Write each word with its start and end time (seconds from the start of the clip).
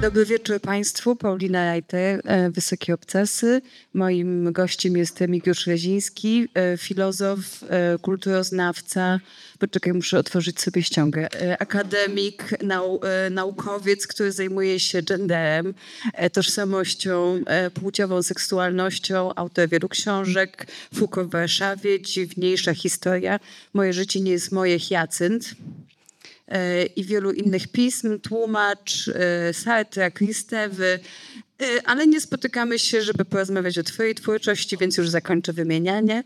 Dobry 0.00 0.24
wieczór 0.24 0.60
Państwu. 0.60 1.16
Paulina 1.16 1.64
Rajter, 1.64 2.20
e, 2.24 2.50
Wysokie 2.50 2.94
Obcasy. 2.94 3.62
Moim 3.94 4.52
gościem 4.52 4.96
jest 4.96 5.20
Remigiusz 5.20 5.66
Reziński, 5.66 6.48
e, 6.54 6.76
filozof, 6.76 7.38
e, 7.68 7.98
kulturoznawca. 7.98 9.20
Poczekaj, 9.58 9.92
muszę 9.92 10.18
otworzyć 10.18 10.60
sobie 10.60 10.82
ściągę. 10.82 11.28
Akademik, 11.58 12.62
nau, 12.62 13.00
naukowiec, 13.30 14.06
który 14.06 14.32
zajmuje 14.32 14.80
się 14.80 15.02
genderem, 15.02 15.74
tożsamością 16.32 17.44
płciową, 17.74 18.22
seksualnością. 18.22 19.34
Autor 19.34 19.68
wielu 19.68 19.88
książek. 19.88 20.66
Foucault 20.94 21.28
w 21.28 21.32
Warszawie, 21.32 22.02
Dziwniejsza 22.02 22.74
historia. 22.74 23.40
Moje 23.74 23.92
życie 23.92 24.20
nie 24.20 24.30
jest 24.30 24.52
moje, 24.52 24.78
Hyacynt. 24.78 25.54
E, 26.50 26.86
i 26.86 27.04
wielu 27.04 27.32
innych 27.32 27.68
pism, 27.68 28.20
tłumacz 28.20 29.08
e, 29.08 29.54
Sartre, 29.54 30.10
Kristewy, 30.10 31.00
e, 31.62 31.66
ale 31.84 32.06
nie 32.06 32.20
spotykamy 32.20 32.78
się, 32.78 33.02
żeby 33.02 33.24
porozmawiać 33.24 33.78
o 33.78 33.82
twojej 33.82 34.14
twórczości, 34.14 34.76
więc 34.76 34.96
już 34.96 35.08
zakończę 35.08 35.52
wymienianie. 35.52 36.24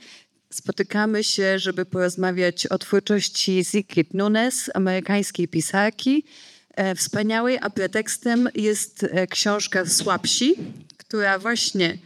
Spotykamy 0.50 1.24
się, 1.24 1.58
żeby 1.58 1.86
porozmawiać 1.86 2.66
o 2.66 2.78
twórczości 2.78 3.64
Sigrid 3.64 4.14
Nunes, 4.14 4.70
amerykańskiej 4.74 5.48
pisarki, 5.48 6.24
wspaniałej, 6.96 7.58
a 7.60 7.70
pretekstem 7.70 8.48
jest 8.54 9.06
książka 9.30 9.86
Słabsi, 9.86 10.54
która 10.96 11.38
właśnie 11.38 11.98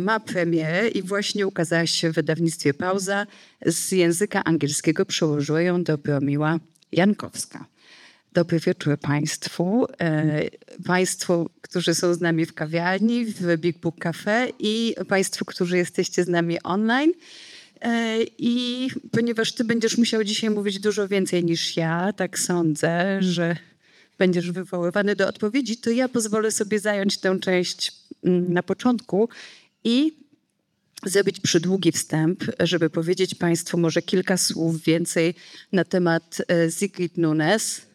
ma 0.00 0.20
premierę 0.20 0.88
i 0.88 1.02
właśnie 1.02 1.46
ukazała 1.46 1.86
się 1.86 2.10
w 2.10 2.14
wydawnictwie 2.14 2.74
Pauza. 2.74 3.26
Z 3.66 3.92
języka 3.92 4.44
angielskiego 4.44 5.06
przełożyła 5.06 5.60
ją 5.60 5.84
do 5.84 5.98
Bromiła 5.98 6.58
Jankowska. 6.92 7.66
Dobry 8.32 8.60
wieczór 8.60 8.98
Państwu. 8.98 9.86
E, 10.00 10.50
państwu, 10.86 11.50
którzy 11.60 11.94
są 11.94 12.14
z 12.14 12.20
nami 12.20 12.46
w 12.46 12.54
kawiarni, 12.54 13.24
w 13.24 13.56
Big 13.56 13.78
Book 13.78 13.98
Cafe 13.98 14.48
i 14.58 14.94
Państwu, 15.08 15.44
którzy 15.44 15.76
jesteście 15.76 16.24
z 16.24 16.28
nami 16.28 16.62
online. 16.62 17.12
E, 17.80 18.18
I 18.38 18.88
ponieważ 19.12 19.52
Ty 19.52 19.64
będziesz 19.64 19.98
musiał 19.98 20.24
dzisiaj 20.24 20.50
mówić 20.50 20.78
dużo 20.78 21.08
więcej 21.08 21.44
niż 21.44 21.76
ja, 21.76 22.12
tak 22.12 22.38
sądzę, 22.38 23.22
że 23.22 23.56
będziesz 24.18 24.50
wywoływany 24.50 25.16
do 25.16 25.28
odpowiedzi, 25.28 25.76
to 25.76 25.90
ja 25.90 26.08
pozwolę 26.08 26.50
sobie 26.50 26.78
zająć 26.78 27.18
tę 27.18 27.38
część 27.40 27.92
mm, 28.24 28.52
na 28.52 28.62
początku 28.62 29.28
i 29.84 30.19
zrobić 31.06 31.40
przydługi 31.40 31.92
wstęp, 31.92 32.44
żeby 32.60 32.90
powiedzieć 32.90 33.34
Państwu 33.34 33.78
może 33.78 34.02
kilka 34.02 34.36
słów 34.36 34.82
więcej 34.82 35.34
na 35.72 35.84
temat 35.84 36.42
e, 36.48 36.70
Sigrid 36.70 37.18
Nunes. 37.18 37.86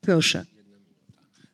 Proszę. 0.00 0.46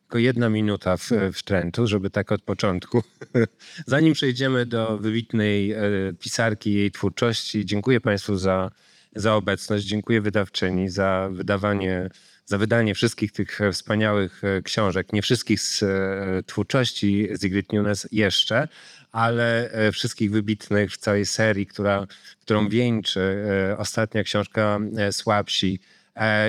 Tylko 0.01 0.17
jedna 0.17 0.49
minuta 0.49 0.97
w, 0.97 1.09
wtrętu, 1.33 1.87
żeby 1.87 2.09
tak 2.09 2.31
od 2.31 2.41
początku. 2.41 3.03
Zanim 3.87 4.13
przejdziemy 4.13 4.65
do 4.65 4.97
wybitnej 4.97 5.71
e, 5.71 5.79
pisarki 6.19 6.69
i 6.69 6.73
jej 6.73 6.91
twórczości, 6.91 7.65
dziękuję 7.65 8.01
Państwu 8.01 8.37
za, 8.37 8.71
za 9.15 9.35
obecność. 9.35 9.85
Dziękuję 9.85 10.21
wydawczyni 10.21 10.89
za 10.89 11.29
wydawanie 11.31 12.09
za 12.45 12.57
wydanie 12.57 12.95
wszystkich 12.95 13.31
tych 13.31 13.59
wspaniałych 13.71 14.43
e, 14.43 14.61
książek. 14.61 15.13
Nie 15.13 15.21
wszystkich 15.21 15.61
z 15.61 15.83
twórczości 16.45 17.27
Sigrid 17.41 17.73
Nunes 17.73 18.07
jeszcze, 18.11 18.67
ale 19.13 19.71
e, 19.71 19.91
wszystkich 19.91 20.31
wybitnych 20.31 20.91
w 20.91 20.97
całej 20.97 21.25
serii, 21.25 21.65
która, 21.65 22.07
którą 22.41 22.69
wieńczy 22.69 23.45
e, 23.71 23.77
ostatnia 23.77 24.23
książka 24.23 24.79
e, 24.97 25.13
Słabsi. 25.13 25.79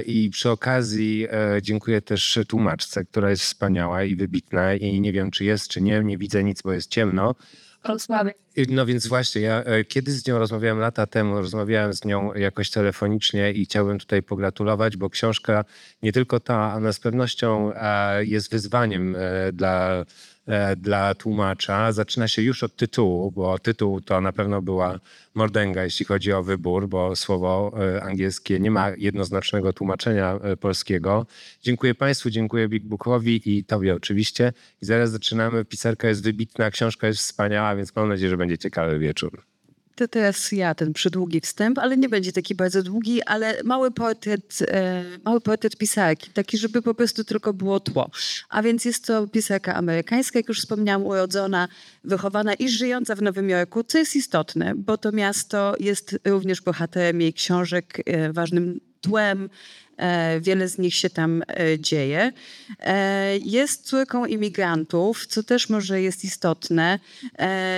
I 0.07 0.31
przy 0.31 0.51
okazji 0.51 1.29
dziękuję 1.63 2.03
też 2.03 2.39
tłumaczce, 2.49 3.05
która 3.05 3.31
jest 3.31 3.43
wspaniała 3.43 4.05
i 4.05 4.17
wybitna 4.17 4.75
i 4.75 5.01
nie 5.01 5.13
wiem, 5.13 5.31
czy 5.31 5.45
jest, 5.45 5.69
czy 5.69 5.81
nie, 5.81 6.01
nie 6.05 6.19
widzę 6.19 6.45
nic, 6.45 6.63
bo 6.63 6.73
jest 6.73 6.91
ciemno. 6.91 7.35
No 8.69 8.87
więc 8.87 9.07
właśnie, 9.07 9.43
ja 9.43 9.65
kiedy 9.89 10.13
z 10.13 10.27
nią 10.27 10.39
rozmawiałem 10.39 10.79
lata 10.79 11.07
temu, 11.07 11.41
rozmawiałem 11.41 11.93
z 11.93 12.05
nią 12.05 12.35
jakoś 12.35 12.71
telefonicznie 12.71 13.53
i 13.53 13.65
chciałbym 13.65 13.99
tutaj 13.99 14.23
pogratulować, 14.23 14.97
bo 14.97 15.11
książka 15.11 15.65
nie 16.03 16.13
tylko 16.13 16.41
ta, 16.41 16.57
ale 16.57 16.93
z 16.93 17.01
pewnością 17.01 17.73
jest 18.21 18.51
wyzwaniem 18.51 19.17
dla 19.53 20.05
dla 20.77 21.15
tłumacza 21.15 21.93
zaczyna 21.93 22.29
się 22.29 22.43
już 22.43 22.63
od 22.63 22.77
tytułu, 22.77 23.31
bo 23.31 23.59
tytuł 23.59 24.01
to 24.01 24.21
na 24.21 24.33
pewno 24.33 24.63
była 24.63 25.01
mordęga, 25.35 25.85
jeśli 25.85 26.07
chodzi 26.07 26.33
o 26.33 26.43
wybór, 26.43 26.89
bo 26.89 27.17
słowo 27.17 27.73
e, 27.97 28.03
angielskie 28.03 28.61
nie 28.61 28.71
ma 28.71 28.91
jednoznacznego 28.99 29.73
tłumaczenia 29.73 30.39
e, 30.43 30.57
polskiego. 30.57 31.27
Dziękuję 31.63 31.95
Państwu, 31.95 32.31
dziękuję 32.31 32.69
Big 32.69 32.85
Bookowi 32.85 33.59
i 33.59 33.65
Tobie 33.65 33.95
oczywiście. 33.95 34.53
I 34.83 34.87
zaraz 34.87 35.11
zaczynamy. 35.11 35.65
Pisarka 35.65 36.09
jest 36.09 36.23
wybitna, 36.23 36.71
książka 36.71 37.07
jest 37.07 37.19
wspaniała, 37.19 37.77
więc 37.77 37.97
mam 37.97 38.09
nadzieję, 38.09 38.31
że 38.31 38.37
będzie 38.37 38.59
ciekawy 38.59 38.99
wieczór. 38.99 39.54
To 39.95 40.09
teraz 40.09 40.53
ja 40.53 40.75
ten 40.75 40.93
przydługi 40.93 41.41
wstęp, 41.41 41.79
ale 41.79 41.97
nie 41.97 42.09
będzie 42.09 42.33
taki 42.33 42.55
bardzo 42.55 42.83
długi, 42.83 43.23
ale 43.23 43.63
mały 43.65 43.91
portret, 43.91 44.59
e, 44.69 45.05
mały 45.25 45.41
portret 45.41 45.77
pisarki, 45.77 46.31
taki, 46.31 46.59
żeby 46.59 46.83
po 46.83 46.95
prostu 46.95 47.25
tylko 47.25 47.53
było 47.53 47.81
tło. 47.81 48.11
A 48.49 48.63
więc 48.63 48.85
jest 48.85 49.07
to 49.07 49.27
pisarka 49.27 49.75
amerykańska, 49.75 50.39
jak 50.39 50.49
już 50.49 50.61
wspomniałam, 50.61 51.07
urodzona, 51.07 51.69
wychowana 52.05 52.55
i 52.55 52.69
żyjąca 52.69 53.15
w 53.15 53.23
Nowym 53.23 53.51
Jorku, 53.51 53.85
co 53.85 53.99
jest 53.99 54.17
istotne, 54.17 54.73
bo 54.77 54.99
to 54.99 55.13
miasto 55.13 55.75
jest 55.81 56.19
również 56.25 56.61
bohaterem 56.61 57.21
jej 57.21 57.33
książek, 57.33 58.03
e, 58.07 58.33
ważnym 58.33 58.81
tłem 59.05 59.49
E, 59.97 60.41
wiele 60.41 60.69
z 60.69 60.79
nich 60.79 60.95
się 60.95 61.11
tam 61.11 61.43
e, 61.49 61.79
dzieje. 61.79 62.33
E, 62.81 63.39
jest 63.39 63.87
córką 63.87 64.27
imigrantów, 64.27 65.27
co 65.27 65.43
też 65.43 65.69
może 65.69 66.03
jest 66.03 66.25
istotne. 66.25 66.99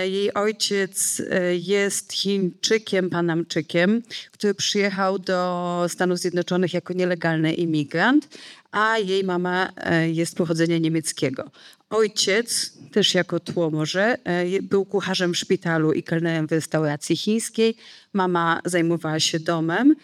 Jej 0.03 0.33
ojciec 0.33 1.21
jest 1.59 2.13
Chińczykiem, 2.13 3.09
Panamczykiem, 3.09 4.01
który 4.31 4.53
przyjechał 4.53 5.19
do 5.19 5.85
Stanów 5.87 6.19
Zjednoczonych 6.19 6.73
jako 6.73 6.93
nielegalny 6.93 7.53
imigrant, 7.53 8.27
a 8.71 8.97
jej 8.97 9.23
mama 9.23 9.69
jest 10.13 10.35
pochodzenia 10.35 10.77
niemieckiego. 10.77 11.51
Ojciec, 11.89 12.73
też 12.91 13.13
jako 13.13 13.39
tło 13.39 13.69
może, 13.69 14.17
był 14.61 14.85
kucharzem 14.85 15.33
w 15.33 15.37
szpitalu 15.37 15.93
i 15.93 16.03
kelnerem 16.03 16.47
w 16.47 16.51
restauracji 16.51 17.17
chińskiej. 17.17 17.75
Mama 18.13 18.61
zajmowała 18.65 19.19
się 19.19 19.39
domem 19.39 19.95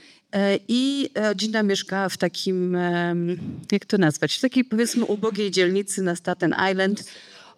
I 0.68 1.10
rodzina 1.16 1.64
mieszkała 1.64 2.10
w 2.10 2.18
takim, 2.18 2.78
jak 3.72 3.86
to 3.86 3.98
nazwać, 3.98 4.36
w 4.36 4.42
takiej 4.42 4.66
powiedzmy 4.66 5.06
ubogiej 5.06 5.52
dzielnicy 5.52 6.02
na 6.02 6.16
Staten 6.16 6.56
Island, 6.72 7.04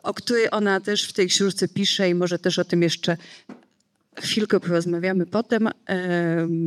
o 0.03 0.13
której 0.13 0.47
ona 0.51 0.79
też 0.79 1.07
w 1.07 1.13
tej 1.13 1.27
książce 1.27 1.67
pisze 1.67 2.09
i 2.09 2.15
może 2.15 2.39
też 2.39 2.59
o 2.59 2.65
tym 2.65 2.81
jeszcze 2.81 3.17
chwilkę 4.21 4.59
porozmawiamy 4.59 5.25
potem. 5.25 5.69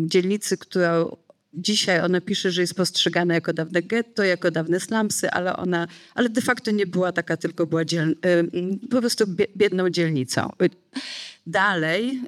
Dzielnicy, 0.06 0.58
którą 0.58 1.16
dzisiaj 1.52 2.00
ona 2.00 2.20
pisze, 2.20 2.50
że 2.50 2.60
jest 2.60 2.74
postrzegana 2.74 3.34
jako 3.34 3.52
dawne 3.52 3.82
getto, 3.82 4.24
jako 4.24 4.50
dawne 4.50 4.80
slumsy, 4.80 5.30
ale 5.30 5.56
ona, 5.56 5.88
ale 6.14 6.28
de 6.28 6.40
facto 6.40 6.70
nie 6.70 6.86
była 6.86 7.12
taka, 7.12 7.36
tylko 7.36 7.66
była 7.66 7.84
dziel, 7.84 8.16
po 8.90 9.00
prostu 9.00 9.24
biedną 9.56 9.90
dzielnicą. 9.90 10.50
Dalej 11.46 12.20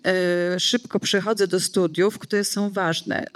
y, 0.57 0.61
szybko 0.61 1.01
przechodzę 1.01 1.47
do 1.47 1.61
studiów, 1.61 2.19
które 2.19 2.45
są 2.45 2.71
ważne. 2.71 3.27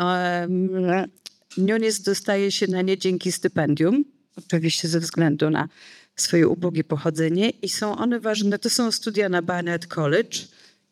Nunes 1.56 2.02
dostaje 2.02 2.52
się 2.52 2.66
na 2.66 2.82
nie 2.82 2.98
dzięki 2.98 3.32
stypendium, 3.32 4.04
oczywiście 4.36 4.88
ze 4.88 5.00
względu 5.00 5.50
na 5.50 5.68
swoje 6.16 6.48
ubogie 6.48 6.84
pochodzenie 6.84 7.50
i 7.50 7.68
są 7.68 7.96
one 7.96 8.20
ważne, 8.20 8.58
to 8.58 8.70
są 8.70 8.92
studia 8.92 9.28
na 9.28 9.42
Barnard 9.42 9.86
College 9.86 10.38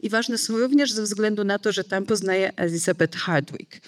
i 0.01 0.09
ważne 0.09 0.39
są 0.39 0.59
również 0.59 0.93
ze 0.93 1.03
względu 1.03 1.45
na 1.45 1.59
to, 1.59 1.73
że 1.73 1.85
tam 1.85 2.07
poznaje 2.07 2.57
Elizabeth 2.57 3.19
Hardwick. 3.19 3.81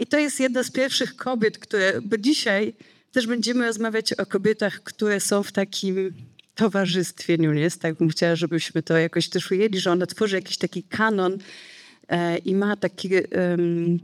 I 0.00 0.06
to 0.06 0.18
jest 0.18 0.40
jedna 0.40 0.62
z 0.62 0.70
pierwszych 0.70 1.16
kobiet, 1.16 1.58
które, 1.58 2.00
bo 2.02 2.18
dzisiaj 2.18 2.74
też 3.12 3.26
będziemy 3.26 3.66
rozmawiać 3.66 4.12
o 4.12 4.26
kobietach, 4.26 4.82
które 4.82 5.20
są 5.20 5.42
w 5.42 5.52
takim 5.52 6.12
towarzystwie 6.54 7.38
Nunes, 7.38 7.78
tak 7.78 7.94
bym 7.94 8.08
chciała, 8.08 8.36
żebyśmy 8.36 8.82
to 8.82 8.98
jakoś 8.98 9.28
też 9.28 9.50
ujęli, 9.50 9.78
że 9.78 9.92
ona 9.92 10.06
tworzy 10.06 10.36
jakiś 10.36 10.58
taki 10.58 10.82
kanon 10.82 11.38
e, 12.08 12.38
i 12.38 12.54
ma 12.54 12.76
taki, 12.76 13.08
um, 13.14 13.98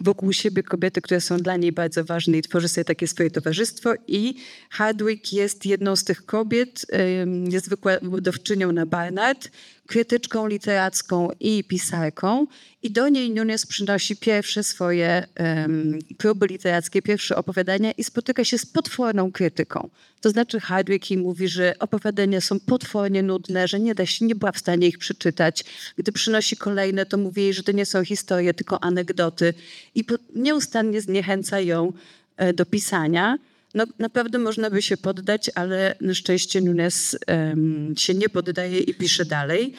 wokół 0.00 0.32
siebie 0.32 0.62
kobiety, 0.62 1.00
które 1.00 1.20
są 1.20 1.36
dla 1.36 1.56
niej 1.56 1.72
bardzo 1.72 2.04
ważne 2.04 2.38
i 2.38 2.42
tworzy 2.42 2.68
sobie 2.68 2.84
takie 2.84 3.06
swoje 3.06 3.30
towarzystwo. 3.30 3.94
I 4.06 4.34
Hardwick 4.70 5.32
jest 5.32 5.66
jedną 5.66 5.96
z 5.96 6.04
tych 6.04 6.26
kobiet, 6.26 6.86
ym, 7.22 7.48
jest 7.50 7.68
wykładowczynią 7.68 8.72
na 8.72 8.86
Barnard, 8.86 9.50
krytyczką 9.88 10.46
literacką 10.46 11.28
i 11.40 11.64
pisarką 11.64 12.46
i 12.82 12.90
do 12.90 13.08
niej 13.08 13.30
Nunes 13.30 13.66
przynosi 13.66 14.16
pierwsze 14.16 14.62
swoje 14.62 15.26
um, 15.40 15.98
próby 16.18 16.46
literackie, 16.46 17.02
pierwsze 17.02 17.36
opowiadania 17.36 17.92
i 17.92 18.04
spotyka 18.04 18.44
się 18.44 18.58
z 18.58 18.66
potworną 18.66 19.32
krytyką. 19.32 19.88
To 20.20 20.30
znaczy 20.30 20.60
Hardwick 20.60 21.10
jej 21.10 21.20
mówi, 21.20 21.48
że 21.48 21.74
opowiadania 21.78 22.40
są 22.40 22.60
potwornie 22.60 23.22
nudne, 23.22 23.68
że 23.68 23.80
nie 23.80 23.94
da 23.94 24.06
się, 24.06 24.26
nie 24.26 24.34
była 24.34 24.52
w 24.52 24.58
stanie 24.58 24.86
ich 24.86 24.98
przeczytać. 24.98 25.64
Gdy 25.96 26.12
przynosi 26.12 26.56
kolejne, 26.56 27.06
to 27.06 27.18
mówi 27.18 27.42
jej, 27.42 27.54
że 27.54 27.62
to 27.62 27.72
nie 27.72 27.86
są 27.86 28.04
historie, 28.04 28.54
tylko 28.54 28.82
anegdoty 28.84 29.54
i 29.94 30.04
nieustannie 30.34 31.00
zniechęca 31.00 31.60
ją 31.60 31.92
e, 32.36 32.52
do 32.52 32.66
pisania. 32.66 33.38
No, 33.74 33.84
naprawdę 33.98 34.38
można 34.38 34.70
by 34.70 34.82
się 34.82 34.96
poddać, 34.96 35.50
ale 35.54 35.94
na 36.00 36.14
szczęście 36.14 36.60
Nunes 36.60 37.18
um, 37.28 37.94
się 37.96 38.14
nie 38.14 38.28
poddaje 38.28 38.80
i 38.80 38.94
pisze 38.94 39.24
dalej. 39.24 39.74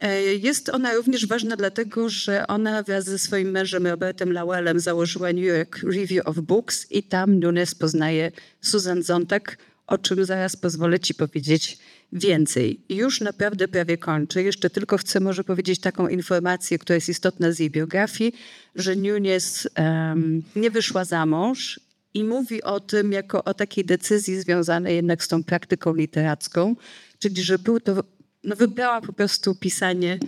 E, 0.00 0.22
jest 0.22 0.68
ona 0.68 0.94
również 0.94 1.26
ważna 1.26 1.56
dlatego, 1.56 2.08
że 2.08 2.46
ona 2.46 2.82
wraz 2.82 3.04
ze 3.04 3.18
swoim 3.18 3.50
mężem 3.50 3.86
Robertem 3.86 4.32
Lowellem 4.32 4.80
założyła 4.80 5.32
New 5.32 5.44
York 5.44 5.78
Review 5.82 6.26
of 6.26 6.36
Books 6.36 6.86
i 6.90 7.02
tam 7.02 7.40
Nunes 7.40 7.74
poznaje 7.74 8.32
Susan 8.60 9.02
Zontag, 9.02 9.58
o 9.86 9.98
czym 9.98 10.24
zaraz 10.24 10.56
pozwolę 10.56 11.00
ci 11.00 11.14
powiedzieć 11.14 11.78
więcej. 12.12 12.80
Już 12.88 13.20
naprawdę 13.20 13.68
prawie 13.68 13.98
kończę. 13.98 14.42
Jeszcze 14.42 14.70
tylko 14.70 14.98
chcę 14.98 15.20
może 15.20 15.44
powiedzieć 15.44 15.80
taką 15.80 16.08
informację, 16.08 16.78
która 16.78 16.94
jest 16.94 17.08
istotna 17.08 17.52
z 17.52 17.58
jej 17.58 17.70
biografii, 17.70 18.32
że 18.74 18.96
Nunes 18.96 19.68
um, 19.78 20.42
nie 20.56 20.70
wyszła 20.70 21.04
za 21.04 21.26
mąż 21.26 21.80
i 22.18 22.24
mówi 22.24 22.62
o 22.62 22.80
tym 22.80 23.12
jako 23.12 23.44
o 23.44 23.54
takiej 23.54 23.84
decyzji 23.84 24.40
związanej 24.40 24.96
jednak 24.96 25.24
z 25.24 25.28
tą 25.28 25.44
praktyką 25.44 25.94
literacką, 25.94 26.76
czyli 27.18 27.42
że 27.42 27.58
był 27.58 27.80
to, 27.80 28.04
no 28.44 28.56
wybrała 28.56 29.00
po 29.00 29.12
prostu 29.12 29.54
pisanie, 29.54 30.18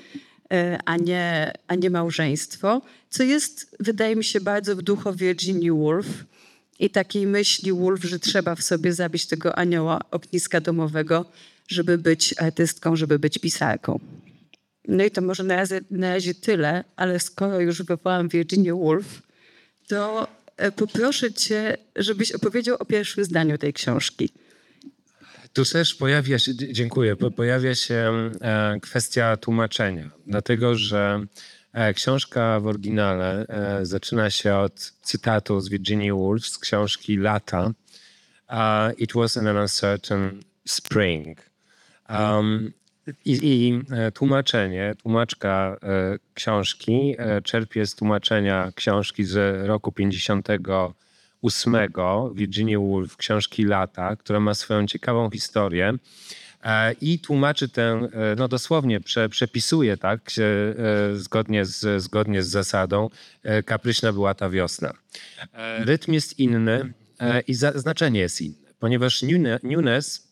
e, 0.53 0.79
a 0.85 0.97
nie, 0.97 1.53
a 1.67 1.75
nie 1.75 1.91
małżeństwo, 1.91 2.83
co 3.11 3.23
jest, 3.23 3.77
wydaje 3.81 4.17
mi 4.17 4.25
się, 4.25 4.41
bardzo 4.41 4.77
w 4.77 4.83
duchu 4.83 5.13
Virginia 5.13 5.73
Woolf 5.73 6.07
i 6.79 6.91
takiej 6.91 7.27
myśli 7.27 7.73
Woolf, 7.73 8.05
że 8.05 8.19
trzeba 8.19 8.55
w 8.55 8.63
sobie 8.63 8.93
zabić 8.93 9.27
tego 9.27 9.59
anioła 9.59 10.01
ogniska 10.11 10.61
domowego, 10.61 11.25
żeby 11.69 11.99
być 11.99 12.35
artystką, 12.39 12.97
żeby 12.97 13.19
być 13.19 13.39
pisarką. 13.39 14.01
No 14.89 15.05
i 15.05 15.11
to 15.11 15.21
może 15.21 15.43
na 15.45 15.57
razie, 15.57 15.81
na 15.91 16.15
razie 16.15 16.35
tyle, 16.35 16.85
ale 16.97 17.21
skoro 17.21 17.61
już 17.61 17.83
wywołałam 17.83 18.29
Virginia 18.29 18.75
Woolf, 18.75 19.23
to 19.89 20.29
poproszę 20.77 21.33
cię, 21.33 21.77
żebyś 21.97 22.33
opowiedział 22.33 22.77
o 22.77 22.85
pierwszym 22.85 23.25
zdaniu 23.25 23.59
tej 23.59 23.73
książki. 23.73 24.33
Tu 25.53 25.65
też 25.65 25.95
pojawia 25.95 26.39
się, 26.39 26.55
dziękuję, 26.55 27.17
pojawia 27.17 27.75
się 27.75 28.31
e, 28.41 28.81
kwestia 28.83 29.37
tłumaczenia, 29.37 30.11
dlatego 30.27 30.75
że 30.75 31.27
e, 31.73 31.95
książka 31.95 32.61
w 32.61 32.67
oryginale 32.67 33.47
zaczyna 33.83 34.31
się 34.31 34.55
od 34.55 34.93
cytatu 35.03 35.61
z 35.61 35.69
Virginia 35.69 36.15
Woolf 36.15 36.47
z 36.47 36.59
książki 36.59 37.17
Lata. 37.17 37.71
It 38.99 39.13
was 39.13 39.37
an 39.37 39.57
uncertain 39.57 40.43
spring. 40.69 41.51
Um, 42.09 42.73
i, 43.25 43.39
I, 43.43 43.81
e, 43.91 44.13
tłumaczenie, 44.13 44.95
tłumaczka 45.03 45.77
e, 45.83 46.19
książki 46.35 47.15
e, 47.19 47.43
czerpie 47.43 47.87
z 47.87 47.95
tłumaczenia 47.95 48.73
książki 48.75 49.25
z 49.25 49.67
roku 49.67 49.93
58 49.93 51.77
Virginia 52.35 52.79
Woolf, 52.79 53.17
książki 53.17 53.65
Lata, 53.65 54.17
która 54.17 54.41
ma 54.41 54.55
swoją 54.55 54.87
ciekawą 54.87 55.31
historię. 55.31 55.93
I 57.01 57.19
tłumaczy 57.19 57.69
tę, 57.69 58.09
no 58.37 58.49
dosłownie 58.49 59.01
prze, 59.01 59.29
przepisuje, 59.29 59.97
tak, 59.97 60.31
zgodnie 61.13 61.65
z, 61.65 62.03
zgodnie 62.03 62.43
z 62.43 62.49
zasadą, 62.49 63.11
kapryśna 63.65 64.13
była 64.13 64.35
ta 64.35 64.51
wiosna. 64.51 64.93
Rytm 65.79 66.13
jest 66.13 66.39
inny 66.39 66.93
i 67.47 67.55
za, 67.55 67.79
znaczenie 67.79 68.21
jest 68.21 68.41
inne, 68.41 68.73
ponieważ 68.79 69.25
Nunes 69.63 70.30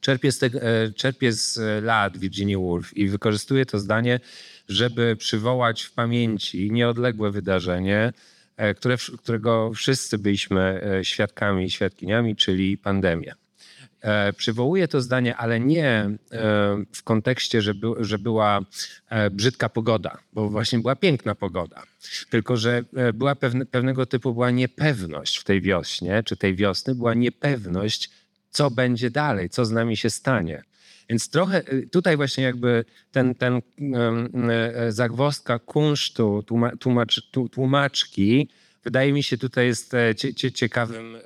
czerpie 0.00 0.32
z, 0.32 0.38
te, 0.38 0.46
e, 0.46 0.92
czerpie 0.92 1.32
z 1.32 1.58
lat 1.84 2.18
Virginia 2.18 2.58
Woolf 2.58 2.96
i 2.96 3.08
wykorzystuje 3.08 3.66
to 3.66 3.78
zdanie, 3.78 4.20
żeby 4.68 5.16
przywołać 5.16 5.82
w 5.82 5.92
pamięci 5.92 6.72
nieodległe 6.72 7.30
wydarzenie, 7.30 8.12
e, 8.56 8.74
które, 8.74 8.96
którego 9.18 9.72
wszyscy 9.74 10.18
byliśmy 10.18 10.80
e, 11.00 11.04
świadkami 11.04 11.64
i 11.64 11.70
świadkiniami, 11.70 12.36
czyli 12.36 12.78
pandemię. 12.78 13.34
Przywołuje 14.36 14.88
to 14.88 15.00
zdanie, 15.00 15.36
ale 15.36 15.60
nie 15.60 16.10
w 16.92 17.02
kontekście, 17.04 17.62
że, 17.62 17.74
by, 17.74 17.88
że 18.00 18.18
była 18.18 18.60
brzydka 19.30 19.68
pogoda, 19.68 20.18
bo 20.32 20.48
właśnie 20.48 20.78
była 20.78 20.96
piękna 20.96 21.34
pogoda, 21.34 21.82
tylko 22.30 22.56
że 22.56 22.84
była 23.14 23.34
pewne, 23.34 23.66
pewnego 23.66 24.06
typu 24.06 24.32
była 24.32 24.50
niepewność 24.50 25.38
w 25.38 25.44
tej 25.44 25.60
wiośnie, 25.60 26.22
czy 26.22 26.36
tej 26.36 26.54
wiosny, 26.54 26.94
była 26.94 27.14
niepewność 27.14 28.10
co 28.50 28.70
będzie 28.70 29.10
dalej, 29.10 29.50
co 29.50 29.64
z 29.64 29.70
nami 29.70 29.96
się 29.96 30.10
stanie. 30.10 30.62
Więc 31.08 31.30
trochę 31.30 31.72
y, 31.72 31.88
tutaj 31.92 32.16
właśnie 32.16 32.44
jakby 32.44 32.84
ten, 33.12 33.34
ten 33.34 33.56
y, 33.56 33.62
zagwozdka 34.92 35.58
kunsztu, 35.58 36.44
tłumacz, 36.78 37.30
tłumaczki, 37.50 38.48
wydaje 38.84 39.12
mi 39.12 39.22
się 39.22 39.38
tutaj 39.38 39.66
jest 39.66 39.94
e, 39.94 40.14
ciekawym 40.54 41.16
e, 41.16 41.20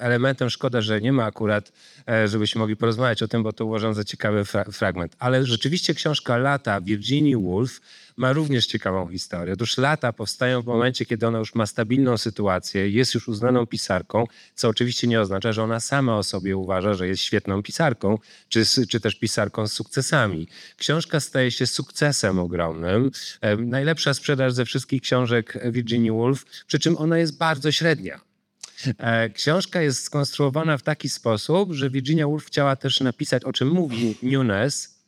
elementem. 0.00 0.50
Szkoda, 0.50 0.80
że 0.80 1.00
nie 1.00 1.12
ma 1.12 1.24
akurat, 1.24 1.72
e, 2.08 2.28
żebyśmy 2.28 2.58
mogli 2.58 2.76
porozmawiać 2.76 3.22
o 3.22 3.28
tym, 3.28 3.42
bo 3.42 3.52
to 3.52 3.66
uważam 3.66 3.94
za 3.94 4.04
ciekawy 4.04 4.44
fragment. 4.72 5.16
Ale 5.18 5.46
rzeczywiście 5.46 5.94
książka 5.94 6.36
Lata 6.36 6.80
Virginia 6.80 7.38
Woolf 7.38 7.80
ma 8.20 8.32
również 8.32 8.66
ciekawą 8.66 9.08
historię. 9.08 9.52
Otóż 9.52 9.78
lata 9.78 10.12
powstają 10.12 10.62
w 10.62 10.66
momencie, 10.66 11.06
kiedy 11.06 11.26
ona 11.26 11.38
już 11.38 11.54
ma 11.54 11.66
stabilną 11.66 12.18
sytuację, 12.18 12.90
jest 12.90 13.14
już 13.14 13.28
uznaną 13.28 13.66
pisarką, 13.66 14.26
co 14.54 14.68
oczywiście 14.68 15.06
nie 15.06 15.20
oznacza, 15.20 15.52
że 15.52 15.62
ona 15.62 15.80
sama 15.80 16.18
o 16.18 16.22
sobie 16.22 16.56
uważa, 16.56 16.94
że 16.94 17.08
jest 17.08 17.22
świetną 17.22 17.62
pisarką, 17.62 18.18
czy, 18.48 18.64
czy 18.88 19.00
też 19.00 19.14
pisarką 19.14 19.66
z 19.66 19.72
sukcesami. 19.72 20.48
Książka 20.76 21.20
staje 21.20 21.50
się 21.50 21.66
sukcesem 21.66 22.38
ogromnym. 22.38 23.10
Najlepsza 23.58 24.14
sprzedaż 24.14 24.52
ze 24.52 24.64
wszystkich 24.64 25.02
książek 25.02 25.58
Virginia 25.70 26.12
Woolf, 26.12 26.44
przy 26.66 26.78
czym 26.78 26.98
ona 26.98 27.18
jest 27.18 27.38
bardzo 27.38 27.72
średnia. 27.72 28.20
E, 28.98 29.30
książka 29.30 29.82
jest 29.82 30.02
skonstruowana 30.02 30.78
w 30.78 30.82
taki 30.82 31.08
sposób, 31.08 31.72
że 31.72 31.90
Virginia 31.90 32.26
Woolf 32.26 32.46
chciała 32.46 32.76
też 32.76 33.00
napisać, 33.00 33.44
o 33.44 33.52
czym 33.52 33.68
mówi 33.68 34.16
Nunes, 34.22 35.00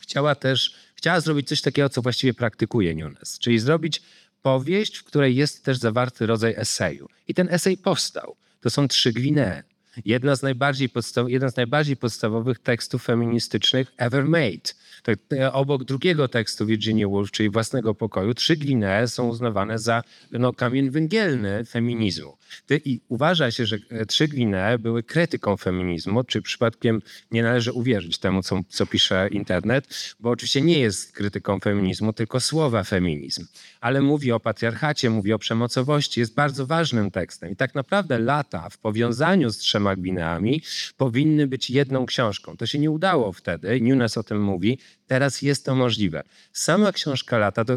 chciała 0.00 0.34
też 0.34 0.74
chciała 1.00 1.20
zrobić 1.20 1.48
coś 1.48 1.60
takiego, 1.60 1.88
co 1.88 2.02
właściwie 2.02 2.34
praktykuje 2.34 2.94
Nunes, 2.94 3.38
czyli 3.38 3.58
zrobić 3.58 4.02
powieść, 4.42 4.96
w 4.96 5.04
której 5.04 5.36
jest 5.36 5.64
też 5.64 5.78
zawarty 5.78 6.26
rodzaj 6.26 6.54
eseju. 6.56 7.08
I 7.28 7.34
ten 7.34 7.48
esej 7.50 7.76
powstał. 7.76 8.36
To 8.60 8.70
są 8.70 8.88
trzy 8.88 9.12
gwinee. 9.12 9.62
Jedna 10.04 10.36
z 10.36 10.42
najbardziej 10.42 10.88
podstaw, 10.88 11.28
jeden 11.28 11.50
z 11.50 11.56
najbardziej 11.56 11.96
podstawowych 11.96 12.58
tekstów 12.58 13.04
feministycznych 13.04 13.92
ever 13.96 14.24
made. 14.24 14.74
Tak, 15.02 15.18
obok 15.52 15.84
drugiego 15.84 16.28
tekstu 16.28 16.66
Virginia 16.66 17.08
Woolf, 17.08 17.30
czyli 17.30 17.50
własnego 17.50 17.94
pokoju, 17.94 18.34
trzy 18.34 18.56
Gwinee 18.56 19.06
są 19.06 19.28
uznawane 19.28 19.78
za 19.78 20.02
no, 20.32 20.52
kamień 20.52 20.90
węgielny 20.90 21.64
feminizmu. 21.64 22.36
I 22.84 23.00
uważa 23.08 23.50
się, 23.50 23.66
że 23.66 23.78
e, 23.90 24.06
trzy 24.06 24.28
Gwinee 24.28 24.78
były 24.78 25.02
krytyką 25.02 25.56
feminizmu, 25.56 26.24
czy 26.24 26.42
przypadkiem 26.42 27.02
nie 27.30 27.42
należy 27.42 27.72
uwierzyć 27.72 28.18
temu, 28.18 28.42
co, 28.42 28.60
co 28.68 28.86
pisze 28.86 29.28
internet, 29.32 30.14
bo 30.20 30.30
oczywiście 30.30 30.60
nie 30.60 30.78
jest 30.78 31.12
krytyką 31.12 31.60
feminizmu, 31.60 32.12
tylko 32.12 32.40
słowa 32.40 32.84
feminizm. 32.84 33.46
Ale 33.80 34.00
mówi 34.00 34.32
o 34.32 34.40
patriarchacie, 34.40 35.10
mówi 35.10 35.32
o 35.32 35.38
przemocowości, 35.38 36.20
jest 36.20 36.34
bardzo 36.34 36.66
ważnym 36.66 37.10
tekstem. 37.10 37.50
I 37.50 37.56
tak 37.56 37.74
naprawdę 37.74 38.18
lata 38.18 38.68
w 38.68 38.78
powiązaniu 38.78 39.50
z 39.50 39.58
trzema 39.58 39.79
Gwineami 39.96 40.62
powinny 40.96 41.46
być 41.46 41.70
jedną 41.70 42.06
książką. 42.06 42.56
To 42.56 42.66
się 42.66 42.78
nie 42.78 42.90
udało 42.90 43.32
wtedy, 43.32 43.80
Nunes 43.80 44.18
o 44.18 44.22
tym 44.22 44.42
mówi, 44.42 44.78
teraz 45.06 45.42
jest 45.42 45.64
to 45.64 45.74
możliwe. 45.74 46.22
Sama 46.52 46.92
książka 46.92 47.38
lata 47.38 47.64
to 47.64 47.74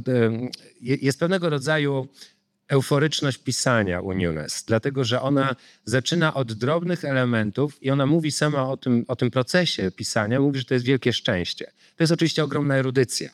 jest 0.81 1.19
pewnego 1.19 1.49
rodzaju 1.49 2.07
euforyczność 2.67 3.37
pisania 3.37 4.01
u 4.01 4.13
Nunes, 4.13 4.63
dlatego 4.67 5.03
że 5.03 5.21
ona 5.21 5.55
zaczyna 5.85 6.33
od 6.33 6.53
drobnych 6.53 7.05
elementów 7.05 7.83
i 7.83 7.91
ona 7.91 8.05
mówi 8.05 8.31
sama 8.31 8.69
o 8.69 8.77
tym, 8.77 9.05
o 9.07 9.15
tym 9.15 9.31
procesie 9.31 9.91
pisania, 9.91 10.39
mówi, 10.39 10.59
że 10.59 10.65
to 10.65 10.73
jest 10.73 10.85
wielkie 10.85 11.13
szczęście. 11.13 11.65
To 11.95 12.03
jest 12.03 12.13
oczywiście 12.13 12.43
ogromna 12.43 12.75
erudycja, 12.75 13.29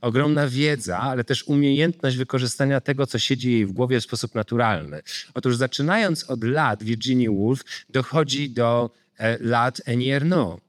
ogromna 0.00 0.48
wiedza, 0.48 0.98
ale 0.98 1.24
też 1.24 1.42
umiejętność 1.42 2.16
wykorzystania 2.16 2.80
tego, 2.80 3.06
co 3.06 3.18
siedzi 3.18 3.52
jej 3.52 3.66
w 3.66 3.72
głowie 3.72 4.00
w 4.00 4.04
sposób 4.04 4.34
naturalny. 4.34 5.02
Otóż 5.34 5.56
zaczynając 5.56 6.30
od 6.30 6.44
lat 6.44 6.82
Virginia 6.82 7.30
Woolf 7.30 7.64
dochodzi 7.90 8.50
do 8.50 8.90
e, 9.18 9.38
lat 9.40 9.80
Eni 9.86 10.10
Ernaux 10.10 10.65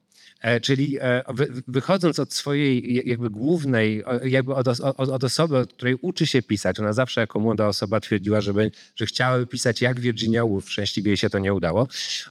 czyli 0.62 0.98
e, 1.00 1.22
wy, 1.34 1.48
wychodząc 1.68 2.18
od 2.18 2.32
swojej 2.32 2.94
je- 2.94 3.02
jakby 3.02 3.30
głównej, 3.30 4.04
jakby 4.24 4.54
od, 4.54 4.68
od, 4.68 4.80
od 5.08 5.24
osoby, 5.24 5.56
od 5.56 5.72
której 5.72 5.94
uczy 6.00 6.26
się 6.26 6.42
pisać, 6.42 6.80
ona 6.80 6.92
zawsze 6.92 7.20
jako 7.20 7.40
młoda 7.40 7.66
osoba 7.66 8.00
twierdziła, 8.00 8.40
że, 8.40 8.54
be- 8.54 8.70
że 8.96 9.06
chciałaby 9.06 9.46
pisać 9.46 9.80
jak 9.82 10.00
Virginia 10.00 10.44
Woolf, 10.44 10.70
szczęśliwie 10.70 11.10
jej 11.10 11.16
się 11.16 11.30
to 11.30 11.38
nie 11.38 11.54
udało, 11.54 11.88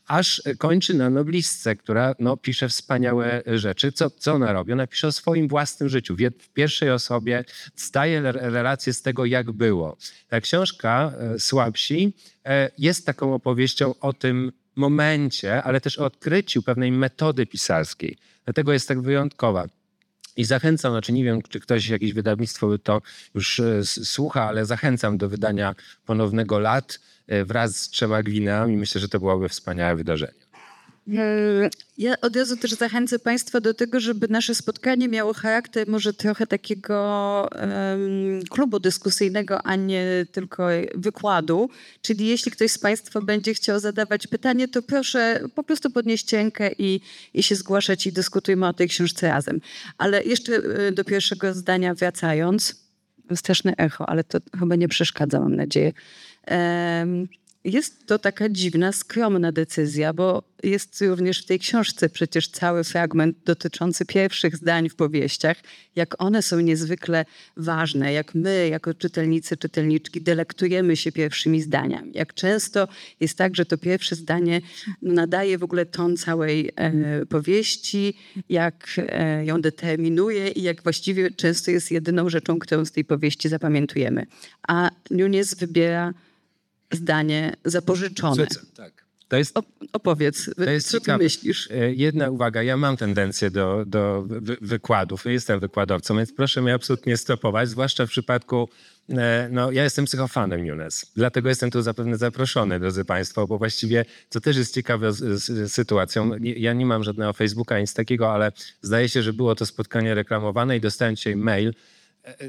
aż 0.07 0.41
e, 0.45 0.55
kończy 0.55 0.93
na 0.93 1.09
noblistce, 1.09 1.75
która 1.75 2.15
no, 2.19 2.37
pisze 2.37 2.69
wspaniałe 2.69 3.43
rzeczy. 3.45 3.91
Co, 3.91 4.09
co 4.09 4.33
ona 4.33 4.53
robi? 4.53 4.73
Ona 4.73 4.87
pisze 4.87 5.07
o 5.07 5.11
swoim 5.11 5.47
własnym 5.47 5.89
życiu. 5.89 6.15
W, 6.15 6.53
pierwszej 6.53 6.91
osobie 6.91 7.45
staje 7.75 8.17
re- 8.19 8.31
relację 8.49 8.93
z 8.93 9.01
tego, 9.01 9.25
jak 9.25 9.51
było. 9.51 9.97
Ta 10.27 10.41
książka 10.41 11.13
e, 11.35 11.39
Słabsi 11.39 12.13
e, 12.45 12.71
jest 12.77 13.05
taką 13.05 13.33
opowieścią 13.33 13.93
o 13.99 14.13
tym 14.13 14.51
momencie, 14.77 15.63
ale 15.63 15.81
też 15.81 15.99
o 15.99 16.05
odkryciu 16.05 16.63
pewnej 16.63 16.91
metody 16.91 17.45
pisarskiej. 17.45 18.17
Dlatego 18.45 18.73
jest 18.73 18.87
tak 18.87 19.01
wyjątkowa. 19.01 19.67
I 20.37 20.43
zachęcam, 20.43 20.91
znaczy 20.91 21.13
nie 21.13 21.23
wiem, 21.23 21.41
czy 21.49 21.59
ktoś, 21.59 21.87
jakieś 21.87 22.13
wydawnictwo 22.13 22.67
by 22.67 22.79
to 22.79 23.01
już 23.35 23.59
e, 23.59 23.85
słucha, 23.85 24.43
ale 24.43 24.65
zachęcam 24.65 25.17
do 25.17 25.29
wydania 25.29 25.75
ponownego 26.05 26.59
lat 26.59 26.99
e, 27.27 27.45
wraz 27.45 27.75
z 27.75 27.89
trzema 27.89 28.23
gwineami. 28.23 28.77
Myślę, 28.77 29.01
że 29.01 29.09
to 29.09 29.19
byłoby 29.19 29.49
wspaniałe 29.49 29.95
wydarzenie. 29.95 30.46
Ja 31.97 32.21
od 32.21 32.35
razu 32.35 32.57
też 32.57 32.71
zachęcę 32.71 33.19
Państwa 33.19 33.61
do 33.61 33.73
tego, 33.73 33.99
żeby 33.99 34.27
nasze 34.27 34.55
spotkanie 34.55 35.07
miało 35.07 35.33
charakter 35.33 35.87
może 35.87 36.13
trochę 36.13 36.47
takiego 36.47 37.47
em, 37.51 38.41
klubu 38.49 38.79
dyskusyjnego, 38.79 39.61
a 39.63 39.75
nie 39.75 40.25
tylko 40.31 40.67
wykładu. 40.95 41.69
Czyli 42.01 42.27
jeśli 42.27 42.51
ktoś 42.51 42.71
z 42.71 42.79
Państwa 42.79 43.21
będzie 43.21 43.53
chciał 43.53 43.79
zadawać 43.79 44.27
pytanie, 44.27 44.67
to 44.67 44.81
proszę 44.81 45.39
po 45.55 45.63
prostu 45.63 45.91
podnieść 45.91 46.33
rękę 46.33 46.71
i, 46.77 47.01
i 47.33 47.43
się 47.43 47.55
zgłaszać 47.55 48.07
i 48.07 48.11
dyskutujmy 48.11 48.67
o 48.67 48.73
tej 48.73 48.87
książce 48.87 49.27
razem. 49.27 49.61
Ale 49.97 50.23
jeszcze 50.23 50.55
e, 50.55 50.91
do 50.91 51.03
pierwszego 51.03 51.53
zdania 51.53 51.93
wracając, 51.95 52.75
straszne 53.35 53.73
echo, 53.77 54.09
ale 54.09 54.23
to 54.23 54.39
chyba 54.59 54.75
nie 54.75 54.87
przeszkadza, 54.87 55.39
mam 55.39 55.55
nadzieję. 55.55 55.93
Em, 56.43 57.27
Jest 57.63 58.07
to 58.07 58.19
taka 58.19 58.49
dziwna, 58.49 58.91
skromna 58.91 59.51
decyzja, 59.51 60.13
bo 60.13 60.43
jest 60.63 61.01
również 61.01 61.43
w 61.43 61.45
tej 61.45 61.59
książce 61.59 62.09
przecież 62.09 62.47
cały 62.47 62.83
fragment 62.83 63.37
dotyczący 63.45 64.05
pierwszych 64.05 64.55
zdań 64.55 64.89
w 64.89 64.95
powieściach, 64.95 65.57
jak 65.95 66.23
one 66.23 66.41
są 66.41 66.59
niezwykle 66.59 67.25
ważne, 67.57 68.13
jak 68.13 68.35
my, 68.35 68.67
jako 68.67 68.93
czytelnicy, 68.93 69.57
czytelniczki, 69.57 70.21
delektujemy 70.21 70.95
się 70.95 71.11
pierwszymi 71.11 71.61
zdaniami. 71.61 72.11
Jak 72.13 72.33
często 72.33 72.87
jest 73.19 73.37
tak, 73.37 73.55
że 73.55 73.65
to 73.65 73.77
pierwsze 73.77 74.15
zdanie 74.15 74.61
nadaje 75.01 75.57
w 75.57 75.63
ogóle 75.63 75.85
ton 75.85 76.17
całej 76.17 76.71
e, 76.75 77.25
powieści, 77.25 78.13
jak 78.49 78.87
e, 78.97 79.45
ją 79.45 79.61
determinuje 79.61 80.47
i 80.49 80.61
jak 80.61 80.83
właściwie 80.83 81.31
często 81.31 81.71
jest 81.71 81.91
jedyną 81.91 82.29
rzeczą, 82.29 82.59
którą 82.59 82.85
z 82.85 82.91
tej 82.91 83.05
powieści 83.05 83.49
zapamiętujemy. 83.49 84.25
A 84.67 84.91
Nunes 85.11 85.53
wybiera 85.53 86.13
zdanie 86.91 87.53
zapożyczone. 87.65 88.47
Tak. 88.75 89.07
To 89.27 89.37
jest 89.37 89.57
O, 89.57 89.63
opowiedz, 89.93 90.49
To 90.55 90.69
jest 90.69 90.87
co 90.87 90.97
ty 90.97 91.01
ciekawe. 91.01 91.23
myślisz? 91.23 91.71
E, 91.71 91.93
Jedna 91.93 92.29
uwaga, 92.29 92.63
ja 92.63 92.77
mam 92.77 92.97
tendencję 92.97 93.51
do, 93.51 93.83
do 93.87 94.23
wy, 94.27 94.57
wykładów, 94.61 95.25
jestem 95.25 95.59
wykładowcą, 95.59 96.17
więc 96.17 96.33
proszę 96.33 96.61
mnie 96.61 96.73
absolutnie 96.73 97.17
stopować, 97.17 97.69
zwłaszcza 97.69 98.05
w 98.05 98.09
przypadku, 98.09 98.69
e, 99.09 99.49
no 99.51 99.71
ja 99.71 99.83
jestem 99.83 100.05
psychofanem 100.05 100.67
Nunes, 100.67 101.11
dlatego 101.15 101.49
jestem 101.49 101.71
tu 101.71 101.81
zapewne 101.81 102.17
zaproszony, 102.17 102.79
drodzy 102.79 103.05
Państwo, 103.05 103.47
bo 103.47 103.57
właściwie, 103.57 104.05
co 104.29 104.41
też 104.41 104.57
jest 104.57 104.73
ciekawe 104.73 105.13
z, 105.13 105.43
z, 105.43 105.73
sytuacją, 105.73 106.31
ja 106.41 106.73
nie 106.73 106.85
mam 106.85 107.03
żadnego 107.03 107.33
Facebooka, 107.33 107.79
nic 107.79 107.93
takiego, 107.93 108.33
ale 108.33 108.51
zdaje 108.81 109.09
się, 109.09 109.23
że 109.23 109.33
było 109.33 109.55
to 109.55 109.65
spotkanie 109.65 110.15
reklamowane 110.15 110.77
i 110.77 110.81
dostałem 110.81 111.15
dzisiaj 111.15 111.35
mail, 111.35 111.73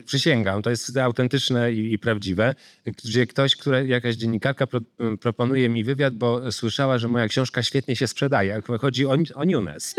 Przysięgam, 0.04 0.62
to 0.62 0.70
jest 0.70 0.96
autentyczne 0.96 1.72
i, 1.72 1.92
i 1.92 1.98
prawdziwe, 1.98 2.54
gdzie 2.86 3.26
ktoś, 3.26 3.56
które, 3.56 3.86
jakaś 3.86 4.14
dziennikarka 4.14 4.66
pro, 4.66 4.80
proponuje 5.20 5.68
mi 5.68 5.84
wywiad, 5.84 6.14
bo 6.14 6.52
słyszała, 6.52 6.98
że 6.98 7.08
moja 7.08 7.28
książka 7.28 7.62
świetnie 7.62 7.96
się 7.96 8.06
sprzedaje, 8.06 8.62
chodzi 8.80 9.06
o, 9.06 9.16
o 9.34 9.44
Nunes. 9.44 9.94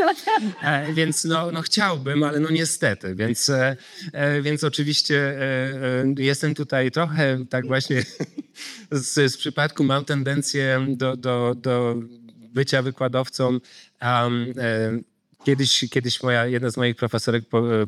E, 0.63 0.93
więc 0.93 1.25
no, 1.25 1.51
no 1.51 1.61
chciałbym, 1.61 2.23
ale 2.23 2.39
no 2.39 2.49
niestety, 2.49 3.15
więc, 3.15 3.49
e, 3.49 3.77
e, 4.13 4.41
więc 4.41 4.63
oczywiście 4.63 5.15
e, 5.15 5.41
e, 6.01 6.13
jestem 6.17 6.55
tutaj 6.55 6.91
trochę 6.91 7.45
tak 7.49 7.67
właśnie 7.67 8.03
z, 8.91 9.33
z 9.33 9.37
przypadku 9.37 9.83
mam 9.83 10.05
tendencję 10.05 10.85
do, 10.89 11.17
do, 11.17 11.55
do 11.57 11.95
bycia 12.53 12.81
wykładowcą. 12.81 13.59
Um, 14.01 14.53
Kiedyś, 15.43 15.85
kiedyś 15.89 16.23
moja, 16.23 16.45
jedna 16.45 16.69
z 16.69 16.77
moich 16.77 16.95
profesorek 16.95 17.49
po, 17.49 17.81
e, 17.81 17.85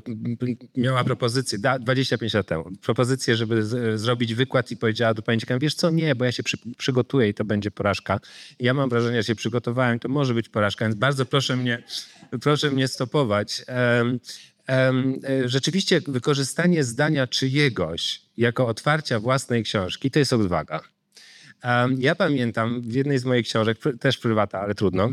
miała 0.75 1.03
propozycję, 1.03 1.60
da, 1.60 1.79
25 1.79 2.34
lat 2.34 2.48
temu, 2.48 2.72
propozycję, 2.81 3.36
żeby 3.36 3.63
z, 3.63 4.01
zrobić 4.01 4.36
wykład 4.36 4.72
i 4.72 4.77
powiedziała 4.77 5.13
do 5.13 5.38
dziekana, 5.38 5.60
wiesz 5.60 5.75
co, 5.75 5.89
nie, 5.89 6.15
bo 6.15 6.25
ja 6.25 6.31
się 6.31 6.43
przy, 6.43 6.58
przygotuję 6.77 7.29
i 7.29 7.34
to 7.34 7.46
będzie 7.46 7.72
porażka. 7.72 8.20
Ja 8.60 8.74
mam 8.74 8.89
wrażenie, 8.89 9.17
że 9.17 9.24
się 9.24 9.36
przygotowałem, 9.36 10.00
to 10.00 10.10
może 10.10 10.34
być 10.34 10.50
porażka, 10.50 10.86
więc 10.86 10.96
bardzo 10.96 11.25
proszę 11.25 11.55
mnie, 11.55 11.84
proszę 12.41 12.72
mnie 12.72 12.88
stopować. 12.88 13.65
E, 13.67 14.03
rzeczywiście 15.46 16.01
wykorzystanie 16.08 16.84
zdania 16.84 17.27
czyjegoś 17.27 18.22
jako 18.38 18.67
otwarcia 18.67 19.20
własnej 19.20 19.63
książki 19.63 20.12
to 20.12 20.20
jest 20.20 20.34
odwaga. 20.34 20.81
Ja 21.98 22.15
pamiętam 22.15 22.81
w 22.81 22.93
jednej 22.93 23.20
z 23.20 23.25
moich 23.25 23.46
książek, 23.46 23.77
też 24.00 24.17
prywata, 24.17 24.62
ale 24.62 24.75
trudno, 24.75 25.10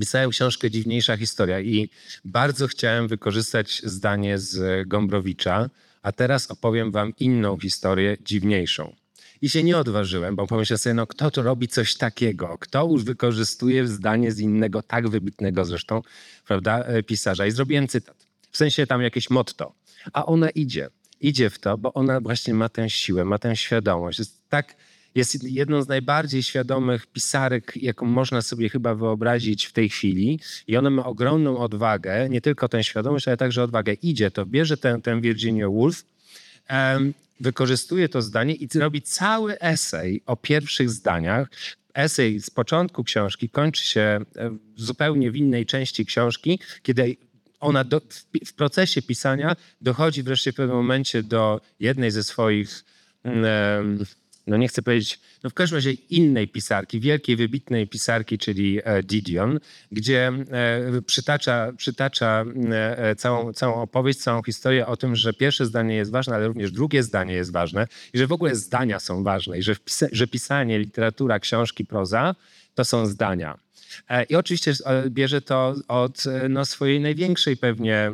pisałem 0.00 0.30
książkę 0.30 0.70
Dziwniejsza 0.70 1.16
historia 1.16 1.60
i 1.60 1.90
bardzo 2.24 2.66
chciałem 2.66 3.08
wykorzystać 3.08 3.82
zdanie 3.84 4.38
z 4.38 4.88
Gombrowicza, 4.88 5.70
a 6.02 6.12
teraz 6.12 6.50
opowiem 6.50 6.90
wam 6.90 7.12
inną 7.18 7.58
historię, 7.58 8.16
dziwniejszą. 8.20 8.94
I 9.42 9.48
się 9.48 9.62
nie 9.62 9.78
odważyłem, 9.78 10.36
bo 10.36 10.46
pomyślałem 10.46 10.78
sobie, 10.78 10.94
no 10.94 11.06
kto 11.06 11.30
to 11.30 11.42
robi 11.42 11.68
coś 11.68 11.94
takiego? 11.94 12.58
Kto 12.60 12.88
już 12.92 13.04
wykorzystuje 13.04 13.86
zdanie 13.86 14.32
z 14.32 14.40
innego, 14.40 14.82
tak 14.82 15.08
wybitnego 15.08 15.64
zresztą, 15.64 16.02
prawda, 16.46 16.84
e, 16.84 17.02
pisarza? 17.02 17.46
I 17.46 17.50
zrobiłem 17.50 17.88
cytat. 17.88 18.26
W 18.50 18.56
sensie 18.56 18.86
tam 18.86 19.02
jakieś 19.02 19.30
motto. 19.30 19.74
A 20.12 20.26
ona 20.26 20.50
idzie. 20.50 20.88
Idzie 21.20 21.50
w 21.50 21.58
to, 21.58 21.78
bo 21.78 21.92
ona 21.92 22.20
właśnie 22.20 22.54
ma 22.54 22.68
tę 22.68 22.90
siłę, 22.90 23.24
ma 23.24 23.38
tę 23.38 23.56
świadomość. 23.56 24.18
Jest 24.18 24.48
tak 24.48 24.74
jest 25.14 25.44
jedną 25.44 25.82
z 25.82 25.88
najbardziej 25.88 26.42
świadomych 26.42 27.06
pisarek, 27.06 27.72
jaką 27.76 28.06
można 28.06 28.42
sobie 28.42 28.68
chyba 28.68 28.94
wyobrazić 28.94 29.66
w 29.66 29.72
tej 29.72 29.88
chwili. 29.88 30.40
I 30.66 30.76
ona 30.76 30.90
ma 30.90 31.04
ogromną 31.04 31.58
odwagę, 31.58 32.28
nie 32.28 32.40
tylko 32.40 32.68
tę 32.68 32.84
świadomość, 32.84 33.28
ale 33.28 33.36
także 33.36 33.62
odwagę. 33.62 33.92
Idzie 33.92 34.30
to, 34.30 34.46
bierze 34.46 34.76
tę, 34.76 35.00
tę 35.02 35.20
Virginia 35.20 35.68
Woolf, 35.68 36.04
wykorzystuje 37.40 38.08
to 38.08 38.22
zdanie 38.22 38.54
i 38.54 38.68
robi 38.74 39.02
cały 39.02 39.60
esej 39.60 40.22
o 40.26 40.36
pierwszych 40.36 40.90
zdaniach. 40.90 41.48
Esej 41.94 42.40
z 42.40 42.50
początku 42.50 43.04
książki 43.04 43.48
kończy 43.48 43.84
się 43.84 44.00
e, 44.00 44.56
zupełnie 44.76 45.30
w 45.30 45.36
innej 45.36 45.66
części 45.66 46.06
książki, 46.06 46.58
kiedy 46.82 47.16
ona 47.60 47.84
do, 47.84 48.00
w, 48.46 48.52
procesie 48.52 49.02
pisania 49.02 49.56
dochodzi 49.80 50.22
wreszcie 50.22 50.52
w 50.52 50.54
pewnym 50.54 50.76
momencie 50.76 51.22
do 51.22 51.60
jednej 51.80 52.10
ze 52.10 52.24
swoich 52.24 52.84
em, 53.24 54.04
no 54.46 54.56
nie 54.56 54.68
chcę 54.68 54.82
powiedzieć, 54.82 55.20
no 55.44 55.50
w 55.50 55.54
każdym 55.54 55.76
razie 55.76 55.92
innej 55.92 56.48
pisarki, 56.48 57.00
wielkiej, 57.00 57.36
wybitnej 57.36 57.86
pisarki, 57.86 58.38
czyli 58.38 58.80
e, 58.84 59.02
Didion, 59.02 59.60
gdzie 59.92 60.32
e, 60.50 61.02
przytacza, 61.02 61.72
przytacza 61.76 62.44
e, 62.70 63.16
całą, 63.16 63.52
całą 63.52 63.74
opowieść, 63.74 64.18
całą 64.18 64.42
historię 64.42 64.86
o 64.86 64.96
tym, 64.96 65.16
że 65.16 65.32
pierwsze 65.32 65.66
zdanie 65.66 65.94
jest 65.94 66.10
ważne, 66.10 66.34
ale 66.34 66.48
również 66.48 66.72
drugie 66.72 67.02
zdanie 67.02 67.34
jest 67.34 67.52
ważne 67.52 67.86
i 68.12 68.18
że 68.18 68.26
w 68.26 68.32
ogóle 68.32 68.54
zdania 68.54 69.00
są 69.00 69.22
ważne 69.22 69.58
i 69.58 69.62
że, 69.62 69.74
wpisa- 69.74 70.08
że 70.12 70.26
pisanie, 70.26 70.78
literatura, 70.78 71.38
książki, 71.38 71.84
proza 71.84 72.34
to 72.74 72.84
są 72.84 73.06
zdania. 73.06 73.58
I 74.28 74.36
oczywiście 74.36 74.72
bierze 75.08 75.40
to 75.40 75.74
od 75.88 76.24
no, 76.48 76.64
swojej 76.64 77.00
największej 77.00 77.56
pewnie 77.56 78.12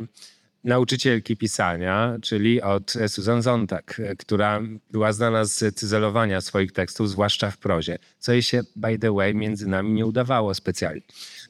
nauczycielki 0.63 1.37
pisania, 1.37 2.17
czyli 2.21 2.61
od 2.61 2.93
Susan 3.07 3.43
Sontag, 3.43 3.99
e, 3.99 4.15
która 4.15 4.61
była 4.91 5.13
znana 5.13 5.45
z 5.45 5.75
cyzelowania 5.75 6.41
swoich 6.41 6.71
tekstów, 6.71 7.09
zwłaszcza 7.09 7.51
w 7.51 7.57
prozie, 7.57 7.97
co 8.19 8.31
jej 8.31 8.43
się, 8.43 8.61
by 8.75 8.99
the 8.99 9.13
way, 9.13 9.35
między 9.35 9.67
nami 9.67 9.93
nie 9.93 10.05
udawało 10.05 10.53
specjalnie. 10.53 11.01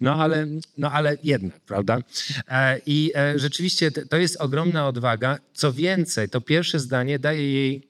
No 0.01 0.15
ale, 0.15 0.47
no, 0.77 0.91
ale 0.91 1.17
jednak, 1.23 1.59
prawda? 1.59 1.99
E, 2.47 2.79
I 2.85 3.11
e, 3.15 3.39
rzeczywiście 3.39 3.91
to 3.91 4.17
jest 4.17 4.41
ogromna 4.41 4.87
odwaga. 4.87 5.37
Co 5.53 5.73
więcej, 5.73 6.29
to 6.29 6.41
pierwsze 6.41 6.79
zdanie 6.79 7.19
daje 7.19 7.53
jej 7.53 7.87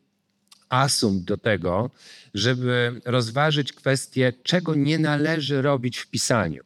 asumpt 0.69 1.25
do 1.25 1.37
tego, 1.37 1.89
żeby 2.33 3.01
rozważyć 3.05 3.73
kwestię, 3.73 4.33
czego 4.43 4.75
nie 4.75 4.99
należy 4.99 5.61
robić 5.61 5.97
w 5.97 6.07
pisaniu 6.07 6.63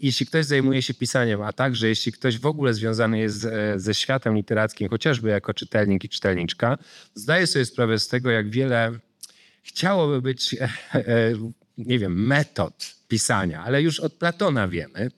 jeśli 0.00 0.26
ktoś 0.26 0.44
zajmuje 0.44 0.82
się 0.82 0.94
pisaniem, 0.94 1.42
a 1.42 1.52
także 1.52 1.88
jeśli 1.88 2.12
ktoś 2.12 2.38
w 2.38 2.46
ogóle 2.46 2.74
związany 2.74 3.18
jest 3.18 3.36
z, 3.38 3.82
ze 3.82 3.94
światem 3.94 4.36
literackim, 4.36 4.88
chociażby 4.88 5.28
jako 5.28 5.54
czytelnik 5.54 6.04
i 6.04 6.08
czytelniczka, 6.08 6.78
zdaje 7.14 7.46
sobie 7.46 7.64
sprawę 7.64 7.98
z 7.98 8.08
tego, 8.08 8.30
jak 8.30 8.50
wiele 8.50 8.92
chciałoby 9.62 10.22
być, 10.22 10.54
e, 10.54 10.68
e, 10.94 11.32
nie 11.78 11.98
wiem, 11.98 12.26
metod 12.26 12.94
pisania, 13.08 13.64
ale 13.64 13.82
już 13.82 14.00
od 14.00 14.12
Platona 14.12 14.68
wiemy, 14.68 15.10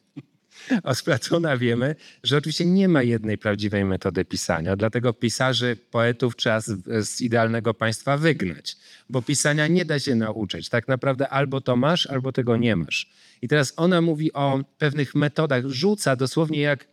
od 0.83 1.03
Platona 1.03 1.57
wiemy, 1.57 1.97
że 2.23 2.37
oczywiście 2.37 2.67
nie 2.67 2.89
ma 2.89 3.03
jednej 3.03 3.39
prawdziwej 3.39 3.85
metody 3.85 4.25
pisania, 4.25 4.77
dlatego 4.77 5.13
pisarzy, 5.13 5.77
poetów 5.91 6.37
trzeba 6.37 6.61
z, 6.61 7.07
z 7.09 7.21
idealnego 7.21 7.75
państwa 7.75 8.17
wygnać, 8.17 8.77
bo 9.11 9.23
pisania 9.23 9.67
nie 9.67 9.85
da 9.85 9.99
się 9.99 10.15
nauczyć. 10.15 10.69
Tak 10.69 10.89
naprawdę 10.89 11.29
albo 11.29 11.61
to 11.61 11.77
masz, 11.77 12.07
albo 12.07 12.33
tego 12.33 12.57
nie 12.57 12.77
masz. 12.77 13.11
I 13.43 13.49
teraz 13.49 13.73
ona 13.77 14.01
mówi 14.01 14.33
o 14.33 14.61
pewnych 14.79 15.15
metodach, 15.15 15.67
rzuca 15.67 16.17
dosłownie 16.17 16.61
jak, 16.61 16.85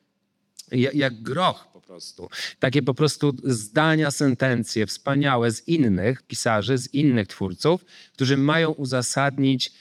jak, 0.72 1.22
groch 1.22 1.68
prostu. 1.88 2.30
Takie 2.60 2.82
po 2.82 2.94
prostu 2.94 3.34
zdania, 3.44 4.12
sentencje 4.12 4.86
wspaniałe 4.86 5.52
z 5.52 5.68
innych 5.68 6.22
pisarzy, 6.22 6.78
z 6.78 6.94
innych 6.94 7.28
twórców, 7.28 7.86
którzy 8.14 8.38
mają 8.38 8.72
uzasadnić 8.72 9.72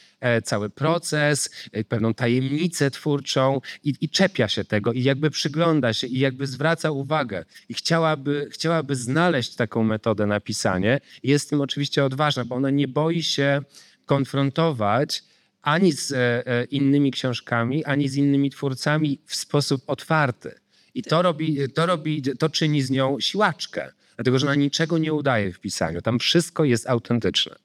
cały 0.44 0.70
proces, 0.70 1.50
e, 1.72 1.84
pewną 1.84 2.14
tajemnicę 2.14 2.90
twórczą 2.90 3.60
i, 3.84 3.94
i 4.00 4.08
czepia 4.08 4.48
się 4.48 4.64
tego 4.64 4.92
i 4.92 5.02
jakby 5.02 5.30
przygląda 5.30 5.92
się 5.92 6.06
i 6.06 6.18
jakby 6.18 6.46
zwraca 6.46 6.90
uwagę 6.90 7.44
i 7.68 7.74
chciałaby, 7.74 8.48
chciałaby 8.50 8.96
znaleźć 8.96 9.54
taką 9.54 9.84
metodę 9.84 10.26
na 10.26 10.40
pisanie. 10.40 11.00
Jest 11.22 11.50
tym 11.50 11.60
oczywiście 11.60 12.04
odważna, 12.04 12.44
bo 12.44 12.54
ona 12.54 12.70
nie 12.70 12.88
boi 12.88 13.22
się 13.22 13.62
konfrontować 14.06 15.22
ani 15.62 15.92
z 15.92 16.12
e, 16.12 16.46
e, 16.46 16.64
innymi 16.64 17.10
książkami, 17.10 17.84
ani 17.84 18.08
z 18.08 18.16
innymi 18.16 18.50
twórcami 18.50 19.18
w 19.26 19.34
sposób 19.34 19.82
otwarty. 19.86 20.54
I 20.94 21.02
to 21.02 21.22
robi, 21.22 21.58
to 21.74 21.86
robi, 21.86 22.22
to 22.22 22.48
czyni 22.48 22.82
z 22.82 22.90
nią 22.90 23.20
siłaczkę, 23.20 23.92
dlatego 24.16 24.38
że 24.38 24.46
ona 24.46 24.54
niczego 24.54 24.98
nie 24.98 25.12
udaje 25.12 25.52
w 25.52 25.60
pisaniu. 25.60 26.02
Tam 26.02 26.18
wszystko 26.18 26.64
jest 26.64 26.88
autentyczne. 26.88 27.56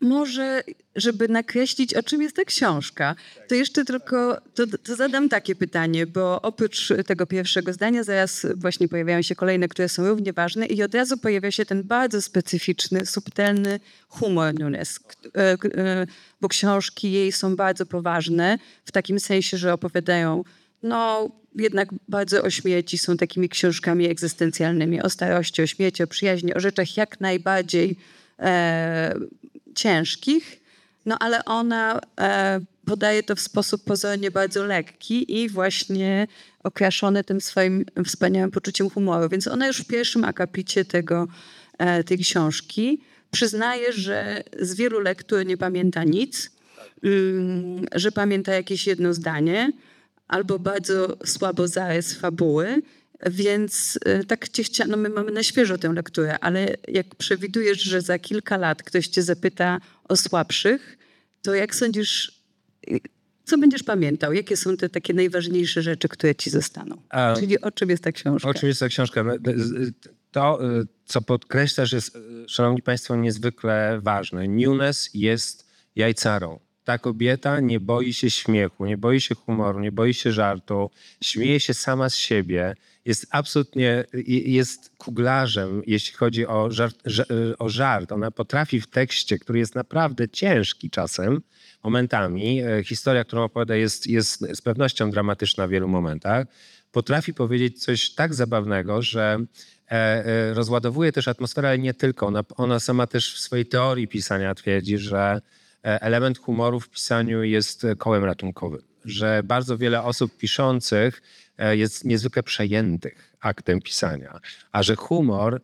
Może, 0.00 0.62
żeby 0.96 1.28
nakreślić, 1.28 1.94
o 1.94 2.02
czym 2.02 2.22
jest 2.22 2.36
ta 2.36 2.44
książka, 2.44 3.14
to 3.48 3.54
jeszcze 3.54 3.84
tylko 3.84 4.38
to, 4.54 4.64
to 4.66 4.96
zadam 4.96 5.28
takie 5.28 5.54
pytanie, 5.54 6.06
bo 6.06 6.42
oprócz 6.42 6.92
tego 7.06 7.26
pierwszego 7.26 7.72
zdania 7.72 8.04
zaraz 8.04 8.46
właśnie 8.56 8.88
pojawiają 8.88 9.22
się 9.22 9.34
kolejne, 9.34 9.68
które 9.68 9.88
są 9.88 10.08
równie 10.08 10.32
ważne 10.32 10.66
i 10.66 10.82
od 10.82 10.94
razu 10.94 11.16
pojawia 11.16 11.50
się 11.50 11.64
ten 11.64 11.82
bardzo 11.82 12.22
specyficzny, 12.22 13.06
subtelny 13.06 13.80
humor 14.08 14.54
Nunes, 14.54 15.00
e, 15.36 15.40
e, 15.40 16.06
bo 16.40 16.48
książki 16.48 17.12
jej 17.12 17.32
są 17.32 17.56
bardzo 17.56 17.86
poważne, 17.86 18.58
w 18.84 18.92
takim 18.92 19.20
sensie, 19.20 19.56
że 19.56 19.72
opowiadają 19.72 20.44
no 20.82 21.30
jednak 21.54 21.88
bardzo 22.08 22.42
o 22.42 22.50
śmierci, 22.50 22.98
są 22.98 23.16
takimi 23.16 23.48
książkami 23.48 24.06
egzystencjalnymi, 24.06 25.02
o 25.02 25.10
starości, 25.10 25.62
o 25.62 25.66
śmierci, 25.66 26.02
o 26.02 26.06
przyjaźni, 26.06 26.54
o 26.54 26.60
rzeczach 26.60 26.96
jak 26.96 27.20
najbardziej 27.20 27.96
e, 28.38 29.14
ciężkich, 29.78 30.60
no 31.06 31.16
ale 31.18 31.44
ona 31.44 32.00
e, 32.20 32.60
podaje 32.86 33.22
to 33.22 33.36
w 33.36 33.40
sposób 33.40 33.84
pozornie 33.84 34.30
bardzo 34.30 34.64
lekki 34.64 35.42
i 35.42 35.48
właśnie 35.48 36.26
okraszony 36.64 37.24
tym 37.24 37.40
swoim 37.40 37.84
wspaniałym 38.04 38.50
poczuciem 38.50 38.90
humoru. 38.90 39.28
Więc 39.28 39.46
ona 39.46 39.66
już 39.66 39.78
w 39.78 39.86
pierwszym 39.86 40.24
akapicie 40.24 40.84
tego, 40.84 41.28
e, 41.78 42.04
tej 42.04 42.18
książki 42.18 43.00
przyznaje, 43.30 43.92
że 43.92 44.44
z 44.60 44.74
wielu 44.74 45.00
lektur 45.00 45.46
nie 45.46 45.56
pamięta 45.56 46.04
nic, 46.04 46.50
ym, 47.04 47.86
że 47.94 48.12
pamięta 48.12 48.52
jakieś 48.54 48.86
jedno 48.86 49.14
zdanie 49.14 49.72
albo 50.28 50.58
bardzo 50.58 51.16
słabo 51.24 51.68
zarys 51.68 52.14
fabuły, 52.14 52.82
więc 53.26 53.98
y, 54.20 54.24
tak 54.24 54.48
cię 54.48 54.64
chcia, 54.64 54.84
no 54.86 54.96
my 54.96 55.08
mamy 55.08 55.30
na 55.32 55.42
świeżo 55.42 55.78
tę 55.78 55.92
lekturę, 55.92 56.38
ale 56.38 56.76
jak 56.88 57.14
przewidujesz, 57.14 57.82
że 57.82 58.00
za 58.00 58.18
kilka 58.18 58.56
lat 58.56 58.82
ktoś 58.82 59.06
cię 59.08 59.22
zapyta 59.22 59.78
o 60.04 60.16
słabszych, 60.16 60.98
to 61.42 61.54
jak 61.54 61.74
sądzisz, 61.74 62.42
y, 62.90 63.00
co 63.44 63.58
będziesz 63.58 63.82
pamiętał? 63.82 64.32
Jakie 64.32 64.56
są 64.56 64.76
te 64.76 64.88
takie 64.88 65.14
najważniejsze 65.14 65.82
rzeczy, 65.82 66.08
które 66.08 66.34
ci 66.34 66.50
zostaną? 66.50 67.02
A- 67.08 67.34
Czyli 67.40 67.60
o 67.60 67.70
czym 67.70 67.90
jest 67.90 68.02
ta 68.02 68.12
książka? 68.12 68.48
Oczywiście 68.48 68.84
ta 68.84 68.88
książka. 68.88 69.24
To, 70.30 70.64
y, 70.80 70.86
co 71.04 71.22
podkreślasz, 71.22 71.92
jest, 71.92 72.18
szanowni 72.46 72.82
państwo, 72.82 73.16
niezwykle 73.16 74.00
ważne. 74.02 74.48
Newness 74.48 75.10
jest 75.14 75.66
jajcarą. 75.96 76.60
Ta 76.84 76.98
kobieta 76.98 77.60
nie 77.60 77.80
boi 77.80 78.12
się 78.12 78.30
śmiechu, 78.30 78.86
nie 78.86 78.98
boi 78.98 79.20
się 79.20 79.34
humoru, 79.34 79.80
nie 79.80 79.92
boi 79.92 80.14
się 80.14 80.32
żartu, 80.32 80.90
śmieje 81.22 81.60
się 81.60 81.74
sama 81.74 82.10
z 82.10 82.16
siebie, 82.16 82.74
jest 83.08 83.26
absolutnie, 83.30 84.04
jest 84.26 84.90
kuglarzem, 84.98 85.82
jeśli 85.86 86.16
chodzi 86.16 86.46
o 86.46 86.70
żart, 86.70 86.96
ża- 87.06 87.54
o 87.58 87.68
żart. 87.68 88.12
Ona 88.12 88.30
potrafi 88.30 88.80
w 88.80 88.86
tekście, 88.86 89.38
który 89.38 89.58
jest 89.58 89.74
naprawdę 89.74 90.28
ciężki 90.28 90.90
czasem, 90.90 91.40
momentami, 91.84 92.60
e, 92.62 92.84
historia, 92.84 93.24
którą 93.24 93.44
opowiada 93.44 93.76
jest, 93.76 94.06
jest 94.06 94.56
z 94.56 94.60
pewnością 94.60 95.10
dramatyczna 95.10 95.66
w 95.66 95.70
wielu 95.70 95.88
momentach, 95.88 96.46
potrafi 96.92 97.34
powiedzieć 97.34 97.84
coś 97.84 98.10
tak 98.10 98.34
zabawnego, 98.34 99.02
że 99.02 99.38
e, 99.90 99.92
e, 99.92 100.54
rozładowuje 100.54 101.12
też 101.12 101.28
atmosferę, 101.28 101.68
ale 101.68 101.78
nie 101.78 101.94
tylko. 101.94 102.26
Ona, 102.26 102.44
ona 102.56 102.80
sama 102.80 103.06
też 103.06 103.34
w 103.34 103.38
swojej 103.38 103.66
teorii 103.66 104.08
pisania 104.08 104.54
twierdzi, 104.54 104.98
że 104.98 105.40
element 105.82 106.38
humoru 106.38 106.80
w 106.80 106.88
pisaniu 106.88 107.42
jest 107.42 107.86
kołem 107.98 108.24
ratunkowym. 108.24 108.87
Że 109.04 109.42
bardzo 109.44 109.78
wiele 109.78 110.02
osób 110.02 110.36
piszących 110.36 111.22
e, 111.58 111.76
jest 111.76 112.04
niezwykle 112.04 112.42
przejętych 112.42 113.36
aktem 113.40 113.80
pisania, 113.80 114.40
a 114.72 114.82
że 114.82 114.96
humor, 114.96 115.60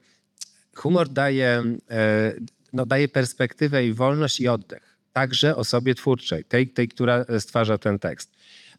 humor 0.75 1.09
daje, 1.09 1.63
e, 1.91 2.35
no, 2.73 2.87
daje 2.87 3.09
perspektywę 3.09 3.87
i 3.87 3.93
wolność 3.93 4.41
i 4.41 4.49
oddech. 4.49 4.97
Także 5.13 5.57
osobie 5.57 5.95
twórczej, 5.95 6.45
tej, 6.45 6.69
tej 6.69 6.89
która 6.89 7.25
stwarza 7.39 7.79
ten 7.79 7.99
tekst. 7.99 8.31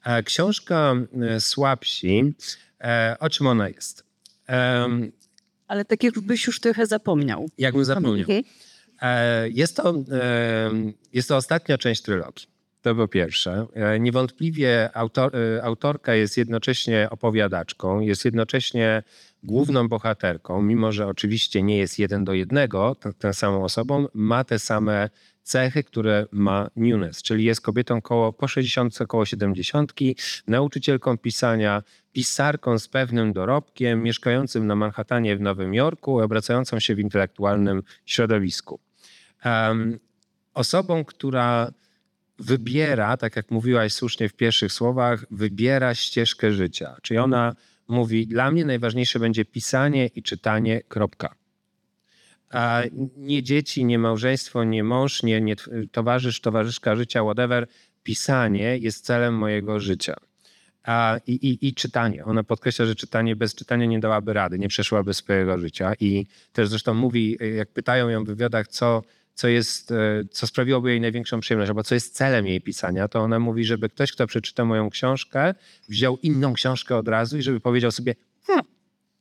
E, 0.03 0.23
Książka 0.23 0.93
Słabsi, 1.39 2.33
o 3.19 3.29
czym 3.29 3.47
ona 3.47 3.69
jest? 3.69 4.03
Ale 5.67 5.85
tak 5.85 6.03
jakbyś 6.03 6.47
już 6.47 6.59
trochę 6.59 6.85
zapomniał. 6.85 7.49
Jakbym 7.57 7.85
zapomniał. 7.85 8.27
Mhm. 8.29 8.43
Jest 9.53 9.75
to, 9.75 9.93
jest 11.13 11.27
to 11.27 11.37
ostatnia 11.37 11.77
część 11.77 12.01
trylogii. 12.01 12.54
To 12.85 12.95
po 12.95 13.07
pierwsze. 13.07 13.67
E, 13.73 13.99
Niewątpliwie 13.99 14.89
autor, 14.93 15.35
e, 15.35 15.63
autorka 15.63 16.15
jest 16.15 16.37
jednocześnie 16.37 17.07
opowiadaczką, 17.09 17.99
jest 17.99 18.25
jednocześnie 18.25 19.03
główną 19.43 19.87
bohaterką, 19.87 20.61
mimo 20.61 20.91
że 20.91 21.07
oczywiście 21.07 21.63
nie 21.63 21.77
jest 21.77 21.99
jeden 21.99 22.23
do 22.23 22.33
jednego 22.33 22.95
tą 23.19 23.33
samą 23.33 23.63
osobą, 23.63 24.07
ma 24.13 24.43
te 24.43 24.59
same 24.59 25.09
cechy, 25.43 25.83
które 25.83 26.25
ma 26.31 26.69
Nunes, 26.75 27.21
czyli 27.21 27.43
jest 27.43 27.61
kobietą 27.61 28.01
koło, 28.01 28.33
po 28.33 28.47
60, 28.47 28.97
koło 29.07 29.25
70, 29.25 29.93
nauczycielką 30.47 31.17
pisania, 31.17 31.83
pisarką 32.13 32.79
z 32.79 32.87
pewnym 32.87 33.33
dorobkiem, 33.33 34.03
mieszkającym 34.03 34.67
na 34.67 34.75
Manhattanie 34.75 35.37
w 35.37 35.41
Nowym 35.41 35.73
Jorku, 35.73 36.19
obracającą 36.19 36.79
się 36.79 36.95
w 36.95 36.99
intelektualnym 36.99 37.83
środowisku. 38.05 38.79
Em, 39.43 39.99
osobą, 40.53 41.05
która 41.05 41.71
wybiera, 42.39 43.17
tak 43.17 43.35
jak 43.35 43.51
mówiłaś 43.51 43.93
słusznie 43.93 44.29
w 44.29 44.33
pierwszych 44.33 44.71
słowach, 44.71 45.25
wybiera 45.31 45.95
ścieżkę 45.95 46.51
życia. 46.51 46.97
Czyli 47.01 47.17
ona 47.17 47.55
mówi, 47.87 48.27
dla 48.27 48.51
mnie 48.51 48.65
najważniejsze 48.65 49.19
będzie 49.19 49.45
pisanie 49.45 50.07
i 50.07 50.23
czytanie, 50.23 50.81
kropka. 50.87 51.35
A 52.49 52.83
nie 53.17 53.43
dzieci, 53.43 53.85
nie 53.85 53.99
małżeństwo, 53.99 54.63
nie 54.63 54.83
mąż, 54.83 55.23
nie, 55.23 55.41
nie 55.41 55.55
towarzysz, 55.91 56.41
towarzyszka 56.41 56.95
życia, 56.95 57.23
whatever. 57.23 57.67
Pisanie 58.03 58.77
jest 58.77 59.05
celem 59.05 59.33
mojego 59.33 59.79
życia. 59.79 60.15
A, 60.83 61.17
i, 61.27 61.33
i, 61.33 61.67
I 61.67 61.73
czytanie. 61.73 62.25
Ona 62.25 62.43
podkreśla, 62.43 62.85
że 62.85 62.95
czytanie 62.95 63.35
bez 63.35 63.55
czytania 63.55 63.85
nie 63.85 63.99
dałaby 63.99 64.33
rady, 64.33 64.59
nie 64.59 64.67
przeszłaby 64.67 65.13
swojego 65.13 65.57
życia. 65.57 65.93
I 65.99 66.25
też 66.53 66.69
zresztą 66.69 66.93
mówi, 66.93 67.37
jak 67.55 67.71
pytają 67.71 68.09
ją 68.09 68.23
w 68.23 68.27
wywiadach, 68.27 68.67
co, 68.67 69.01
co, 69.35 69.47
jest, 69.47 69.91
e, 69.91 70.23
co 70.31 70.47
sprawiłoby 70.47 70.89
jej 70.89 71.01
największą 71.01 71.39
przyjemność, 71.39 71.69
albo 71.69 71.83
co 71.83 71.95
jest 71.95 72.15
celem 72.15 72.47
jej 72.47 72.61
pisania, 72.61 73.07
to 73.07 73.19
ona 73.19 73.39
mówi, 73.39 73.65
żeby 73.65 73.89
ktoś, 73.89 74.11
kto 74.11 74.27
przeczyta 74.27 74.65
moją 74.65 74.89
książkę, 74.89 75.53
wziął 75.89 76.17
inną 76.17 76.53
książkę 76.53 76.97
od 76.97 77.07
razu 77.07 77.37
i 77.37 77.41
żeby 77.41 77.59
powiedział 77.59 77.91
sobie, 77.91 78.15
hmm, 78.47 78.65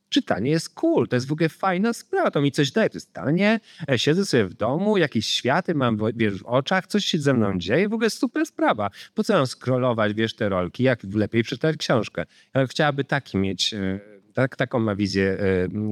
czytanie 0.09 0.51
jest 0.51 0.69
cool, 0.75 1.07
to 1.07 1.15
jest 1.15 1.27
w 1.27 1.31
ogóle 1.31 1.49
fajna 1.49 1.93
sprawa, 1.93 2.31
to 2.31 2.41
mi 2.41 2.51
coś 2.51 2.71
daje, 2.71 2.89
to 2.89 2.97
jest 2.97 3.13
tanie, 3.13 3.59
e, 3.91 3.99
siedzę 3.99 4.25
sobie 4.25 4.45
w 4.45 4.53
domu, 4.53 4.97
jakieś 4.97 5.27
światy 5.27 5.75
mam 5.75 5.97
w- 5.97 6.11
wiesz, 6.15 6.33
w 6.33 6.45
oczach, 6.45 6.87
coś 6.87 7.05
się 7.05 7.17
ze 7.19 7.33
mną 7.33 7.57
dzieje, 7.59 7.89
w 7.89 7.93
ogóle 7.93 8.09
super 8.09 8.45
sprawa. 8.45 8.89
Po 9.13 9.23
co 9.23 9.33
mam 9.33 9.47
scrollować, 9.47 10.13
wiesz, 10.13 10.35
te 10.35 10.49
rolki, 10.49 10.83
jak 10.83 11.03
lepiej 11.13 11.43
przeczytać 11.43 11.77
książkę. 11.77 12.25
Ja 12.53 12.67
chciałaby 12.67 13.03
taki 13.03 13.37
mieć, 13.37 13.73
e, 13.73 13.99
tak, 14.35 14.55
taką 14.55 14.79
ma 14.79 14.95
wizję 14.95 15.37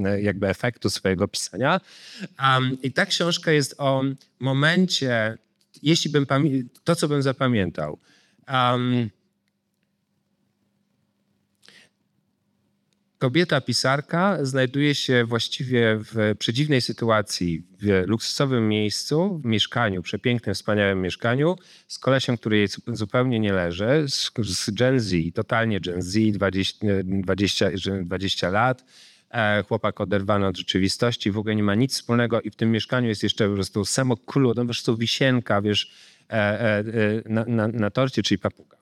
e, 0.06 0.21
jakby 0.21 0.47
efektu 0.47 0.89
swojego 0.89 1.27
pisania. 1.27 1.82
Um, 2.39 2.77
I 2.84 2.91
ta 2.91 3.06
książka 3.06 3.51
jest 3.51 3.75
o 3.77 4.03
momencie, 4.39 5.38
jeśli 5.84 6.12
bym 6.12 6.25
to, 6.84 6.95
co 6.95 7.08
bym 7.08 7.21
zapamiętał. 7.21 7.99
Um, 8.53 9.10
kobieta 13.23 13.62
pisarka 13.62 14.38
znajduje 14.41 14.95
się 14.95 15.25
właściwie 15.25 15.99
w 15.99 16.36
przedziwnej 16.39 16.81
sytuacji, 16.81 17.63
w 17.81 18.03
luksusowym 18.07 18.69
miejscu, 18.69 19.39
w 19.43 19.45
mieszkaniu, 19.45 20.01
przepięknym, 20.01 20.55
wspaniałym 20.55 21.01
mieszkaniu, 21.01 21.55
z 21.88 21.99
kolesiem, 21.99 22.38
który 22.38 22.57
jej 22.57 22.67
zu- 22.67 22.81
zupełnie 22.88 23.39
nie 23.39 23.53
leży, 23.53 24.05
z, 24.07 24.31
z 24.43 24.69
Gen 24.69 24.99
Z, 24.99 25.36
totalnie 25.36 25.79
Gen 25.79 26.01
Z, 26.01 26.31
20, 26.31 26.86
20, 27.03 27.69
20 28.03 28.49
lat, 28.49 28.86
e, 29.31 29.63
chłopak 29.67 30.01
oderwany 30.01 30.47
od 30.47 30.57
rzeczywistości, 30.57 31.31
w 31.31 31.38
ogóle 31.38 31.55
nie 31.55 31.63
ma 31.63 31.75
nic 31.75 31.93
wspólnego 31.93 32.41
i 32.41 32.49
w 32.49 32.55
tym 32.55 32.71
mieszkaniu 32.71 33.07
jest 33.07 33.23
jeszcze 33.23 33.49
po 33.49 33.55
prostu 33.55 33.86
samo 33.86 34.17
kulu, 34.17 34.49
no 34.49 34.55
po 34.55 34.65
prostu 34.65 34.97
wisienka, 34.97 35.62
wiesz, 35.62 35.93
e, 36.29 36.33
e, 36.33 36.83
na, 37.25 37.45
na, 37.45 37.67
na 37.67 37.89
torcie, 37.89 38.23
czyli 38.23 38.39
papuga. 38.39 38.77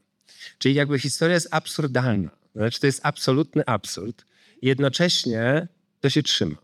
Czyli 0.57 0.75
jakby 0.75 0.99
historia 0.99 1.33
jest 1.33 1.47
absurdalna. 1.51 2.29
Znaczy 2.55 2.79
to 2.79 2.85
jest 2.85 2.99
absolutny 3.03 3.65
absurd. 3.65 4.30
Jednocześnie 4.61 5.67
to 5.99 6.09
się 6.09 6.23
trzyma. 6.23 6.55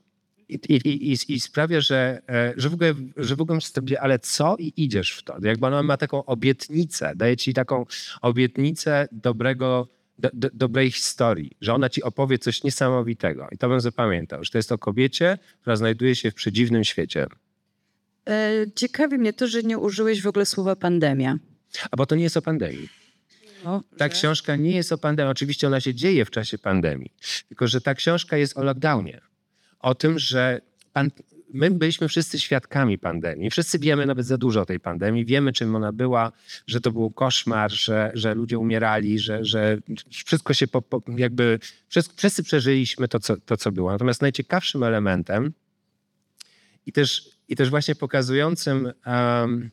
I, 0.50 0.60
i, 0.70 1.12
i, 1.12 1.34
i- 1.34 1.40
sprawia, 1.40 1.82
że, 1.82 2.22
e, 2.30 2.54
że 2.58 2.70
w 2.70 2.74
ogóle, 2.74 2.94
że 3.18 3.36
w 3.36 3.42
ogóle 3.42 3.62
sobie, 3.62 4.02
ale 4.02 4.20
co 4.20 4.56
i 4.60 4.74
idziesz 4.78 5.12
w 5.12 5.24
to. 5.24 5.36
Jakby 5.42 5.66
ona 5.68 5.84
ma 5.84 5.98
taką 5.98 6.26
obietnicę, 6.26 7.14
daje 7.16 7.38
ci 7.38 7.54
taką 7.54 7.86
obietnicę 8.22 9.08
dobrego, 9.12 9.88
do, 10.20 10.30
do, 10.34 10.50
dobrej 10.54 10.92
historii, 10.92 11.52
że 11.62 11.74
ona 11.74 11.90
ci 11.90 12.04
opowie 12.04 12.40
coś 12.40 12.64
niesamowitego. 12.64 13.48
I 13.52 13.58
to 13.58 13.70
bym 13.70 13.82
zapamiętał, 13.82 14.44
że 14.44 14.52
to 14.52 14.58
jest 14.58 14.72
o 14.72 14.78
kobiecie, 14.78 15.38
która 15.62 15.76
znajduje 15.76 16.16
się 16.16 16.32
w 16.32 16.34
przedziwnym 16.34 16.84
świecie. 16.84 17.28
E, 18.30 18.66
Ciekawi 18.76 19.18
mnie 19.18 19.34
to, 19.34 19.48
że 19.48 19.64
nie 19.64 19.78
użyłeś 19.78 20.22
w 20.22 20.28
ogóle 20.28 20.46
słowa 20.46 20.76
pandemia. 20.76 21.38
A 21.92 21.98
bo 21.98 22.06
to 22.06 22.16
nie 22.16 22.24
jest 22.24 22.38
o 22.38 22.42
pandemii. 22.42 22.90
O, 23.68 23.82
Ta 23.98 24.06
że- 24.06 24.10
książka 24.10 24.56
nie 24.56 24.72
jest 24.72 24.92
o 24.92 24.98
pandemii. 24.98 25.32
Oczywiście 25.32 25.68
ona 25.68 25.82
się 25.82 25.94
dzieje 25.94 26.26
w 26.26 26.32
czasie 26.32 26.58
pandemii. 26.58 27.14
Tylko, 27.48 27.68
że 27.68 27.82
ta 27.82 27.96
książka 27.96 28.38
jest 28.38 28.58
o 28.58 28.64
lockdownie. 28.64 29.22
O 29.80 29.96
tym, 29.96 30.20
że 30.20 30.62
pan, 30.94 31.12
my 31.54 31.72
byliśmy 31.72 32.08
wszyscy 32.08 32.40
świadkami 32.40 32.98
pandemii. 32.98 33.50
Wszyscy 33.50 33.80
wiemy 33.80 34.06
nawet 34.06 34.26
za 34.26 34.38
dużo 34.38 34.62
o 34.62 34.66
tej 34.66 34.80
pandemii. 34.80 35.26
Wiemy, 35.26 35.54
czym 35.54 35.76
ona 35.76 35.94
była, 35.94 36.32
że 36.68 36.82
to 36.82 36.92
był 36.92 37.12
koszmar, 37.12 37.72
że, 37.72 38.12
że 38.14 38.34
ludzie 38.36 38.60
umierali, 38.60 39.20
że, 39.20 39.46
że 39.46 39.78
wszystko 40.26 40.54
się 40.54 40.68
po, 40.68 40.82
po, 40.82 41.02
jakby... 41.18 41.60
Wszyscy, 41.88 42.44
przeżyliśmy 42.44 43.08
to 43.08 43.20
co, 43.20 43.38
to, 43.38 43.58
co 43.58 43.72
było. 43.72 43.92
Natomiast 43.92 44.22
najciekawszym 44.22 44.84
elementem 44.84 45.54
i 46.86 46.92
też, 46.92 47.30
i 47.48 47.56
też 47.56 47.70
właśnie 47.70 47.96
pokazującym... 47.96 48.94
em, 49.06 49.70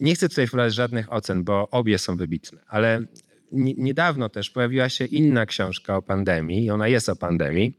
nie 0.00 0.14
chcę 0.14 0.28
tutaj 0.28 0.46
wprowadzać 0.46 0.74
żadnych 0.74 1.12
ocen, 1.12 1.44
bo 1.44 1.68
obie 1.70 1.98
są 1.98 2.16
wybitne, 2.16 2.58
ale 2.68 3.02
ni- 3.52 3.74
niedawno 3.78 4.28
też 4.28 4.50
pojawiła 4.50 4.88
się 4.88 5.04
inna 5.04 5.46
książka 5.46 5.96
o 5.96 6.02
pandemii 6.02 6.64
i 6.64 6.70
ona 6.70 6.88
jest 6.88 7.08
o 7.08 7.16
pandemii, 7.16 7.78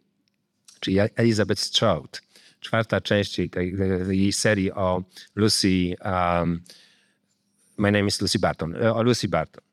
czyli 0.80 0.98
Elizabeth 1.16 1.62
Stroud. 1.62 2.22
Czwarta 2.60 3.02
część 3.02 3.40
jej, 3.40 3.52
jej 4.10 4.32
serii 4.34 4.72
o 4.72 5.04
Lucy, 5.36 5.96
um, 6.06 6.62
My 7.78 7.92
name 7.92 8.08
is 8.08 8.22
Lucy 8.22 8.40
Barton, 8.40 8.76
e, 8.76 8.94
o 8.94 9.04
Lucy 9.04 9.28
Barton. 9.28 9.64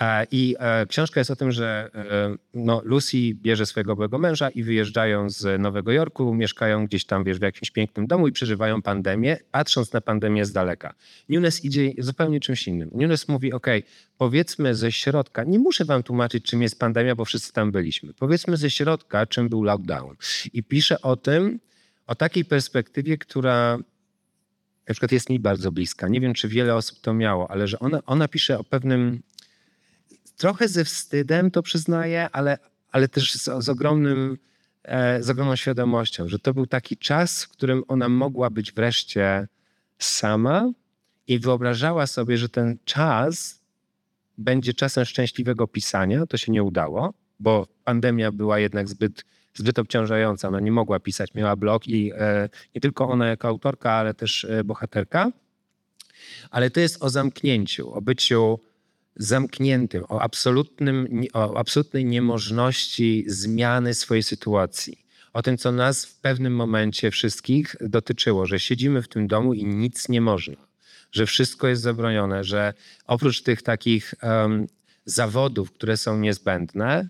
E, 0.00 0.26
I 0.30 0.56
e, 0.58 0.86
książka 0.86 1.20
jest 1.20 1.30
o 1.30 1.36
tym, 1.36 1.52
że 1.52 1.90
e, 1.94 2.36
no, 2.54 2.82
Lucy 2.84 3.16
bierze 3.34 3.66
swojego 3.66 3.96
byłego 3.96 4.18
męża 4.18 4.50
i 4.50 4.62
wyjeżdżają 4.62 5.30
z 5.30 5.60
Nowego 5.60 5.92
Jorku, 5.92 6.34
mieszkają 6.34 6.86
gdzieś 6.86 7.04
tam 7.04 7.24
wiesz, 7.24 7.38
w 7.38 7.42
jakimś 7.42 7.70
pięknym 7.70 8.06
domu 8.06 8.28
i 8.28 8.32
przeżywają 8.32 8.82
pandemię, 8.82 9.36
patrząc 9.50 9.92
na 9.92 10.00
pandemię 10.00 10.44
z 10.44 10.52
daleka. 10.52 10.94
Nunes 11.28 11.64
idzie 11.64 11.92
zupełnie 11.98 12.40
czymś 12.40 12.68
innym. 12.68 12.90
Nunes 12.92 13.28
mówi, 13.28 13.52
ok, 13.52 13.66
powiedzmy 14.18 14.74
ze 14.74 14.92
środka, 14.92 15.44
nie 15.44 15.58
muszę 15.58 15.84
wam 15.84 16.02
tłumaczyć, 16.02 16.44
czym 16.44 16.62
jest 16.62 16.78
pandemia, 16.78 17.14
bo 17.14 17.24
wszyscy 17.24 17.52
tam 17.52 17.72
byliśmy. 17.72 18.14
Powiedzmy 18.14 18.56
ze 18.56 18.70
środka, 18.70 19.26
czym 19.26 19.48
był 19.48 19.62
lockdown. 19.62 20.16
I 20.52 20.62
pisze 20.62 21.02
o 21.02 21.16
tym, 21.16 21.60
o 22.06 22.14
takiej 22.14 22.44
perspektywie, 22.44 23.18
która 23.18 23.78
na 24.88 24.94
przykład 24.94 25.12
jest 25.12 25.30
mi 25.30 25.40
bardzo 25.40 25.72
bliska. 25.72 26.08
Nie 26.08 26.20
wiem, 26.20 26.34
czy 26.34 26.48
wiele 26.48 26.74
osób 26.74 27.00
to 27.00 27.14
miało, 27.14 27.50
ale 27.50 27.68
że 27.68 27.78
ona, 27.78 28.00
ona 28.06 28.28
pisze 28.28 28.58
o 28.58 28.64
pewnym, 28.64 29.22
trochę 30.38 30.68
ze 30.68 30.84
wstydem 30.84 31.50
to 31.50 31.62
przyznaję, 31.62 32.28
ale, 32.32 32.58
ale 32.90 33.08
też 33.08 33.32
z, 33.32 33.64
z, 33.64 33.68
ogromnym, 33.68 34.38
e, 34.82 35.22
z 35.22 35.30
ogromną 35.30 35.56
świadomością, 35.56 36.28
że 36.28 36.38
to 36.38 36.54
był 36.54 36.66
taki 36.66 36.96
czas, 36.96 37.44
w 37.44 37.48
którym 37.48 37.82
ona 37.88 38.08
mogła 38.08 38.50
być 38.50 38.72
wreszcie 38.72 39.48
sama 39.98 40.70
i 41.26 41.38
wyobrażała 41.38 42.06
sobie, 42.06 42.38
że 42.38 42.48
ten 42.48 42.78
czas 42.84 43.60
będzie 44.38 44.74
czasem 44.74 45.04
szczęśliwego 45.04 45.66
pisania. 45.66 46.26
To 46.26 46.36
się 46.36 46.52
nie 46.52 46.62
udało, 46.62 47.14
bo 47.40 47.66
pandemia 47.84 48.32
była 48.32 48.58
jednak 48.58 48.88
zbyt, 48.88 49.24
zbyt 49.54 49.78
obciążająca. 49.78 50.48
Ona 50.48 50.60
nie 50.60 50.72
mogła 50.72 51.00
pisać, 51.00 51.34
miała 51.34 51.56
blog 51.56 51.88
i 51.88 52.12
e, 52.14 52.48
nie 52.74 52.80
tylko 52.80 53.08
ona 53.08 53.26
jako 53.26 53.48
autorka, 53.48 53.92
ale 53.92 54.14
też 54.14 54.44
e, 54.44 54.64
bohaterka. 54.64 55.32
Ale 56.50 56.70
to 56.70 56.80
jest 56.80 57.02
o 57.02 57.10
zamknięciu, 57.10 57.94
o 57.94 58.02
byciu 58.02 58.60
zamkniętym, 59.18 60.04
o, 60.08 60.20
absolutnym, 60.20 61.24
o 61.32 61.58
absolutnej 61.58 62.04
niemożności 62.04 63.24
zmiany 63.26 63.94
swojej 63.94 64.22
sytuacji. 64.22 65.04
O 65.32 65.42
tym, 65.42 65.58
co 65.58 65.72
nas 65.72 66.06
w 66.06 66.20
pewnym 66.20 66.54
momencie 66.54 67.10
wszystkich 67.10 67.76
dotyczyło, 67.80 68.46
że 68.46 68.60
siedzimy 68.60 69.02
w 69.02 69.08
tym 69.08 69.26
domu 69.26 69.54
i 69.54 69.64
nic 69.64 70.08
nie 70.08 70.20
można, 70.20 70.56
że 71.12 71.26
wszystko 71.26 71.68
jest 71.68 71.82
zabronione, 71.82 72.44
że 72.44 72.74
oprócz 73.06 73.42
tych 73.42 73.62
takich 73.62 74.14
em, 74.20 74.66
zawodów, 75.04 75.72
które 75.72 75.96
są 75.96 76.18
niezbędne, 76.18 77.08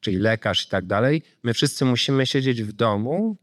czyli 0.00 0.16
lekarz 0.16 0.66
i 0.66 0.68
tak 0.68 0.86
dalej, 0.86 1.22
my 1.42 1.54
wszyscy 1.54 1.84
musimy 1.84 2.26
siedzieć 2.26 2.62
w 2.62 2.72
domu 2.72 3.36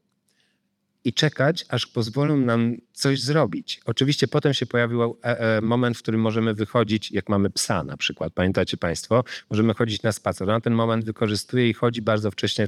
i 1.04 1.14
czekać, 1.14 1.66
aż 1.70 1.88
pozwolą 1.88 2.38
nam 2.38 2.78
coś 2.94 3.22
zrobić. 3.22 3.82
Oczywiście 3.86 4.28
potem 4.28 4.54
się 4.54 4.66
pojawił 4.66 5.04
e, 5.04 5.40
e, 5.40 5.62
moment, 5.62 5.98
w 5.98 6.02
którym 6.02 6.22
możemy 6.22 6.54
wychodzić, 6.54 7.12
jak 7.12 7.30
mamy 7.30 7.50
psa 7.50 7.84
na 7.84 7.98
przykład, 7.98 8.34
pamiętacie 8.34 8.78
Państwo, 8.78 9.24
możemy 9.50 9.74
chodzić 9.74 10.02
na 10.02 10.12
spacer. 10.12 10.50
Ona 10.50 10.62
ten 10.62 10.74
moment 10.74 11.06
wykorzystuje 11.06 11.70
i 11.70 11.74
chodzi 11.74 12.02
bardzo 12.02 12.32
wcześnie 12.32 12.68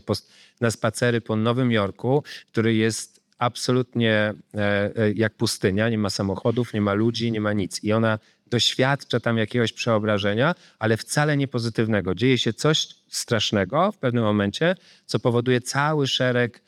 na 0.61 0.71
spacery 0.71 1.21
po 1.21 1.35
Nowym 1.35 1.71
Jorku, 1.71 2.23
który 2.51 2.75
jest 2.75 3.23
absolutnie 3.37 4.33
e, 4.53 4.91
jak 5.15 5.33
pustynia, 5.33 5.89
nie 5.89 5.97
ma 5.97 6.09
samochodów, 6.09 6.73
nie 6.73 6.81
ma 6.81 6.93
ludzi, 6.93 7.31
nie 7.31 7.41
ma 7.41 7.53
nic. 7.53 7.83
I 7.83 7.93
ona 7.93 8.19
doświadcza 8.47 9.19
tam 9.19 9.37
jakiegoś 9.37 9.73
przeobrażenia, 9.73 10.55
ale 10.79 10.97
wcale 10.97 11.37
nie 11.37 11.47
pozytywnego. 11.47 12.15
Dzieje 12.15 12.37
się 12.37 12.53
coś 12.53 12.87
strasznego 13.07 13.91
w 13.91 13.97
pewnym 13.97 14.23
momencie, 14.23 14.75
co 15.05 15.19
powoduje 15.19 15.61
cały 15.61 16.07
szereg 16.07 16.61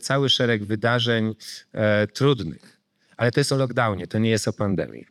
cały 0.00 0.28
szereg 0.28 0.64
wydarzeń 0.64 1.34
e, 1.72 2.06
trudnych. 2.06 2.80
Ale 3.16 3.30
to 3.30 3.40
jest 3.40 3.52
o 3.52 3.56
lockdownie, 3.56 4.06
to 4.06 4.18
nie 4.18 4.30
jest 4.30 4.48
o 4.48 4.52
pandemii. 4.52 5.06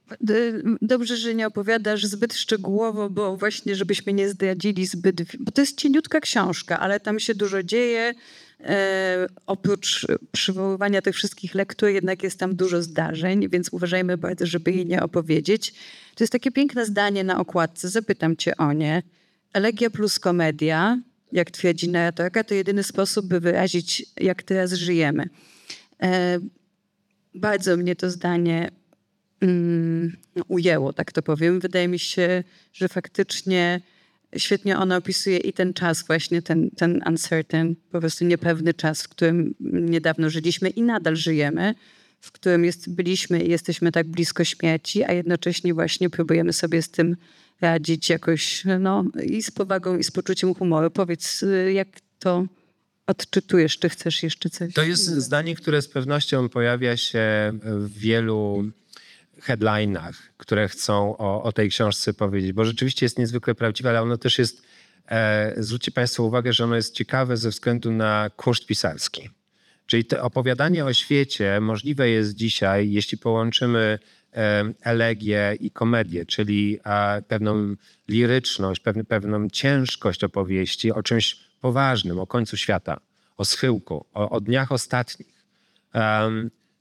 Dobrze, 0.82 1.18
że 1.18 1.36
nie 1.36 1.48
opowiadasz 1.48 2.06
zbyt 2.06 2.34
szczegółowo, 2.34 3.10
bo 3.10 3.38
właśnie, 3.38 3.76
żebyśmy 3.76 4.14
nie 4.14 4.30
zdradzili 4.30 4.86
zbyt. 4.86 5.38
Bo 5.40 5.52
to 5.52 5.62
jest 5.62 5.78
cieniutka 5.78 6.20
książka, 6.20 6.80
ale 6.80 7.00
tam 7.00 7.20
się 7.20 7.36
dużo 7.36 7.64
dzieje. 7.64 8.14
E, 8.64 9.28
oprócz 9.46 10.08
przywoływania 10.32 11.02
tych 11.02 11.16
wszystkich 11.16 11.56
lektur, 11.56 11.90
jednak 11.90 12.24
jest 12.24 12.40
tam 12.40 12.56
dużo 12.56 12.82
zdarzeń, 12.82 13.50
więc 13.50 13.70
uważajmy 13.72 14.18
bardzo, 14.18 14.46
żeby 14.46 14.72
jej 14.72 14.86
nie 14.86 15.04
opowiedzieć. 15.04 15.74
To 16.16 16.24
jest 16.24 16.34
takie 16.34 16.52
piękne 16.52 16.86
zdanie 16.86 17.24
na 17.24 17.40
okładce, 17.40 17.90
zapytam 17.90 18.38
cię 18.38 18.58
o 18.58 18.74
nie. 18.74 19.04
Elegia 19.54 19.90
plus 19.90 20.20
komedia, 20.20 20.98
jak 21.32 21.52
twierdzi 21.52 21.90
narratorka, 21.90 22.44
to 22.44 22.54
jedyny 22.54 22.84
sposób, 22.84 23.26
by 23.26 23.40
wyrazić, 23.40 24.06
jak 24.18 24.44
teraz 24.44 24.74
żyjemy. 24.74 25.30
E, 26.04 26.40
bardzo 27.36 27.78
mnie 27.78 27.96
to 27.96 28.10
zdanie 28.10 28.72
mm, 29.42 30.18
ujęło, 30.48 30.94
tak 30.94 31.12
to 31.12 31.22
powiem. 31.22 31.60
Wydaje 31.60 31.88
mi 31.88 32.00
się, 32.00 32.44
że 32.74 32.88
faktycznie 32.88 33.82
świetnie 34.38 34.78
ono 34.78 34.96
opisuje 34.96 35.38
i 35.38 35.54
ten 35.54 35.74
czas 35.74 36.04
właśnie, 36.08 36.42
ten, 36.42 36.70
ten 36.72 37.02
uncertain, 37.08 37.76
po 37.92 38.00
prostu 38.00 38.26
niepewny 38.26 38.74
czas, 38.74 39.04
w 39.04 39.10
którym 39.10 39.56
niedawno 39.60 40.30
żyliśmy 40.30 40.70
i 40.70 40.82
nadal 40.82 41.16
żyjemy, 41.16 41.76
w 42.22 42.32
którym 42.32 42.66
jest, 42.66 42.96
byliśmy 42.96 43.44
i 43.44 43.50
jesteśmy 43.50 43.92
tak 43.92 44.08
blisko 44.08 44.44
śmierci, 44.44 45.04
a 45.04 45.14
jednocześnie 45.14 45.74
właśnie 45.74 46.10
próbujemy 46.10 46.54
sobie 46.54 46.82
z 46.82 46.90
tym 46.90 47.16
radzić 47.62 48.10
jakoś, 48.10 48.64
no 48.80 49.06
i 49.24 49.44
z 49.44 49.52
powagą, 49.52 49.98
i 49.98 50.04
z 50.04 50.12
poczuciem 50.12 50.56
humoru. 50.56 50.92
Powiedz, 50.92 51.44
y, 51.44 51.74
jak 51.74 51.88
to 52.20 52.46
odczytujesz, 53.08 53.80
czy 53.80 53.90
chcesz 53.90 54.24
jeszcze 54.24 54.50
coś? 54.50 54.74
To 54.74 54.84
jest 54.84 55.06
zdanie, 55.06 55.56
które 55.56 55.82
z 55.82 55.88
pewnością 55.88 56.50
pojawia 56.50 56.98
się 56.98 57.52
w 57.64 57.98
wielu 57.98 58.72
headlinach, 59.42 60.34
które 60.38 60.68
chcą 60.68 61.18
o, 61.18 61.44
o 61.44 61.52
tej 61.52 61.70
książce 61.70 62.14
powiedzieć, 62.14 62.54
bo 62.54 62.66
rzeczywiście 62.66 63.06
jest 63.06 63.18
niezwykle 63.18 63.56
prawdziwe, 63.56 63.90
ale 63.90 64.02
ono 64.02 64.18
też 64.18 64.40
jest, 64.40 64.62
e, 65.08 65.54
zwróćcie 65.58 65.92
Państwo 65.92 66.24
uwagę, 66.24 66.54
że 66.54 66.64
ono 66.64 66.76
jest 66.76 66.94
ciekawe 66.94 67.38
ze 67.38 67.50
względu 67.50 67.92
na 67.92 68.30
koszt 68.36 68.66
pisarski. 68.66 69.30
Czyli 69.86 70.06
to 70.06 70.22
opowiadanie 70.22 70.86
o 70.86 70.94
świecie 70.94 71.60
możliwe 71.62 72.10
jest 72.10 72.36
dzisiaj, 72.36 72.92
jeśli 72.92 73.18
połączymy 73.18 74.00
elegię 74.82 75.58
i 75.60 75.72
komedię, 75.72 76.26
czyli 76.26 76.80
pewną 77.28 77.76
liryczność, 78.08 78.82
pewne, 78.82 79.04
pewną 79.04 79.50
ciężkość 79.50 80.24
opowieści 80.24 80.92
o 80.92 81.04
czymś 81.04 81.36
poważnym, 81.62 82.20
o 82.20 82.28
końcu 82.28 82.58
świata, 82.58 83.00
o 83.38 83.46
schyłku, 83.46 84.06
o, 84.14 84.30
o 84.30 84.42
dniach 84.42 84.72
ostatnich. 84.72 85.34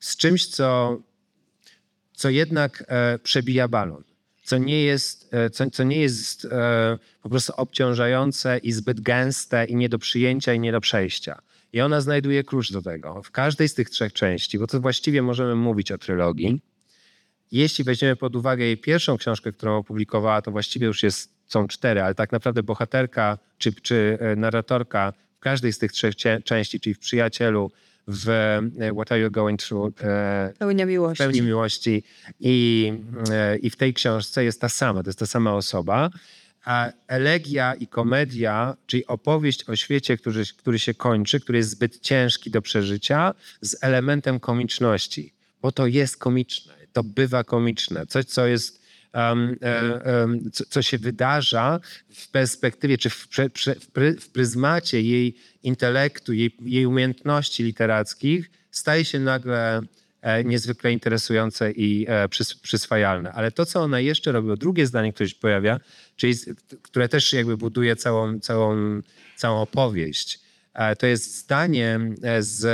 Z 0.01 0.17
czymś, 0.17 0.47
co, 0.47 0.99
co 2.13 2.31
jednak 2.31 2.85
e, 2.89 3.19
przebija 3.19 3.69
balon, 3.69 4.05
co 4.43 4.59
nie 4.59 4.83
jest, 4.83 5.35
e, 5.35 5.51
co, 5.51 5.71
co 5.71 5.85
nie 5.85 6.01
jest 6.01 6.45
e, 6.45 6.99
po 7.23 7.29
prostu 7.29 7.53
obciążające 7.57 8.59
i 8.59 8.73
zbyt 8.73 9.01
gęste 9.01 9.65
i 9.65 9.77
nie 9.77 9.89
do 9.89 9.99
przyjęcia 9.99 10.55
i 10.55 10.61
nie 10.61 10.73
do 10.73 10.81
przejścia. 10.81 11.43
I 11.73 11.81
ona 11.81 12.01
znajduje 12.01 12.45
klucz 12.45 12.73
do 12.73 12.83
tego. 12.83 13.23
W 13.23 13.31
każdej 13.31 13.69
z 13.69 13.75
tych 13.75 13.91
trzech 13.91 14.13
części, 14.13 14.59
bo 14.59 14.67
to 14.67 14.81
właściwie 14.81 15.23
możemy 15.23 15.55
mówić 15.55 15.93
o 15.93 15.99
trylogii, 15.99 16.61
jeśli 17.53 17.85
weźmiemy 17.85 18.17
pod 18.17 18.37
uwagę 18.37 18.65
jej 18.65 18.77
pierwszą 18.77 19.17
książkę, 19.17 19.53
którą 19.53 19.77
opublikowała, 19.77 20.43
to 20.43 20.51
właściwie 20.51 20.87
już 20.87 21.03
jest, 21.03 21.33
są 21.47 21.69
cztery, 21.69 22.03
ale 22.03 22.15
tak 22.15 22.33
naprawdę 22.33 22.63
bohaterka 22.63 23.39
czy, 23.59 23.73
czy 23.73 24.19
e, 24.21 24.37
narratorka 24.37 25.13
w 25.37 25.41
każdej 25.41 25.73
z 25.73 25.79
tych 25.79 25.93
trzech 25.93 26.15
części, 26.45 26.81
czyli 26.81 26.95
w 26.95 26.99
Przyjacielu, 26.99 27.71
w 28.09 28.29
e, 28.29 28.93
What 28.93 29.13
Are 29.13 29.21
You 29.21 29.31
Going 29.31 29.63
Through, 29.63 30.03
e, 30.03 30.53
Pełnia 30.59 30.87
miłości. 30.87 31.25
pełni 31.25 31.43
miłości 31.43 32.03
i, 32.41 32.93
i 33.63 33.71
w 33.71 33.77
tej 33.77 33.95
książce 33.95 34.45
jest 34.45 34.61
ta 34.61 34.69
sama, 34.69 35.03
to 35.03 35.09
jest 35.09 35.19
ta 35.19 35.27
sama 35.27 35.55
osoba. 35.55 36.11
A 36.65 36.93
elegia 37.07 37.75
i 37.75 37.87
komedia, 37.87 38.77
czyli 38.87 39.07
opowieść 39.07 39.69
o 39.69 39.77
świecie, 39.77 40.17
który, 40.17 40.45
który 40.57 40.79
się 40.79 40.95
kończy, 40.95 41.41
który 41.41 41.59
jest 41.59 41.71
zbyt 41.71 42.01
ciężki 42.01 42.51
do 42.51 42.63
przeżycia, 42.63 43.35
z 43.61 43.77
elementem 43.81 44.41
komiczności, 44.41 45.33
bo 45.63 45.73
to 45.73 45.87
jest 45.87 46.17
komiczne, 46.17 46.78
to 46.93 47.05
bywa 47.05 47.45
komiczne, 47.45 48.07
coś, 48.07 48.25
co 48.25 48.47
jest. 48.47 48.89
e, 49.15 49.21
em, 50.05 50.51
co, 50.53 50.65
co 50.65 50.83
się 50.83 50.99
wydarza 50.99 51.81
w 52.15 52.29
perspektywie, 52.31 52.99
czy 52.99 53.11
w, 53.11 53.29
prze, 53.29 53.51
prze, 53.51 53.75
w, 53.75 53.91
pry, 53.91 54.17
w 54.21 54.31
pryzmacie 54.31 55.03
jej 55.03 55.37
intelektu, 55.63 56.33
jej, 56.33 56.57
jej 56.61 56.87
umiejętności 56.87 57.63
literackich, 57.63 58.51
staje 58.71 59.05
się 59.05 59.19
nagle 59.21 59.81
e, 60.23 60.45
niezwykle 60.45 60.93
interesujące 60.93 61.73
i 61.73 62.07
e, 62.09 62.29
przys, 62.29 62.55
przyswajalne. 62.55 63.33
Ale 63.33 63.51
to, 63.51 63.67
co 63.67 63.81
ona 63.81 64.01
jeszcze 64.01 64.33
robi, 64.33 64.51
o 64.51 64.57
drugie 64.57 64.87
zdanie, 64.87 65.13
które 65.13 65.29
się 65.29 65.37
pojawia, 65.41 65.81
czyli 66.17 66.35
które 66.83 67.09
też 67.09 67.33
jakby 67.33 67.57
buduje 67.57 67.97
całą, 67.97 68.41
całą, 68.41 69.01
całą 69.37 69.61
opowieść, 69.61 70.41
e, 70.75 70.97
to 70.97 71.07
jest 71.07 71.39
zdanie 71.39 72.01
e, 72.23 72.43
z 72.43 72.67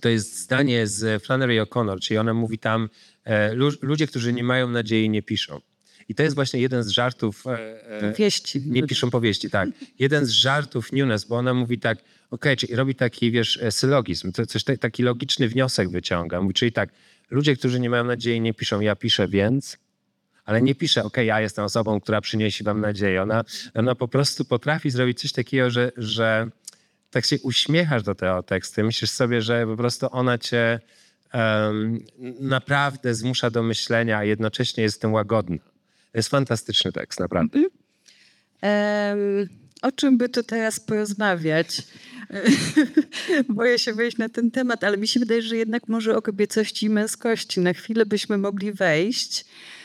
to 0.00 0.08
jest 0.08 0.38
zdanie 0.38 0.86
z 0.86 1.22
Flannery 1.24 1.62
O'Connor, 1.62 2.00
czyli 2.00 2.18
ona 2.18 2.34
mówi 2.34 2.58
tam, 2.58 2.88
e, 3.24 3.54
lu- 3.54 3.70
ludzie, 3.82 4.06
którzy 4.06 4.32
nie 4.32 4.44
mają 4.44 4.68
nadziei, 4.70 5.10
nie 5.10 5.22
piszą. 5.22 5.60
I 6.08 6.14
to 6.14 6.22
jest 6.22 6.34
właśnie 6.34 6.60
jeden 6.60 6.82
z 6.82 6.88
żartów. 6.88 7.46
e, 7.46 8.00
e, 8.02 8.12
Wieści. 8.12 8.62
nie 8.66 8.82
piszą 8.82 9.10
powieści, 9.10 9.50
tak. 9.50 9.68
Jeden 9.98 10.26
z 10.26 10.30
żartów 10.30 10.92
Nunes, 10.92 11.24
bo 11.24 11.36
ona 11.36 11.54
mówi 11.54 11.78
tak, 11.78 11.98
okej, 12.30 12.56
czyli 12.56 12.74
robi 12.76 12.94
taki, 12.94 13.30
wiesz, 13.30 13.58
sylogizm, 13.70 14.32
coś 14.48 14.64
ta- 14.64 14.76
taki 14.76 15.02
logiczny 15.02 15.48
wniosek 15.48 15.88
wyciąga. 15.90 16.40
Mówi, 16.42 16.54
czyli 16.54 16.72
tak, 16.72 16.90
ludzie, 17.30 17.56
którzy 17.56 17.80
nie 17.80 17.90
mają 17.90 18.04
nadziei, 18.04 18.40
nie 18.40 18.54
piszą, 18.54 18.80
ja 18.80 18.96
piszę 18.96 19.28
więc, 19.28 19.78
ale 20.44 20.62
nie 20.62 20.74
pisze, 20.74 21.04
okej, 21.04 21.26
ja 21.26 21.40
jestem 21.40 21.64
osobą, 21.64 22.00
która 22.00 22.20
przyniesie 22.20 22.64
wam 22.64 22.80
nadzieję. 22.80 23.22
Ona, 23.22 23.44
ona 23.74 23.94
po 23.94 24.08
prostu 24.08 24.44
potrafi 24.44 24.90
zrobić 24.90 25.20
coś 25.20 25.32
takiego, 25.32 25.70
że, 25.70 25.92
że 25.96 26.50
tak 27.14 27.26
się 27.26 27.38
uśmiechasz 27.42 28.02
do 28.02 28.14
tego 28.14 28.42
tekstu. 28.42 28.84
Myślisz 28.84 29.10
sobie, 29.10 29.42
że 29.42 29.66
po 29.66 29.76
prostu 29.76 30.06
ona 30.10 30.38
cię 30.38 30.80
em, 31.32 32.04
naprawdę 32.40 33.14
zmusza 33.14 33.50
do 33.50 33.62
myślenia, 33.62 34.18
a 34.18 34.24
jednocześnie 34.24 34.82
jest 34.82 35.00
tym 35.00 35.12
łagodna. 35.12 35.58
To 36.12 36.18
jest 36.18 36.28
fantastyczny 36.28 36.92
tekst, 36.92 37.20
naprawdę. 37.20 37.58
Em, 38.60 39.48
o 39.82 39.92
czym 39.92 40.18
by 40.18 40.28
tu 40.28 40.42
teraz 40.42 40.80
porozmawiać? 40.80 41.82
Boję 43.48 43.78
się 43.78 43.92
wejść 43.92 44.18
na 44.18 44.28
ten 44.28 44.50
temat, 44.50 44.84
ale 44.84 44.96
mi 44.96 45.08
się 45.08 45.20
wydaje, 45.20 45.42
że 45.42 45.56
jednak 45.56 45.88
może 45.88 46.16
o 46.16 46.22
kobiecości 46.22 46.86
i 46.86 46.90
męskości 46.90 47.60
na 47.60 47.72
chwilę 47.72 48.06
byśmy 48.06 48.38
mogli 48.38 48.72
wejść. 48.72 49.44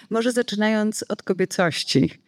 Może 0.09 0.31
zaczynając 0.31 1.05
od 1.09 1.23
kobiecości. 1.23 2.19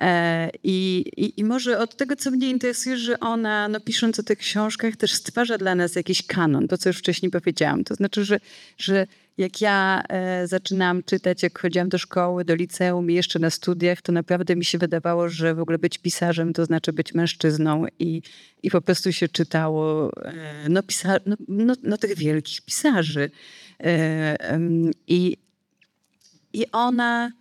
E, 0.00 0.50
I, 0.62 1.04
i, 1.16 1.40
I 1.40 1.44
może 1.44 1.78
od 1.78 1.96
tego, 1.96 2.16
co 2.16 2.30
mnie 2.30 2.50
interesuje, 2.50 2.96
że 2.96 3.20
ona, 3.20 3.68
no, 3.68 3.80
pisząc 3.80 4.18
o 4.18 4.22
tych 4.22 4.38
książkach, 4.38 4.96
też 4.96 5.12
stwarza 5.12 5.58
dla 5.58 5.74
nas 5.74 5.94
jakiś 5.94 6.26
kanon, 6.26 6.68
to 6.68 6.78
co 6.78 6.88
już 6.88 6.98
wcześniej 6.98 7.30
powiedziałam. 7.30 7.84
To 7.84 7.94
znaczy, 7.94 8.24
że, 8.24 8.40
że 8.78 9.06
jak 9.38 9.60
ja 9.60 10.02
e, 10.08 10.46
zaczynałam 10.46 11.02
czytać, 11.02 11.42
jak 11.42 11.58
chodziłam 11.58 11.88
do 11.88 11.98
szkoły, 11.98 12.44
do 12.44 12.54
liceum 12.54 13.10
i 13.10 13.14
jeszcze 13.14 13.38
na 13.38 13.50
studiach, 13.50 14.02
to 14.02 14.12
naprawdę 14.12 14.56
mi 14.56 14.64
się 14.64 14.78
wydawało, 14.78 15.28
że 15.28 15.54
w 15.54 15.60
ogóle 15.60 15.78
być 15.78 15.98
pisarzem 15.98 16.52
to 16.52 16.64
znaczy 16.64 16.92
być 16.92 17.14
mężczyzną 17.14 17.84
i, 17.98 18.22
i 18.62 18.70
po 18.70 18.80
prostu 18.80 19.12
się 19.12 19.28
czytało 19.28 20.12
e, 20.24 20.68
no, 20.68 20.82
pisa, 20.82 21.16
no, 21.26 21.36
no, 21.48 21.74
no 21.82 21.98
tych 21.98 22.16
wielkich 22.16 22.62
pisarzy. 22.62 23.30
E, 23.80 24.58
I, 25.06 25.36
I 26.52 26.66
ona 26.72 27.32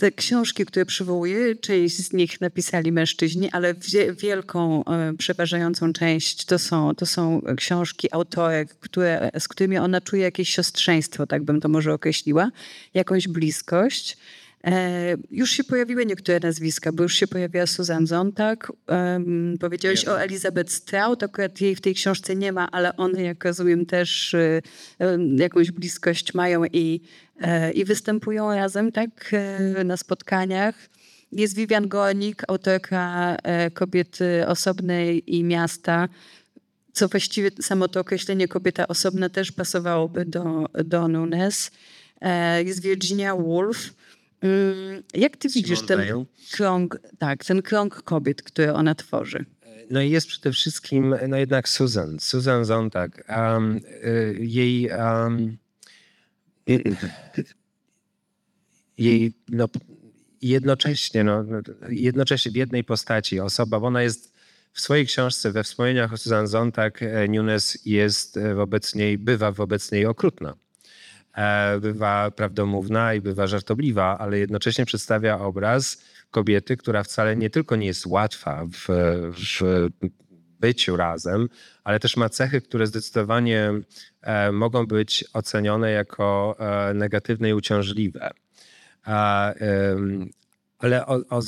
te 0.00 0.12
książki, 0.12 0.64
które 0.64 0.86
przywołuję, 0.86 1.56
część 1.56 1.96
z 1.96 2.12
nich 2.12 2.40
napisali 2.40 2.92
mężczyźni, 2.92 3.50
ale 3.50 3.74
wie- 3.74 4.12
wielką, 4.12 4.84
e, 4.84 5.12
przeważającą 5.18 5.92
część 5.92 6.44
to 6.44 6.58
są, 6.58 6.94
to 6.94 7.06
są 7.06 7.42
książki 7.56 8.08
autorek, 8.12 8.74
które, 8.74 9.30
z 9.38 9.48
którymi 9.48 9.78
ona 9.78 10.00
czuje 10.00 10.22
jakieś 10.22 10.48
siostrzeństwo, 10.48 11.26
tak 11.26 11.42
bym 11.42 11.60
to 11.60 11.68
może 11.68 11.92
określiła, 11.92 12.50
jakąś 12.94 13.28
bliskość. 13.28 14.16
E, 14.64 15.16
już 15.30 15.50
się 15.50 15.64
pojawiły 15.64 16.06
niektóre 16.06 16.40
nazwiska, 16.40 16.92
bo 16.92 17.02
już 17.02 17.14
się 17.14 17.26
pojawiła 17.26 17.66
Susan 17.66 18.06
Zontag. 18.06 18.72
Powiedziałeś 19.60 20.08
o 20.08 20.22
Elizabeth 20.22 20.72
Strout, 20.72 21.22
akurat 21.22 21.60
jej 21.60 21.76
w 21.76 21.80
tej 21.80 21.94
książce 21.94 22.36
nie 22.36 22.52
ma, 22.52 22.70
ale 22.70 22.96
one, 22.96 23.22
jak 23.22 23.44
rozumiem, 23.44 23.86
też 23.86 24.34
em, 24.98 25.36
jakąś 25.36 25.70
bliskość 25.70 26.34
mają 26.34 26.64
i, 26.64 27.00
e, 27.40 27.72
i 27.72 27.84
występują 27.84 28.54
razem 28.54 28.92
tak 28.92 29.30
e, 29.32 29.84
na 29.84 29.96
spotkaniach. 29.96 30.74
Jest 31.32 31.54
Vivian 31.54 31.88
Gornik, 31.88 32.42
autorka 32.48 33.36
Kobiety 33.74 34.46
Osobnej 34.46 35.36
i 35.36 35.44
Miasta, 35.44 36.08
co 36.92 37.08
właściwie 37.08 37.50
samo 37.60 37.88
to 37.88 38.00
określenie 38.00 38.48
kobieta 38.48 38.88
osobna 38.88 39.28
też 39.28 39.52
pasowałoby 39.52 40.24
do, 40.24 40.66
do 40.84 41.08
Nunes. 41.08 41.70
Jest 42.64 42.82
Virginia 42.82 43.36
Woolf. 43.36 43.99
Jak 45.14 45.36
ty 45.36 45.48
widzisz 45.48 45.78
Simone 45.78 46.04
ten 46.04 46.16
Weil. 46.16 46.26
krąg, 46.52 46.98
tak, 47.18 47.44
ten 47.44 47.62
krąg 47.62 48.02
kobiet, 48.02 48.42
który 48.42 48.72
ona 48.72 48.94
tworzy? 48.94 49.44
No 49.90 50.00
i 50.00 50.10
jest 50.10 50.26
przede 50.26 50.52
wszystkim 50.52 51.14
no 51.28 51.36
jednak 51.36 51.68
Susan, 51.68 52.20
Susan 52.20 52.64
Zontag. 52.64 53.24
Um, 53.28 53.80
jej, 54.38 54.90
um, 54.90 55.56
jej 58.98 59.32
no, 59.48 59.68
jednocześnie, 60.42 61.24
no, 61.24 61.44
jednocześnie 61.88 62.52
w 62.52 62.56
jednej 62.56 62.84
postaci 62.84 63.40
osoba, 63.40 63.80
bo 63.80 63.86
ona 63.86 64.02
jest 64.02 64.32
w 64.72 64.80
swojej 64.80 65.06
książce, 65.06 65.52
we 65.52 65.64
wspomnieniach 65.64 66.12
o 66.12 66.16
Susan 66.16 66.46
Zontag, 66.46 67.02
e, 67.02 67.28
Nunes 67.28 67.78
jest 67.84 68.36
e, 68.36 68.54
wobec 68.54 68.94
niej, 68.94 69.18
bywa 69.18 69.52
wobec 69.52 69.92
niej 69.92 70.06
okrutna. 70.06 70.54
E, 71.36 71.80
Bywa 71.80 72.30
prawdomówna 72.30 73.14
i 73.14 73.20
bywa 73.20 73.46
żartobliwa, 73.46 74.18
ale 74.18 74.38
jednocześnie 74.38 74.86
przedstawia 74.86 75.38
obraz 75.38 76.02
kobiety, 76.30 76.76
która 76.76 77.02
wcale 77.02 77.36
nie 77.36 77.50
tylko 77.50 77.76
nie 77.76 77.86
jest 77.86 78.06
łatwa 78.06 78.66
w, 78.66 78.88
w 79.32 79.88
byciu 80.60 80.96
razem, 80.96 81.48
ale 81.84 82.00
też 82.00 82.16
ma 82.16 82.28
cechy, 82.28 82.60
które 82.60 82.86
zdecydowanie 82.86 83.72
e, 84.22 84.52
mogą 84.52 84.86
być 84.86 85.24
ocenione 85.32 85.90
jako 85.90 86.56
e, 86.58 86.94
negatywne 86.94 87.48
i 87.48 87.54
uciążliwe. 87.54 88.30
Ale 90.78 91.06
o, 91.06 91.20
o 91.28 91.42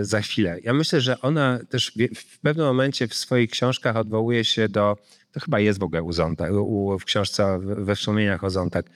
za 0.00 0.20
chwilę. 0.20 0.58
Ja 0.62 0.72
myślę, 0.72 1.00
że 1.00 1.20
ona 1.20 1.58
też 1.68 1.92
w 2.16 2.38
pewnym 2.40 2.66
momencie 2.66 3.08
w 3.08 3.14
swoich 3.14 3.50
książkach 3.50 3.96
odwołuje 3.96 4.44
się 4.44 4.68
do, 4.68 4.96
to 5.36 5.40
chyba 5.40 5.60
jest 5.60 5.78
w 5.78 5.82
ogóle 5.82 6.02
u 6.02 6.12
Zontag, 6.12 6.52
u, 6.52 6.98
w 6.98 7.04
książce 7.04 7.58
we 7.62 7.94
wspomnieniach 7.96 8.44
o 8.44 8.50
Zontag. 8.50 8.90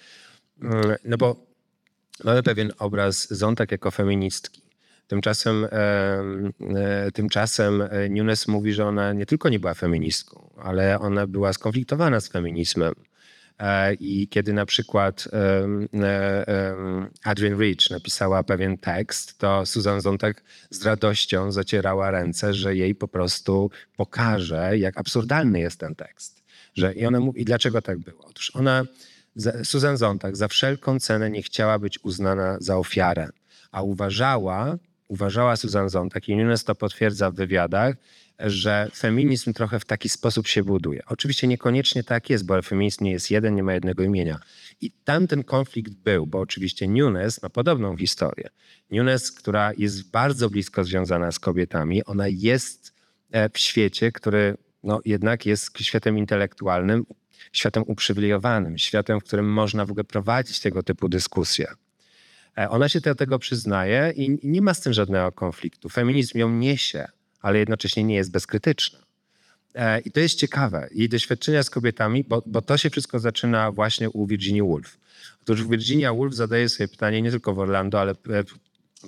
Mm, 0.63 0.97
No 1.05 1.17
bo 1.17 1.37
mamy 2.25 2.43
pewien 2.43 2.73
obraz 2.79 3.35
Zontag 3.35 3.73
jako 3.73 3.91
feministki. 3.91 4.63
Tymczasem, 5.07 5.67
em, 5.71 6.53
e, 6.77 7.11
tymczasem 7.11 7.83
e, 7.83 8.09
Nunes 8.09 8.49
mówi, 8.49 8.73
że 8.73 8.87
ona 8.87 9.13
nie 9.13 9.27
tylko 9.27 9.49
nie 9.49 9.61
była 9.61 9.75
feministką, 9.75 10.51
ale 10.57 10.99
ona 10.99 11.27
była 11.27 11.53
skonfliktowana 11.53 12.21
z 12.21 12.29
feminizmem. 12.29 12.95
E, 13.61 13.95
I 13.95 14.29
kiedy 14.29 14.53
na 14.53 14.67
przykład 14.67 15.29
e, 15.33 15.65
em, 15.65 17.11
Adrienne 17.25 17.65
Rich 17.65 17.91
napisała 17.91 18.43
pewien 18.43 18.79
tekst, 18.79 19.39
to 19.39 19.67
Susan 19.67 20.01
Zontag 20.01 20.43
z 20.71 20.83
radością 20.83 21.53
zacierała 21.53 22.11
ręce, 22.11 22.55
że 22.55 22.77
jej 22.77 22.95
po 22.95 23.09
prostu 23.09 23.71
pokaże, 23.97 24.79
jak 24.79 24.99
absurdalny 24.99 25.61
jest 25.61 25.81
ten 25.81 25.95
tekst. 25.95 26.43
Że, 26.75 26.95
I 26.95 27.07
ona 27.07 27.21
mówi, 27.21 27.41
i 27.41 27.45
dlaczego 27.45 27.83
tak 27.83 27.99
było? 27.99 28.25
Otóż 28.27 28.57
ona, 28.57 28.85
Susan 29.65 29.97
Zontag, 29.97 30.37
za 30.37 30.49
wszelką 30.49 31.01
cenę 31.01 31.31
nie 31.31 31.43
chciała 31.43 31.79
być 31.79 32.05
uznana 32.05 32.57
za 32.61 32.77
ofiarę, 32.77 33.29
a 33.73 33.83
uważała, 33.83 34.79
uważała 35.09 35.57
Susan 35.57 35.91
Sontag 35.91 36.29
i 36.29 36.37
Nunes 36.37 36.65
to 36.65 36.75
potwierdza 36.75 37.31
w 37.31 37.35
wywiadach, 37.35 37.97
że 38.47 38.91
feminizm 38.95 39.53
trochę 39.53 39.81
w 39.81 39.85
taki 39.85 40.09
sposób 40.09 40.47
się 40.47 40.65
buduje. 40.65 41.03
Oczywiście 41.07 41.47
niekoniecznie 41.47 42.05
tak 42.05 42.31
jest, 42.31 42.47
bo 42.47 42.63
feminizm 42.63 43.05
nie 43.05 43.11
jest 43.11 43.31
jeden, 43.31 43.55
nie 43.55 43.63
ma 43.63 43.75
jednego 43.75 44.03
imienia. 44.03 44.39
I 44.81 44.91
tam 45.05 45.27
ten 45.27 45.45
konflikt 45.45 45.93
był, 45.93 46.27
bo 46.27 46.41
oczywiście 46.41 46.89
Nunes 46.89 47.43
ma 47.43 47.49
podobną 47.49 47.97
historię. 47.97 48.49
Nunes, 48.91 49.33
która 49.33 49.73
jest 49.79 50.11
bardzo 50.11 50.51
blisko 50.51 50.85
związana 50.85 51.33
z 51.33 51.39
kobietami, 51.39 52.05
ona 52.05 52.29
jest 52.29 52.95
e, 53.31 53.49
w 53.49 53.59
świecie, 53.59 54.13
który 54.13 54.57
no, 54.83 55.01
jednak 55.05 55.47
jest 55.47 55.79
światem 55.79 56.19
intelektualnym, 56.19 57.07
światem 57.53 57.85
uprzywilejowanym, 57.87 58.79
światem, 58.79 59.21
w 59.21 59.25
którym 59.25 59.53
można 59.53 59.87
w 59.87 59.91
ogóle 59.91 60.05
prowadzić 60.05 60.61
tego 60.61 60.83
typu 60.83 61.09
dyskusje. 61.09 61.67
E, 62.59 62.71
Ona 62.71 62.89
się 62.89 63.01
do 63.01 63.15
tego 63.15 63.39
przyznaje 63.39 64.13
i 64.17 64.39
nie 64.43 64.63
ma 64.63 64.75
z 64.75 64.81
tym 64.81 64.93
żadnego 64.93 65.33
konfliktu. 65.33 65.89
Feminizm 65.89 66.39
ją 66.39 66.51
niesie, 66.51 67.09
ale 67.41 67.59
jednocześnie 67.59 68.05
nie 68.05 68.15
jest 68.15 68.31
bezkrytyczna. 68.31 68.99
E, 69.75 70.01
I 70.01 70.11
to 70.11 70.21
jest 70.21 70.35
ciekawe. 70.39 70.89
Jej 70.95 71.09
doświadczenia 71.09 71.63
z 71.63 71.71
kobietami, 71.71 72.25
bo, 72.25 72.43
bo 72.47 72.63
to 72.63 72.77
się 72.77 72.91
wszystko 72.91 73.19
zaczyna 73.19 73.73
właśnie 73.73 74.11
u 74.11 74.27
Virginia 74.27 74.65
Woolf. 74.65 74.99
Otóż 75.43 75.67
Virginia 75.67 76.15
Woolf 76.15 76.35
zadaje 76.35 76.69
sobie 76.69 76.89
pytanie 76.89 77.23
nie 77.23 77.31
tylko 77.31 77.55
w 77.55 77.59
Orlando, 77.59 78.01
ale 78.01 78.13
e, 78.13 78.45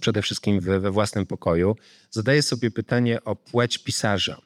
przede 0.00 0.22
wszystkim 0.22 0.60
we, 0.60 0.80
we 0.80 0.90
własnym 0.90 1.26
pokoju. 1.26 1.76
Zadaje 2.10 2.42
sobie 2.42 2.70
pytanie 2.70 3.24
o 3.24 3.36
płeć 3.36 3.78
pisarza. 3.78 4.40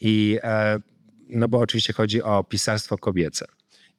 I 0.00 0.38
e, 0.42 0.80
no 1.28 1.48
bo 1.48 1.58
oczywiście 1.58 1.92
chodzi 1.92 2.22
o 2.22 2.44
pisarstwo 2.44 2.98
kobiece. 2.98 3.46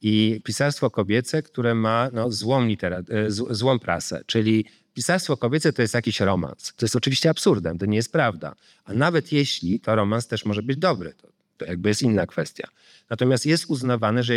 I 0.02 0.42
pisarstwo 0.44 0.90
kobiece, 0.90 1.44
które 1.44 1.76
ma 1.76 2.10
no, 2.14 2.32
złą, 2.32 2.68
literat- 2.68 3.30
złą 3.30 3.80
prasę, 3.80 4.24
czyli 4.26 4.66
pisarstwo 4.94 5.38
kobiece 5.38 5.74
to 5.74 5.82
jest 5.82 5.94
jakiś 5.94 6.20
romans. 6.20 6.74
To 6.76 6.86
jest 6.86 6.96
oczywiście 6.96 7.30
absurdem, 7.30 7.78
to 7.78 7.86
nie 7.86 7.98
jest 7.98 8.12
prawda. 8.12 8.56
A 8.86 8.94
nawet 8.94 9.32
jeśli, 9.32 9.80
to 9.80 9.96
romans 9.96 10.28
też 10.28 10.46
może 10.46 10.64
być 10.64 10.78
dobry. 10.78 11.14
To, 11.14 11.28
to 11.58 11.66
jakby 11.66 11.90
jest 11.90 12.02
inna 12.02 12.28
kwestia. 12.28 12.68
Natomiast 13.10 13.46
jest 13.46 13.66
uznawane, 13.66 14.24
że 14.24 14.34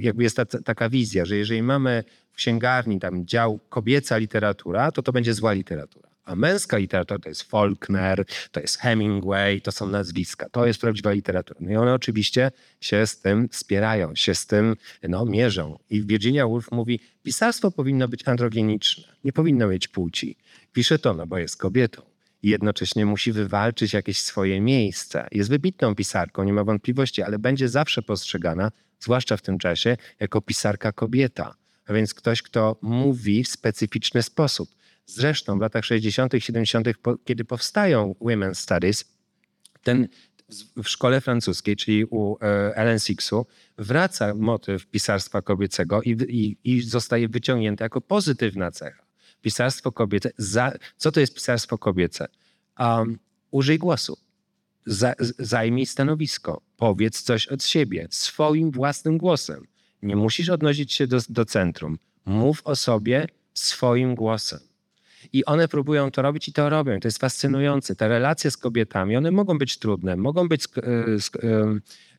jakby 0.00 0.22
jest 0.22 0.36
ta, 0.36 0.44
taka 0.44 0.88
wizja, 0.88 1.24
że 1.24 1.36
jeżeli 1.36 1.62
mamy 1.62 2.04
w 2.32 2.36
księgarni 2.36 3.00
tam 3.00 3.26
dział 3.26 3.60
kobieca 3.68 4.16
literatura, 4.16 4.92
to 4.92 5.02
to 5.02 5.12
będzie 5.12 5.34
zła 5.34 5.52
literatura. 5.52 6.08
A 6.28 6.36
męska 6.36 6.76
literatura 6.78 7.18
to 7.18 7.28
jest 7.28 7.42
Faulkner, 7.42 8.24
to 8.52 8.60
jest 8.60 8.78
Hemingway, 8.78 9.60
to 9.60 9.72
są 9.72 9.88
nazwiska. 9.88 10.48
To 10.48 10.66
jest 10.66 10.80
prawdziwa 10.80 11.12
literatura. 11.12 11.60
No 11.62 11.70
i 11.70 11.76
one 11.76 11.94
oczywiście 11.94 12.50
się 12.80 13.06
z 13.06 13.20
tym 13.20 13.48
spierają, 13.52 14.14
się 14.14 14.34
z 14.34 14.46
tym 14.46 14.76
no, 15.02 15.24
mierzą. 15.24 15.78
I 15.90 16.02
Virginia 16.02 16.46
Woolf 16.46 16.70
mówi, 16.70 17.00
pisarstwo 17.22 17.70
powinno 17.70 18.08
być 18.08 18.28
androgeniczne, 18.28 19.04
nie 19.24 19.32
powinno 19.32 19.68
mieć 19.68 19.88
płci. 19.88 20.36
Pisze 20.72 20.98
to, 20.98 21.14
no 21.14 21.26
bo 21.26 21.38
jest 21.38 21.56
kobietą. 21.56 22.02
I 22.42 22.48
jednocześnie 22.48 23.06
musi 23.06 23.32
wywalczyć 23.32 23.92
jakieś 23.92 24.18
swoje 24.18 24.60
miejsce. 24.60 25.28
Jest 25.32 25.50
wybitną 25.50 25.94
pisarką, 25.94 26.44
nie 26.44 26.52
ma 26.52 26.64
wątpliwości, 26.64 27.22
ale 27.22 27.38
będzie 27.38 27.68
zawsze 27.68 28.02
postrzegana, 28.02 28.70
zwłaszcza 29.00 29.36
w 29.36 29.42
tym 29.42 29.58
czasie, 29.58 29.96
jako 30.20 30.40
pisarka 30.40 30.92
kobieta. 30.92 31.54
A 31.86 31.92
więc 31.92 32.14
ktoś, 32.14 32.42
kto 32.42 32.76
mówi 32.82 33.44
w 33.44 33.48
specyficzny 33.48 34.22
sposób. 34.22 34.77
Zresztą 35.08 35.58
w 35.58 35.60
latach 35.60 35.84
60., 35.84 36.32
70., 36.38 36.88
po, 37.02 37.16
kiedy 37.24 37.44
powstają 37.44 38.14
Women's 38.20 38.54
Studies, 38.54 39.04
ten 39.82 40.08
w- 40.76 40.88
szkole 40.88 41.20
francuskiej, 41.20 41.76
czyli 41.76 42.04
u 42.04 42.36
Ellen 42.74 42.98
Sixu, 42.98 43.46
wraca 43.78 44.34
motyw 44.34 44.86
pisarstwa 44.86 45.42
kobiecego 45.42 46.02
i, 46.02 46.10
i, 46.28 46.56
i 46.64 46.82
zostaje 46.82 47.28
wyciągnięty 47.28 47.84
jako 47.84 48.00
pozytywna 48.00 48.70
cecha. 48.70 49.02
Pisarstwo 49.42 49.92
kobiece. 49.92 50.30
Za, 50.38 50.72
co 50.96 51.12
to 51.12 51.20
jest 51.20 51.34
pisarstwo 51.34 51.78
kobiece? 51.78 52.28
Um, 52.78 53.18
użyj 53.50 53.78
głosu. 53.78 54.18
Za, 54.86 55.14
zajmij 55.38 55.86
stanowisko. 55.86 56.62
Powiedz 56.76 57.22
coś 57.22 57.48
od 57.48 57.64
siebie, 57.64 58.08
swoim 58.10 58.70
własnym 58.70 59.18
głosem. 59.18 59.64
Nie 60.02 60.16
musisz 60.16 60.48
odnosić 60.48 60.92
się 60.92 61.06
do, 61.06 61.18
do 61.28 61.44
centrum. 61.44 61.98
Mów 62.24 62.60
o 62.64 62.76
sobie 62.76 63.26
swoim 63.54 64.14
głosem. 64.14 64.67
I 65.32 65.44
one 65.44 65.68
próbują 65.68 66.10
to 66.10 66.22
robić 66.22 66.48
i 66.48 66.52
to 66.52 66.68
robią. 66.68 67.00
To 67.00 67.08
jest 67.08 67.18
fascynujące. 67.18 67.96
Te 67.96 68.08
relacje 68.08 68.50
z 68.50 68.56
kobietami, 68.56 69.16
one 69.16 69.30
mogą 69.30 69.58
być 69.58 69.78
trudne, 69.78 70.16
mogą 70.16 70.48
być 70.48 70.64
e, 70.64 70.82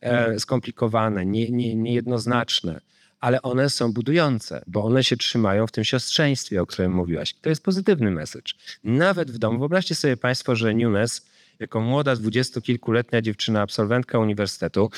e, 0.02 0.32
e, 0.32 0.40
skomplikowane, 0.40 1.26
nie, 1.26 1.50
nie, 1.50 1.76
niejednoznaczne, 1.76 2.82
ale 3.20 3.42
one 3.42 3.70
są 3.70 3.94
budujące, 3.94 4.64
bo 4.68 4.84
one 4.84 5.04
się 5.04 5.18
trzymają 5.18 5.68
w 5.68 5.72
tym 5.72 5.84
siostrzeństwie, 5.84 6.62
o 6.62 6.66
którym 6.66 6.92
mówiłaś. 6.92 7.34
To 7.34 7.50
jest 7.50 7.64
pozytywny 7.64 8.12
message. 8.12 8.54
Nawet 8.84 9.32
w 9.32 9.38
domu. 9.38 9.60
Wyobraźcie 9.60 9.96
sobie 9.96 10.18
Państwo, 10.18 10.56
że 10.56 10.74
Nunes, 10.74 11.30
jako 11.60 11.82
młoda, 11.82 12.16
dwudziestokilkuletnia 12.16 13.22
dziewczyna, 13.22 13.62
absolwentka 13.62 14.20
uniwersytetu, 14.20 14.90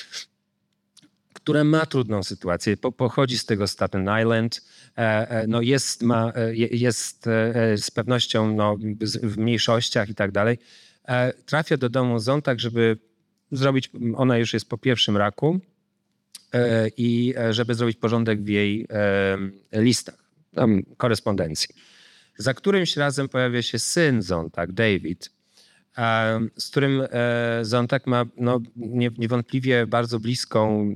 która 1.34 1.64
ma 1.64 1.86
trudną 1.86 2.24
sytuację, 2.24 2.78
po, 2.78 2.92
pochodzi 2.92 3.38
z 3.38 3.46
tego 3.46 3.68
Staten 3.68 4.10
Island, 4.22 4.62
e, 4.98 5.30
e, 5.30 5.48
no 5.48 5.62
jest, 5.62 6.04
ma, 6.04 6.34
e, 6.36 6.56
je- 6.56 6.68
jest 6.68 7.26
z 7.78 7.92
pewnością 7.92 8.56
no, 8.56 8.78
w 9.24 9.38
mniejszościach 9.38 10.10
i 10.10 10.16
tak 10.16 10.32
dalej, 10.32 10.58
trafia 11.46 11.78
do 11.78 11.90
domu 11.90 12.20
Zontag, 12.20 12.60
żeby 12.60 12.98
zrobić, 13.52 13.90
ona 14.16 14.38
już 14.38 14.54
jest 14.54 14.70
po 14.70 14.78
pierwszym 14.78 15.18
raku 15.18 15.60
i 16.98 17.34
żeby 17.50 17.76
zrobić 17.76 17.98
porządek 17.98 18.44
w 18.44 18.48
jej 18.48 18.88
listach, 19.74 20.16
tam, 20.56 20.84
korespondencji. 20.98 21.76
Za 22.38 22.54
którymś 22.54 22.98
razem 22.98 23.30
pojawia 23.30 23.62
się 23.62 23.80
syn 23.80 24.22
Zontag, 24.22 24.72
David, 24.72 25.30
z 26.58 26.70
którym 26.70 27.02
Zontag 27.62 28.08
ma 28.08 28.26
no, 28.38 28.60
nie, 28.76 29.10
niewątpliwie 29.18 29.88
bardzo 29.88 30.20
bliską, 30.20 30.88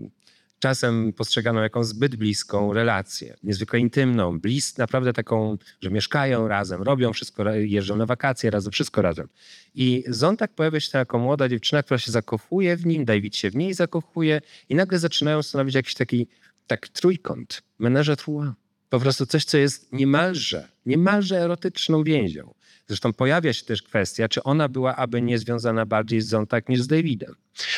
czasem 0.65 1.13
postrzeganą 1.13 1.61
jako 1.61 1.83
zbyt 1.83 2.15
bliską 2.15 2.73
relację, 2.73 3.37
niezwykle 3.43 3.79
intymną, 3.79 4.39
blis, 4.39 4.77
naprawdę 4.77 5.13
taką, 5.13 5.57
że 5.81 5.89
mieszkają 5.91 6.47
razem, 6.47 6.81
robią 6.81 7.13
wszystko, 7.13 7.51
jeżdżą 7.53 7.95
na 7.95 8.05
wakacje 8.05 8.49
razem, 8.49 8.71
wszystko 8.71 9.01
razem. 9.01 9.27
I 9.75 10.03
Zontag 10.07 10.53
pojawia 10.53 10.79
się 10.79 10.97
jako 10.97 11.19
młoda 11.19 11.49
dziewczyna, 11.49 11.83
która 11.83 11.97
się 11.97 12.11
zakochuje 12.11 12.77
w 12.77 12.85
nim, 12.85 13.05
David 13.05 13.35
się 13.35 13.49
w 13.49 13.55
niej 13.55 13.73
zakochuje 13.73 14.41
i 14.69 14.75
nagle 14.75 14.99
zaczynają 14.99 15.43
stanowić 15.43 15.75
jakiś 15.75 15.93
taki 15.93 16.27
tak 16.67 16.87
trójkąt, 16.87 17.61
menaże 17.79 18.15
trois. 18.15 18.49
Po 18.89 18.99
prostu 18.99 19.25
coś, 19.25 19.45
co 19.45 19.57
jest 19.57 19.93
niemalże, 19.93 20.67
niemalże 20.85 21.37
erotyczną 21.37 22.03
więzią. 22.03 22.53
Zresztą 22.87 23.13
pojawia 23.13 23.53
się 23.53 23.65
też 23.65 23.83
kwestia, 23.83 24.27
czy 24.29 24.43
ona 24.43 24.69
była 24.69 24.95
aby 24.95 25.21
nie 25.21 25.39
związana 25.39 25.85
bardziej 25.85 26.21
z 26.21 26.27
Zontag 26.27 26.69
niż 26.69 26.81
z 26.81 26.87
Davidem. 26.87 27.35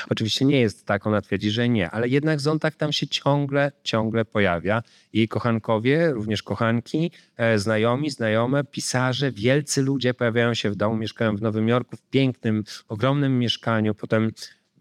Oczywiście 0.10 0.46
nie 0.46 0.60
jest 0.60 0.86
tak, 0.86 1.08
ona 1.08 1.22
twierdzi, 1.22 1.52
że 1.52 1.70
nie, 1.70 1.92
ale 1.92 2.08
jednak 2.08 2.40
Zontag 2.40 2.76
tam 2.76 2.94
się 2.94 3.08
ciągle, 3.08 3.72
ciągle 3.84 4.26
pojawia. 4.26 4.84
Jej 5.14 5.28
kochankowie, 5.28 6.12
również 6.12 6.44
kochanki, 6.44 7.12
e, 7.38 7.60
znajomi, 7.60 8.10
znajome, 8.10 8.64
pisarze, 8.64 9.32
wielcy 9.32 9.82
ludzie 9.82 10.14
pojawiają 10.14 10.54
się 10.54 10.70
w 10.70 10.76
domu, 10.76 10.98
mieszkają 10.98 11.36
w 11.36 11.42
Nowym 11.42 11.68
Jorku, 11.68 11.98
w 11.98 12.02
pięknym, 12.02 12.64
ogromnym 12.88 13.40
mieszkaniu, 13.40 13.96
potem 13.96 14.32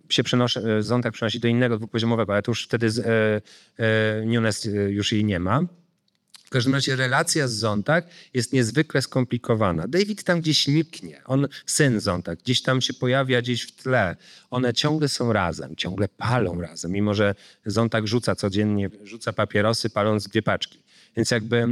się 0.09 0.23
przenosi, 0.23 0.59
e, 0.59 0.83
Zontag 0.83 1.13
przenosi 1.13 1.41
do 1.41 1.49
innego 1.49 1.77
dwupoziomowego, 1.77 2.33
ale 2.33 2.43
to 2.43 2.51
już 2.51 2.65
wtedy 2.65 2.91
z, 2.91 2.99
e, 2.99 3.41
e, 3.85 4.25
Nunes 4.27 4.67
e, 4.67 4.71
już 4.71 5.13
jej 5.13 5.25
nie 5.25 5.41
ma. 5.41 5.61
W 6.47 6.51
każdym 6.51 6.75
razie 6.75 6.97
relacja 6.97 7.49
z 7.49 7.53
Zontag 7.53 8.07
jest 8.35 8.53
niezwykle 8.53 9.03
skomplikowana. 9.03 9.89
David 9.89 10.25
tam 10.25 10.41
gdzieś 10.41 10.69
niknie. 10.69 11.23
On, 11.25 11.49
syn 11.67 12.01
Zontag, 12.01 12.39
gdzieś 12.39 12.63
tam 12.63 12.81
się 12.81 12.95
pojawia 12.95 13.43
gdzieś 13.43 13.63
w 13.63 13.73
tle. 13.73 14.17
One 14.51 14.75
ciągle 14.75 15.09
są 15.09 15.33
razem, 15.33 15.77
ciągle 15.77 16.09
palą 16.09 16.61
razem, 16.61 16.93
mimo 16.93 17.15
że 17.15 17.35
Zontag 17.65 18.07
rzuca 18.07 18.35
codziennie, 18.35 18.91
rzuca 19.05 19.33
papierosy, 19.33 19.91
paląc 19.91 20.29
dwie 20.29 20.43
paczki. 20.43 20.83
Więc 21.17 21.31
jakby 21.31 21.57
e, 21.57 21.67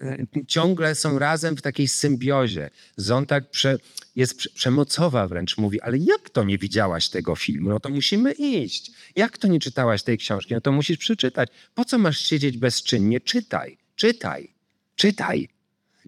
e, 0.00 0.46
ciągle 0.46 0.94
są 0.94 1.18
razem 1.18 1.56
w 1.56 1.62
takiej 1.62 1.88
symbiozie. 1.88 2.70
Zontag 2.96 3.50
prze, 3.50 3.78
jest 4.16 4.36
prze, 4.36 4.50
przemocowa 4.50 5.28
wręcz, 5.28 5.58
mówi, 5.58 5.80
ale 5.80 5.98
jak 5.98 6.30
to 6.30 6.44
nie 6.44 6.58
widziałaś 6.58 7.08
tego 7.08 7.36
filmu? 7.36 7.68
No 7.68 7.80
to 7.80 7.88
musimy 7.88 8.32
iść. 8.32 8.90
Jak 9.16 9.38
to 9.38 9.48
nie 9.48 9.60
czytałaś 9.60 10.02
tej 10.02 10.18
książki? 10.18 10.54
No 10.54 10.60
to 10.60 10.72
musisz 10.72 10.98
przeczytać. 10.98 11.48
Po 11.74 11.84
co 11.84 11.98
masz 11.98 12.18
siedzieć 12.18 12.58
bezczynnie? 12.58 13.20
Czytaj, 13.20 13.78
czytaj, 13.96 14.54
czytaj. 14.94 15.48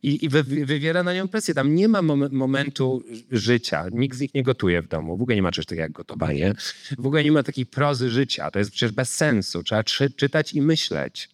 I, 0.02 0.24
i 0.24 0.28
wy, 0.28 0.42
wy- 0.42 0.66
wywiera 0.66 1.02
na 1.02 1.14
nią 1.14 1.28
presję. 1.28 1.54
Tam 1.54 1.74
nie 1.74 1.88
ma 1.88 2.02
mom- 2.02 2.32
momentu 2.32 3.02
życia. 3.30 3.86
Nikt 3.92 4.16
z 4.16 4.20
nich 4.20 4.34
nie 4.34 4.42
gotuje 4.42 4.82
w 4.82 4.88
domu. 4.88 5.16
W 5.16 5.22
ogóle 5.22 5.36
nie 5.36 5.42
ma 5.42 5.52
czegoś 5.52 5.66
takiego 5.66 5.82
jak 5.82 5.92
gotowanie. 5.92 6.54
W 6.98 7.06
ogóle 7.06 7.24
nie 7.24 7.32
ma 7.32 7.42
takiej 7.42 7.66
prozy 7.66 8.10
życia. 8.10 8.50
To 8.50 8.58
jest 8.58 8.70
przecież 8.70 8.92
bez 8.92 9.14
sensu. 9.14 9.62
Trzeba 9.62 9.84
czy, 9.84 10.10
czytać 10.10 10.52
i 10.54 10.62
myśleć. 10.62 11.28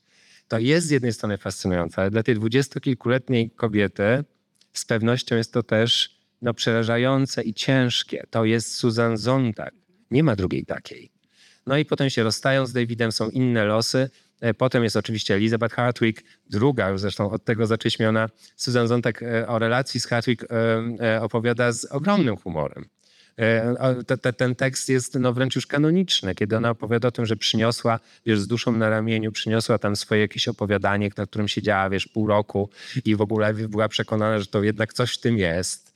To 0.48 0.58
jest 0.58 0.86
z 0.86 0.90
jednej 0.90 1.12
strony 1.12 1.38
fascynujące, 1.38 2.00
ale 2.00 2.10
dla 2.10 2.22
tej 2.22 2.34
dwudziestokilkuletniej 2.34 3.50
kobiety 3.50 4.24
z 4.72 4.84
pewnością 4.84 5.36
jest 5.36 5.52
to 5.52 5.62
też 5.62 6.18
no, 6.42 6.54
przerażające 6.54 7.42
i 7.42 7.54
ciężkie. 7.54 8.24
To 8.30 8.44
jest 8.44 8.74
Susan 8.74 9.16
Zontag. 9.16 9.74
Nie 10.10 10.22
ma 10.24 10.36
drugiej 10.36 10.64
takiej. 10.66 11.10
No 11.66 11.76
i 11.78 11.84
potem 11.84 12.10
się 12.10 12.22
rozstają 12.22 12.66
z 12.66 12.72
Davidem, 12.72 13.12
są 13.12 13.30
inne 13.30 13.64
losy. 13.64 14.10
E, 14.40 14.54
Potem 14.54 14.84
jest 14.84 14.96
oczywiście 14.96 15.34
Elizabeth 15.34 15.74
Hartwig, 15.74 16.24
druga, 16.50 16.88
już 16.88 17.00
zresztą 17.00 17.30
od 17.30 17.44
tego 17.44 17.66
zaczęliśmy 17.66 18.08
ona, 18.08 18.28
Susan 18.56 18.88
Zontak 18.88 19.22
e, 19.22 19.48
o 19.48 19.58
relacji 19.58 20.00
z 20.00 20.06
Hartwig 20.06 20.42
e, 20.42 20.46
e, 21.16 21.22
opowiada 21.22 21.72
z 21.72 21.84
ogromnym 21.84 22.36
humorem. 22.36 22.84
Ten 24.36 24.54
tekst 24.54 24.88
jest 24.88 25.14
no, 25.14 25.32
wręcz 25.32 25.54
już 25.54 25.66
kanoniczny, 25.66 26.34
kiedy 26.34 26.56
ona 26.56 26.70
opowiada 26.70 27.08
o 27.08 27.10
tym, 27.10 27.26
że 27.26 27.36
przyniosła, 27.36 28.00
wiesz, 28.26 28.40
z 28.40 28.46
duszą 28.46 28.72
na 28.72 28.88
ramieniu, 28.88 29.32
przyniosła 29.32 29.78
tam 29.78 29.96
swoje 29.96 30.20
jakieś 30.20 30.48
opowiadanie, 30.48 31.10
na 31.16 31.26
którym 31.26 31.48
siedziała, 31.48 31.90
wiesz, 31.90 32.06
pół 32.06 32.26
roku 32.26 32.70
i 33.04 33.16
w 33.16 33.20
ogóle 33.20 33.54
była 33.54 33.88
przekonana, 33.88 34.38
że 34.38 34.46
to 34.46 34.62
jednak 34.62 34.92
coś 34.92 35.14
w 35.14 35.20
tym 35.20 35.38
jest. 35.38 35.94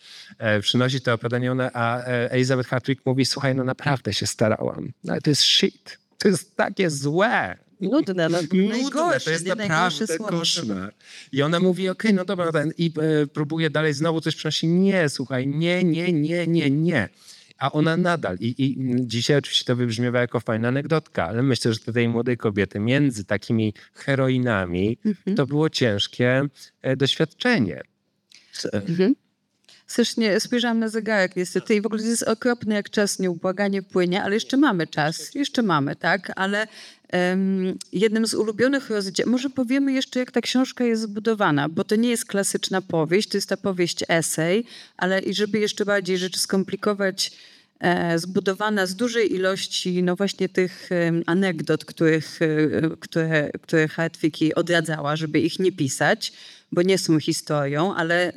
Przynosi 0.61 1.01
to 1.01 1.15
opowiadanie, 1.15 1.53
ona, 1.53 1.71
a 1.75 2.03
Elizabeth 2.05 2.69
Hartwig 2.69 3.07
mówi, 3.07 3.25
słuchaj, 3.25 3.55
no 3.55 3.65
naprawdę 3.65 4.13
się 4.13 4.27
starałam, 4.27 4.93
no, 5.05 5.13
ale 5.13 5.21
to 5.21 5.31
jest 5.31 5.43
shit, 5.43 5.99
to 6.19 6.29
jest 6.29 6.57
takie 6.57 6.91
złe. 6.91 7.68
Nudne, 7.81 8.29
no, 8.29 8.39
Nudne, 8.53 9.21
to 9.25 9.31
jest 9.31 9.47
naprawdę 9.47 10.19
koszmar. 10.19 10.95
I 11.33 11.43
ona 11.43 11.61
mówi, 11.61 11.89
okej, 11.89 12.15
no 12.15 12.25
dobra, 12.25 12.53
ten, 12.53 12.73
i 12.79 12.93
e, 13.23 13.27
próbuje 13.27 13.71
dalej 13.71 13.95
znowu 13.95 14.21
coś 14.21 14.37
przynosi. 14.37 14.69
Nie, 14.69 15.09
słuchaj, 15.09 15.47
nie, 15.47 15.85
nie, 15.85 16.13
nie, 16.13 16.47
nie, 16.47 16.71
nie. 16.71 17.09
A 17.59 17.73
ona 17.73 17.97
nadal. 17.97 18.37
I, 18.41 18.55
I 18.59 18.77
dzisiaj 19.07 19.37
oczywiście 19.37 19.65
to 19.65 19.77
wybrzmiewa 19.77 20.21
jako 20.21 20.41
fajna 20.41 20.69
anegdotka, 20.69 21.27
ale 21.27 21.43
myślę, 21.43 21.73
że 21.73 21.81
dla 21.85 21.93
tej 21.93 22.09
młodej 22.09 22.37
kobiety 22.37 22.81
między 22.81 23.25
takimi 23.25 23.75
heroinami 23.95 24.99
to 25.37 25.47
było 25.47 25.71
ciężkie 25.71 26.43
e, 26.83 26.97
doświadczenie. 26.97 27.83
Mhm. 28.73 29.15
Strasznie 29.89 30.41
spojrzałam 30.41 30.79
na 30.79 30.89
zegarek 30.89 31.37
niestety 31.37 31.75
i 31.75 31.81
w 31.81 31.87
ogóle 31.87 32.03
jest 32.03 32.23
okropny, 32.23 32.75
jak 32.75 32.91
czas 32.91 33.19
nieubłaganie 33.19 33.83
płynie, 33.83 34.23
ale 34.23 34.35
jeszcze 34.35 34.57
mamy 34.57 34.87
czas, 34.87 35.35
jeszcze 35.35 35.63
mamy, 35.63 35.97
tak? 35.97 36.33
Ale 36.37 36.67
em, 37.09 37.79
jednym 37.93 38.27
z 38.27 38.35
ulubionych 38.35 38.91
rozdziałów, 38.91 39.33
może 39.33 39.51
powiemy 39.51 39.93
jeszcze, 39.93 40.21
jak 40.21 40.31
ta 40.31 40.41
książka 40.41 40.85
jest 40.85 41.03
zbudowana, 41.03 41.69
bo 41.69 41.85
to 41.85 41.97
nie 41.97 42.09
jest 42.09 42.25
klasyczna 42.25 42.83
powieść, 42.83 43.29
to 43.29 43.37
jest 43.37 43.49
ta 43.49 43.57
powieść 43.57 44.05
esej, 44.09 44.65
ale 44.97 45.21
i 45.21 45.35
żeby 45.35 45.59
jeszcze 45.59 45.85
bardziej 45.85 46.19
rzeczy 46.19 46.41
skomplikować, 46.41 47.33
zbudowana 48.17 48.87
z 48.87 48.97
dużej 48.97 49.35
ilości, 49.35 50.03
no 50.03 50.17
właśnie 50.17 50.49
tych 50.49 50.93
em, 50.93 51.23
anegdot, 51.27 51.85
których, 51.85 52.43
e, 52.43 52.49
które, 53.01 53.51
które 53.63 53.89
Hartwig 53.89 54.37
odradzała, 54.55 55.17
żeby 55.17 55.41
ich 55.41 55.59
nie 55.59 55.73
pisać, 55.73 56.33
bo 56.73 56.83
nie 56.83 56.99
są 56.99 57.21
historią, 57.21 57.95
ale 57.95 58.33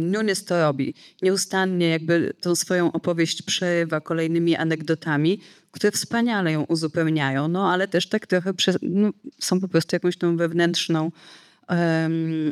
Nunes 0.00 0.44
to 0.44 0.60
robi. 0.60 0.94
Nieustannie 1.22 1.88
jakby 1.88 2.34
tą 2.40 2.54
swoją 2.54 2.92
opowieść 2.92 3.42
przerywa 3.42 4.00
kolejnymi 4.00 4.56
anegdotami, 4.56 5.40
które 5.70 5.90
wspaniale 5.90 6.52
ją 6.52 6.64
uzupełniają, 6.64 7.48
no 7.48 7.72
ale 7.72 7.88
też 7.88 8.06
tak 8.06 8.26
trochę 8.26 8.52
no, 8.82 9.10
są 9.38 9.60
po 9.60 9.68
prostu 9.68 9.96
jakąś 9.96 10.16
tą 10.16 10.36
wewnętrzną 10.36 11.10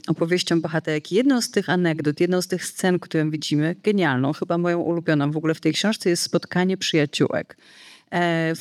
opowieścią 0.06 0.61
bohaterki. 0.61 1.14
Jedną 1.14 1.40
z 1.40 1.50
tych 1.50 1.68
anegdot, 1.68 2.20
jedną 2.20 2.42
z 2.42 2.46
tych 2.46 2.64
scen, 2.64 2.98
którą 2.98 3.30
widzimy, 3.30 3.76
genialną, 3.82 4.32
chyba 4.32 4.58
moją 4.58 4.80
ulubioną 4.80 5.30
w 5.30 5.36
ogóle 5.36 5.54
w 5.54 5.61
tej 5.61 5.72
książce 5.72 6.11
jest 6.11 6.22
spotkanie 6.22 6.76
przyjaciółek, 6.76 7.56
e, 8.12 8.52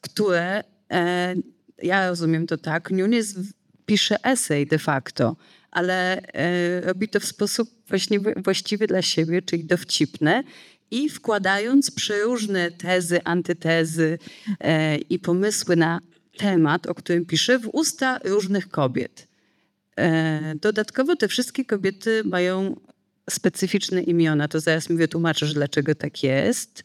które, 0.00 0.64
e, 0.92 1.34
ja 1.82 2.08
rozumiem 2.08 2.46
to 2.46 2.56
tak, 2.56 2.90
w- 2.90 3.52
pisze 3.86 4.16
esej 4.24 4.66
de 4.66 4.78
facto, 4.78 5.36
ale 5.70 6.22
e, 6.22 6.80
robi 6.80 7.08
to 7.08 7.20
w 7.20 7.24
sposób 7.24 7.70
właśnie 7.88 8.20
właściwy 8.36 8.86
dla 8.86 9.02
siebie, 9.02 9.42
czyli 9.42 9.64
dowcipny 9.64 10.44
i 10.90 11.08
wkładając 11.08 11.90
przeróżne 11.90 12.70
tezy, 12.70 13.24
antytezy 13.24 14.18
e, 14.60 14.96
i 14.96 15.18
pomysły 15.18 15.76
na 15.76 16.00
temat, 16.36 16.86
o 16.86 16.94
którym 16.94 17.26
pisze, 17.26 17.58
w 17.58 17.68
usta 17.72 18.18
różnych 18.24 18.68
kobiet. 18.68 19.27
E, 19.98 20.54
Dodatkowo 20.60 21.16
te 21.16 21.28
wszystkie 21.28 21.64
kobiety 21.64 22.22
mają 22.24 22.80
specyficzne 23.30 24.02
imiona. 24.02 24.48
To 24.48 24.60
zaraz 24.60 24.90
mi 24.90 24.96
wytłumaczysz, 24.96 25.54
dlaczego 25.54 25.94
tak 25.94 26.22
jest, 26.22 26.84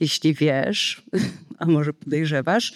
jeśli 0.00 0.34
wiesz, 0.34 1.02
a 1.58 1.66
może 1.66 1.92
podejrzewasz. 1.92 2.72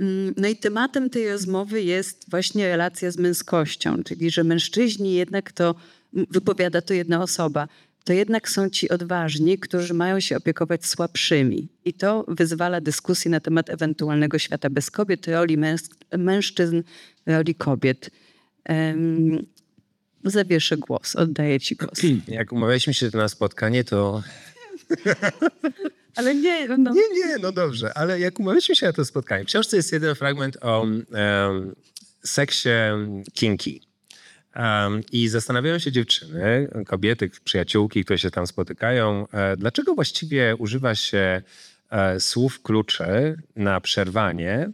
Mm, 0.00 0.34
No 0.36 0.48
i 0.48 0.56
tematem 0.56 1.10
tej 1.10 1.28
rozmowy 1.28 1.82
jest 1.82 2.30
właśnie 2.30 2.68
relacja 2.68 3.10
z 3.10 3.16
męskością, 3.16 4.02
czyli 4.02 4.30
że 4.30 4.44
mężczyźni 4.44 5.14
jednak 5.14 5.52
to, 5.52 5.74
wypowiada 6.12 6.82
to 6.82 6.94
jedna 6.94 7.22
osoba, 7.22 7.68
to 8.04 8.12
jednak 8.12 8.50
są 8.50 8.70
ci 8.70 8.88
odważni, 8.88 9.58
którzy 9.58 9.94
mają 9.94 10.20
się 10.20 10.36
opiekować 10.36 10.86
słabszymi. 10.86 11.68
I 11.84 11.94
to 11.94 12.24
wyzwala 12.28 12.80
dyskusję 12.80 13.30
na 13.30 13.40
temat 13.40 13.70
ewentualnego 13.70 14.38
świata 14.38 14.70
bez 14.70 14.90
kobiet, 14.90 15.28
roli 15.28 15.58
mężczyzn, 16.18 16.82
roli 17.26 17.54
kobiet. 17.54 18.10
Um, 18.68 19.46
zawieszę 20.24 20.76
głos, 20.76 21.16
oddaję 21.16 21.60
ci 21.60 21.76
głos. 21.76 21.98
Jak 22.28 22.52
umawialiśmy 22.52 22.94
się 22.94 23.10
na 23.14 23.28
spotkanie, 23.28 23.84
to 23.84 24.22
Ale 26.16 26.34
nie, 26.34 26.68
no. 26.68 26.92
Nie, 26.92 27.08
nie, 27.14 27.38
no 27.38 27.52
dobrze, 27.52 27.92
ale 27.94 28.20
jak 28.20 28.40
umawialiśmy 28.40 28.76
się 28.76 28.86
na 28.86 28.92
to 28.92 29.04
spotkanie, 29.04 29.44
w 29.44 29.46
książce 29.46 29.76
jest 29.76 29.92
jeden 29.92 30.14
fragment 30.14 30.56
o 30.60 30.80
um, 30.80 31.74
seksie 32.24 32.68
kinky. 33.32 33.80
Um, 34.56 35.00
I 35.12 35.28
zastanawiają 35.28 35.78
się 35.78 35.92
dziewczyny, 35.92 36.68
kobiety, 36.86 37.30
przyjaciółki, 37.44 38.04
które 38.04 38.18
się 38.18 38.30
tam 38.30 38.46
spotykają, 38.46 39.26
e, 39.32 39.56
dlaczego 39.56 39.94
właściwie 39.94 40.56
używa 40.56 40.94
się 40.94 41.42
e, 41.90 42.20
słów 42.20 42.62
kluczy 42.62 43.36
na 43.56 43.80
przerwanie 43.80 44.70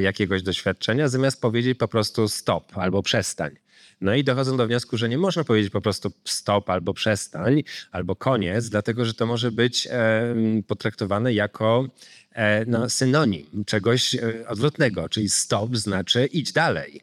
jakiegoś 0.00 0.42
doświadczenia, 0.42 1.08
zamiast 1.08 1.40
powiedzieć 1.40 1.78
po 1.78 1.88
prostu 1.88 2.28
stop 2.28 2.78
albo 2.78 3.02
przestań. 3.02 3.56
No 4.00 4.14
i 4.14 4.24
dochodzą 4.24 4.56
do 4.56 4.66
wniosku, 4.66 4.96
że 4.96 5.08
nie 5.08 5.18
można 5.18 5.44
powiedzieć 5.44 5.72
po 5.72 5.80
prostu 5.80 6.12
stop 6.24 6.70
albo 6.70 6.94
przestań, 6.94 7.62
albo 7.90 8.16
koniec, 8.16 8.68
dlatego 8.68 9.04
że 9.04 9.14
to 9.14 9.26
może 9.26 9.52
być 9.52 9.88
e, 9.90 10.34
potraktowane 10.66 11.32
jako 11.34 11.88
e, 12.32 12.64
no, 12.66 12.90
synonim 12.90 13.64
czegoś 13.66 14.14
e, 14.14 14.48
odwrotnego, 14.48 15.08
czyli 15.08 15.28
stop 15.28 15.76
znaczy 15.76 16.26
idź 16.26 16.52
dalej. 16.52 17.00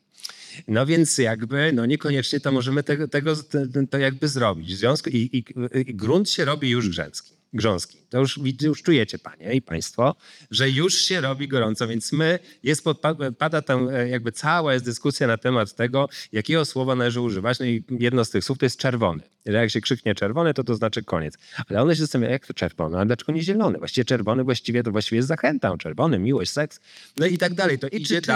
No 0.68 0.86
więc 0.86 1.18
jakby, 1.18 1.72
no 1.74 1.86
niekoniecznie 1.86 2.40
to 2.40 2.52
możemy 2.52 2.84
tego, 2.84 3.08
tego 3.08 3.36
te- 3.36 3.88
to 3.90 3.98
jakby 3.98 4.28
zrobić. 4.28 4.76
W 4.76 4.78
związku 4.78 5.10
i, 5.10 5.18
i, 5.18 5.44
i 5.80 5.96
grunt 5.96 6.30
się 6.30 6.46
robi 6.46 6.70
już 6.70 6.90
grzęski. 6.90 7.35
Grząski. 7.56 7.98
To 8.10 8.20
już, 8.20 8.40
już 8.62 8.84
czujecie, 8.84 9.20
panie 9.20 9.54
i 9.54 9.62
państwo, 9.62 10.16
że 10.52 10.70
już 10.70 10.96
się 10.96 11.22
robi 11.22 11.48
gorąco, 11.48 11.88
więc 11.88 12.12
my, 12.12 12.40
jest 12.64 12.84
pada 13.38 13.62
tam 13.62 13.90
e, 13.90 14.10
jakby 14.10 14.32
cała 14.32 14.74
jest 14.74 14.86
dyskusja 14.86 15.28
na 15.28 15.38
temat 15.38 15.76
tego, 15.76 16.10
jakiego 16.32 16.66
słowa 16.66 16.96
należy 16.96 17.22
używać. 17.22 17.60
No 17.60 17.66
i 17.66 17.84
jedno 18.00 18.26
z 18.26 18.30
tych 18.30 18.44
słów 18.44 18.58
to 18.58 18.66
jest 18.66 18.80
czerwony. 18.80 19.24
Jak 19.46 19.72
się 19.72 19.82
krzyknie 19.82 20.16
czerwony, 20.16 20.54
to 20.54 20.64
to 20.64 20.76
znaczy 20.76 21.04
koniec. 21.04 21.38
Ale 21.70 21.82
one 21.82 21.96
się 21.96 22.02
zastanawiają, 22.02 22.34
jak 22.34 22.48
to 22.48 22.54
czerwony, 22.54 22.98
a 22.98 23.06
dlaczego 23.06 23.32
nie 23.32 23.44
zielony? 23.44 23.78
Właściwie 23.78 24.06
czerwony 24.06 24.44
właściwie 24.44 24.84
to 24.84 24.92
właściwie 24.92 25.18
jest 25.18 25.28
zachętą. 25.28 25.78
Czerwony, 25.78 26.20
miłość, 26.20 26.52
seks, 26.52 26.80
no 27.18 27.26
i 27.26 27.38
tak 27.38 27.54
dalej. 27.54 27.80
To 27.80 27.88
I 27.88 27.96
idzie 27.96 28.22
czy 28.22 28.32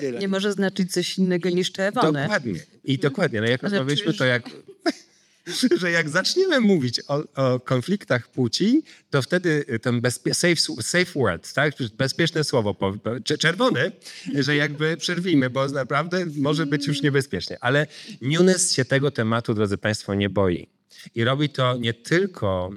tyle. 0.00 0.18
nie 0.18 0.28
może 0.28 0.52
znaczyć 0.52 0.92
coś 0.92 1.18
innego 1.18 1.50
niż 1.50 1.72
czerwone? 1.72 2.22
Dokładnie. 2.22 2.60
I 2.84 2.98
dokładnie. 2.98 3.40
No 3.40 3.46
jak 3.46 3.64
Ale 3.64 3.70
rozmawialiśmy, 3.70 4.14
to 4.14 4.24
jak... 4.24 4.50
że 5.80 5.90
jak 5.90 6.08
zaczniemy 6.08 6.60
mówić 6.60 7.00
o, 7.08 7.22
o 7.34 7.60
konfliktach 7.60 8.28
płci, 8.28 8.82
to 9.10 9.22
wtedy 9.22 9.64
ten 9.82 10.00
bezpie- 10.00 10.34
safe, 10.34 10.82
safe 10.82 11.12
word, 11.20 11.52
tak? 11.52 11.74
bezpieczne 11.98 12.44
słowo, 12.44 12.74
po- 12.74 12.92
po- 12.92 13.20
cze- 13.20 13.38
czerwony, 13.38 13.92
że 14.34 14.56
jakby 14.56 14.96
przerwijmy, 14.96 15.50
bo 15.50 15.68
naprawdę 15.68 16.26
może 16.36 16.66
być 16.66 16.86
już 16.86 17.02
niebezpiecznie. 17.02 17.56
Ale 17.60 17.86
Nunes 18.20 18.72
się 18.72 18.84
tego 18.84 19.10
tematu, 19.10 19.54
drodzy 19.54 19.78
Państwo, 19.78 20.14
nie 20.14 20.30
boi. 20.30 20.66
I 21.14 21.24
robi 21.24 21.48
to 21.48 21.76
nie 21.76 21.94
tylko 21.94 22.70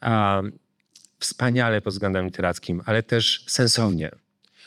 a, 0.00 0.42
wspaniale 1.18 1.80
pod 1.80 1.92
względem 1.92 2.24
literackim, 2.24 2.82
ale 2.86 3.02
też 3.02 3.44
sensownie. 3.48 4.10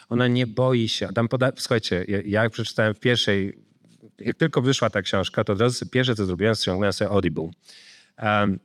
Ona 0.10 0.28
nie 0.28 0.48
boi 0.48 0.90
się. 0.90 1.10
Tam 1.16 1.28
poda- 1.28 1.52
Słuchajcie, 1.58 2.06
ja, 2.08 2.18
ja 2.26 2.50
przeczytałem 2.50 2.94
w 2.94 3.00
pierwszej, 3.00 3.58
jak 4.20 4.38
tylko 4.38 4.62
wyszła 4.62 4.90
ta 4.90 5.02
książka, 5.02 5.44
to 5.44 5.54
od 5.54 5.62
razu 5.62 5.86
pierwsze, 5.86 6.16
co 6.16 6.26
zrobiłem, 6.26 6.56
ściągnąłem 6.56 6.94
sobie 6.94 7.12
Audible. 7.12 7.50
Um, 8.24 8.60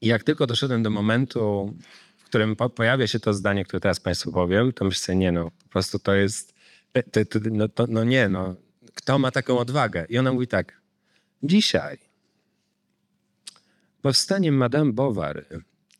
I 0.00 0.06
jak 0.06 0.24
tylko 0.24 0.46
doszedłem 0.46 0.82
do 0.82 0.90
momentu, 0.90 1.74
w 2.16 2.24
którym 2.24 2.56
po, 2.56 2.70
pojawia 2.70 3.06
się 3.06 3.20
to 3.20 3.34
zdanie, 3.34 3.64
które 3.64 3.80
teraz 3.80 4.00
Państwu 4.00 4.32
powiem, 4.32 4.72
to 4.72 4.84
myślę, 4.84 5.16
nie 5.16 5.32
no, 5.32 5.50
po 5.50 5.68
prostu 5.68 5.98
to 5.98 6.14
jest, 6.14 6.54
to, 6.92 7.24
to, 7.24 7.38
no, 7.50 7.68
to, 7.68 7.86
no 7.88 8.04
nie 8.04 8.28
no, 8.28 8.54
kto 8.94 9.18
ma 9.18 9.30
taką 9.30 9.58
odwagę? 9.58 10.06
I 10.08 10.18
ona 10.18 10.32
mówi 10.32 10.46
tak, 10.46 10.80
dzisiaj 11.42 11.98
powstanie 14.02 14.52
Madame 14.52 14.92
Bovary 14.92 15.44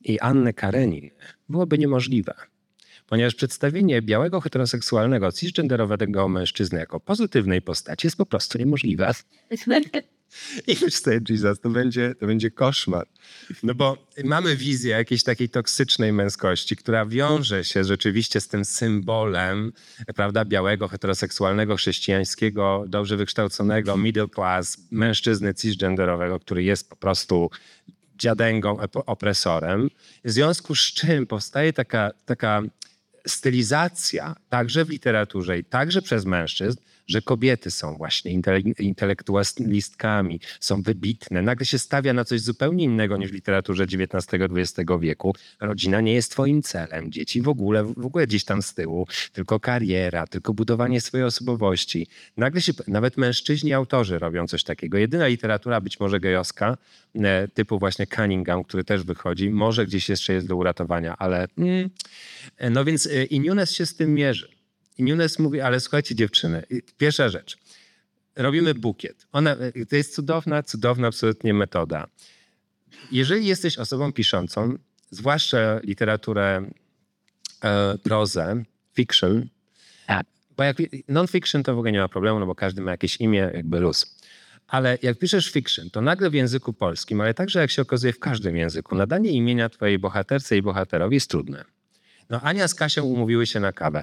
i 0.00 0.20
Anny 0.20 0.52
Karenin 0.52 1.11
byłoby 1.48 1.78
niemożliwe 1.78 2.34
ponieważ 3.09 3.34
przedstawienie 3.34 4.02
białego 4.02 4.40
heteroseksualnego 4.40 5.32
cisgenderowego 5.32 6.28
mężczyzny 6.28 6.78
jako 6.78 7.00
pozytywnej 7.00 7.62
postaci 7.62 8.06
jest 8.06 8.16
po 8.16 8.26
prostu 8.26 8.59
niemożliwe. 8.59 9.14
I 10.66 10.76
myślę 10.82 11.20
Jesus, 11.28 11.61
to 11.61 11.70
będzie, 11.70 12.14
to 12.14 12.26
będzie 12.26 12.50
koszmar. 12.50 13.06
No 13.62 13.74
bo 13.74 14.06
mamy 14.24 14.56
wizję 14.56 14.90
jakiejś 14.90 15.22
takiej 15.22 15.48
toksycznej 15.48 16.12
męskości, 16.12 16.76
która 16.76 17.06
wiąże 17.06 17.64
się 17.64 17.84
rzeczywiście 17.84 18.40
z 18.40 18.48
tym 18.48 18.64
symbolem, 18.64 19.72
prawda, 20.14 20.44
białego, 20.44 20.88
heteroseksualnego, 20.88 21.76
chrześcijańskiego, 21.76 22.84
dobrze 22.88 23.16
wykształconego, 23.16 23.96
middle 23.96 24.28
class, 24.28 24.78
mężczyzny 24.90 25.54
cisgenderowego, 25.54 26.40
który 26.40 26.62
jest 26.62 26.90
po 26.90 26.96
prostu 26.96 27.50
dziadęgą, 28.18 28.76
opresorem. 29.06 29.90
W 30.24 30.30
związku 30.30 30.74
z 30.74 30.80
czym 30.80 31.26
powstaje 31.26 31.72
taka, 31.72 32.11
taka 32.24 32.62
stylizacja 33.29 34.37
także 34.49 34.85
w 34.85 34.91
literaturze 34.91 35.59
i 35.59 35.64
także 35.64 36.03
przez 36.03 36.24
mężczyzn, 36.24 36.79
że 37.09 37.22
kobiety 37.22 37.70
są 37.70 37.96
właśnie 37.96 38.40
intele- 38.40 38.80
intelektualistkami, 38.80 40.40
są 40.61 40.82
wybitne. 40.82 41.42
Nagle 41.42 41.66
się 41.66 41.78
stawia 41.78 42.12
na 42.12 42.24
coś 42.24 42.40
zupełnie 42.40 42.84
innego 42.84 43.16
niż 43.16 43.30
w 43.30 43.34
literaturze 43.34 43.84
XIX-XX 43.84 44.90
wieku. 45.00 45.34
Rodzina 45.61 46.00
nie 46.00 46.14
jest 46.14 46.32
twoim 46.32 46.62
celem, 46.62 47.12
dzieci 47.12 47.42
w 47.42 47.48
ogóle, 47.48 47.84
w 47.84 48.06
ogóle 48.06 48.26
gdzieś 48.26 48.44
tam 48.44 48.62
z 48.62 48.74
tyłu, 48.74 49.06
tylko 49.32 49.61
kariera, 49.61 50.26
tylko 50.26 50.54
budowanie 50.54 51.00
swojej 51.00 51.26
osobowości. 51.26 52.06
Nagle 52.36 52.61
się, 52.61 52.72
nawet 52.86 53.16
mężczyźni 53.16 53.72
autorzy 53.72 54.18
robią 54.18 54.46
coś 54.46 54.64
takiego. 54.64 54.98
Jedyna 54.98 55.26
literatura 55.26 55.80
być 55.80 56.00
może 56.00 56.20
gejowska, 56.20 56.76
e, 57.14 57.48
typu 57.48 57.78
właśnie 57.78 58.06
Cunningham, 58.06 58.64
który 58.64 58.84
też 58.84 59.02
wychodzi, 59.02 59.50
może 59.50 59.86
gdzieś 59.86 60.09
jeszcze 60.09 60.32
jest 60.32 60.46
do 60.46 60.56
uratowania, 60.56 61.16
ale 61.16 61.48
mm, 61.59 61.90
e, 62.56 62.70
no 62.70 62.84
więc 62.84 63.06
e, 63.06 63.24
i 63.24 63.40
Nunes 63.40 63.72
się 63.72 63.86
z 63.86 63.96
tym 63.96 64.14
mierzy. 64.14 64.57
I 64.99 65.03
Nunes 65.03 65.38
mówi, 65.38 65.61
ale 65.61 65.80
słuchajcie 65.80 66.14
dziewczyny, 66.14 66.62
pierwsza 66.99 67.28
rzecz, 67.28 67.59
robimy 68.36 68.74
bukiet. 68.74 69.26
Ona, 69.32 69.57
to 69.88 69.96
jest 69.96 70.14
cudowna, 70.14 70.62
cudowna 70.62 71.09
absolutnie 71.09 71.55
metoda. 71.55 72.07
Jeżeli 73.12 73.46
jesteś 73.46 73.78
osobą 73.78 74.12
piszącą, 74.12 74.78
zwłaszcza 75.11 75.80
literaturę, 75.82 76.70
e, 77.64 77.99
prozę, 77.99 78.64
fiction, 78.94 79.49
bo 80.59 80.64
jak 80.64 80.76
non-fiction 81.09 81.62
to 81.62 81.74
w 81.74 81.78
ogóle 81.78 81.92
nie 81.92 81.99
ma 81.99 82.09
problemu, 82.09 82.40
no 82.40 82.46
bo 82.46 82.55
każdy 82.55 82.82
ma 82.82 82.90
jakieś 82.90 83.16
imię, 83.16 83.51
jakby 83.55 83.80
luz. 83.80 84.16
Ale 84.66 84.99
jak 85.03 85.18
piszesz 85.18 85.51
fiction, 85.51 85.90
to 85.90 86.01
nagle 86.01 86.30
w 86.30 86.34
języku 86.34 86.72
polskim, 86.72 87.20
ale 87.20 87.34
także 87.34 87.61
jak 87.61 87.70
się 87.70 87.82
okazuje 87.82 88.12
w 88.12 88.18
każdym 88.18 88.57
języku, 88.57 88.94
nadanie 88.94 89.30
imienia 89.30 89.68
twojej 89.68 89.99
bohaterce 89.99 90.57
i 90.57 90.62
bohaterowi 90.62 91.14
jest 91.14 91.30
trudne. 91.30 91.64
No 92.30 92.40
Ania 92.40 92.68
z 92.68 92.74
Kasią 92.74 93.05
umówiły 93.05 93.46
się 93.46 93.61
na 93.61 93.72
kawę. 93.72 94.03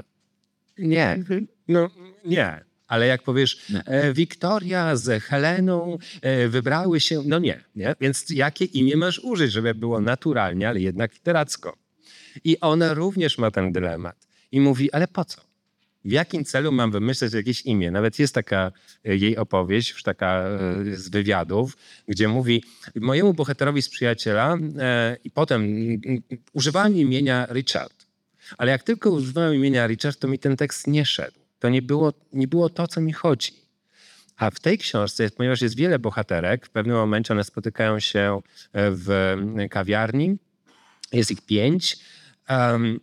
Nie, 0.78 1.24
no 1.68 1.90
nie. 2.26 2.64
Ale 2.88 3.08
jak 3.08 3.24
powiesz, 3.24 3.72
e, 3.86 4.14
Wiktoria 4.14 4.96
z 4.96 5.24
Heleną 5.24 5.98
e, 6.22 6.48
wybrały 6.48 7.00
się, 7.00 7.22
no 7.26 7.40
nie, 7.40 7.64
nie. 7.76 7.96
Więc 8.02 8.30
jakie 8.30 8.66
imię 8.66 8.98
masz 8.98 9.20
użyć, 9.20 9.52
żeby 9.52 9.76
było 9.76 10.02
naturalnie, 10.02 10.70
ale 10.70 10.80
jednak 10.80 11.14
literacko. 11.14 11.78
I 12.44 12.60
ona 12.60 12.94
również 12.94 13.38
ma 13.38 13.52
ten 13.52 13.72
dylemat. 13.72 14.28
I 14.52 14.60
mówi, 14.60 14.92
ale 14.92 15.08
po 15.08 15.26
co? 15.26 15.42
W 16.06 16.12
jakim 16.12 16.46
celu 16.46 16.72
mam 16.72 16.92
wymyśleć 16.92 17.34
jakieś 17.34 17.62
imię? 17.62 17.92
Nawet 17.92 18.20
jest 18.20 18.36
taka 18.36 18.72
e, 19.06 19.16
jej 19.18 19.38
opowieść, 19.38 19.92
już 19.92 20.04
taka 20.04 20.44
e, 20.44 20.96
z 20.96 21.10
wywiadów, 21.10 21.78
gdzie 22.08 22.28
mówi, 22.28 22.64
mojemu 22.96 23.34
bohaterowi 23.34 23.82
z 23.82 23.90
przyjaciela 23.90 24.58
e, 24.80 25.18
i 25.24 25.32
potem 25.32 25.68
używałem 26.54 26.96
imienia 26.96 27.48
Richard. 27.52 28.05
Ale 28.58 28.72
jak 28.72 28.84
tylko 28.84 29.10
używałem 29.10 29.56
imienia 29.56 29.88
Richard, 29.88 30.20
to 30.20 30.28
mi 30.28 30.40
ten 30.40 30.58
tekst 30.58 30.88
nie 30.88 31.06
szedł. 31.06 31.40
To 31.60 31.70
nie 31.70 31.82
było, 31.82 32.14
nie 32.34 32.48
było 32.48 32.70
to, 32.70 32.88
co 32.88 33.02
mi 33.02 33.14
chodzi. 33.14 33.54
A 34.38 34.50
w 34.50 34.60
tej 34.60 34.78
książce, 34.78 35.30
ponieważ 35.30 35.62
jest 35.62 35.76
wiele 35.76 36.00
bohaterek, 36.00 36.66
w 36.66 36.70
pewnym 36.70 36.96
momencie 36.96 37.34
one 37.34 37.44
spotykają 37.44 38.00
się 38.00 38.42
e, 38.74 38.92
w 38.92 39.36
kawiarni, 39.70 40.38
jest 41.12 41.32
ich 41.32 41.42
pięć. 41.42 41.98
em, 42.48 43.00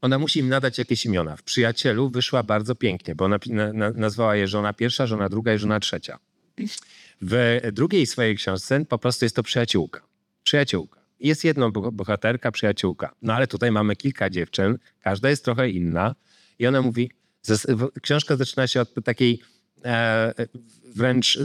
ona 0.00 0.18
musi 0.18 0.40
im 0.40 0.48
nadać 0.48 0.78
jakieś 0.78 1.06
imiona. 1.06 1.36
W 1.36 1.42
Przyjacielu 1.42 2.10
wyszła 2.10 2.42
bardzo 2.42 2.74
pięknie, 2.74 3.14
bo 3.14 3.24
ona 3.24 3.38
nazwała 3.94 4.36
je 4.36 4.48
żona 4.48 4.72
pierwsza, 4.72 5.06
żona 5.06 5.28
druga 5.28 5.54
i 5.54 5.58
żona 5.58 5.80
trzecia. 5.80 6.18
W 7.22 7.60
drugiej 7.72 8.06
swojej 8.06 8.36
książce 8.36 8.84
po 8.84 8.98
prostu 8.98 9.24
jest 9.24 9.36
to 9.36 9.42
przyjaciółka. 9.42 10.00
Przyjaciółka. 10.42 10.97
Jest 11.20 11.44
jedna 11.44 11.70
bo- 11.70 11.92
bohaterka, 11.92 12.52
przyjaciółka. 12.52 13.14
No 13.22 13.34
ale 13.34 13.46
tutaj 13.46 13.72
mamy 13.72 13.96
kilka 13.96 14.30
dziewczyn, 14.30 14.78
każda 15.00 15.30
jest 15.30 15.44
trochę 15.44 15.70
inna. 15.70 16.14
I 16.58 16.66
ona 16.66 16.82
mówi, 16.82 17.10
książka 18.02 18.36
zaczyna 18.36 18.66
się 18.66 18.80
od 18.80 18.94
takiej 19.04 19.40
e, 19.84 20.34
wręcz 20.94 21.38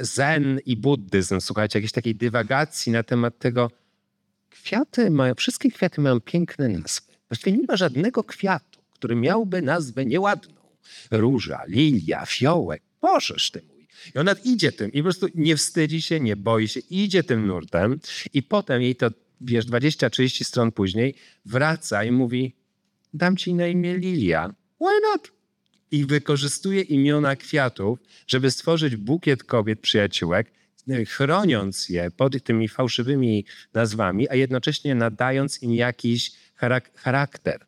zen 0.00 0.60
i 0.66 0.76
buddyzm, 0.76 1.40
słuchajcie, 1.40 1.78
jakiejś 1.78 1.92
takiej 1.92 2.14
dywagacji 2.14 2.92
na 2.92 3.02
temat 3.02 3.38
tego, 3.38 3.70
kwiaty 4.50 5.10
mają, 5.10 5.34
wszystkie 5.34 5.70
kwiaty 5.70 6.00
mają 6.00 6.20
piękne 6.20 6.68
nazwy. 6.68 7.12
Właściwie 7.28 7.52
nie 7.52 7.64
ma 7.68 7.76
żadnego 7.76 8.24
kwiatu, 8.24 8.80
który 8.92 9.16
miałby 9.16 9.62
nazwę 9.62 10.06
nieładną. 10.06 10.54
Róża, 11.10 11.62
lilia, 11.68 12.26
fiołek. 12.26 12.82
Bożeż 13.00 13.50
ty 13.50 13.62
mój. 13.68 13.73
I 14.14 14.18
ona 14.18 14.34
idzie 14.44 14.72
tym 14.72 14.92
i 14.92 14.98
po 14.98 15.02
prostu 15.02 15.26
nie 15.34 15.56
wstydzi 15.56 16.02
się, 16.02 16.20
nie 16.20 16.36
boi 16.36 16.68
się, 16.68 16.80
idzie 16.80 17.24
tym 17.24 17.46
nurtem 17.46 18.00
i 18.32 18.42
potem 18.42 18.82
jej 18.82 18.96
to, 18.96 19.10
wiesz, 19.40 19.66
20-30 19.66 20.44
stron 20.44 20.72
później 20.72 21.14
wraca 21.44 22.04
i 22.04 22.10
mówi 22.10 22.54
dam 23.14 23.36
ci 23.36 23.54
na 23.54 23.66
imię 23.66 23.98
Lilia. 23.98 24.54
Why 24.80 25.00
not? 25.12 25.32
I 25.90 26.06
wykorzystuje 26.06 26.80
imiona 26.80 27.36
kwiatów, 27.36 27.98
żeby 28.26 28.50
stworzyć 28.50 28.96
bukiet 28.96 29.44
kobiet, 29.44 29.80
przyjaciółek, 29.80 30.52
e, 30.88 31.04
chroniąc 31.04 31.88
je 31.88 32.10
pod 32.10 32.44
tymi 32.44 32.68
fałszywymi 32.68 33.44
nazwami, 33.74 34.28
a 34.28 34.34
jednocześnie 34.34 34.94
nadając 34.94 35.62
im 35.62 35.74
jakiś 35.74 36.32
charak- 36.60 36.90
charakter. 36.96 37.66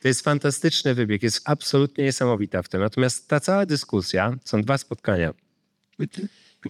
To 0.00 0.08
jest 0.08 0.20
fantastyczny 0.20 0.94
wybieg, 0.94 1.22
jest 1.22 1.40
absolutnie 1.44 2.04
niesamowita 2.04 2.62
w 2.62 2.68
tym. 2.68 2.80
Natomiast 2.80 3.28
ta 3.28 3.40
cała 3.40 3.66
dyskusja, 3.66 4.36
są 4.44 4.62
dwa 4.62 4.78
spotkania. 4.78 5.34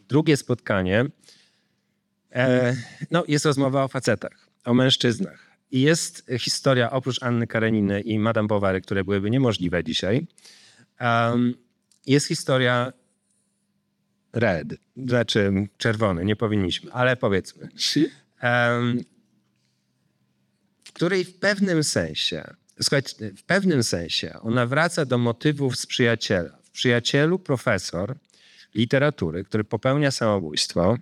Drugie 0.09 0.37
spotkanie, 0.37 1.05
e, 2.33 2.77
no, 3.11 3.25
jest 3.29 3.45
rozmowa 3.45 3.85
o 3.85 3.89
facetach, 3.89 4.49
o 4.65 4.75
mężczyznach. 4.75 5.51
I 5.71 5.81
jest 5.81 6.27
historia, 6.39 6.91
oprócz 6.91 7.23
Anny 7.23 7.47
Kareniny 7.47 8.01
i 8.01 8.19
Madame 8.19 8.49
Bovary, 8.49 8.81
które 8.81 9.05
byłyby 9.05 9.31
niemożliwe 9.31 9.85
dzisiaj, 9.85 10.27
em, 10.99 11.55
jest 12.07 12.29
historia 12.29 12.93
red, 14.33 14.69
znaczy 14.97 15.53
czerwony, 15.77 16.25
nie 16.25 16.37
powinniśmy, 16.37 16.93
ale 16.93 17.17
powiedzmy. 17.17 17.69
Em, 18.41 19.05
w 20.85 20.93
której 20.93 21.25
w 21.25 21.39
pewnym 21.39 21.85
sensie, 21.85 22.55
słuchajcie, 22.83 23.33
w 23.37 23.43
pewnym 23.43 23.83
sensie 23.83 24.35
ona 24.41 24.67
wraca 24.67 25.05
do 25.05 25.19
motywów 25.19 25.77
z 25.77 25.87
przyjaciela. 25.87 26.59
W 26.63 26.71
przyjacielu 26.71 27.39
profesor 27.39 28.17
literatury, 28.75 29.45
który 29.45 29.65
popełnia 29.65 30.11
samobójstwo. 30.11 30.97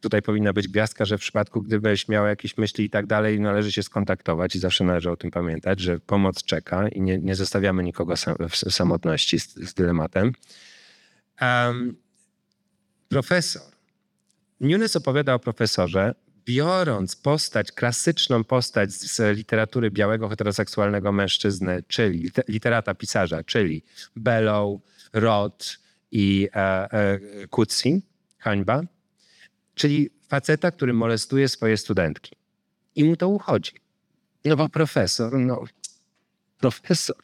Tutaj 0.00 0.22
powinna 0.22 0.52
być 0.52 0.68
gwiazdka, 0.68 1.04
że 1.04 1.18
w 1.18 1.20
przypadku, 1.20 1.62
gdybyś 1.62 2.08
miał 2.08 2.26
jakieś 2.26 2.58
myśli 2.58 2.84
i 2.84 2.90
tak 2.90 3.06
dalej, 3.06 3.40
należy 3.40 3.72
się 3.72 3.82
skontaktować 3.82 4.56
i 4.56 4.58
zawsze 4.58 4.84
należy 4.84 5.10
o 5.10 5.16
tym 5.16 5.30
pamiętać, 5.30 5.80
że 5.80 6.00
pomoc 6.00 6.44
czeka 6.44 6.88
i 6.88 7.00
nie, 7.00 7.18
nie 7.18 7.34
zostawiamy 7.34 7.82
nikogo 7.82 8.16
sam, 8.16 8.36
w 8.50 8.56
samotności 8.56 9.40
z, 9.40 9.54
z 9.54 9.74
dylematem. 9.74 10.32
Em, 11.40 11.96
profesor. 13.08 13.62
Nunes 14.60 14.96
opowiada 14.96 15.34
o 15.34 15.38
profesorze, 15.38 16.14
biorąc 16.44 17.16
postać, 17.16 17.72
klasyczną 17.72 18.44
postać 18.44 18.92
z 18.92 19.16
z 19.16 19.36
literatury 19.36 19.90
białego 19.90 20.28
heteroseksualnego 20.28 21.12
mężczyzny, 21.12 21.82
czyli 21.88 22.30
lite- 22.30 22.48
literata, 22.48 22.94
pisarza, 22.94 23.44
czyli 23.44 23.82
Bellow, 24.16 24.80
Roth 25.12 25.81
i 26.12 26.48
e, 26.54 26.58
e, 26.92 27.18
Coetzee, 27.50 28.02
hańba, 28.38 28.82
czyli 29.74 30.10
faceta, 30.28 30.70
który 30.70 30.92
molestuje 30.92 31.48
swoje 31.48 31.76
studentki. 31.76 32.36
I 32.94 33.04
mu 33.04 33.16
to 33.16 33.28
uchodzi. 33.28 33.72
No 34.44 34.56
bo 34.56 34.68
profesor, 34.68 35.38
no, 35.38 35.64
profesor. 36.58 37.16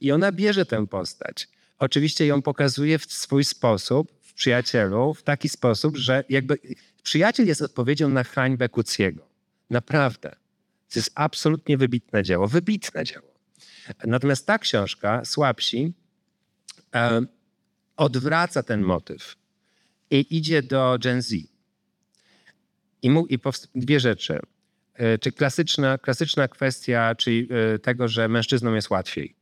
I 0.00 0.12
ona 0.12 0.32
bierze 0.32 0.66
tę 0.66 0.86
postać. 0.86 1.48
Oczywiście 1.78 2.26
ją 2.26 2.42
pokazuje 2.42 2.98
w 2.98 3.12
swój 3.12 3.44
sposób, 3.44 4.12
w 4.22 4.34
przyjacielu, 4.34 5.14
w 5.14 5.22
taki 5.22 5.48
sposób, 5.48 5.96
że 5.96 6.24
jakby 6.28 6.58
przyjaciel 7.02 7.46
jest 7.46 7.62
odpowiedzią 7.62 8.08
na 8.08 8.24
hańbę 8.24 8.68
Kuciego. 8.68 9.28
Naprawdę. 9.70 10.30
To 10.88 10.98
jest 10.98 11.10
absolutnie 11.14 11.78
wybitne 11.78 12.22
dzieło. 12.22 12.48
Wybitne 12.48 13.04
dzieło. 13.04 13.28
Natomiast 14.04 14.46
ta 14.46 14.58
książka, 14.58 15.24
Słabsi, 15.24 15.92
e, 16.94 17.20
odwraca 17.98 18.62
ten 18.62 18.82
motyw 18.82 19.36
i 20.10 20.36
idzie 20.36 20.62
do 20.62 20.98
Gen 21.00 21.22
Z. 21.22 21.32
I, 23.02 23.10
mu, 23.10 23.26
i 23.26 23.38
dwie 23.74 24.00
rzeczy. 24.00 24.40
E, 24.94 25.18
Czy 25.18 25.32
klasyczna, 25.32 25.98
klasyczna 25.98 26.48
kwestia, 26.48 27.14
czyli 27.14 27.48
e, 27.74 27.78
tego, 27.78 28.08
że 28.08 28.28
mężczyznom 28.28 28.74
jest 28.74 28.90
łatwiej. 28.90 29.34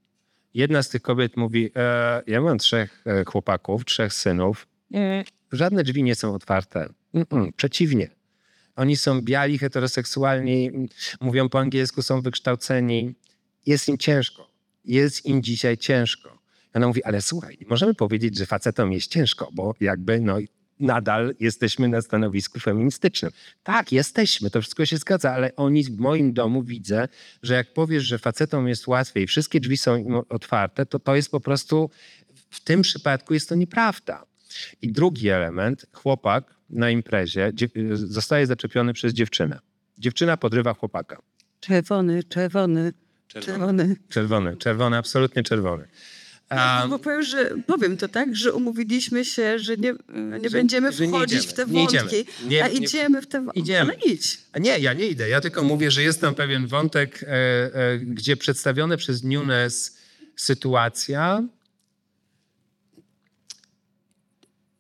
Jedna 0.55 0.83
z 0.83 0.89
tych 0.89 1.03
kobiet 1.03 1.37
mówi, 1.37 1.71
e, 1.77 2.23
ja 2.27 2.41
mam 2.41 2.59
trzech 2.59 3.03
e, 3.07 3.25
chłopaków, 3.25 3.85
trzech 3.85 4.13
synów, 4.13 4.67
Nie, 4.91 5.25
żadne 5.53 5.83
drzwi 5.83 6.03
nie 6.03 6.15
są 6.15 6.35
otwarte. 6.35 6.89
Mm-mm, 7.15 7.53
przeciwnie. 7.57 8.11
Oni 8.77 8.97
są 8.97 9.23
biali, 9.23 9.59
heteroseksualni, 9.59 10.71
mówią 11.21 11.49
po 11.49 11.59
angielsku, 11.59 12.03
są 12.03 12.21
wykształceni. 12.21 13.15
Jest 13.67 13.89
im 13.89 13.99
ciężko. 13.99 14.51
Jest 14.85 15.27
im 15.27 15.43
dzisiaj 15.43 15.79
ciężko. 15.79 16.36
Ona 16.77 16.87
mówi, 16.87 17.05
ale 17.05 17.23
słuchaj, 17.23 17.59
możemy 17.69 17.95
powiedzieć, 17.95 18.39
że 18.39 18.47
facetom 18.47 18.93
jest 18.93 19.11
ciężko, 19.11 19.49
bo 19.53 19.75
jakby 19.81 20.21
no, 20.21 20.39
nadal 20.81 21.35
jesteśmy 21.41 21.89
na 21.89 22.03
stanowisku 22.03 22.61
feministycznym. 22.61 23.33
Tak, 23.63 23.93
jesteśmy, 23.93 24.51
to 24.51 24.61
wszystko 24.61 24.87
się 24.87 24.97
zgadza, 24.97 25.33
ale 25.33 25.57
oni 25.57 25.85
w 25.85 25.99
moim 25.99 26.33
domu 26.33 26.63
widzę, 26.63 27.09
że 27.43 27.55
jak 27.55 27.73
powiesz, 27.73 28.05
że 28.05 28.19
facetom 28.19 28.69
jest 28.69 28.87
łatwiej, 28.87 29.27
wszystkie 29.27 29.61
drzwi 29.61 29.77
są 29.77 29.97
im 29.97 30.15
otwarte, 30.29 30.87
to 30.87 30.99
to 30.99 31.17
jest 31.17 31.31
po 31.31 31.41
prostu, 31.41 31.91
w 32.51 32.65
tym 32.65 32.83
przypadku 32.83 33.35
jest 33.35 33.49
to 33.49 33.55
nieprawda. 33.55 34.25
I 34.83 34.93
drugi 34.93 35.29
element, 35.29 35.87
chłopak 35.93 36.55
na 36.71 36.91
imprezie 36.91 37.53
zostaje 37.95 38.47
zaczepiony 38.47 38.93
przez 38.93 39.13
dziewczynę. 39.13 39.59
Dziewczyna 39.99 40.37
podrywa 40.37 40.75
chłopaka. 40.75 41.23
Czerwony, 41.61 42.25
czerwony, 42.25 42.93
czerwony. 43.29 43.97
Czerwony, 44.09 44.57
czerwony, 44.57 44.97
absolutnie 44.97 45.43
czerwony. 45.43 45.89
A, 46.49 46.87
Bo 46.91 46.99
powiem, 46.99 47.23
że 47.23 47.51
powiem 47.67 47.97
to 47.97 48.09
tak, 48.09 48.37
że 48.37 48.53
umówiliśmy 48.53 49.25
się, 49.25 49.59
że 49.59 49.77
nie, 49.77 49.95
nie 50.43 50.51
będziemy 50.51 50.93
że 50.93 51.07
nie 51.07 51.13
wchodzić 51.13 51.39
idziemy, 51.39 51.53
w 51.53 51.57
te 51.57 51.67
nie 51.67 51.85
idziemy. 51.85 52.01
wątki, 52.11 52.25
Nie- 52.49 52.65
a 52.65 52.69
nie- 52.69 52.75
idziemy 52.75 53.23
w 53.23 53.27
te 53.27 53.41
wątki. 53.45 53.61
Idziemy. 53.61 53.81
Ale 53.93 54.13
idź. 54.13 54.39
A 54.53 54.59
Nie, 54.59 54.79
ja 54.79 54.93
nie 54.93 55.07
idę. 55.07 55.29
Ja 55.29 55.41
tylko 55.41 55.63
mówię, 55.63 55.91
że 55.91 56.03
jest 56.03 56.21
tam 56.21 56.35
pewien 56.35 56.67
wątek, 56.67 57.23
e, 57.23 57.27
e, 57.75 57.99
gdzie 57.99 58.37
przedstawione 58.37 58.97
przez 58.97 59.23
Nunes 59.23 59.97
sytuacja 60.37 61.43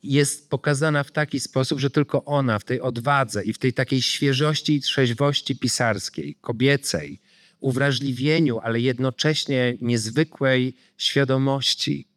jest 0.03 0.51
pokazana 0.51 1.05
w 1.05 1.11
taki 1.11 1.41
sposób, 1.41 1.81
że 1.81 1.91
tylko 1.91 2.25
ona 2.25 2.59
w 2.59 2.65
tej 2.65 2.81
odwadze 2.81 3.45
i 3.45 3.53
w 3.53 3.59
tej 3.59 3.73
takiej 3.73 4.03
świeżości 4.03 4.75
i 4.75 4.81
trzeźwości 4.81 5.57
pisarskiej, 5.57 6.37
kobiecej, 6.41 7.21
uwrażliwieniu, 7.67 8.59
ale 8.59 8.81
jednocześnie 8.81 9.77
niezwykłej 9.81 10.75
świadomości 10.97 12.09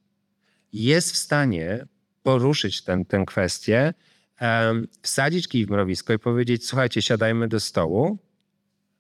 jest 0.73 1.11
w 1.11 1.17
stanie 1.17 1.85
poruszyć 2.23 2.81
ten, 2.81 3.05
tę 3.05 3.23
kwestię, 3.27 3.93
em, 4.39 4.87
wsadzić 5.01 5.47
kij 5.47 5.65
w 5.65 5.69
mrowisko 5.69 6.13
i 6.13 6.19
powiedzieć: 6.19 6.65
Słuchajcie, 6.65 7.01
siadajmy 7.01 7.47
do 7.47 7.59
stołu, 7.59 8.17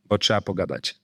bo 0.05 0.17
trzeba 0.17 0.41
pogadać. 0.41 0.95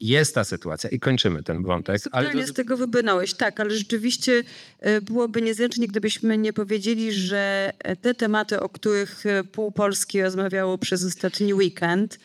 Jest 0.00 0.34
ta 0.34 0.44
sytuacja 0.44 0.90
i 0.90 1.00
kończymy 1.00 1.42
ten 1.42 1.62
wątek. 1.62 2.02
Ale 2.12 2.26
Totalnie 2.26 2.46
z 2.46 2.52
tego 2.52 2.76
wybrnąłeś, 2.76 3.34
tak, 3.34 3.60
ale 3.60 3.70
rzeczywiście 3.70 4.42
e, 4.80 5.00
byłoby 5.00 5.42
niezręcznie, 5.42 5.88
gdybyśmy 5.88 6.38
nie 6.38 6.52
powiedzieli, 6.52 7.12
że 7.12 7.72
te 8.02 8.14
tematy, 8.14 8.60
o 8.60 8.68
których 8.68 9.26
e, 9.26 9.44
pół 9.44 9.72
Polski 9.72 10.22
rozmawiało 10.22 10.78
przez 10.78 11.04
ostatni 11.04 11.54
weekend, 11.54 12.18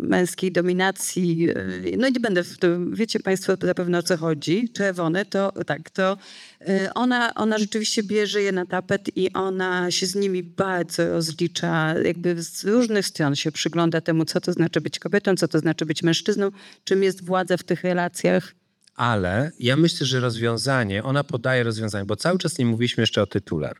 męskiej 0.00 0.52
dominacji, 0.52 1.48
e, 1.50 1.96
no 1.96 2.08
i 2.08 2.12
nie 2.12 2.20
będę 2.20 2.44
w 2.44 2.58
tym, 2.58 2.94
wiecie 2.94 3.20
Państwo 3.20 3.56
zapewne 3.62 3.98
o 3.98 4.02
co 4.02 4.16
chodzi, 4.16 4.68
czerwone, 4.68 5.24
to 5.24 5.52
tak, 5.66 5.90
to 5.90 6.16
e, 6.60 6.94
ona, 6.94 7.34
ona 7.34 7.58
rzeczywiście 7.58 8.02
bierze 8.02 8.42
je 8.42 8.52
na 8.52 8.66
tapet 8.66 9.16
i 9.16 9.32
ona 9.32 9.90
się 9.90 10.06
z 10.06 10.14
nimi 10.14 10.42
bardzo 10.42 11.08
rozlicza, 11.08 11.94
jakby 12.04 12.42
z 12.42 12.64
różnych 12.64 13.06
stron 13.06 13.36
się 13.36 13.52
przygląda 13.52 14.00
temu, 14.00 14.24
co 14.24 14.40
to 14.40 14.52
znaczy 14.52 14.80
być 14.80 14.98
kobietą, 14.98 15.36
co 15.36 15.48
to 15.48 15.58
znaczy 15.58 15.86
być 15.86 16.02
mężczyzną, 16.02 16.50
czym 16.84 17.02
jest 17.02 17.24
władza 17.24 17.56
w 17.56 17.62
tych 17.62 17.84
relacjach. 17.84 18.54
Ale 18.94 19.50
ja 19.60 19.76
myślę, 19.76 20.06
że 20.06 20.20
rozwiązanie, 20.20 21.02
ona 21.02 21.24
podaje 21.24 21.62
rozwiązanie, 21.62 22.04
bo 22.04 22.16
cały 22.16 22.38
czas 22.38 22.58
nie 22.58 22.66
mówiliśmy 22.66 23.02
jeszcze 23.02 23.22
o 23.22 23.26
tytule. 23.26 23.72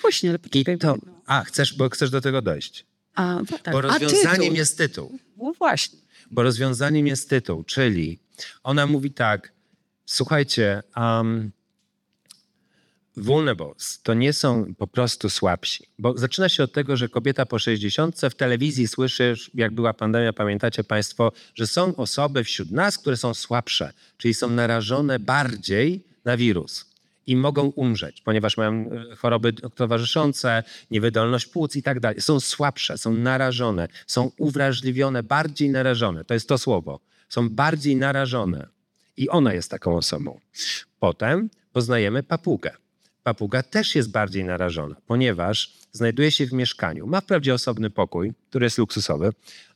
Właśnie, 0.00 0.30
ale 0.30 0.38
I 0.38 0.40
poczekaj. 0.40 0.78
to, 0.78 0.96
a, 1.26 1.44
chcesz, 1.44 1.74
bo 1.74 1.88
chcesz 1.88 2.10
do 2.10 2.20
tego 2.20 2.42
dojść. 2.42 2.86
A, 3.14 3.40
tak. 3.62 3.74
Bo 3.74 3.80
rozwiązaniem 3.80 4.40
tytuł? 4.40 4.56
jest 4.56 4.78
tytuł. 4.78 5.18
No 5.36 5.52
właśnie. 5.58 5.98
Bo 6.30 6.42
rozwiązaniem 6.42 7.06
jest 7.06 7.30
tytuł, 7.30 7.64
czyli 7.64 8.18
ona 8.62 8.86
mówi 8.86 9.10
tak, 9.10 9.52
słuchajcie, 10.06 10.82
um, 10.96 11.52
vulnerables 13.16 14.00
to 14.02 14.14
nie 14.14 14.32
są 14.32 14.74
po 14.78 14.86
prostu 14.86 15.30
słabsi. 15.30 15.86
Bo 15.98 16.18
zaczyna 16.18 16.48
się 16.48 16.62
od 16.62 16.72
tego, 16.72 16.96
że 16.96 17.08
kobieta 17.08 17.46
po 17.46 17.58
60 17.58 18.20
w 18.30 18.34
telewizji 18.34 18.88
słyszysz, 18.88 19.50
jak 19.54 19.74
była 19.74 19.94
pandemia, 19.94 20.32
pamiętacie 20.32 20.84
państwo, 20.84 21.32
że 21.54 21.66
są 21.66 21.96
osoby 21.96 22.44
wśród 22.44 22.70
nas, 22.70 22.98
które 22.98 23.16
są 23.16 23.34
słabsze, 23.34 23.92
czyli 24.16 24.34
są 24.34 24.50
narażone 24.50 25.18
bardziej 25.18 26.04
na 26.24 26.36
wirus. 26.36 26.86
I 27.28 27.36
mogą 27.36 27.66
umrzeć, 27.66 28.20
ponieważ 28.20 28.56
mają 28.56 28.90
e, 29.12 29.16
choroby 29.16 29.52
towarzyszące, 29.52 30.62
niewydolność 30.90 31.46
płuc 31.46 31.76
i 31.76 31.82
tak 31.82 32.00
dalej. 32.00 32.20
Są 32.20 32.40
słabsze, 32.40 32.98
są 32.98 33.14
narażone, 33.14 33.88
są 34.06 34.30
uwrażliwione, 34.38 35.22
bardziej 35.22 35.70
narażone. 35.70 36.24
To 36.24 36.34
jest 36.34 36.48
to 36.48 36.58
słowo. 36.58 37.00
Są 37.28 37.48
bardziej 37.48 37.96
narażone. 37.96 38.68
I 39.16 39.28
ona 39.28 39.54
jest 39.54 39.70
taką 39.70 39.96
osobą. 39.96 40.40
Potem 40.98 41.50
poznajemy 41.72 42.22
papugę. 42.22 42.70
Papuga 43.22 43.62
też 43.62 43.94
jest 43.94 44.10
bardziej 44.10 44.44
narażona, 44.44 44.96
ponieważ 45.06 45.72
znajduje 45.92 46.30
się 46.30 46.46
w 46.46 46.52
mieszkaniu. 46.52 47.06
Ma 47.06 47.20
wprawdzie 47.20 47.54
osobny 47.54 47.90
pokój, 47.90 48.32
który 48.48 48.66
jest 48.66 48.78
luksusowy, 48.78 49.32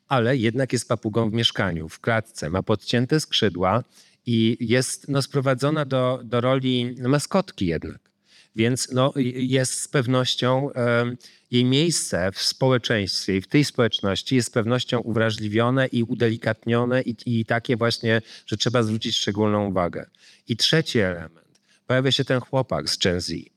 ale 0.08 0.36
jednak 0.36 0.72
jest 0.72 0.88
papugą 0.88 1.30
w 1.30 1.32
mieszkaniu, 1.32 1.88
w 1.88 2.00
klatce. 2.00 2.50
Ma 2.50 2.62
podcięte 2.62 3.20
skrzydła 3.20 3.84
i 4.26 4.56
jest 4.60 5.08
no, 5.08 5.22
sprowadzona 5.22 5.84
do, 5.84 6.20
do 6.24 6.40
roli 6.40 6.96
maskotki 7.00 7.66
jednak. 7.66 8.12
Więc 8.56 8.88
no, 8.92 9.12
jest 9.34 9.80
z 9.80 9.88
pewnością 9.88 10.72
em, 10.72 11.16
jej 11.50 11.64
miejsce 11.64 12.32
w 12.32 12.42
społeczeństwie 12.42 13.36
i 13.36 13.40
w 13.40 13.46
tej 13.46 13.64
społeczności 13.64 14.36
jest 14.36 14.48
z 14.48 14.50
pewnością 14.50 15.00
uwrażliwione 15.00 15.86
i 15.86 16.02
udelikatnione 16.02 17.02
i, 17.02 17.16
i 17.26 17.44
takie 17.44 17.76
właśnie, 17.76 18.22
że 18.46 18.56
trzeba 18.56 18.82
zwrócić 18.82 19.16
szczególną 19.16 19.68
uwagę. 19.68 20.06
I 20.48 20.56
trzeci 20.56 20.98
element. 20.98 21.60
Pojawia 21.86 22.12
się 22.12 22.24
ten 22.24 22.40
chłopak 22.40 22.90
z 22.90 22.98
Gen 22.98 23.20
Z. 23.20 23.51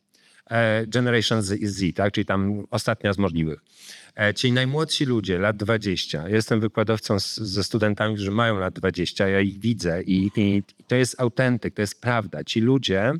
E, 0.49 0.87
Generation 0.87 1.41
Z, 1.41 1.95
tak? 1.95 2.13
czyli 2.13 2.25
tam 2.25 2.67
ostatnia 2.71 3.13
z 3.13 3.17
możliwych. 3.17 3.59
E, 4.15 4.33
Czyli 4.33 4.53
najmłodsi 4.53 5.05
ludzie, 5.05 5.39
lat 5.39 5.57
20. 5.57 6.29
Ja 6.29 6.35
jestem 6.35 6.59
wykładowcą 6.59 7.19
z, 7.19 7.35
ze 7.35 7.63
studentami, 7.63 8.15
którzy 8.15 8.31
mają 8.31 8.59
lat 8.59 8.73
20, 8.73 9.27
ja 9.27 9.41
ich 9.41 9.59
widzę 9.59 10.03
i, 10.03 10.31
i 10.35 10.63
to 10.87 10.95
jest 10.95 11.21
autentyk, 11.21 11.73
to 11.73 11.81
jest 11.81 12.01
prawda. 12.01 12.43
Ci 12.43 12.61
ludzie 12.61 13.13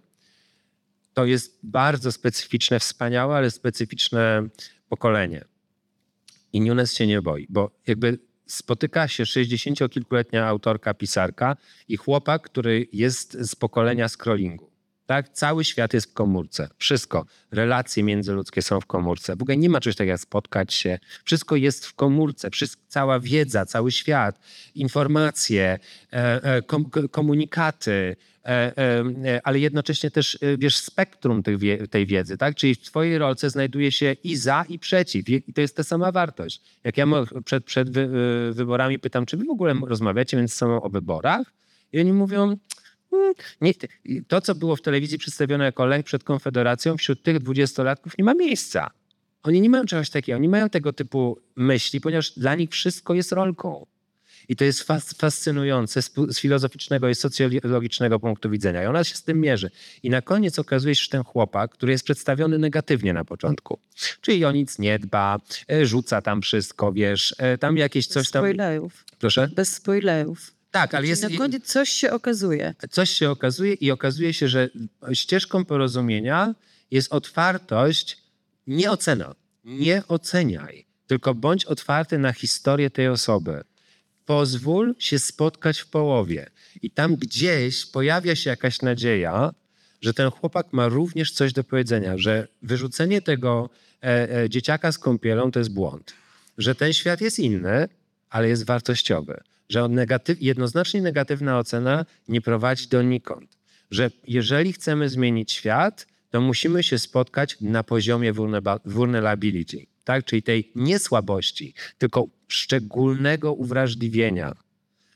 to 1.16 1.26
jest 1.26 1.60
bardzo 1.64 2.12
specyficzne, 2.12 2.80
wspaniałe, 2.80 3.36
ale 3.36 3.52
specyficzne 3.52 4.48
pokolenie. 4.90 5.46
I 6.54 6.62
Nunes 6.62 6.94
się 6.94 7.08
nie 7.08 7.22
boi, 7.22 7.48
bo 7.50 7.72
jakby 7.88 8.20
spotyka 8.46 9.08
się 9.08 9.24
60-kilkuletnia 9.24 10.48
autorka, 10.48 10.94
pisarka 10.94 11.58
i 11.88 11.98
chłopak, 11.98 12.42
który 12.42 12.88
jest 12.94 13.34
z 13.34 13.56
pokolenia 13.56 14.10
scrollingu. 14.10 14.75
Tak? 15.06 15.30
Cały 15.30 15.64
świat 15.66 15.94
jest 15.94 16.12
w 16.12 16.14
komórce. 16.14 16.70
Wszystko. 16.78 17.26
Relacje 17.52 18.04
międzyludzkie 18.04 18.62
są 18.62 18.82
w 18.82 18.86
komórce. 18.86 19.36
W 19.36 19.42
ogóle 19.42 19.58
nie 19.58 19.70
ma 19.70 19.80
czegoś 19.80 19.96
takiego 19.96 20.12
jak 20.12 20.20
spotkać 20.20 20.74
się. 20.74 21.00
Wszystko 21.24 21.56
jest 21.56 21.86
w 21.86 21.94
komórce. 21.94 22.50
Wszystko, 22.52 22.82
cała 22.88 23.20
wiedza, 23.20 23.66
cały 23.66 23.92
świat, 23.92 24.40
informacje, 24.76 25.80
e, 26.14 26.44
e, 26.44 26.62
kom, 26.62 26.90
komunikaty, 27.12 28.16
e, 28.46 29.42
ale 29.44 29.60
jednocześnie 29.60 30.12
też, 30.12 30.40
wiesz, 30.58 30.78
spektrum 30.78 31.44
tej 31.90 32.06
wiedzy, 32.06 32.38
tak? 32.38 32.56
Czyli 32.56 32.76
w 32.76 32.82
twojej 32.82 33.18
rolce 33.18 33.50
znajduje 33.50 33.92
się 33.92 34.16
i 34.24 34.36
za, 34.36 34.66
i 34.70 34.80
przeciw. 34.80 35.30
I 35.30 35.54
to 35.54 35.62
jest 35.62 35.76
ta 35.76 35.84
sama 35.84 36.12
wartość. 36.12 36.62
Jak 36.84 36.98
ja 36.98 37.06
przed, 37.46 37.66
przed 37.66 37.90
wy, 37.90 38.10
wyborami 38.54 39.00
pytam, 39.00 39.26
czy 39.26 39.38
wy 39.38 39.46
w 39.46 39.50
ogóle 39.50 39.76
rozmawiacie 39.88 40.38
między 40.38 40.56
sobą 40.56 40.82
o 40.82 40.90
wyborach? 40.90 41.54
I 41.94 42.00
oni 42.00 42.14
mówią, 42.14 42.44
"Mm, 42.44 42.58
nie, 43.62 43.74
to, 44.28 44.42
co 44.42 44.56
było 44.56 44.76
w 44.76 44.82
telewizji 44.82 45.18
przedstawione 45.18 45.66
jako 45.66 45.86
lek 45.86 46.06
przed 46.06 46.24
Konfederacją, 46.24 46.98
wśród 46.98 47.24
tych 47.24 47.40
dwudziestolatków 47.40 48.18
nie 48.18 48.24
ma 48.24 48.34
miejsca. 48.34 48.92
Oni 49.44 49.62
nie 49.62 49.70
mają 49.70 49.86
czegoś 49.86 50.10
takiego, 50.10 50.36
oni 50.36 50.50
mają 50.50 50.70
tego 50.70 50.94
typu 50.94 51.40
myśli, 51.56 52.02
ponieważ 52.02 52.32
dla 52.32 52.56
nich 52.56 52.70
wszystko 52.70 53.14
jest 53.14 53.32
rolką. 53.32 53.86
I 54.50 54.56
to 54.56 54.64
jest 54.64 54.84
fas 54.84 55.14
fascynujące 55.14 56.02
z, 56.02 56.12
filozoficznego 56.40 57.10
i 57.10 57.16
socjologicznego 57.16 58.20
punktu 58.20 58.50
widzenia. 58.50 58.84
I 58.84 58.86
ona 58.86 59.04
się 59.04 59.16
z 59.16 59.24
tym 59.24 59.42
mierzy. 59.42 59.72
I 60.04 60.10
na 60.10 60.22
koniec 60.22 60.60
okazuje 60.60 60.96
się, 60.96 61.04
że 61.04 61.10
ten 61.10 61.24
chłopak, 61.24 61.72
który 61.72 61.92
jest 61.92 62.04
przedstawiony 62.04 62.58
negatywnie 62.58 63.14
na 63.14 63.26
początku, 63.26 63.80
czyli 64.22 64.46
o 64.46 64.52
nic 64.52 64.80
nie 64.80 65.00
dba, 65.00 65.38
e, 65.72 65.86
rzuca 65.86 66.22
tam 66.22 66.42
wszystko, 66.42 66.94
wiesz, 66.94 67.36
e, 67.38 67.58
tam 67.58 67.78
jakieś 67.78 68.08
Bez 68.08 68.14
coś 68.14 68.32
tam... 68.32 68.42
spoilerów. 68.42 69.06
Proszę? 69.20 69.50
Bez 69.56 69.76
spoilerów. 69.76 70.55
Tak, 70.76 70.94
ale 70.94 71.08
jest... 71.08 71.24
Na 71.24 71.38
koniec 71.38 71.66
coś 71.66 71.90
się 71.90 72.12
okazuje. 72.12 72.74
coś 72.92 73.10
się 73.10 73.30
okazuje 73.30 73.74
i 73.74 73.92
okazuje 73.92 74.34
się, 74.34 74.48
że 74.48 74.70
ścieżką 75.14 75.66
porozumienia 75.66 76.56
jest 76.92 77.14
otwartość, 77.14 78.18
nie 78.68 78.92
ocena. 78.92 79.36
Nie 79.64 80.04
oceniaj, 80.08 80.86
tylko 81.08 81.34
bądź 81.34 81.66
otwarty 81.66 82.18
na 82.18 82.34
historię 82.34 82.90
tej 82.90 83.08
osoby. 83.08 83.64
Pozwól 84.26 84.96
się 85.00 85.20
spotkać 85.20 85.80
w 85.80 85.88
połowie. 85.88 86.50
I 86.82 86.92
tam 86.92 87.16
gdzieś 87.16 87.86
pojawia 87.86 88.36
się 88.36 88.50
jakaś 88.50 88.82
nadzieja, 88.82 89.54
że 90.02 90.14
ten 90.14 90.32
chłopak 90.32 90.74
ma 90.74 90.88
również 90.88 91.32
coś 91.32 91.54
do 91.54 91.64
powiedzenia, 91.64 92.18
że 92.18 92.48
wyrzucenie 92.62 93.22
tego 93.22 93.70
e, 94.04 94.38
e, 94.44 94.50
dzieciaka 94.50 94.92
z 94.92 94.98
kąpielą 94.98 95.52
to 95.52 95.60
jest 95.60 95.74
błąd, 95.74 96.14
że 96.58 96.76
ten 96.76 96.94
świat 96.94 97.22
jest 97.22 97.40
inny, 97.40 97.88
ale 98.30 98.48
jest 98.50 98.66
wartościowy, 98.66 99.42
że 99.70 99.88
negatyw, 99.88 100.42
jednoznacznie 100.42 101.02
negatywna 101.02 101.60
ocena 101.60 102.06
nie 102.28 102.42
prowadzi 102.42 102.88
donikąd, 102.88 103.58
że 103.92 104.12
jeżeli 104.28 104.74
chcemy 104.74 105.10
zmienić 105.10 105.52
świat, 105.52 106.08
to 106.30 106.42
musimy 106.42 106.84
się 106.84 107.00
spotkać 107.00 107.58
na 107.62 107.84
poziomie 107.84 108.34
vulnerability, 108.86 109.86
tak? 110.04 110.26
czyli 110.26 110.44
tej 110.44 110.72
nie 110.76 111.00
słabości, 111.00 111.74
tylko 111.98 112.28
szczególnego 112.48 113.54
uwrażliwienia 113.54 114.56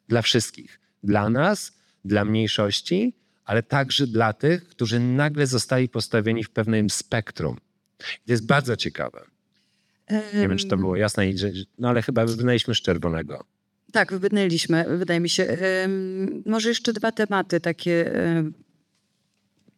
dla 0.07 0.21
wszystkich. 0.21 0.79
Dla 1.03 1.29
nas, 1.29 1.71
dla 2.05 2.25
mniejszości, 2.25 3.13
ale 3.45 3.63
także 3.63 4.07
dla 4.07 4.33
tych, 4.33 4.67
którzy 4.67 4.99
nagle 4.99 5.47
zostali 5.47 5.89
postawieni 5.89 6.43
w 6.43 6.49
pewnym 6.49 6.89
spektrum. 6.89 7.57
To 7.97 8.31
jest 8.33 8.45
bardzo 8.45 8.75
ciekawe. 8.75 9.25
Nie 10.11 10.47
wiem, 10.47 10.57
czy 10.57 10.67
to 10.67 10.77
było 10.77 10.95
jasne, 10.95 11.23
no 11.79 11.89
ale 11.89 12.01
chyba 12.01 12.25
wybrnęliśmy 12.25 12.75
z 12.75 12.81
czerwonego. 12.81 13.45
Tak, 13.91 14.11
wybrnęliśmy, 14.11 14.85
wydaje 14.97 15.19
mi 15.19 15.29
się. 15.29 15.57
Może 16.45 16.69
jeszcze 16.69 16.93
dwa 16.93 17.11
tematy 17.11 17.59
takie 17.59 18.11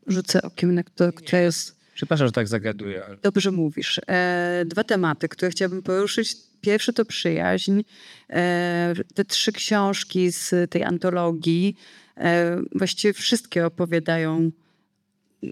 rzucę 0.08 0.42
okiem, 0.42 0.76
na 0.76 0.84
które, 0.84 1.12
które 1.12 1.42
jest... 1.42 1.82
Przepraszam, 1.96 2.28
że 2.28 2.32
tak 2.32 2.48
zagaduję. 2.48 3.06
ale- 3.06 3.18
Dobrze 3.18 3.52
mówisz. 3.52 4.02
E, 4.08 4.64
dwa 4.66 4.84
tematy, 4.84 5.30
które 5.30 5.52
chciałabym 5.52 5.82
poruszyć. 5.84 6.36
Pierwszy 6.62 6.94
to 6.94 7.06
przyjaźń. 7.06 7.82
E, 8.30 8.94
te 9.14 9.26
trzy 9.26 9.52
książki 9.52 10.32
z 10.32 10.72
tej 10.72 10.84
antologii, 10.84 11.76
e, 12.18 12.58
właściwie 12.76 13.14
wszystkie 13.14 13.66
opowiadają, 13.66 14.52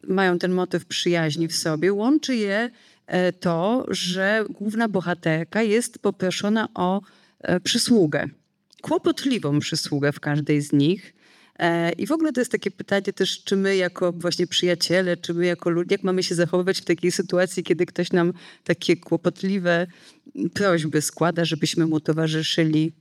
mają 0.07 0.39
ten 0.39 0.51
motyw 0.51 0.85
przyjaźni 0.85 1.47
w 1.47 1.55
sobie. 1.55 1.93
Łączy 1.93 2.35
je 2.35 2.69
to, 3.39 3.85
że 3.87 4.45
główna 4.49 4.87
bohaterka 4.89 5.61
jest 5.61 5.99
poproszona 5.99 6.67
o 6.73 7.01
przysługę. 7.63 8.27
Kłopotliwą 8.81 9.59
przysługę 9.59 10.11
w 10.11 10.19
każdej 10.19 10.61
z 10.61 10.73
nich. 10.73 11.13
E, 11.59 11.91
I 11.91 12.07
w 12.07 12.11
ogóle 12.11 12.33
to 12.33 12.41
jest 12.41 12.51
takie 12.51 12.71
pytanie 12.71 13.01
też, 13.01 13.43
czy 13.43 13.55
my 13.55 13.75
jako 13.75 14.11
właśnie 14.11 14.47
przyjaciele, 14.47 15.17
czy 15.17 15.33
my 15.33 15.45
jako 15.45 15.69
ludzie, 15.69 15.93
jak 15.93 16.03
mamy 16.03 16.23
się 16.23 16.35
zachowywać 16.35 16.81
w 16.81 16.85
takiej 16.85 17.11
sytuacji, 17.11 17.63
kiedy 17.63 17.85
ktoś 17.85 18.11
nam 18.11 18.33
takie 18.63 18.97
kłopotliwe 18.97 19.87
prośby 20.53 21.01
składa, 21.01 21.45
żebyśmy 21.45 21.85
mu 21.85 21.99
towarzyszyli. 21.99 22.93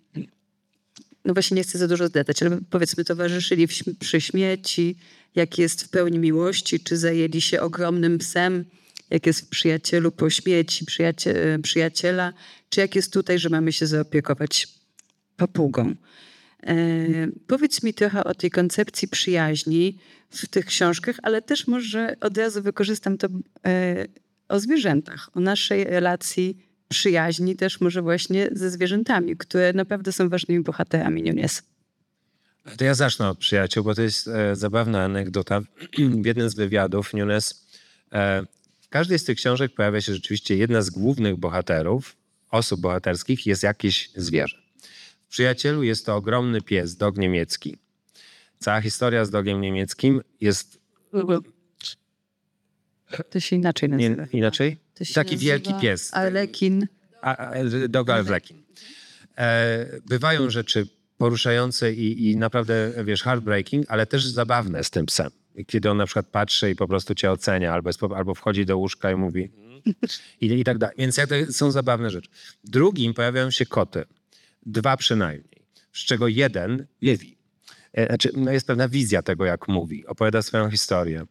No 1.24 1.34
właśnie 1.34 1.54
nie 1.54 1.62
chcę 1.62 1.78
za 1.78 1.88
dużo 1.88 2.06
zdać, 2.06 2.42
ale 2.42 2.58
powiedzmy 2.70 3.04
towarzyszyli 3.04 3.66
w, 3.66 3.98
przy 3.98 4.20
śmieci, 4.20 4.96
jak 5.34 5.58
jest 5.58 5.82
w 5.82 5.88
pełni 5.88 6.18
miłości, 6.18 6.80
czy 6.80 6.96
zajęli 6.96 7.40
się 7.40 7.60
ogromnym 7.60 8.18
psem, 8.18 8.64
jak 9.10 9.26
jest 9.26 9.40
w 9.40 9.48
przyjacielu 9.48 10.12
po 10.12 10.30
śmieci 10.30 10.84
przyjacie, 10.84 11.58
przyjaciela, 11.62 12.32
czy 12.68 12.80
jak 12.80 12.96
jest 12.96 13.12
tutaj, 13.12 13.38
że 13.38 13.48
mamy 13.48 13.72
się 13.72 13.86
zaopiekować 13.86 14.77
papugą. 15.38 15.94
E, 16.62 16.74
powiedz 17.46 17.82
mi 17.82 17.94
trochę 17.94 18.24
o 18.24 18.34
tej 18.34 18.50
koncepcji 18.50 19.08
przyjaźni 19.08 19.98
w 20.30 20.48
tych 20.48 20.66
książkach, 20.66 21.16
ale 21.22 21.42
też 21.42 21.66
może 21.66 22.16
od 22.20 22.38
razu 22.38 22.62
wykorzystam 22.62 23.18
to 23.18 23.28
e, 23.66 24.06
o 24.48 24.60
zwierzętach, 24.60 25.30
o 25.34 25.40
naszej 25.40 25.84
relacji 25.84 26.56
przyjaźni 26.88 27.56
też 27.56 27.80
może 27.80 28.02
właśnie 28.02 28.48
ze 28.52 28.70
zwierzętami, 28.70 29.36
które 29.36 29.72
naprawdę 29.72 30.12
są 30.12 30.28
ważnymi 30.28 30.64
bohaterami 30.64 31.22
Nunes. 31.22 31.62
To 32.76 32.84
ja 32.84 32.94
zacznę 32.94 33.28
od 33.28 33.38
przyjaciół, 33.38 33.84
bo 33.84 33.94
to 33.94 34.02
jest 34.02 34.28
e, 34.28 34.56
zabawna 34.56 35.04
anegdota. 35.04 35.60
W 36.22 36.26
jednym 36.26 36.50
z 36.50 36.54
wywiadów 36.54 37.14
Nunes, 37.14 37.66
e, 38.12 38.46
w 38.80 38.88
każdej 38.88 39.18
z 39.18 39.24
tych 39.24 39.36
książek 39.36 39.74
pojawia 39.74 40.00
się 40.00 40.14
rzeczywiście 40.14 40.56
jedna 40.56 40.82
z 40.82 40.90
głównych 40.90 41.36
bohaterów, 41.36 42.16
osób 42.50 42.80
bohaterskich 42.80 43.46
jest 43.46 43.62
jakieś 43.62 44.10
zwierzę. 44.16 44.67
Przyjacielu 45.28 45.82
jest 45.82 46.06
to 46.06 46.16
ogromny 46.16 46.60
pies, 46.60 46.96
dog 46.96 47.16
niemiecki. 47.16 47.76
Cała 48.58 48.80
historia 48.80 49.24
z 49.24 49.30
dogiem 49.30 49.60
niemieckim 49.60 50.20
jest 50.40 50.80
To 53.30 53.40
się 53.40 53.56
inaczej 53.56 53.88
nie, 53.90 54.10
nazywa. 54.10 54.28
inaczej? 54.32 54.76
To 54.94 55.04
się 55.04 55.14
Taki 55.14 55.34
nazywa 55.34 55.50
wielki 55.52 55.74
pies. 55.80 56.14
Arlekin. 56.14 56.86
A, 57.22 57.36
a, 57.36 57.54
dog 57.88 58.10
Alvlekin. 58.10 58.62
E, 59.38 59.86
bywają 60.06 60.50
rzeczy 60.50 60.88
poruszające 61.18 61.92
i, 61.92 62.30
i 62.30 62.36
naprawdę, 62.36 62.92
wiesz, 63.04 63.22
heartbreaking, 63.22 63.86
ale 63.88 64.06
też 64.06 64.26
zabawne 64.26 64.84
z 64.84 64.90
tym 64.90 65.06
psem. 65.06 65.30
Kiedy 65.66 65.90
on 65.90 65.96
na 65.96 66.06
przykład 66.06 66.26
patrzy 66.26 66.70
i 66.70 66.74
po 66.76 66.88
prostu 66.88 67.14
cię 67.14 67.30
ocenia, 67.30 67.72
albo, 67.72 67.88
jest, 67.88 68.02
albo 68.16 68.34
wchodzi 68.34 68.66
do 68.66 68.78
łóżka 68.78 69.10
i 69.12 69.16
mówi 69.16 69.50
i, 70.40 70.46
i 70.46 70.64
tak 70.64 70.78
dalej. 70.78 70.96
Więc 70.98 71.16
jak 71.16 71.28
to 71.28 71.34
są 71.52 71.70
zabawne 71.70 72.10
rzeczy. 72.10 72.30
Drugim 72.64 73.14
pojawiają 73.14 73.50
się 73.50 73.66
koty. 73.66 74.04
Dwa 74.68 74.96
przynajmniej. 74.96 75.62
Z 75.92 75.98
czego 76.04 76.28
jeden, 76.28 76.86
Lewi. 77.02 77.38
E, 77.92 78.06
Znaczy, 78.06 78.30
no 78.36 78.52
jest 78.52 78.66
pewna 78.66 78.88
wizja 78.88 79.22
tego, 79.22 79.44
jak 79.44 79.68
mówi. 79.68 80.06
Opowiada 80.06 80.42
swoją 80.42 80.70
historię. 80.70 81.24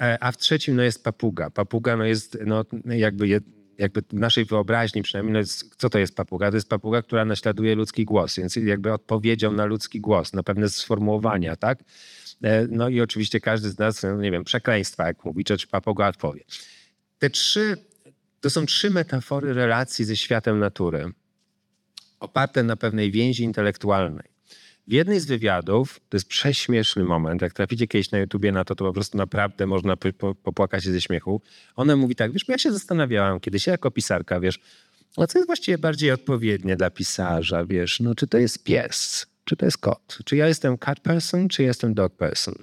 E, 0.00 0.18
A 0.20 0.32
w 0.32 0.36
trzecim 0.36 0.76
no 0.76 0.82
jest 0.82 1.04
papuga. 1.04 1.50
Papuga 1.50 1.96
no 1.96 2.04
jest 2.04 2.38
no, 2.46 2.64
jakby, 2.84 3.28
je, 3.28 3.40
jakby 3.78 4.02
w 4.02 4.12
naszej 4.12 4.44
wyobraźni 4.44 5.02
przynajmniej, 5.02 5.32
no 5.32 5.38
jest, 5.38 5.74
co 5.76 5.90
to 5.90 5.98
jest 5.98 6.16
papuga? 6.16 6.50
To 6.50 6.56
jest 6.56 6.68
papuga, 6.68 7.02
która 7.02 7.24
naśladuje 7.24 7.74
ludzki 7.74 8.04
głos, 8.04 8.36
więc 8.36 8.56
jakby 8.56 8.92
odpowiedzią 8.92 9.52
na 9.52 9.64
ludzki 9.64 10.00
głos, 10.00 10.32
na 10.32 10.42
pewne 10.42 10.68
sformułowania, 10.68 11.56
tak? 11.56 11.78
E, 12.42 12.66
No 12.70 12.88
i 12.88 13.00
oczywiście 13.00 13.40
każdy 13.40 13.70
z 13.70 13.78
nas, 13.78 14.02
no, 14.02 14.16
nie 14.16 14.30
wiem, 14.30 14.44
przekleństwa, 14.44 15.06
jak 15.06 15.24
mówi, 15.24 15.44
czy, 15.44 15.58
czy 15.58 15.66
papuga 15.68 16.08
odpowie. 16.08 16.44
Te 17.18 17.30
trzy, 17.30 17.76
to 18.40 18.50
są 18.50 18.66
trzy 18.66 18.90
metafory 18.90 19.54
relacji 19.54 20.04
ze 20.04 20.16
światem 20.16 20.58
natury, 20.58 21.12
oparte 22.20 22.62
na 22.62 22.76
pewnej 22.76 23.10
więzi 23.10 23.44
intelektualnej. 23.44 24.30
W 24.88 24.92
jednej 24.92 25.20
z 25.20 25.26
wywiadów, 25.26 26.00
to 26.08 26.16
jest 26.16 26.28
prześmieszny 26.28 27.04
moment, 27.04 27.42
jak 27.42 27.52
traficie 27.52 27.86
kiedyś 27.86 28.10
na 28.10 28.18
YouTubie 28.18 28.52
na 28.52 28.64
to, 28.64 28.74
to 28.74 28.84
po 28.84 28.92
prostu 28.92 29.18
naprawdę 29.18 29.66
można 29.66 29.96
po- 29.96 30.12
po- 30.12 30.34
popłakać 30.34 30.84
się 30.84 30.92
ze 30.92 31.00
śmiechu. 31.00 31.42
Ona 31.76 31.96
mówi 31.96 32.14
tak, 32.14 32.32
wiesz, 32.32 32.48
ja 32.48 32.58
się 32.58 32.72
zastanawiałam 32.72 33.40
kiedyś 33.40 33.66
jako 33.66 33.90
pisarka, 33.90 34.40
wiesz, 34.40 34.58
a 35.16 35.26
co 35.26 35.38
jest 35.38 35.46
właściwie 35.46 35.78
bardziej 35.78 36.10
odpowiednie 36.10 36.76
dla 36.76 36.90
pisarza, 36.90 37.66
wiesz, 37.66 38.00
no 38.00 38.14
czy 38.14 38.26
to 38.26 38.38
jest 38.38 38.64
pies, 38.64 39.26
czy 39.44 39.56
to 39.56 39.64
jest 39.64 39.78
kot, 39.78 40.18
czy 40.24 40.36
ja 40.36 40.48
jestem 40.48 40.78
cat 40.78 41.00
person, 41.00 41.48
czy 41.48 41.62
jestem 41.62 41.94
dog 41.94 42.16
person. 42.16 42.54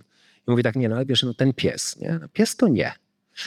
I 0.47 0.51
mówi 0.51 0.63
tak, 0.63 0.75
nie, 0.75 0.89
no 0.89 0.95
ale 0.95 1.05
wiesz, 1.05 1.23
no 1.23 1.33
ten 1.33 1.53
pies, 1.53 1.97
nie, 1.99 2.19
no, 2.21 2.27
pies 2.29 2.55
to 2.55 2.67
nie. 2.67 2.91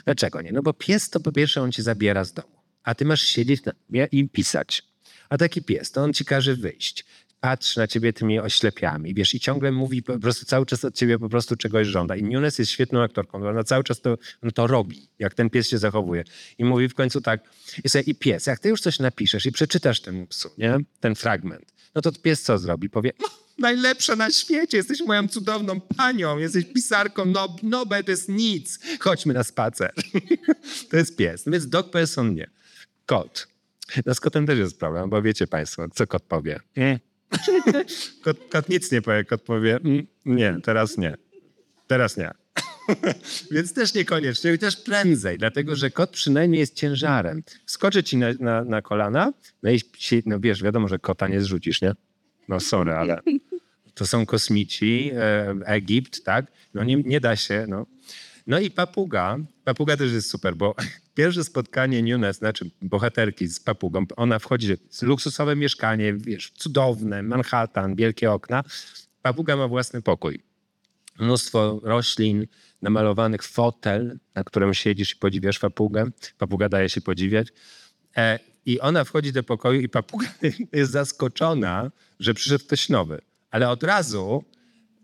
Dlaczego 0.05 0.43
nie? 0.43 0.53
No 0.53 0.63
bo 0.63 0.73
pies 0.73 1.11
to 1.11 1.21
po 1.21 1.33
pierwsze 1.33 1.63
on 1.63 1.73
cię 1.73 1.83
zabiera 1.83 2.25
z 2.25 2.33
domu, 2.33 2.49
a 2.83 2.95
ty 2.95 3.05
masz 3.05 3.23
siedzieć 3.23 3.65
na, 3.65 3.73
i 4.13 4.29
pisać. 4.29 4.90
A 5.31 5.39
taki 5.39 5.63
pies, 5.63 5.91
to 5.91 6.03
on 6.03 6.13
ci 6.13 6.25
każe 6.25 6.55
wyjść. 6.55 7.05
Patrzy 7.41 7.79
na 7.79 7.87
ciebie 7.87 8.13
tymi 8.13 8.41
oślepiami, 8.41 9.15
wiesz, 9.15 9.35
i 9.35 9.41
ciągle 9.41 9.73
mówi 9.73 10.03
po 10.03 10.19
prostu 10.19 10.45
cały 10.45 10.67
czas 10.67 10.85
od 10.85 10.95
ciebie 10.95 11.19
po 11.19 11.29
prostu 11.29 11.57
czegoś 11.57 11.87
żąda. 11.87 12.17
I 12.17 12.23
Nunes 12.23 12.59
jest 12.59 12.71
świetną 12.71 13.03
aktorką, 13.03 13.49
ona 13.49 13.65
cały 13.65 13.85
czas 13.85 14.01
to, 14.01 14.19
on 14.43 14.51
to 14.51 14.67
robi, 14.67 15.09
jak 15.19 15.35
ten 15.35 15.51
pies 15.51 15.69
się 15.69 15.79
zachowuje. 15.79 16.25
I 16.59 16.65
mówi 16.65 16.89
w 16.89 16.95
końcu 16.95 17.21
tak, 17.21 17.41
i, 17.85 17.89
sobie, 17.89 18.05
i 18.05 18.15
pies, 18.15 18.47
jak 18.47 18.59
ty 18.59 18.69
już 18.69 18.81
coś 18.81 18.99
napiszesz 18.99 19.47
i 19.47 19.53
przeczytasz 19.53 20.01
temu 20.01 20.27
psu, 20.27 20.51
nie? 20.59 20.79
Ten 21.01 21.15
fragment, 21.15 21.73
no 21.95 22.03
to 22.03 22.13
pies 22.13 22.43
co 22.43 22.59
zrobi? 22.59 22.91
Powie, 22.91 23.13
no, 23.21 23.29
najlepsza 23.59 24.17
na 24.17 24.31
świecie, 24.31 24.77
jesteś 24.77 25.01
moją 25.01 25.29
cudowną 25.29 25.81
panią, 25.81 26.39
jesteś 26.39 26.65
pisarką, 26.65 27.25
no, 27.25 27.57
no 27.63 27.87
to 27.87 28.11
jest 28.11 28.29
nic, 28.29 28.79
chodźmy 29.01 29.35
na 29.35 29.45
spacer. 29.45 29.93
to 30.91 30.97
jest 30.97 31.17
pies, 31.17 31.47
no 31.47 31.53
więc 31.53 31.69
dog 31.69 31.91
person 31.91 32.35
nie. 32.35 32.51
Kot. 33.07 33.50
No 34.07 34.15
z 34.15 34.21
kotem 34.21 34.47
też 34.47 34.59
jest 34.59 34.79
problem, 34.79 35.11
bo 35.11 35.23
wiecie 35.23 35.47
państwo, 35.47 35.89
co 35.89 36.07
kot 36.07 36.23
powie. 36.23 36.61
Mm. 36.77 36.99
Kot, 38.25 38.37
kot 38.51 38.69
nic 38.69 38.93
nie 38.93 39.03
powie, 39.03 39.25
kot 39.25 39.43
powie, 39.43 39.77
mm, 39.77 40.07
nie, 40.25 40.57
teraz 40.63 40.99
nie. 40.99 41.15
Teraz 41.87 42.17
nie. 42.17 42.31
Więc 43.51 43.75
też 43.75 43.95
niekoniecznie, 43.95 44.53
i 44.55 44.59
też 44.59 44.77
prędzej, 44.77 45.39
dlatego 45.39 45.77
że 45.77 45.91
kot 45.91 46.11
przynajmniej 46.11 46.61
jest 46.61 46.75
ciężarem. 46.75 47.43
Skoczy 47.67 48.03
ci 48.03 48.17
na, 48.17 48.27
na, 48.41 48.65
na 48.65 48.83
kolana, 48.83 49.33
no 49.63 49.71
i 49.71 49.81
no 50.27 50.41
wiesz, 50.41 50.63
wiadomo, 50.63 50.89
że 50.89 50.99
kota 50.99 51.29
nie 51.29 51.41
zrzucisz, 51.41 51.83
nie? 51.83 51.93
No 52.49 52.61
sorry, 52.61 52.93
ale 52.93 53.21
to 53.95 54.07
są 54.07 54.27
kosmici, 54.27 55.11
e, 55.15 55.55
Egipt, 55.65 56.25
tak? 56.25 56.47
No 56.75 56.85
nie, 56.85 56.97
nie 56.97 57.21
da 57.21 57.37
się, 57.37 57.65
no. 57.69 57.87
No 58.47 58.61
i 58.61 58.71
papuga, 58.71 59.39
papuga 59.65 59.97
też 59.97 60.13
jest 60.13 60.31
super, 60.31 60.57
bo 60.57 60.75
pierwsze 61.15 61.45
spotkanie 61.45 62.03
Nunes, 62.03 62.39
znaczy 62.39 62.71
bohaterki 62.83 63.47
z 63.49 63.61
papugą, 63.61 64.05
ona 64.17 64.39
wchodzi 64.39 64.77
w 64.77 65.03
luksusowe 65.03 65.57
mieszkanie, 65.57 66.15
wiesz, 66.15 66.53
cudowne, 66.57 67.23
Manhattan, 67.23 67.95
wielkie 67.97 68.33
okna. 68.33 68.65
Papuga 69.23 69.57
ma 69.57 69.69
własny 69.69 70.03
pokój. 70.03 70.43
Mnóstwo 71.19 71.81
roślin, 71.83 72.47
namalowanych 72.83 73.43
fotel, 73.43 74.19
na 74.35 74.45
którym 74.45 74.75
siedzisz 74.75 75.13
i 75.13 75.17
podziwiasz 75.17 75.59
papugę. 75.59 76.11
Papuga 76.39 76.69
daje 76.69 76.89
się 76.89 77.01
podziwiać. 77.01 77.49
E, 78.17 78.39
I 78.67 78.81
ona 78.81 79.05
wchodzi 79.05 79.33
do 79.33 79.43
pokoju 79.43 79.81
i 79.81 79.89
papuga 79.89 80.27
jest 80.73 80.93
zaskoczona, 80.93 81.91
że 82.21 82.35
przyszedł 82.35 82.65
ktoś 82.65 82.89
nowy. 82.89 83.21
Ale 83.51 83.71
od 83.71 83.83
razu 83.83 84.45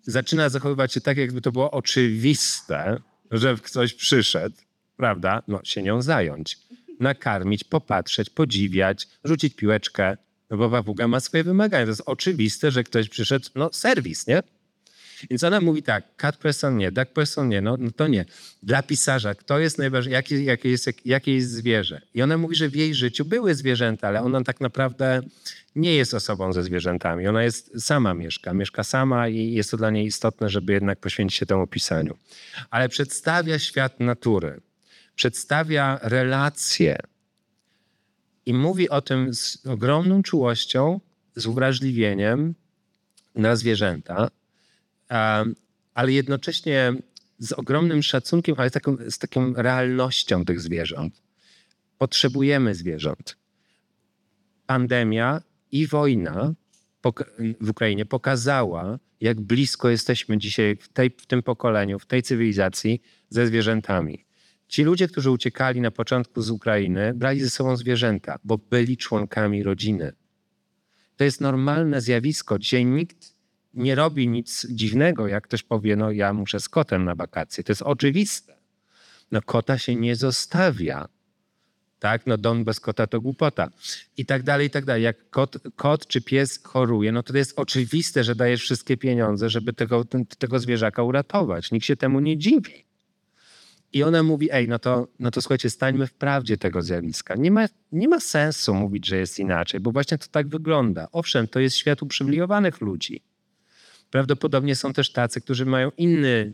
zaczyna 0.03 0.49
zachowywać 0.49 0.93
się 0.93 1.01
tak, 1.01 1.16
jakby 1.16 1.41
to 1.41 1.53
było 1.53 1.70
oczywiste, 1.70 3.01
że 3.31 3.57
ktoś 3.62 3.95
przyszedł, 3.95 4.57
prawda, 4.97 5.43
no 5.49 5.61
się 5.64 5.83
nią 5.83 6.03
zająć. 6.03 6.59
Nakarmić, 7.01 7.64
popatrzeć, 7.64 8.31
podziwiać, 8.31 9.09
rzucić 9.24 9.55
piłeczkę, 9.55 10.16
no 10.51 10.57
bo 10.57 10.70
papuga 10.70 11.09
ma 11.09 11.20
swoje 11.20 11.45
wymagania. 11.45 11.85
To 11.85 11.91
jest 11.91 12.03
oczywiste, 12.07 12.70
że 12.70 12.85
ktoś 12.85 13.09
przyszedł, 13.09 13.49
no 13.55 13.70
serwis, 13.72 14.27
nie? 14.27 14.43
Więc 15.31 15.45
ona 15.45 15.61
mówi 15.61 15.83
tak, 15.83 16.05
cat 16.16 16.37
person 16.37 16.77
nie, 16.77 16.93
duck 16.93 17.12
person 17.12 17.49
nie, 17.49 17.61
no, 17.61 17.77
no 17.81 17.91
to 17.91 18.09
nie. 18.09 18.24
Dla 18.62 18.83
pisarza, 18.83 19.35
kto 19.35 19.59
jest 19.59 19.79
najważniejszy, 19.79 20.14
jakie, 20.14 20.45
jakie, 20.45 20.70
jest, 20.70 20.89
jakie 21.05 21.35
jest 21.35 21.51
zwierzę? 21.51 22.01
I 22.14 22.22
ona 22.22 22.39
mówi, 22.39 22.57
że 22.57 22.68
w 22.68 22.77
jej 22.77 22.95
życiu 22.95 23.24
były 23.24 23.55
zwierzęta, 23.55 24.09
ale 24.09 24.22
ona 24.22 24.45
tak 24.45 24.61
naprawdę 24.61 25.22
nie 25.77 25.95
jest 25.95 26.14
osobą 26.14 26.53
ze 26.53 26.62
zwierzętami. 26.62 27.27
Ona 27.27 27.43
jest 27.43 27.83
sama 27.87 28.14
mieszka, 28.14 28.55
mieszka 28.55 28.85
sama 28.85 29.29
i 29.29 29.53
jest 29.53 29.70
to 29.70 29.77
dla 29.77 29.91
niej 29.91 30.07
istotne, 30.07 30.49
żeby 30.49 30.72
jednak 30.72 31.01
poświęcić 31.01 31.39
się 31.39 31.47
temu 31.47 31.66
pisaniu. 31.66 32.18
Ale 32.70 32.89
przedstawia 32.89 33.59
świat 33.59 34.01
natury, 34.01 34.61
przedstawia 35.14 35.99
relacje 36.03 36.99
i 38.47 38.55
mówi 38.55 38.91
o 38.91 39.01
tym 39.01 39.35
z 39.35 39.66
ogromną 39.66 40.22
czułością, 40.22 41.01
z 41.37 41.47
uwrażliwieniem 41.47 42.55
na 43.35 43.57
zwierzęta, 43.57 44.29
ale 45.95 46.12
jednocześnie 46.12 46.93
z 47.39 47.53
ogromnym 47.53 48.03
szacunkiem, 48.03 48.55
ale 48.59 48.70
taką, 48.70 48.97
z 49.11 49.18
taką 49.18 49.55
realnością 49.55 50.45
tych 50.45 50.61
zwierząt. 50.61 51.22
Potrzebujemy 51.99 52.74
zwierząt. 52.74 53.37
Pandemia 54.66 55.41
i 55.73 55.87
wojna 55.87 56.55
w 57.61 57.71
Ukrainie 57.71 58.07
pokazała, 58.07 58.99
jak 59.21 59.41
blisko 59.41 59.89
jesteśmy 59.89 60.39
dzisiaj 60.39 60.77
w, 60.77 60.89
tej, 60.89 61.11
w 61.11 61.27
tym 61.27 61.43
pokoleniu, 61.43 61.99
w 61.99 62.07
tej 62.07 62.23
cywilizacji 62.23 63.03
ze 63.29 63.47
zwierzętami. 63.47 64.25
Ci 64.69 64.85
ludzie, 64.85 65.09
którzy 65.09 65.31
uciekali 65.31 65.81
na 65.81 65.91
początku 65.91 66.43
z 66.43 66.51
Ukrainy, 66.51 67.14
brali 67.14 67.41
ze 67.41 67.51
sobą 67.51 67.77
zwierzęta, 67.77 68.39
bo 68.45 68.59
byli 68.59 68.97
członkami 68.97 69.62
rodziny. 69.62 70.12
To 71.17 71.25
jest 71.25 71.41
normalne 71.41 72.01
zjawisko. 72.01 72.59
Dzisiaj 72.59 72.87
nikt 72.87 73.37
nie 73.75 73.95
robi 73.95 74.29
nic 74.29 74.67
dziwnego, 74.71 75.29
jak 75.29 75.45
ktoś 75.45 75.62
powie, 75.62 75.97
no 75.97 76.11
ja 76.11 76.33
muszę 76.33 76.61
z 76.61 76.69
kotem 76.69 77.05
na 77.05 77.14
wakacje. 77.14 77.64
To 77.64 77.73
jest 77.73 77.83
oczywiste. 77.83 78.57
No 79.33 79.43
kota 79.43 79.79
się 79.79 79.95
nie 79.95 80.17
zostawia. 80.17 81.09
Tak, 82.07 82.26
no 82.26 82.38
dom 82.38 82.64
bez 82.64 82.80
kota 82.80 83.07
to 83.07 83.20
głupota. 83.20 83.68
I 84.16 84.26
tak 84.26 84.42
dalej, 84.42 84.66
i 84.66 84.70
tak 84.70 84.84
dalej. 84.84 85.02
Jak 85.02 85.30
kot, 85.30 85.57
kot 85.76 86.07
czy 86.07 86.20
pies 86.20 86.61
choruje, 86.64 87.12
no 87.12 87.22
to 87.22 87.36
jest 87.36 87.59
oczywiste, 87.59 88.24
że 88.24 88.34
dajesz 88.34 88.62
wszystkie 88.62 88.96
pieniądze, 88.96 89.50
żeby 89.50 89.72
tego, 89.72 90.04
ten, 90.04 90.26
tego 90.26 90.59
zwierzaka 90.59 91.02
uratować. 91.02 91.72
Nikt 91.72 91.86
się 91.86 91.96
temu 91.96 92.20
nie 92.20 92.38
dziwi. 92.38 92.84
I 93.92 94.02
ona 94.02 94.22
mówi, 94.22 94.48
ej, 94.52 94.68
no 94.68 94.78
to, 94.78 95.09
no 95.18 95.30
to 95.30 95.42
słuchajcie, 95.42 95.70
stańmy 95.70 96.07
w 96.07 96.12
prawdzie 96.12 96.57
tego 96.57 96.82
zjawiska. 96.82 97.34
Nie 97.34 97.50
ma, 97.50 97.66
nie 97.92 98.09
ma 98.09 98.20
sensu 98.20 98.74
mówić, 98.74 99.07
że 99.07 99.16
jest 99.16 99.38
inaczej, 99.38 99.80
bo 99.80 99.92
właśnie 99.92 100.18
to 100.18 100.26
tak 100.30 100.48
wygląda. 100.48 101.09
Owszem, 101.12 101.48
to 101.48 101.61
jest 101.61 101.76
świat 101.76 102.02
uprzywilejowanych 102.02 102.80
ludzi. 102.80 103.22
Prawdopodobnie 104.11 104.76
są 104.76 104.92
też 104.92 105.12
tacy, 105.12 105.40
którzy 105.40 105.66
mają 105.66 105.90
inny, 105.96 106.52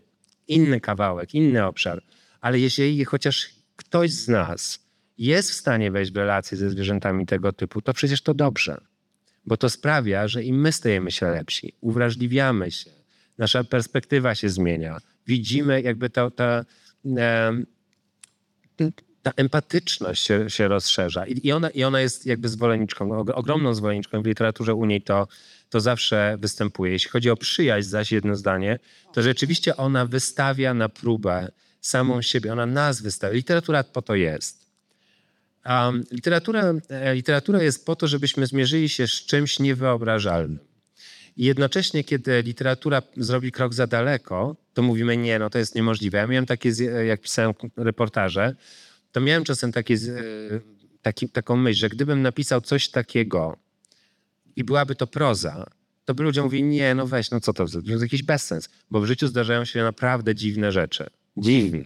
inny 0.48 0.80
kawałek, 0.80 1.34
inny 1.34 1.66
obszar. 1.66 2.03
Ale 2.40 2.59
jeżeli 2.59 3.05
chociaż 3.05 3.48
ktoś 3.76 4.11
z 4.12 4.28
nas 4.28 4.82
jest 5.19 5.51
w 5.51 5.55
stanie 5.55 5.91
wejść 5.91 6.13
w 6.13 6.17
relacje 6.17 6.59
ze 6.59 6.71
zwierzętami 6.71 7.27
tego 7.27 7.53
typu, 7.53 7.83
to 7.83 7.95
przecież 7.95 8.23
to 8.23 8.35
dobrze. 8.35 8.81
Bo 9.47 9.57
to 9.57 9.71
sprawia, 9.71 10.29
że 10.29 10.43
i 10.43 10.53
my 10.53 10.73
stajemy 10.73 11.11
się 11.11 11.27
lepsi, 11.27 11.75
uwrażliwiamy 11.81 12.71
się, 12.71 12.91
nasza 13.39 13.65
perspektywa 13.65 14.35
się 14.35 14.49
zmienia. 14.49 14.99
Widzimy 15.27 15.83
jakby 15.83 16.11
ta, 16.11 16.31
em, 17.17 17.67
ta 19.23 19.31
empatyczność 19.37 20.27
się, 20.27 20.51
się 20.51 20.69
rozszerza. 20.69 21.27
I, 21.27 21.47
I, 21.47 21.53
ona, 21.53 21.71
I 21.71 21.85
ona 21.85 22.01
jest 22.01 22.27
jakby 22.27 22.49
zwolenniczką, 22.49 23.09
og- 23.09 23.33
ogromną 23.35 23.75
zwolenniczką 23.75 24.23
w 24.23 24.27
literaturze 24.27 24.75
u 24.75 24.85
niej 24.85 25.03
to, 25.03 25.29
to 25.71 25.81
zawsze 25.81 26.37
występuje. 26.41 26.93
Jeśli 26.93 27.11
chodzi 27.11 27.31
o 27.31 27.37
przyjaźń, 27.37 27.89
zaś 27.89 28.13
jedno 28.13 28.37
zdanie, 28.37 28.79
to 29.13 29.23
rzeczywiście 29.23 29.77
ona 29.77 30.07
wystawia 30.07 30.75
na 30.75 30.89
próbę 30.89 31.51
samą 31.81 32.23
siebie, 32.23 32.53
ona 32.53 32.67
nas 32.67 33.03
wystawia. 33.03 33.35
Literatura 33.35 33.85
po 33.85 34.03
to 34.03 34.15
jest. 34.15 34.62
Um, 35.67 36.05
literatura, 36.11 36.75
e, 36.89 37.15
literatura 37.15 37.63
jest 37.63 37.87
po 37.87 37.97
to, 37.97 38.09
żebyśmy 38.09 38.47
zmierzyli 38.47 38.89
się 38.89 39.07
z 39.07 39.11
czymś 39.11 39.59
niewyobrażalnym. 39.59 40.59
I 41.37 41.45
jednocześnie, 41.45 42.05
kiedy 42.05 42.43
literatura 42.43 43.03
zrobi 43.17 43.53
krok 43.53 43.75
za 43.75 43.87
daleko, 43.87 44.57
to 44.75 44.83
mówimy, 44.83 45.17
nie, 45.17 45.39
no 45.39 45.51
to 45.51 45.59
jest 45.59 45.75
niemożliwe. 45.75 46.19
Ja 46.19 46.27
miałem 46.27 46.47
takie, 46.47 46.73
z- 46.73 47.07
jak 47.07 47.21
pisałem 47.21 47.53
reportaże, 47.77 48.55
to 49.13 49.21
miałem 49.21 49.45
czasem 49.45 49.73
takie, 49.73 49.95
e, 49.95 49.99
taki, 51.03 51.29
taką 51.29 51.57
myśl, 51.57 51.81
że 51.81 51.89
gdybym 51.89 52.23
napisał 52.23 52.61
coś 52.61 52.89
takiego 52.89 53.57
i 54.57 54.65
byłaby 54.65 54.95
to 54.95 55.07
proza, 55.07 55.67
to 56.05 56.15
by 56.15 56.23
ludzie 56.23 56.43
mówili, 56.43 56.63
nie, 56.63 56.95
no 56.95 57.07
weź, 57.07 57.31
no 57.31 57.41
co 57.41 57.53
to, 57.53 57.67
to 57.67 57.79
jest 57.87 58.03
jakiś 58.03 58.23
bezsens. 58.23 58.69
Bo 58.91 59.01
w 59.01 59.07
życiu 59.07 59.29
zdarzają 59.29 59.65
się 59.65 59.83
naprawdę 59.83 60.35
dziwne 60.35 60.73
rzeczy. 60.73 61.07
Dziwne. 61.37 61.85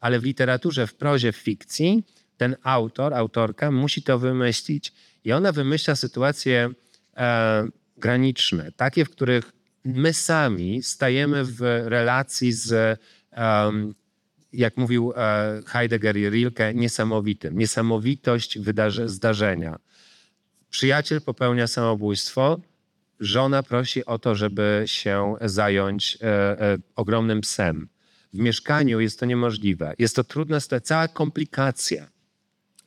Ale 0.00 0.20
w 0.20 0.24
literaturze, 0.24 0.86
w 0.86 0.94
prozie, 0.94 1.32
w 1.32 1.36
fikcji, 1.36 2.04
ten 2.38 2.56
autor, 2.62 3.14
autorka 3.14 3.70
musi 3.70 4.02
to 4.02 4.18
wymyślić. 4.18 4.92
I 5.24 5.32
ona 5.32 5.52
wymyśla 5.52 5.96
sytuacje 5.96 6.70
e, 7.16 7.68
graniczne, 7.96 8.72
takie, 8.72 9.04
w 9.04 9.10
których 9.10 9.52
my 9.84 10.12
sami 10.12 10.82
stajemy 10.82 11.44
w 11.44 11.60
relacji 11.84 12.52
z, 12.52 13.00
em, 13.30 13.94
jak 14.52 14.76
mówił 14.76 15.12
e, 15.16 15.62
Heidegger 15.66 16.16
i 16.16 16.30
Rilke, 16.30 16.74
niesamowitym. 16.74 17.58
Niesamowitość 17.58 18.58
wydarze, 18.58 19.08
zdarzenia. 19.08 19.78
Przyjaciel 20.70 21.20
popełnia 21.20 21.66
samobójstwo, 21.66 22.60
żona 23.20 23.62
prosi 23.62 24.04
o 24.04 24.18
to, 24.18 24.34
żeby 24.34 24.82
się 24.86 25.34
zająć 25.40 26.18
e, 26.20 26.26
e, 26.26 26.78
ogromnym 26.96 27.40
psem. 27.40 27.88
W 28.34 28.38
mieszkaniu 28.38 29.00
jest 29.00 29.20
to 29.20 29.26
niemożliwe. 29.26 29.94
Jest 29.98 30.16
to 30.16 30.24
trudna 30.24 30.60
cała 30.60 31.08
komplikacja. 31.08 32.08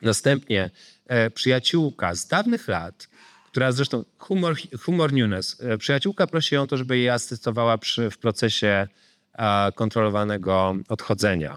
Następnie 0.02 0.70
e, 1.06 1.30
przyjaciółka 1.30 2.14
z 2.14 2.26
dawnych 2.26 2.68
lat, 2.68 3.08
która 3.46 3.72
zresztą 3.72 4.04
humor, 4.18 4.56
humor 4.80 5.12
Nunes, 5.12 5.56
e, 5.60 5.78
przyjaciółka 5.78 6.26
prosi 6.26 6.54
ją 6.54 6.62
o 6.62 6.66
to, 6.66 6.76
żeby 6.76 6.98
jej 6.98 7.08
asystowała 7.08 7.78
przy, 7.78 8.10
w 8.10 8.18
procesie 8.18 8.88
e, 9.32 9.72
kontrolowanego 9.72 10.76
odchodzenia. 10.88 11.56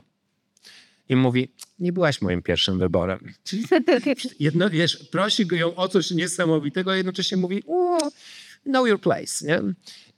I 1.10 1.16
mówi, 1.16 1.52
nie 1.80 1.93
byłaś 1.93 2.22
moim 2.22 2.41
pierwszym 2.41 2.80
wyborem. 2.80 3.20
Jedno, 4.39 4.70
wiesz, 4.70 4.98
prosi 4.98 5.48
ją 5.52 5.76
o 5.76 5.88
coś 5.88 6.12
niesamowitego, 6.12 6.91
a 6.91 6.96
jednocześnie 6.96 7.38
mówi, 7.38 7.64
know 8.66 8.88
your 8.88 9.02
place. 9.02 9.46
Nie? 9.46 9.62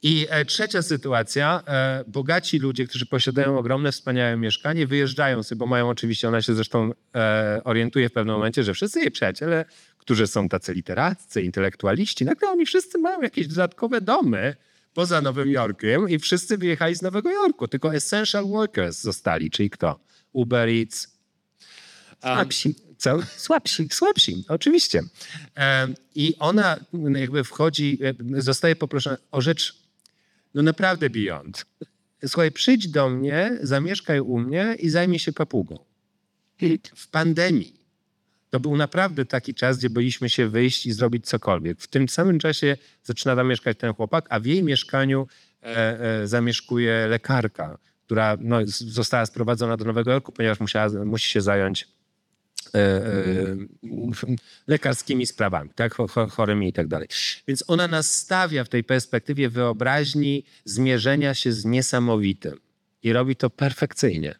I 0.03 0.27
e, 0.29 0.45
trzecia 0.45 0.81
sytuacja, 0.81 1.63
e, 1.67 2.03
bogaci 2.07 2.59
ludzie, 2.59 2.87
którzy 2.87 3.05
posiadają 3.05 3.57
ogromne, 3.57 3.91
wspaniałe 3.91 4.37
mieszkanie, 4.37 4.87
wyjeżdżają 4.87 5.43
sobie, 5.43 5.59
bo 5.59 5.65
mają 5.65 5.89
oczywiście, 5.89 6.27
ona 6.27 6.41
się 6.41 6.53
zresztą 6.55 6.91
e, 7.15 7.61
orientuje 7.63 8.09
w 8.09 8.11
pewnym 8.11 8.35
momencie, 8.35 8.63
że 8.63 8.73
wszyscy 8.73 8.99
jej 8.99 9.11
przyjaciele, 9.11 9.65
którzy 9.97 10.27
są 10.27 10.49
tacy 10.49 10.73
literaccy, 10.73 11.41
intelektualiści, 11.41 12.25
nagle 12.25 12.49
oni 12.49 12.65
wszyscy 12.65 12.97
mają 12.97 13.21
jakieś 13.21 13.47
dodatkowe 13.47 14.01
domy 14.01 14.55
poza 14.93 15.21
Nowym 15.21 15.51
Jorkiem 15.51 16.09
i 16.09 16.19
wszyscy 16.19 16.57
wyjechali 16.57 16.95
z 16.95 17.01
Nowego 17.01 17.31
Jorku, 17.31 17.67
tylko 17.67 17.95
essential 17.95 18.45
workers 18.45 19.01
zostali, 19.01 19.51
czyli 19.51 19.69
kto? 19.69 19.99
Uber 20.33 20.69
Eats. 20.69 21.17
Słabsi. 22.21 22.75
Co? 22.97 23.19
Słabsi. 23.37 23.87
Słabsi, 23.91 24.45
oczywiście. 24.47 25.03
I 26.15 26.35
ona 26.39 26.77
jakby 27.15 27.43
wchodzi, 27.43 27.99
zostaje 28.37 28.75
poproszona 28.75 29.17
o 29.31 29.41
rzecz 29.41 29.86
no 30.57 30.63
naprawdę 30.63 31.09
beyond. 31.09 31.65
Słuchaj, 32.25 32.51
przyjdź 32.51 32.87
do 32.87 33.09
mnie, 33.09 33.57
zamieszkaj 33.61 34.19
u 34.19 34.39
mnie 34.39 34.75
i 34.79 34.89
zajmij 34.89 35.19
się 35.19 35.33
papugą. 35.33 35.79
W 36.95 37.09
pandemii. 37.09 37.73
To 38.49 38.59
był 38.59 38.77
naprawdę 38.77 39.25
taki 39.25 39.53
czas, 39.53 39.77
gdzie 39.77 39.89
byliśmy 39.89 40.29
się 40.29 40.49
wyjść 40.49 40.85
i 40.85 40.91
zrobić 40.91 41.25
cokolwiek. 41.25 41.81
W 41.81 41.87
tym 41.87 42.09
samym 42.09 42.39
czasie 42.39 42.77
zaczyna 43.03 43.35
tam 43.35 43.47
mieszkać 43.47 43.77
ten 43.77 43.93
chłopak, 43.93 44.25
a 44.29 44.39
w 44.39 44.45
jej 44.45 44.63
mieszkaniu 44.63 45.27
e, 45.63 45.99
e, 45.99 46.27
zamieszkuje 46.27 47.07
lekarka, 47.07 47.77
która 48.05 48.37
no, 48.41 48.57
została 48.65 49.25
sprowadzona 49.25 49.77
do 49.77 49.85
Nowego 49.85 50.11
Jorku, 50.11 50.31
ponieważ 50.31 50.59
musiała, 50.59 51.05
musi 51.05 51.29
się 51.29 51.41
zająć 51.41 51.87
lekarskimi 54.67 55.27
sprawami, 55.27 55.69
tak, 55.75 55.93
cho- 55.95 56.07
cho- 56.07 56.29
chorymi 56.29 56.67
i 56.69 56.73
tak 56.73 56.87
dalej. 56.87 57.07
Więc 57.47 57.63
ona 57.67 57.87
nas 57.87 58.13
stawia 58.13 58.63
w 58.63 58.69
tej 58.69 58.83
perspektywie 58.83 59.49
wyobraźni 59.49 60.43
zmierzenia 60.65 61.33
się 61.33 61.51
z 61.51 61.65
niesamowitym 61.65 62.59
i 63.03 63.13
robi 63.13 63.35
to 63.35 63.49
perfekcyjnie. 63.49 64.35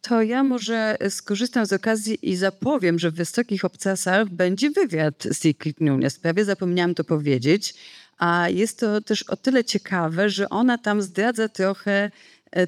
To 0.00 0.22
ja 0.22 0.44
może 0.44 0.96
skorzystam 1.10 1.66
z 1.66 1.72
okazji 1.72 2.18
i 2.22 2.36
zapowiem, 2.36 2.98
że 2.98 3.10
w 3.10 3.14
Wysokich 3.14 3.64
Obcasach 3.64 4.28
będzie 4.28 4.70
wywiad 4.70 5.22
z 5.30 5.42
Sigrid 5.42 5.80
Nunes. 5.80 6.18
Prawie 6.18 6.44
zapomniałam 6.44 6.94
to 6.94 7.04
powiedzieć. 7.04 7.74
A 8.18 8.48
jest 8.48 8.80
to 8.80 9.00
też 9.00 9.22
o 9.22 9.36
tyle 9.36 9.64
ciekawe, 9.64 10.30
że 10.30 10.48
ona 10.48 10.78
tam 10.78 11.02
zdradza 11.02 11.48
trochę 11.48 11.92
e, 11.92 12.10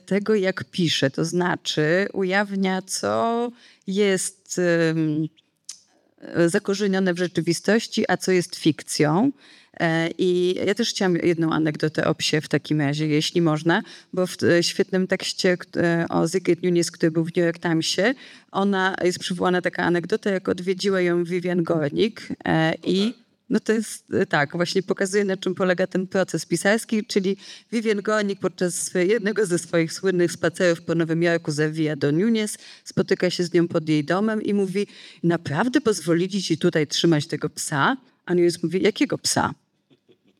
tego, 0.06 0.34
jak 0.34 0.64
pisze. 0.64 1.10
To 1.10 1.24
znaczy 1.24 2.08
ujawnia, 2.12 2.82
co 2.82 3.52
jest 3.86 4.58
e, 4.58 6.48
zakorzenione 6.48 7.14
w 7.14 7.18
rzeczywistości, 7.18 8.04
a 8.08 8.16
co 8.16 8.32
jest 8.32 8.56
fikcją. 8.56 9.32
E, 9.80 10.10
I 10.18 10.54
ja 10.66 10.74
też 10.74 10.90
chciałam 10.90 11.16
jedną 11.16 11.52
anegdotę 11.52 12.06
o 12.06 12.14
psie 12.14 12.40
w 12.40 12.48
takim 12.48 12.80
razie, 12.80 13.06
jeśli 13.06 13.42
można, 13.42 13.82
bo 14.12 14.26
w 14.26 14.36
e, 14.42 14.62
świetnym 14.62 15.06
tekście 15.06 15.56
e, 15.76 16.06
o 16.08 16.28
Zygmunt 16.28 16.62
Nunes, 16.62 16.90
który 16.90 17.10
był 17.10 17.24
w 17.24 17.36
New 17.36 17.44
York 17.46 17.58
Timesie, 17.58 18.14
ona 18.52 18.94
jest 19.04 19.18
przywołana 19.18 19.62
taka 19.62 19.82
anegdota, 19.82 20.30
jak 20.30 20.48
odwiedziła 20.48 21.00
ją 21.00 21.24
Vivian 21.24 21.62
Gornik 21.62 22.28
e, 22.44 22.74
i 22.84 23.14
no 23.50 23.60
to 23.60 23.72
jest 23.72 24.04
e, 24.14 24.26
tak, 24.26 24.52
właśnie 24.56 24.82
pokazuje 24.82 25.24
na 25.24 25.36
czym 25.36 25.54
polega 25.54 25.86
ten 25.86 26.06
proces 26.06 26.46
pisarski, 26.46 27.06
czyli 27.06 27.36
Vivian 27.72 28.02
Gornik 28.02 28.40
podczas 28.40 28.90
jednego 28.94 29.46
ze 29.46 29.58
swoich 29.58 29.92
słynnych 29.92 30.32
spacerów 30.32 30.82
po 30.82 30.94
Nowym 30.94 31.22
Jorku 31.22 31.50
zawija 31.50 31.96
do 31.96 32.12
Nunes, 32.12 32.58
spotyka 32.84 33.30
się 33.30 33.44
z 33.44 33.52
nią 33.52 33.68
pod 33.68 33.88
jej 33.88 34.04
domem 34.04 34.42
i 34.42 34.54
mówi, 34.54 34.86
naprawdę 35.22 35.80
pozwolili 35.80 36.42
ci 36.42 36.58
tutaj 36.58 36.86
trzymać 36.86 37.26
tego 37.26 37.50
psa? 37.50 37.96
A 38.26 38.34
Nunes 38.34 38.62
mówi, 38.62 38.82
jakiego 38.82 39.18
psa? 39.18 39.54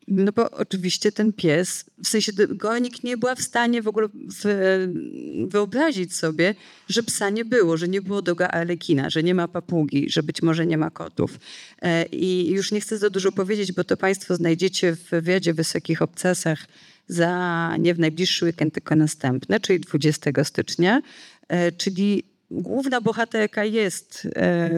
No 0.07 0.31
bo 0.31 0.51
oczywiście 0.51 1.11
ten 1.11 1.33
pies, 1.33 1.85
w 2.03 2.07
sensie 2.07 2.33
d- 2.33 2.47
Gornik 2.47 3.03
nie 3.03 3.17
była 3.17 3.35
w 3.35 3.41
stanie 3.41 3.81
w 3.81 3.87
ogóle 3.87 4.07
wyobrazić 5.47 6.15
sobie, 6.15 6.55
że 6.89 7.03
psa 7.03 7.29
nie 7.29 7.45
było, 7.45 7.77
że 7.77 7.87
nie 7.87 8.01
było 8.01 8.21
doga 8.21 8.47
Arlekina, 8.47 9.09
że 9.09 9.23
nie 9.23 9.35
ma 9.35 9.47
papugi, 9.47 10.09
że 10.09 10.23
być 10.23 10.41
może 10.41 10.65
nie 10.65 10.77
ma 10.77 10.89
kotów. 10.89 11.39
E, 11.81 12.05
I 12.05 12.49
już 12.49 12.71
nie 12.71 12.81
chcę 12.81 12.97
za 12.97 13.09
dużo 13.09 13.31
powiedzieć, 13.31 13.71
bo 13.71 13.83
to 13.83 13.97
Państwo 13.97 14.35
znajdziecie 14.35 14.95
w 14.95 15.09
wywiadzie 15.09 15.53
Wysokich 15.53 16.01
Obcasach 16.01 16.65
za 17.07 17.75
nie 17.79 17.93
w 17.93 17.99
najbliższy 17.99 18.45
weekend, 18.45 18.73
tylko 18.73 18.95
następny, 18.95 19.59
czyli 19.59 19.79
20 19.79 20.43
stycznia, 20.43 21.01
e, 21.47 21.71
czyli 21.71 22.23
główna 22.51 23.01
bohaterka 23.01 23.65
jest 23.65 24.27
e, 24.35 24.69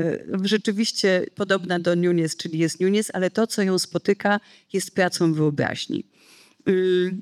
rzeczywiście 0.43 1.26
podobna 1.36 1.80
do 1.80 1.95
Nunes, 1.95 2.38
czyli 2.38 2.59
jest 2.59 2.80
Nunes, 2.80 3.11
ale 3.13 3.30
to, 3.30 3.47
co 3.47 3.61
ją 3.61 3.80
spotyka, 3.80 4.39
jest 4.74 4.95
pracą 4.95 5.34
wyobraźni. 5.34 6.03
Ym, 6.70 7.22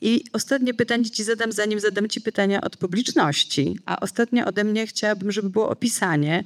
I 0.00 0.24
ostatnie 0.32 0.74
pytanie 0.74 1.10
ci 1.10 1.24
zadam, 1.24 1.52
zanim 1.52 1.80
zadam 1.80 2.08
ci 2.08 2.20
pytania 2.20 2.60
od 2.60 2.76
publiczności. 2.76 3.78
A 3.86 4.00
ostatnie 4.00 4.46
ode 4.46 4.64
mnie 4.64 4.86
chciałabym, 4.86 5.32
żeby 5.32 5.50
było 5.50 5.68
opisanie, 5.68 6.44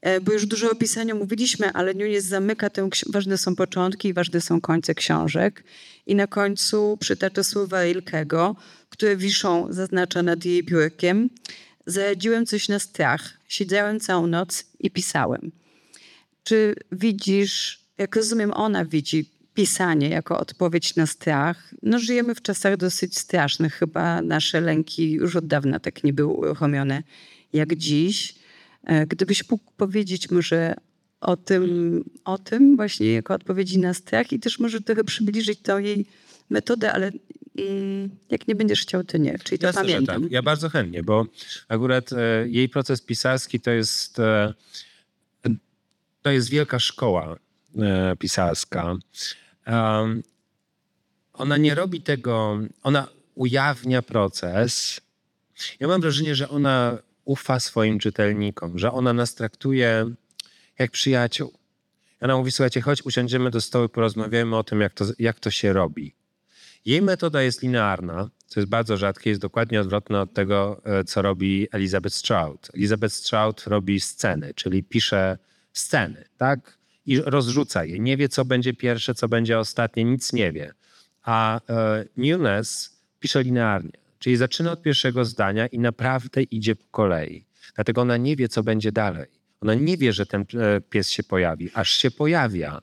e, 0.00 0.20
bo 0.20 0.32
już 0.32 0.46
dużo 0.46 0.70
o 0.70 0.74
pisaniu 0.74 1.16
mówiliśmy, 1.16 1.72
ale 1.72 1.94
Nunes 1.94 2.24
zamyka 2.24 2.70
tę, 2.70 2.88
ważne 3.06 3.38
są 3.38 3.56
początki 3.56 4.08
i 4.08 4.12
ważne 4.12 4.40
są 4.40 4.60
końce 4.60 4.94
książek. 4.94 5.64
I 6.06 6.14
na 6.14 6.26
końcu 6.26 6.96
przytacza 7.00 7.42
słowa 7.42 7.84
Rilkego, 7.84 8.56
które 8.90 9.16
wiszą, 9.16 9.66
zaznacza 9.70 10.22
nad 10.22 10.44
jej 10.44 10.64
biurkiem. 10.64 11.30
Zaradziłem 11.86 12.46
coś 12.46 12.68
na 12.68 12.78
strach. 12.78 13.38
Siedziałem 13.48 14.00
całą 14.00 14.26
noc 14.26 14.64
i 14.80 14.90
pisałem. 14.90 15.52
Czy 16.44 16.74
widzisz, 16.92 17.80
jak 17.98 18.16
rozumiem, 18.16 18.52
ona 18.52 18.84
widzi 18.84 19.30
pisanie 19.54 20.08
jako 20.08 20.38
odpowiedź 20.38 20.96
na 20.96 21.06
strach? 21.06 21.74
No, 21.82 21.98
żyjemy 21.98 22.34
w 22.34 22.42
czasach 22.42 22.76
dosyć 22.76 23.18
strasznych. 23.18 23.74
Chyba 23.74 24.22
nasze 24.22 24.60
lęki 24.60 25.10
już 25.12 25.36
od 25.36 25.46
dawna 25.46 25.80
tak 25.80 26.04
nie 26.04 26.12
były 26.12 26.32
uruchomione 26.32 27.02
jak 27.52 27.74
dziś. 27.74 28.34
E, 28.84 29.06
Gdybyś 29.06 29.50
mógł 29.50 29.72
powiedzieć 29.76 30.30
może 30.30 30.74
o 31.20 31.36
tym, 31.36 32.04
o 32.24 32.38
tym 32.38 32.76
właśnie 32.76 33.12
jako 33.12 33.34
odpowiedzi 33.34 33.78
na 33.78 33.94
strach 33.94 34.32
i 34.32 34.40
też 34.40 34.58
może 34.58 34.80
trochę 34.80 35.04
przybliżyć 35.04 35.60
tą 35.60 35.78
jej 35.78 36.06
metodę, 36.50 36.92
ale 36.92 37.12
jak 38.30 38.48
nie 38.48 38.54
będziesz 38.54 38.82
chciał, 38.82 39.04
to 39.04 39.18
nie. 39.18 39.38
Czyli 39.38 39.58
to 39.58 39.66
Jasne, 39.66 39.84
że 39.84 39.92
pamiętam. 39.92 40.22
tak. 40.22 40.32
Ja 40.32 40.42
bardzo 40.42 40.68
chętnie, 40.68 41.02
bo 41.02 41.26
akurat 41.68 42.12
e, 42.12 42.48
jej 42.48 42.68
proces 42.68 43.02
pisarski 43.02 43.60
to 43.60 43.70
jest, 43.70 44.18
e, 44.18 44.54
to 46.22 46.30
jest 46.30 46.50
wielka 46.50 46.78
szkoła 46.78 47.36
e, 47.78 48.16
pisarska. 48.16 48.96
Ona 51.32 51.56
nie 51.56 51.74
robi 51.74 52.00
tego, 52.00 52.58
ona 52.82 53.08
ujawnia 53.34 54.02
proces. 54.02 55.00
Ja 55.80 55.88
mam 55.88 56.00
wrażenie, 56.00 56.34
że 56.34 56.48
ona 56.48 56.98
ufa 57.24 57.60
swoim 57.60 57.98
czytelnikom, 57.98 58.78
że 58.78 58.92
ona 58.92 59.12
nas 59.12 59.34
traktuje 59.34 60.10
jak 60.78 60.90
przyjaciół. 60.90 61.52
Ona 62.20 62.36
mówi, 62.36 62.50
słuchajcie, 62.52 62.80
chodź, 62.80 63.02
usiądziemy 63.02 63.50
do 63.50 63.60
stołu, 63.60 63.88
porozmawiamy 63.88 64.56
o 64.56 64.64
tym, 64.64 64.80
jak 64.80 64.94
to, 64.94 65.04
jak 65.18 65.40
to 65.40 65.50
się 65.50 65.72
robi. 65.72 66.14
Jej 66.86 67.02
metoda 67.02 67.42
jest 67.42 67.62
linearna, 67.62 68.30
co 68.46 68.60
jest 68.60 68.70
bardzo 68.70 68.96
rzadkie, 68.96 69.30
jest 69.30 69.42
dokładnie 69.42 69.80
odwrotna 69.80 70.20
od 70.20 70.32
tego, 70.32 70.80
e, 70.84 71.04
co 71.04 71.22
robi 71.22 71.68
Elizabeth 71.72 72.14
Strout. 72.14 72.70
Elizabeth 72.74 73.14
Strout 73.14 73.64
robi 73.66 74.00
sceny, 74.00 74.54
czyli 74.54 74.82
pisze 74.82 75.38
sceny, 75.72 76.24
tak? 76.38 76.78
I 77.06 77.20
rozrzuca 77.20 77.84
je. 77.84 77.98
Nie 77.98 78.16
wie, 78.16 78.28
co 78.28 78.44
będzie 78.44 78.74
pierwsze, 78.74 79.14
co 79.14 79.28
będzie 79.28 79.58
ostatnie, 79.58 80.04
nic 80.04 80.32
nie 80.32 80.52
wie. 80.52 80.72
A 81.22 81.60
e, 81.70 82.04
Nunes 82.16 82.96
pisze 83.20 83.42
linearnie, 83.42 83.92
czyli 84.18 84.36
zaczyna 84.36 84.72
od 84.72 84.82
pierwszego 84.82 85.24
zdania 85.24 85.66
i 85.66 85.78
naprawdę 85.78 86.42
idzie 86.42 86.76
po 86.76 86.84
kolei. 86.90 87.44
Dlatego 87.74 88.00
ona 88.00 88.16
nie 88.16 88.36
wie, 88.36 88.48
co 88.48 88.62
będzie 88.62 88.92
dalej. 88.92 89.26
Ona 89.60 89.74
nie 89.74 89.96
wie, 89.96 90.12
że 90.12 90.26
ten 90.26 90.40
e, 90.40 90.80
pies 90.80 91.10
się 91.10 91.22
pojawi, 91.22 91.70
aż 91.74 91.90
się 91.90 92.10
pojawia. 92.10 92.82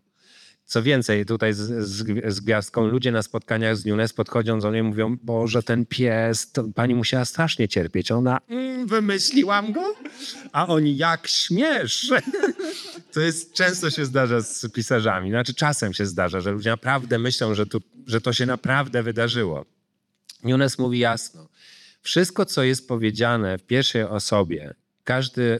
Co 0.65 0.83
więcej, 0.83 1.25
tutaj 1.25 1.53
z, 1.53 1.59
z, 1.59 2.05
z 2.33 2.39
gwiazdką 2.39 2.87
ludzie 2.87 3.11
na 3.11 3.21
spotkaniach 3.21 3.77
z 3.77 3.85
Nunes 3.85 4.13
podchodzą 4.13 4.59
do 4.59 4.71
niej 4.71 4.83
mówią, 4.83 5.17
Boże, 5.23 5.63
ten 5.63 5.85
pies, 5.85 6.51
to 6.51 6.63
pani 6.75 6.95
musiała 6.95 7.25
strasznie 7.25 7.67
cierpieć. 7.67 8.11
Ona, 8.11 8.39
mm, 8.49 8.87
wymyśliłam 8.87 9.73
go? 9.73 9.95
A 10.51 10.67
oni, 10.67 10.97
jak 10.97 11.27
śmiesz? 11.27 12.09
To 13.13 13.19
jest, 13.19 13.53
często 13.53 13.89
się 13.89 14.05
zdarza 14.05 14.41
z 14.41 14.71
pisarzami. 14.71 15.29
Znaczy 15.29 15.53
czasem 15.53 15.93
się 15.93 16.05
zdarza, 16.05 16.41
że 16.41 16.51
ludzie 16.51 16.69
naprawdę 16.69 17.19
myślą, 17.19 17.55
że, 17.55 17.65
tu, 17.65 17.81
że 18.07 18.21
to 18.21 18.33
się 18.33 18.45
naprawdę 18.45 19.03
wydarzyło. 19.03 19.65
Nunes 20.43 20.79
mówi 20.79 20.99
jasno. 20.99 21.47
Wszystko, 22.01 22.45
co 22.45 22.63
jest 22.63 22.87
powiedziane 22.87 23.57
w 23.57 23.63
pierwszej 23.63 24.03
osobie, 24.03 24.73
każde 25.03 25.59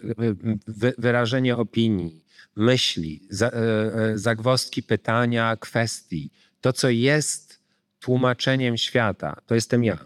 wy, 0.68 0.94
wyrażenie 0.98 1.58
opinii, 1.58 2.23
myśli, 2.56 3.28
e, 3.42 3.54
e, 3.54 4.18
zagwozdki 4.18 4.84
pytania, 4.84 5.58
kwestii, 5.60 6.32
to, 6.62 6.74
co 6.74 6.90
jest 6.90 7.60
tłumaczeniem 8.00 8.78
świata, 8.78 9.42
to 9.46 9.56
jestem 9.56 9.84
ja. 9.84 9.98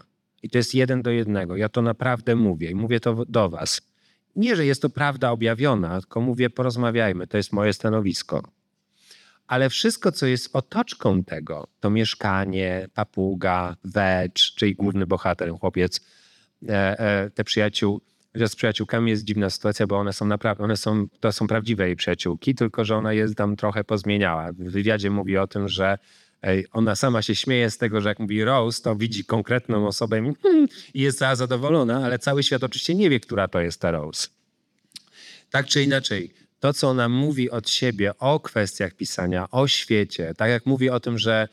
I 0.42 0.50
to 0.50 0.58
jest 0.58 0.74
jeden 0.74 1.02
do 1.02 1.10
jednego. 1.10 1.56
Ja 1.56 1.68
to 1.68 1.82
naprawdę 1.82 2.36
mówię 2.36 2.70
i 2.70 2.74
mówię 2.74 3.00
to 3.00 3.24
do 3.24 3.48
was. 3.48 3.80
Nie, 4.36 4.56
że 4.56 4.66
jest 4.66 4.82
to 4.82 4.90
prawda 4.90 5.30
objawiona, 5.30 6.00
tylko 6.00 6.20
mówię, 6.20 6.50
porozmawiajmy, 6.50 7.26
to 7.26 7.36
jest 7.36 7.52
moje 7.52 7.72
stanowisko. 7.72 8.42
Ale 9.46 9.70
wszystko, 9.70 10.12
co 10.12 10.26
jest 10.26 10.56
otoczką 10.56 11.24
tego, 11.24 11.68
to 11.80 11.90
mieszkanie, 11.90 12.88
papuga, 12.94 13.76
wecz, 13.84 14.54
czyli 14.54 14.74
główny 14.74 15.06
bohater, 15.06 15.50
chłopiec, 15.60 16.00
e, 16.68 17.30
te 17.34 17.44
przyjaciół, 17.44 18.00
że 18.38 18.48
z 18.48 18.56
przyjaciółkami 18.56 19.10
jest 19.10 19.24
dziwna 19.24 19.50
sytuacja, 19.50 19.86
bo 19.86 19.98
one 19.98 20.12
są 20.12 20.26
naprawdę, 20.26 20.64
one 20.64 20.76
są, 20.76 21.06
to 21.20 21.32
są 21.32 21.46
prawdziwe 21.46 21.86
jej 21.86 21.96
przyjaciółki, 21.96 22.54
tylko 22.54 22.84
że 22.84 22.96
ona 22.96 23.12
jest 23.12 23.34
tam 23.36 23.56
trochę 23.56 23.84
pozmieniała. 23.84 24.52
W 24.52 24.56
wywiadzie 24.56 25.10
mówi 25.10 25.38
o 25.38 25.46
tym, 25.46 25.68
że 25.68 25.98
ona 26.72 26.96
sama 26.96 27.22
się 27.22 27.34
śmieje 27.34 27.70
z 27.70 27.78
tego, 27.78 28.00
że 28.00 28.08
jak 28.08 28.18
mówi 28.18 28.44
Rose, 28.44 28.82
to 28.82 28.96
widzi 28.96 29.24
konkretną 29.24 29.86
osobę 29.86 30.18
i, 30.18 30.34
hmm, 30.42 30.68
i 30.94 31.00
jest 31.00 31.18
cała 31.18 31.36
zadowolona, 31.36 32.04
ale 32.04 32.18
cały 32.18 32.42
świat 32.42 32.64
oczywiście 32.64 32.94
nie 32.94 33.10
wie, 33.10 33.20
która 33.20 33.48
to 33.48 33.60
jest 33.60 33.80
ta 33.80 33.90
Rose. 33.90 34.28
Tak 35.50 35.66
czy 35.66 35.82
inaczej, 35.82 36.34
to, 36.60 36.72
co 36.72 36.88
ona 36.88 37.08
mówi 37.08 37.50
od 37.50 37.70
siebie 37.70 38.18
o 38.18 38.40
kwestiach 38.40 38.94
pisania, 38.94 39.50
o 39.50 39.68
świecie, 39.68 40.34
tak 40.36 40.50
jak 40.50 40.66
mówi 40.66 40.90
o 40.90 41.00
tym, 41.00 41.18
że 41.18 41.48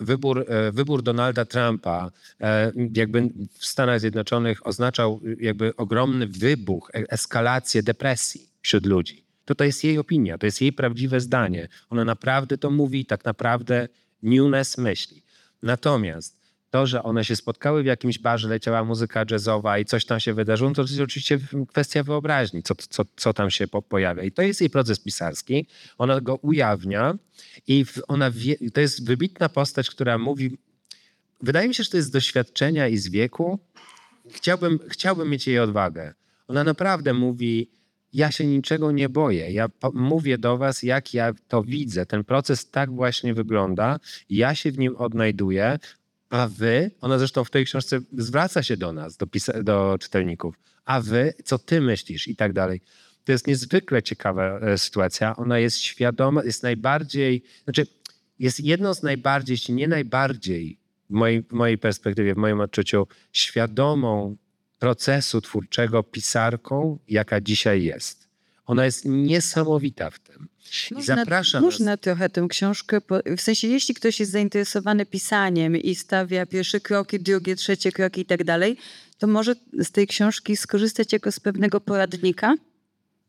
wybór, 0.00 0.44
e, 0.48 0.72
wybór 0.72 1.02
Donalda 1.02 1.44
Trumpa 1.44 2.10
e, 2.40 2.72
jakby 2.94 3.30
w 3.58 3.66
Stanach 3.66 4.00
Zjednoczonych 4.00 4.66
oznaczał 4.66 5.20
jakby 5.40 5.76
ogromny 5.76 6.26
wybuch, 6.26 6.90
e- 6.94 7.12
eskalację 7.12 7.82
depresji 7.82 8.48
wśród 8.60 8.86
ludzi. 8.86 9.24
To 9.44 9.54
to 9.54 9.64
jest 9.64 9.84
jej 9.84 9.98
opinia, 9.98 10.38
to 10.38 10.46
jest 10.46 10.60
jej 10.60 10.72
prawdziwe 10.72 11.20
zdanie. 11.20 11.68
Ona 11.90 12.04
naprawdę 12.04 12.58
to 12.58 12.70
mówi 12.70 13.06
tak 13.06 13.24
naprawdę 13.24 13.88
Nunes 14.22 14.78
myśli. 14.78 15.22
Natomiast 15.62 16.43
to, 16.74 16.86
że 16.86 17.02
one 17.02 17.24
się 17.24 17.36
spotkały 17.36 17.82
w 17.82 17.86
jakimś 17.86 18.18
barze, 18.18 18.48
leciała 18.48 18.84
muzyka 18.84 19.24
jazzowa 19.30 19.78
i 19.78 19.84
coś 19.84 20.04
tam 20.04 20.20
się 20.20 20.34
wydarzyło, 20.34 20.70
no 20.70 20.74
to 20.74 20.82
jest 20.82 21.00
oczywiście 21.00 21.38
kwestia 21.68 22.02
wyobraźni, 22.02 22.62
co, 22.62 22.74
co, 22.74 23.04
co 23.16 23.32
tam 23.32 23.50
się 23.50 23.68
po, 23.68 23.82
pojawia. 23.82 24.22
I 24.22 24.32
to 24.32 24.42
jest 24.42 24.60
jej 24.60 24.70
proces 24.70 25.00
pisarski. 25.00 25.66
Ona 25.98 26.20
go 26.20 26.34
ujawnia 26.34 27.14
i 27.66 27.84
ona 28.08 28.30
wie, 28.30 28.56
to 28.72 28.80
jest 28.80 29.06
wybitna 29.06 29.48
postać, 29.48 29.90
która 29.90 30.18
mówi. 30.18 30.58
Wydaje 31.42 31.68
mi 31.68 31.74
się, 31.74 31.82
że 31.84 31.90
to 31.90 31.96
jest 31.96 32.08
z 32.08 32.10
doświadczenia 32.10 32.88
i 32.88 32.96
z 32.96 33.08
wieku. 33.08 33.58
Chciałbym, 34.30 34.78
chciałbym 34.88 35.30
mieć 35.30 35.46
jej 35.46 35.58
odwagę. 35.58 36.14
Ona 36.48 36.64
naprawdę 36.64 37.12
mówi. 37.12 37.70
Ja 38.12 38.32
się 38.32 38.46
niczego 38.46 38.92
nie 38.92 39.08
boję. 39.08 39.52
Ja 39.52 39.68
mówię 39.92 40.38
do 40.38 40.58
was, 40.58 40.82
jak 40.82 41.14
ja 41.14 41.32
to 41.48 41.62
widzę. 41.62 42.06
Ten 42.06 42.24
proces 42.24 42.70
tak 42.70 42.92
właśnie 42.92 43.34
wygląda. 43.34 44.00
Ja 44.30 44.54
się 44.54 44.72
w 44.72 44.78
nim 44.78 44.96
odnajduję 44.96 45.78
A 46.30 46.48
wy, 46.48 46.90
ona 47.00 47.18
zresztą 47.18 47.44
w 47.44 47.50
tej 47.50 47.64
książce 47.64 48.00
zwraca 48.12 48.62
się 48.62 48.76
do 48.76 48.92
nas, 48.92 49.16
do, 49.16 49.26
do 49.62 49.96
czytelników, 50.00 50.54
a 50.84 51.00
wy, 51.00 51.34
co 51.44 51.58
ty 51.58 51.80
myślisz 51.80 52.28
i 52.28 52.36
tak 52.36 52.52
dalej. 52.52 52.80
To 53.24 53.32
jest 53.32 53.46
niezwykle 53.46 54.02
ciekawa 54.02 54.58
e, 54.58 54.78
sytuacja. 54.78 55.36
Ona 55.36 55.58
jest 55.58 55.78
świadoma, 55.78 56.44
jest 56.44 56.62
najbardziej, 56.62 57.42
znaczy 57.64 57.86
jest 58.38 58.60
jedną 58.60 58.94
z 58.94 59.02
najbardziej, 59.02 59.54
jeśli 59.54 59.74
nie 59.74 59.88
najbardziej, 59.88 60.78
w 61.10 61.12
mojej, 61.12 61.42
w 61.42 61.52
mojej 61.52 61.78
perspektywie, 61.78 62.34
w 62.34 62.36
moim 62.36 62.60
odczuciu, 62.60 63.06
świadomą 63.32 64.36
procesu 64.78 65.40
twórczego 65.40 66.02
pisarką, 66.02 66.98
jaka 67.08 67.40
dzisiaj 67.40 67.82
jest. 67.82 68.23
Ona 68.66 68.84
jest 68.84 69.04
niesamowita 69.04 70.10
w 70.10 70.18
tym. 70.18 70.48
I 70.98 71.02
zapraszam 71.02 71.62
nas- 71.62 71.72
można 71.72 71.96
trochę 71.96 72.28
tę 72.28 72.46
książkę, 72.48 73.00
po, 73.00 73.18
w 73.36 73.40
sensie 73.40 73.68
jeśli 73.68 73.94
ktoś 73.94 74.20
jest 74.20 74.32
zainteresowany 74.32 75.06
pisaniem 75.06 75.76
i 75.76 75.94
stawia 75.94 76.46
pierwsze 76.46 76.80
kroki, 76.80 77.20
drugie, 77.20 77.56
trzecie 77.56 77.92
kroki 77.92 78.20
i 78.20 78.24
tak 78.24 78.44
dalej, 78.44 78.76
to 79.18 79.26
może 79.26 79.54
z 79.78 79.90
tej 79.90 80.06
książki 80.06 80.56
skorzystać 80.56 81.12
jako 81.12 81.32
z 81.32 81.40
pewnego 81.40 81.80
poradnika? 81.80 82.54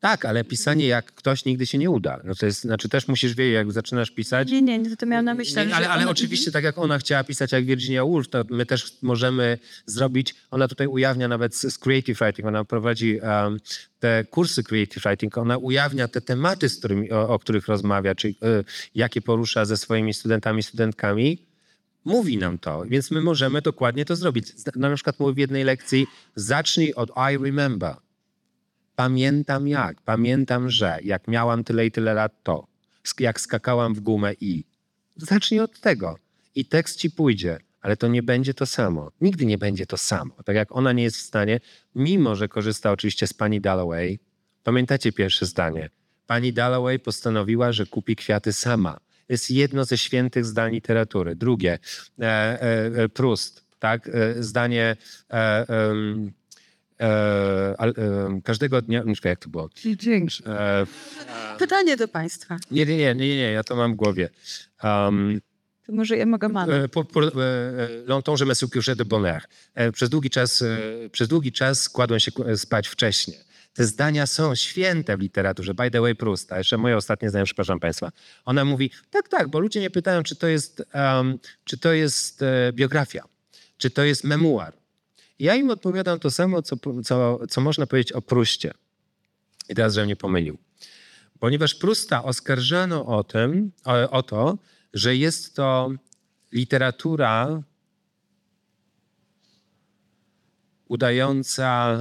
Tak, 0.05 0.25
ale 0.25 0.43
pisanie 0.43 0.87
jak 0.87 1.05
ktoś 1.05 1.45
nigdy 1.45 1.65
się 1.65 1.77
nie 1.77 1.89
uda. 1.89 2.19
No 2.23 2.35
to 2.35 2.45
jest, 2.45 2.61
znaczy 2.61 2.89
też 2.89 3.07
musisz 3.07 3.35
wiedzieć, 3.35 3.53
jak 3.53 3.71
zaczynasz 3.71 4.11
pisać. 4.11 4.51
Nie, 4.51 4.61
nie, 4.61 4.79
nie, 4.79 4.97
to 4.97 5.05
miałam 5.05 5.25
na 5.25 5.33
myśli. 5.33 5.55
Nie, 5.55 5.75
ale, 5.75 5.89
ale 5.89 6.03
ona- 6.03 6.11
oczywiście 6.11 6.51
tak 6.51 6.63
jak 6.63 6.77
ona 6.77 6.97
chciała 6.97 7.23
pisać 7.23 7.51
jak 7.51 7.65
Virginia 7.65 8.05
Woolf, 8.05 8.27
to 8.29 8.43
my 8.49 8.65
też 8.65 8.97
możemy 9.01 9.57
zrobić, 9.85 10.35
ona 10.51 10.67
tutaj 10.67 10.87
ujawnia 10.87 11.27
nawet 11.27 11.55
z, 11.55 11.77
Creative 11.77 12.19
Writing, 12.19 12.47
ona 12.47 12.65
prowadzi 12.65 13.19
um, 13.19 13.59
te 13.99 14.23
kursy 14.23 14.63
Creative 14.63 15.03
Writing, 15.03 15.37
ona 15.37 15.57
ujawnia 15.57 16.07
te 16.07 16.21
tematy, 16.21 16.69
którymi, 16.77 17.11
o, 17.11 17.29
o 17.29 17.39
których 17.39 17.67
rozmawia, 17.67 18.15
czyli 18.15 18.33
y, 18.33 18.63
jakie 18.95 19.21
porusza 19.21 19.65
ze 19.65 19.77
swoimi 19.77 20.13
studentami, 20.13 20.63
studentkami. 20.63 21.45
Mówi 22.05 22.37
nam 22.37 22.57
to, 22.57 22.83
więc 22.87 23.11
my 23.11 23.21
możemy 23.21 23.61
dokładnie 23.61 24.05
to 24.05 24.15
zrobić. 24.15 24.47
Na 24.75 24.95
przykład 24.95 25.19
mówi 25.19 25.33
w 25.33 25.37
jednej 25.37 25.63
lekcji, 25.63 26.07
zacznij 26.35 26.93
od 26.93 27.09
I 27.09 27.37
remember. 27.43 28.04
Pamiętam 28.95 29.67
jak, 29.67 30.01
pamiętam, 30.01 30.69
że 30.69 30.99
jak 31.03 31.27
miałam 31.27 31.63
tyle 31.63 31.85
i 31.85 31.91
tyle 31.91 32.13
lat 32.13 32.43
to, 32.43 32.67
jak 33.19 33.41
skakałam 33.41 33.93
w 33.93 33.99
gumę 33.99 34.33
i. 34.41 34.63
Zacznij 35.17 35.59
od 35.59 35.79
tego 35.79 36.15
i 36.55 36.65
tekst 36.65 36.99
ci 36.99 37.11
pójdzie, 37.11 37.57
ale 37.81 37.97
to 37.97 38.07
nie 38.07 38.23
będzie 38.23 38.53
to 38.53 38.65
samo. 38.65 39.11
Nigdy 39.21 39.45
nie 39.45 39.57
będzie 39.57 39.85
to 39.85 39.97
samo. 39.97 40.35
Tak 40.45 40.55
jak 40.55 40.75
ona 40.75 40.91
nie 40.91 41.03
jest 41.03 41.17
w 41.17 41.21
stanie, 41.21 41.59
mimo 41.95 42.35
że 42.35 42.47
korzysta 42.47 42.91
oczywiście 42.91 43.27
z 43.27 43.33
pani 43.33 43.61
Dalloway, 43.61 44.19
pamiętacie 44.63 45.11
pierwsze 45.11 45.45
zdanie. 45.45 45.89
Pani 46.27 46.53
Dalloway 46.53 46.99
postanowiła, 46.99 47.71
że 47.71 47.85
kupi 47.85 48.15
kwiaty 48.15 48.53
sama. 48.53 48.97
Jest 49.29 49.51
jedno 49.51 49.85
ze 49.85 49.97
świętych 49.97 50.45
zdań 50.45 50.73
literatury. 50.73 51.35
Drugie, 51.35 51.79
e, 52.19 52.23
e, 52.23 53.03
e, 53.03 53.09
tak? 53.79 54.07
E, 54.07 54.43
zdanie 54.43 54.95
e, 55.29 55.67
em, 55.67 56.31
e, 56.99 57.75
al, 57.77 57.93
em, 57.97 58.41
każdego 58.41 58.81
dnia, 58.81 58.99
nie 58.99 59.05
wiem 59.05 59.15
jak 59.23 59.39
to 59.39 59.49
było. 59.49 59.69
E, 60.45 60.85
Pytanie 61.59 61.97
do 61.97 62.07
państwa. 62.07 62.57
nie, 62.71 62.85
nie, 62.85 62.97
nie, 62.97 63.15
nie, 63.15 63.27
nie, 63.37 63.51
ja 63.51 63.63
to 63.63 63.75
mam 63.75 63.93
w 63.93 63.95
głowie. 63.95 64.29
Um, 64.83 65.41
To 65.85 65.91
może 65.93 66.17
ja 66.17 66.25
mogę 66.25 66.49
mam. 66.49 66.69
e, 66.69 66.73
e, 66.75 66.87
e, 68.17 68.37
je 68.39 68.45
me 68.45 68.55
suis 68.55 68.69
couché 68.69 68.95
de 68.95 69.05
bonheur. 69.05 69.41
E, 69.75 69.91
Przez 69.91 70.09
długi 70.09 70.29
czas, 70.29 70.61
e, 70.61 70.77
przez 71.11 71.27
długi 71.27 71.51
czas 71.51 71.89
kładłem 71.89 72.19
się 72.19 72.31
spać 72.55 72.87
wcześnie. 72.87 73.33
Te 73.73 73.85
zdania 73.85 74.25
są 74.27 74.55
święte 74.55 75.17
w 75.17 75.19
literaturze. 75.19 75.73
By 75.73 75.91
the 75.91 76.01
way, 76.01 76.15
Prusta. 76.15 76.57
Jeszcze 76.57 76.77
moje 76.77 76.97
ostatnie 76.97 77.29
zdanie, 77.29 77.45
przepraszam 77.45 77.79
Państwa. 77.79 78.11
Ona 78.45 78.65
mówi, 78.65 78.91
tak, 79.09 79.27
tak, 79.29 79.47
bo 79.49 79.59
ludzie 79.59 79.79
mnie 79.79 79.89
pytają, 79.89 80.23
czy 80.23 80.35
to 80.35 80.47
jest, 80.47 80.83
um, 80.93 81.39
czy 81.63 81.77
to 81.77 81.93
jest 81.93 82.41
e, 82.41 82.73
biografia, 82.73 83.23
czy 83.77 83.89
to 83.89 84.03
jest 84.03 84.23
memuar. 84.23 84.73
Ja 85.39 85.55
im 85.55 85.69
odpowiadam 85.69 86.19
to 86.19 86.31
samo, 86.31 86.61
co, 86.61 86.75
co, 87.03 87.47
co 87.47 87.61
można 87.61 87.87
powiedzieć 87.87 88.11
o 88.11 88.21
Pruście. 88.21 88.73
I 89.69 89.75
teraz, 89.75 89.93
żebym 89.93 90.07
nie 90.07 90.15
pomylił. 90.15 90.57
Ponieważ 91.39 91.75
Prusta 91.75 92.23
oskarżano 92.23 93.05
o, 93.05 93.23
tym, 93.23 93.71
o, 93.85 94.09
o 94.09 94.23
to, 94.23 94.57
że 94.93 95.15
jest 95.15 95.55
to 95.55 95.91
literatura 96.51 97.63
udająca, 100.87 101.97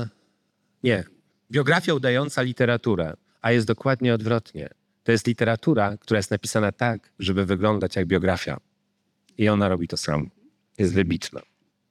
nie, 0.83 1.05
biografia 1.51 1.95
udająca 1.95 2.43
literaturę, 2.43 3.17
a 3.41 3.53
jest 3.53 3.67
dokładnie 3.67 4.15
odwrotnie. 4.15 4.69
To 5.05 5.13
jest 5.13 5.27
literatura, 5.27 5.97
która 5.97 6.19
jest 6.19 6.31
napisana 6.31 6.73
tak, 6.73 7.13
żeby 7.19 7.47
wyglądać 7.47 7.97
jak 7.97 8.07
biografia. 8.07 8.61
I 9.39 9.49
ona 9.49 9.69
robi 9.69 9.89
to 9.89 9.97
samo. 9.97 10.27
Jest 10.79 10.95
wybitna. 10.95 11.41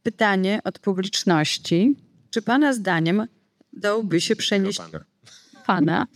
Pytanie 0.04 0.60
od 0.64 0.80
publiczności. 0.80 1.96
Czy 2.30 2.42
pana 2.42 2.74
zdaniem 2.74 3.28
dałoby 3.74 4.22
się 4.22 4.36
przenieść 4.36 4.78
Pana. 4.78 5.06
pana? 5.66 6.08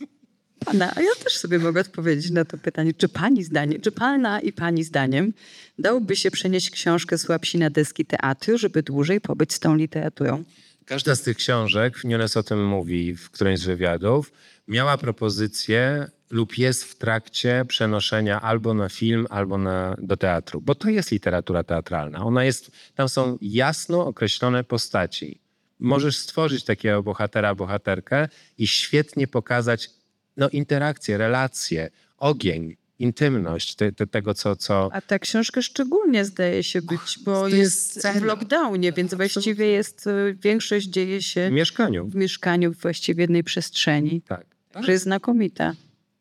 Pana, 0.65 0.93
a 0.95 1.01
ja 1.01 1.11
też 1.23 1.38
sobie 1.38 1.59
mogę 1.59 1.81
odpowiedzieć 1.81 2.31
na 2.31 2.45
to 2.45 2.57
pytanie. 2.57 2.93
Czy 2.93 3.09
pani 3.09 3.43
zdaniem, 3.43 3.81
czy 3.81 3.91
pana 3.91 4.39
i 4.39 4.53
pani 4.53 4.83
zdaniem 4.83 5.33
dałoby 5.79 6.15
się 6.15 6.31
przenieść 6.31 6.69
książkę 6.69 7.17
Słabsi 7.17 7.57
na 7.57 7.69
deski 7.69 8.05
teatru, 8.05 8.57
żeby 8.57 8.83
dłużej 8.83 9.21
pobyć 9.21 9.53
z 9.53 9.59
tą 9.59 9.75
literaturą? 9.75 10.43
Każda 10.85 11.15
z 11.15 11.21
tych 11.21 11.38
książek, 11.38 12.03
Nunes 12.03 12.38
o 12.38 12.43
tym 12.43 12.67
mówi 12.67 13.15
w 13.15 13.29
którymś 13.29 13.59
z 13.59 13.65
wywiadów, 13.65 14.31
miała 14.67 14.97
propozycję 14.97 16.09
lub 16.30 16.57
jest 16.57 16.84
w 16.84 16.95
trakcie 16.95 17.65
przenoszenia 17.67 18.41
albo 18.41 18.73
na 18.73 18.89
film, 18.89 19.28
albo 19.30 19.57
na, 19.57 19.95
do 20.01 20.17
teatru, 20.17 20.61
bo 20.61 20.75
to 20.75 20.89
jest 20.89 21.11
literatura 21.11 21.63
teatralna. 21.63 22.25
Ona 22.25 22.43
jest, 22.43 22.71
tam 22.95 23.09
są 23.09 23.38
jasno 23.41 24.05
określone 24.05 24.63
postaci. 24.63 25.39
Możesz 25.80 26.17
stworzyć 26.17 26.63
takiego 26.63 27.03
bohatera, 27.03 27.55
bohaterkę 27.55 28.28
i 28.57 28.67
świetnie 28.67 29.28
pokazać 29.28 29.89
no, 30.38 30.49
interakcje, 30.49 31.17
relacje, 31.17 31.89
ogień, 32.17 32.75
intymność 32.99 33.75
te, 33.75 33.91
te, 33.91 34.07
tego, 34.07 34.34
co, 34.34 34.55
co, 34.55 34.89
A 34.93 35.01
ta 35.01 35.19
książka 35.19 35.61
szczególnie 35.61 36.25
zdaje 36.25 36.63
się 36.63 36.82
być, 36.82 37.19
bo 37.25 37.41
to 37.41 37.47
jest, 37.47 37.95
jest 37.95 38.19
w 38.19 38.23
lockdownie, 38.23 38.91
więc 38.91 39.13
właściwie 39.13 39.67
jest, 39.67 40.07
y, 40.07 40.38
większość 40.41 40.88
dzieje 40.88 41.21
się 41.21 41.49
w 41.49 41.51
mieszkaniu. 41.51 42.07
w 42.07 42.15
mieszkaniu 42.15 42.73
właściwie 42.73 43.23
jednej 43.23 43.43
przestrzeni, 43.43 44.21
Tak. 44.21 44.45
że 44.82 44.91
jest 44.91 45.03
znakomita. 45.03 45.73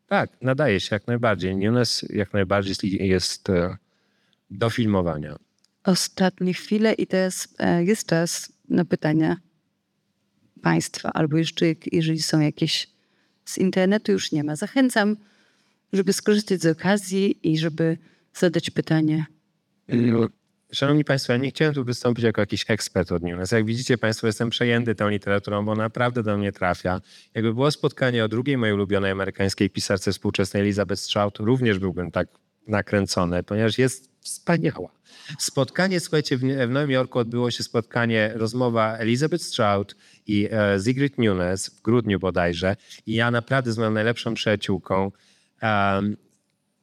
Tak, 0.07 0.31
nadaje 0.43 0.81
się 0.81 0.97
jak 0.97 1.07
najbardziej. 1.07 1.57
Nunes 1.57 2.05
jak 2.11 2.33
najbardziej 2.33 2.71
jest, 2.71 2.83
jest 2.85 3.51
e, 3.51 3.77
do 4.51 4.71
filmowania. 4.71 5.37
Ostatnie 5.85 6.55
chwile 6.55 6.93
i 6.93 7.07
teraz 7.07 7.49
e, 7.59 7.85
jest 7.85 8.09
czas 8.09 8.53
na 8.69 8.85
pytania 8.85 9.37
państwa, 10.63 11.13
albo 11.13 11.37
jeszcze 11.37 11.67
jeżeli 11.93 12.23
są 12.23 12.41
jakieś 12.41 12.89
z 13.45 13.59
internetu, 13.59 14.13
już 14.13 14.33
nie 14.33 14.45
ma. 14.45 14.57
Zachęcam, 14.57 15.17
żeby 15.93 16.13
skorzystać 16.13 16.61
z 16.61 16.67
okazji 16.67 17.53
i 17.53 17.59
żeby 17.59 17.99
zadać 18.35 18.71
pytanie. 18.71 19.27
Szanowni 20.73 21.05
Państwo, 21.05 21.33
ja 21.33 21.39
nie 21.39 21.51
chciałem 21.51 21.75
tu 21.75 21.85
wystąpić 21.85 22.25
jako 22.25 22.41
jakiś 22.41 22.64
ekspert 22.69 23.12
od 23.12 23.23
Nunes. 23.23 23.53
Jak 23.53 23.64
widzicie 23.64 23.99
Państwo, 23.99 24.27
jestem 24.27 24.51
przejęty 24.51 24.95
tą 24.95 25.09
literaturą, 25.09 25.64
bo 25.64 25.75
naprawdę 25.75 26.23
do 26.23 26.39
mnie 26.39 26.53
trafia. 26.53 27.01
Jakby 27.35 27.55
było 27.55 27.71
spotkanie 27.71 28.25
o 28.25 28.29
drugiej 28.29 28.57
mojej 28.57 28.75
ulubionej 28.75 29.11
amerykańskiej 29.11 29.71
pisarce 29.71 30.12
współczesnej 30.12 30.62
Elizabeth 30.62 31.01
Strout, 31.01 31.39
również 31.39 31.79
byłbym 31.79 32.11
tak 32.11 32.29
nakręcony, 32.69 33.43
ponieważ 33.43 33.79
jest 33.79 34.11
wspaniała. 34.21 34.89
Spotkanie, 35.39 36.01
słuchajcie, 36.01 36.37
w, 36.37 36.41
w 36.41 36.71
Nowym 36.71 36.91
Jorku 36.91 37.19
odbyło 37.19 37.51
się 37.51 37.62
spotkanie, 37.62 38.33
rozmowa 38.35 38.97
Elizabeth 38.97 39.45
Strout 39.45 39.97
i 40.27 40.49
e, 40.53 40.79
Sigrid 40.85 41.19
Nunes 41.19 41.69
w 41.69 41.83
grudniu 41.83 42.19
bodajże. 42.19 42.77
I 43.07 43.14
ja 43.14 43.31
naprawdę 43.31 43.73
z 43.73 43.79
moją 43.79 43.91
najlepszą 43.91 44.34
przyjaciółką 44.34 45.13
em, 45.61 46.17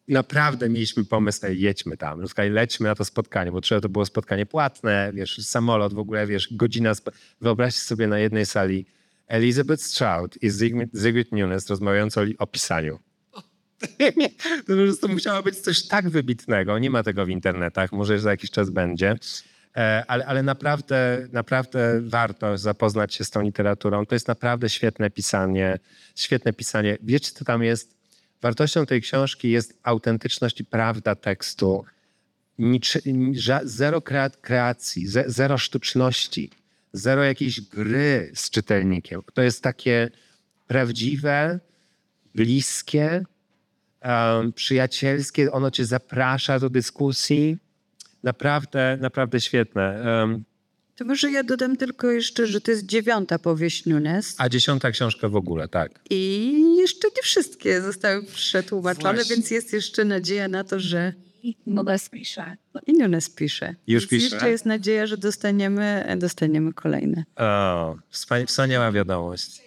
naprawdę 0.07 0.69
mieliśmy 0.69 1.05
pomysł, 1.05 1.45
jedźmy 1.49 1.97
tam, 1.97 2.21
no, 2.21 2.27
lećmy 2.49 2.88
na 2.88 2.95
to 2.95 3.05
spotkanie, 3.05 3.51
bo 3.51 3.61
trzeba 3.61 3.81
to 3.81 3.89
było 3.89 4.05
spotkanie 4.05 4.45
płatne, 4.45 5.11
wiesz, 5.13 5.38
samolot 5.45 5.93
w 5.93 5.99
ogóle, 5.99 6.27
wiesz, 6.27 6.47
godzina, 6.51 6.89
sp- 6.99 7.11
wyobraźcie 7.41 7.81
sobie 7.81 8.07
na 8.07 8.19
jednej 8.19 8.45
sali 8.45 8.85
Elizabeth 9.27 9.84
Strout 9.84 10.43
i 10.43 10.49
Zygmunt, 10.49 11.31
Nunes 11.31 11.69
rozmawiając 11.69 12.17
o, 12.17 12.21
o 12.39 12.47
pisaniu. 12.47 12.99
To 14.67 14.73
po 14.73 14.81
prostu 14.84 15.09
musiało 15.09 15.43
być 15.43 15.59
coś 15.59 15.88
tak 15.88 16.09
wybitnego. 16.09 16.80
Nie 16.80 16.89
ma 16.89 17.03
tego 17.03 17.25
w 17.25 17.30
internetach, 17.30 17.91
może 17.91 18.19
za 18.19 18.31
jakiś 18.31 18.51
czas 18.51 18.69
będzie. 18.69 19.15
E, 19.77 20.03
Ale, 20.07 20.25
ale 20.25 20.43
naprawdę, 20.43 21.27
naprawdę 21.31 22.01
warto 22.01 22.57
zapoznać 22.57 23.15
się 23.15 23.23
z 23.23 23.30
tą 23.30 23.41
literaturą. 23.41 24.05
To 24.05 24.15
jest 24.15 24.27
naprawdę 24.27 24.69
świetne 24.69 25.09
pisanie. 25.09 25.80
Świetne 26.15 26.53
pisanie. 26.53 26.97
Wiecie, 27.01 27.31
co 27.31 27.45
tam 27.45 27.63
jest? 27.63 28.02
Wartością 28.44 28.86
tej 28.86 29.02
książki 29.02 29.49
jest 29.52 29.80
autentyczność 29.84 30.60
i 30.60 30.65
prawda 30.65 31.15
tekstu. 31.15 31.86
Niczy, 32.60 33.02
zero 33.64 33.99
krea- 33.99 34.38
kreacji, 34.41 35.07
ze, 35.07 35.24
zero 35.28 35.57
sztuczności, 35.57 36.49
zero 36.94 37.24
jakiejś 37.24 37.61
gry 37.61 38.32
z 38.36 38.49
czytelnikiem. 38.49 39.22
To 39.34 39.41
jest 39.41 39.64
takie 39.64 40.10
prawdziwe, 40.68 41.60
bliskie, 42.36 43.24
um, 44.03 44.53
przyjacielskie. 44.53 45.52
Ono 45.52 45.72
cię 45.72 45.86
zaprasza 45.86 46.60
do 46.60 46.70
dyskusji. 46.70 47.57
Naprawdę, 48.24 48.98
naprawdę 49.02 49.41
świetne. 49.41 49.84
Em, 50.24 50.44
To 50.95 51.06
może 51.06 51.32
ja 51.32 51.44
dodam 51.44 51.78
tylko 51.78 52.11
jeszcze, 52.11 52.48
że 52.48 52.61
to 52.61 52.72
jest 52.72 52.86
dziewiąta 52.86 53.40
powieść 53.40 53.86
Nunes 53.86 54.36
a 54.38 54.49
dziesiąta 54.49 54.91
książka 54.91 55.30
w 55.30 55.36
ogóle, 55.36 55.68
tak. 55.68 55.99
i 56.10 56.76
jeszcze 56.78 57.07
nie 57.15 57.22
wszystkie 57.24 57.82
zostały 57.82 58.24
przetłumaczone, 58.24 59.14
Właśnie. 59.14 59.36
więc 59.36 59.52
jest 59.52 59.74
jeszcze 59.74 60.06
nadzieja 60.06 60.48
na 60.48 60.64
to, 60.64 60.80
że 60.80 61.14
bez 61.65 62.10
pisze. 62.10 62.57
i 62.88 62.94
Nunes 62.94 63.30
pisze. 63.30 63.76
Już 63.88 64.07
pisze? 64.07 64.24
Jeszcze 64.36 64.49
jest 64.49 64.65
nadzieja, 64.65 65.07
że 65.07 65.18
dostaniemy, 65.18 66.15
dostaniemy 66.18 66.74
kolejne. 66.74 67.24
O, 67.36 67.95
wspania- 68.11 68.45
wspaniała 68.45 68.91
wiadomość. 68.91 69.61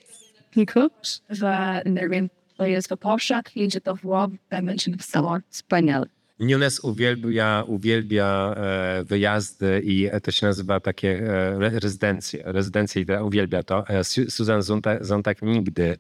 Niko? 0.57 0.91
Że 1.31 1.83
to 2.57 2.67
jest 2.67 2.89
w 2.89 2.97
Polszach, 2.97 3.57
jedzie 3.57 3.81
do 3.81 3.95
Włoch, 3.95 4.31
będzie 4.63 4.91
napisała. 4.91 5.41
Wspaniale. 5.51 6.07
Nunes 6.39 6.81
uwielbia, 6.81 7.65
uwielbia 7.67 8.55
e, 8.57 9.05
wyjazdy 9.05 9.83
i 9.85 10.11
to 10.23 10.31
się 10.31 10.47
nazywa 10.47 10.81
takie 10.81 11.09
e, 11.11 11.59
re- 11.59 11.81
rezydencje. 11.81 12.43
Rezydencje 12.45 13.03
i 13.03 13.07
uwielbia 13.25 13.63
to. 13.63 13.89
E, 13.89 14.05
Su- 14.05 14.31
Susan 14.31 14.61
Zonta- 14.61 15.05
Zontag 15.05 15.43
nigdy. 15.43 15.99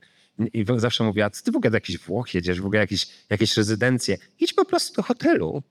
I 0.53 0.65
zawsze 0.77 1.05
mówiła, 1.05 1.31
ty 1.31 1.53
w 1.53 1.57
ogóle 1.57 1.71
do 1.71 1.77
jakichś 1.77 1.99
Włoch 1.99 2.35
jedziesz, 2.35 2.61
w 2.61 2.67
ogóle 2.67 2.81
jakieś, 2.81 3.07
jakieś 3.31 3.57
rezydencje. 3.57 4.17
Idź 4.41 4.53
po 4.53 4.65
prostu 4.65 4.95
do 4.97 5.03
hotelu. 5.03 5.63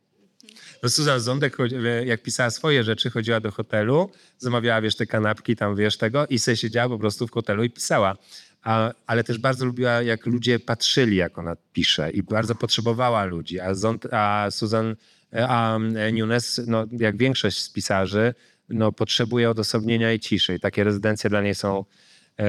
No 0.84 0.90
Susan 0.90 1.20
e, 1.86 2.06
jak 2.06 2.22
pisała 2.22 2.50
swoje 2.50 2.84
rzeczy, 2.84 3.10
chodziła 3.10 3.40
do 3.40 3.52
hotelu, 3.52 4.10
zamawiała, 4.38 4.82
wiesz, 4.82 4.96
te 4.96 5.06
kanapki 5.06 5.56
tam, 5.56 5.76
wiesz, 5.76 5.98
tego 5.98 6.28
i 6.28 6.40
sobie 6.40 6.58
siedziała 6.58 6.90
po 6.90 7.00
prostu 7.00 7.28
w 7.28 7.32
hotelu 7.32 7.64
i 7.64 7.70
pisała. 7.70 8.16
A, 8.66 8.92
ale 9.08 9.24
też 9.24 9.38
bardzo 9.38 9.66
lubiła, 9.66 10.02
jak 10.02 10.26
ludzie 10.26 10.60
patrzyli, 10.60 11.16
jak 11.16 11.38
ona 11.38 11.56
pisze 11.74 12.12
i 12.12 12.24
bardzo 12.24 12.56
potrzebowała 12.56 13.26
ludzi. 13.26 13.60
A, 13.60 13.74
Zont, 13.74 14.14
a 14.14 14.48
Susan, 14.52 14.96
a 15.32 15.76
e, 15.78 16.12
Nunes, 16.12 16.62
no, 16.68 16.86
jak 16.92 17.18
większość 17.18 17.62
z 17.62 17.70
pisarzy, 17.70 18.34
no, 18.70 18.92
potrzebuje 18.92 19.50
odosobnienia 19.50 20.14
i 20.14 20.20
ciszy. 20.20 20.56
I 20.56 20.60
takie 20.60 20.84
rezydencje 20.84 21.30
dla 21.30 21.42
niej 21.42 21.56
są 21.56 21.86
e, 22.40 22.46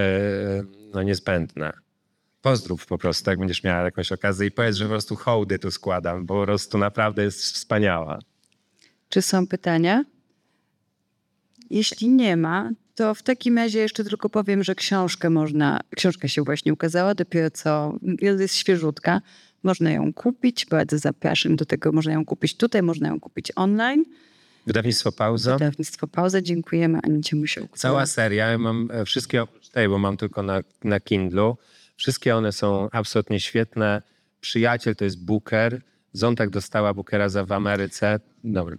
no, 0.95 1.03
niezbędne. 1.03 1.73
Pozdrów 2.43 2.87
po 2.87 2.99
prostu, 2.99 3.31
jak 3.31 3.39
będziesz 3.39 3.65
miała 3.65 3.83
jakąś 3.83 4.13
okazję 4.13 4.47
i 4.47 4.51
powiedz, 4.51 4.77
że 4.77 4.85
po 4.85 4.91
prostu 4.91 5.17
hołdy 5.17 5.59
tu 5.59 5.71
składam, 5.71 6.27
bo 6.27 6.41
po 6.41 6.45
prostu 6.45 6.79
naprawdę 6.79 7.23
jest 7.23 7.41
wspaniała. 7.41 8.19
Czy 9.09 9.23
są 9.23 9.47
pytania? 9.47 10.05
Jeśli 11.71 12.09
nie 12.09 12.37
ma, 12.37 12.71
to 12.97 13.15
w 13.15 13.23
takim 13.23 13.59
razie 13.59 13.79
jeszcze 13.79 14.05
tylko 14.05 14.29
powiem, 14.29 14.65
że 14.65 14.75
książkę 14.75 15.31
można, 15.31 15.81
książka 15.97 16.29
się 16.29 16.43
właśnie 16.43 16.73
ukazała, 16.73 17.15
dopiero 17.15 17.51
co 17.51 17.99
jest 18.23 18.55
świeżutka. 18.55 19.21
Można 19.63 19.91
ją 19.91 20.13
kupić, 20.13 20.67
bardzo 20.67 20.99
zapraszam 20.99 21.57
do 21.57 21.65
tego. 21.65 21.93
Można 21.93 22.13
ją 22.13 22.25
kupić 22.25 22.57
tutaj, 22.57 22.83
można 22.83 23.09
ją 23.09 23.21
kupić 23.21 23.53
online. 23.57 24.05
Wydawnictwo 24.67 25.13
Pauza. 25.13 25.53
Wydawnictwo 25.53 26.07
Pauza, 26.07 26.43
dziękujemy 26.43 26.99
Anicie 27.03 27.37
Musiałku. 27.37 27.77
Cała 27.77 28.07
seria, 28.07 28.47
ja 28.47 28.59
mam 28.59 28.89
e, 28.93 29.05
wszystkie 29.05 29.43
oprócz 29.43 29.69
tej, 29.69 29.89
bo 29.89 29.99
mam 29.99 30.17
tylko 30.17 30.43
na, 30.43 30.61
na 30.85 31.01
Kindlu. 31.01 31.57
Wszystkie 31.97 32.37
one 32.37 32.53
są 32.53 32.89
absolutnie 32.93 33.41
świetne. 33.41 34.03
Przyjaciel 34.41 34.97
to 34.97 35.05
jest 35.05 35.25
Booker. 35.25 35.83
Zontak 36.13 36.51
dostała 36.51 36.95
Bookera 36.95 37.29
za 37.29 37.45
w 37.45 37.53
Ameryce. 37.53 38.21
Dobry. 38.45 38.79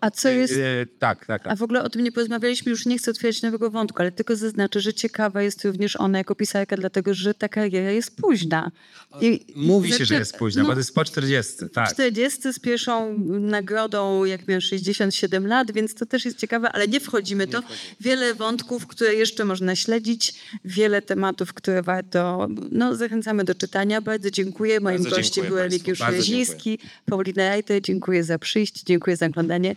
A 0.00 0.10
co 0.10 0.28
jest... 0.28 0.54
E, 0.54 0.86
tak, 0.98 1.26
tak, 1.26 1.42
A 1.46 1.48
tak. 1.48 1.58
w 1.58 1.62
ogóle 1.62 1.82
o 1.82 1.88
tym 1.88 2.04
nie 2.04 2.12
porozmawialiśmy, 2.12 2.70
już 2.70 2.86
nie 2.86 2.98
chcę 2.98 3.10
otwierać 3.10 3.42
nowego 3.42 3.70
wątku, 3.70 4.02
ale 4.02 4.12
tylko 4.12 4.36
zaznaczę, 4.36 4.80
że 4.80 4.94
ciekawa 4.94 5.42
jest 5.42 5.64
również 5.64 5.96
ona 5.96 6.18
jako 6.18 6.34
pisarka, 6.34 6.76
dlatego 6.76 7.14
że 7.14 7.34
ta 7.34 7.48
kariera 7.48 7.90
jest 7.90 8.16
późna. 8.16 8.70
I, 9.20 9.46
Mówi 9.56 9.88
się, 9.88 9.94
znaczy, 9.94 10.06
że 10.06 10.14
jest 10.14 10.36
późno, 10.36 10.62
no, 10.62 10.68
bo 10.68 10.74
to 10.74 10.80
jest 10.80 10.94
po 10.94 11.04
40. 11.04 11.52
Tak. 11.72 11.92
40 11.92 12.52
z 12.52 12.58
pierwszą 12.58 13.18
nagrodą, 13.40 14.24
jak 14.24 14.48
miał 14.48 14.60
67 14.60 15.46
lat, 15.46 15.72
więc 15.72 15.94
to 15.94 16.06
też 16.06 16.24
jest 16.24 16.38
ciekawe, 16.38 16.72
ale 16.72 16.88
nie 16.88 17.00
wchodzimy 17.00 17.46
to. 17.46 17.62
Wiele 18.00 18.34
wątków, 18.34 18.86
które 18.86 19.14
jeszcze 19.14 19.44
można 19.44 19.76
śledzić, 19.76 20.34
wiele 20.64 21.02
tematów, 21.02 21.54
które 21.54 21.82
warto. 21.82 22.48
No, 22.70 22.96
zachęcamy 22.96 23.44
do 23.44 23.54
czytania. 23.54 24.00
Bardzo 24.00 24.30
dziękuję. 24.30 24.80
Moim 24.80 25.02
Bardzo 25.02 25.16
gościem 25.16 25.46
był 25.46 25.56
Bardzo 25.56 26.10
Reziński, 26.10 26.78
Paulina 27.06 27.48
Rajter. 27.48 27.82
Dziękuję 27.82 28.24
za 28.24 28.38
przyjście, 28.38 28.80
dziękuję 28.86 29.16
za 29.16 29.26
oglądanie. 29.26 29.76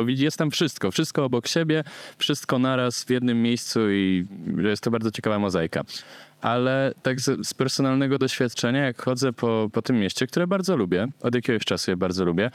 Bo 0.00 0.04
widzi- 0.04 0.24
jest 0.24 0.36
tam 0.38 0.50
wszystko, 0.50 0.90
wszystko 0.90 1.24
obok 1.24 1.48
siebie, 1.48 1.84
wszystko 2.18 2.58
naraz 2.58 3.04
w 3.04 3.10
jednym 3.10 3.42
miejscu 3.42 3.90
i 3.90 4.26
jest 4.56 4.82
to 4.82 4.90
bardzo 4.90 5.10
ciekawa 5.10 5.38
mozaika. 5.38 5.82
Ale 6.40 6.94
tak 7.02 7.20
z, 7.20 7.46
z 7.48 7.54
personalnego 7.54 8.18
doświadczenia, 8.18 8.84
jak 8.84 9.02
chodzę 9.02 9.32
po, 9.32 9.70
po 9.72 9.82
tym 9.82 10.00
mieście, 10.00 10.26
które 10.26 10.46
bardzo 10.46 10.76
lubię, 10.76 11.08
od 11.22 11.34
jakiegoś 11.34 11.64
czasu 11.64 11.90
je 11.90 11.96
bardzo 11.96 12.24
lubię, 12.24 12.50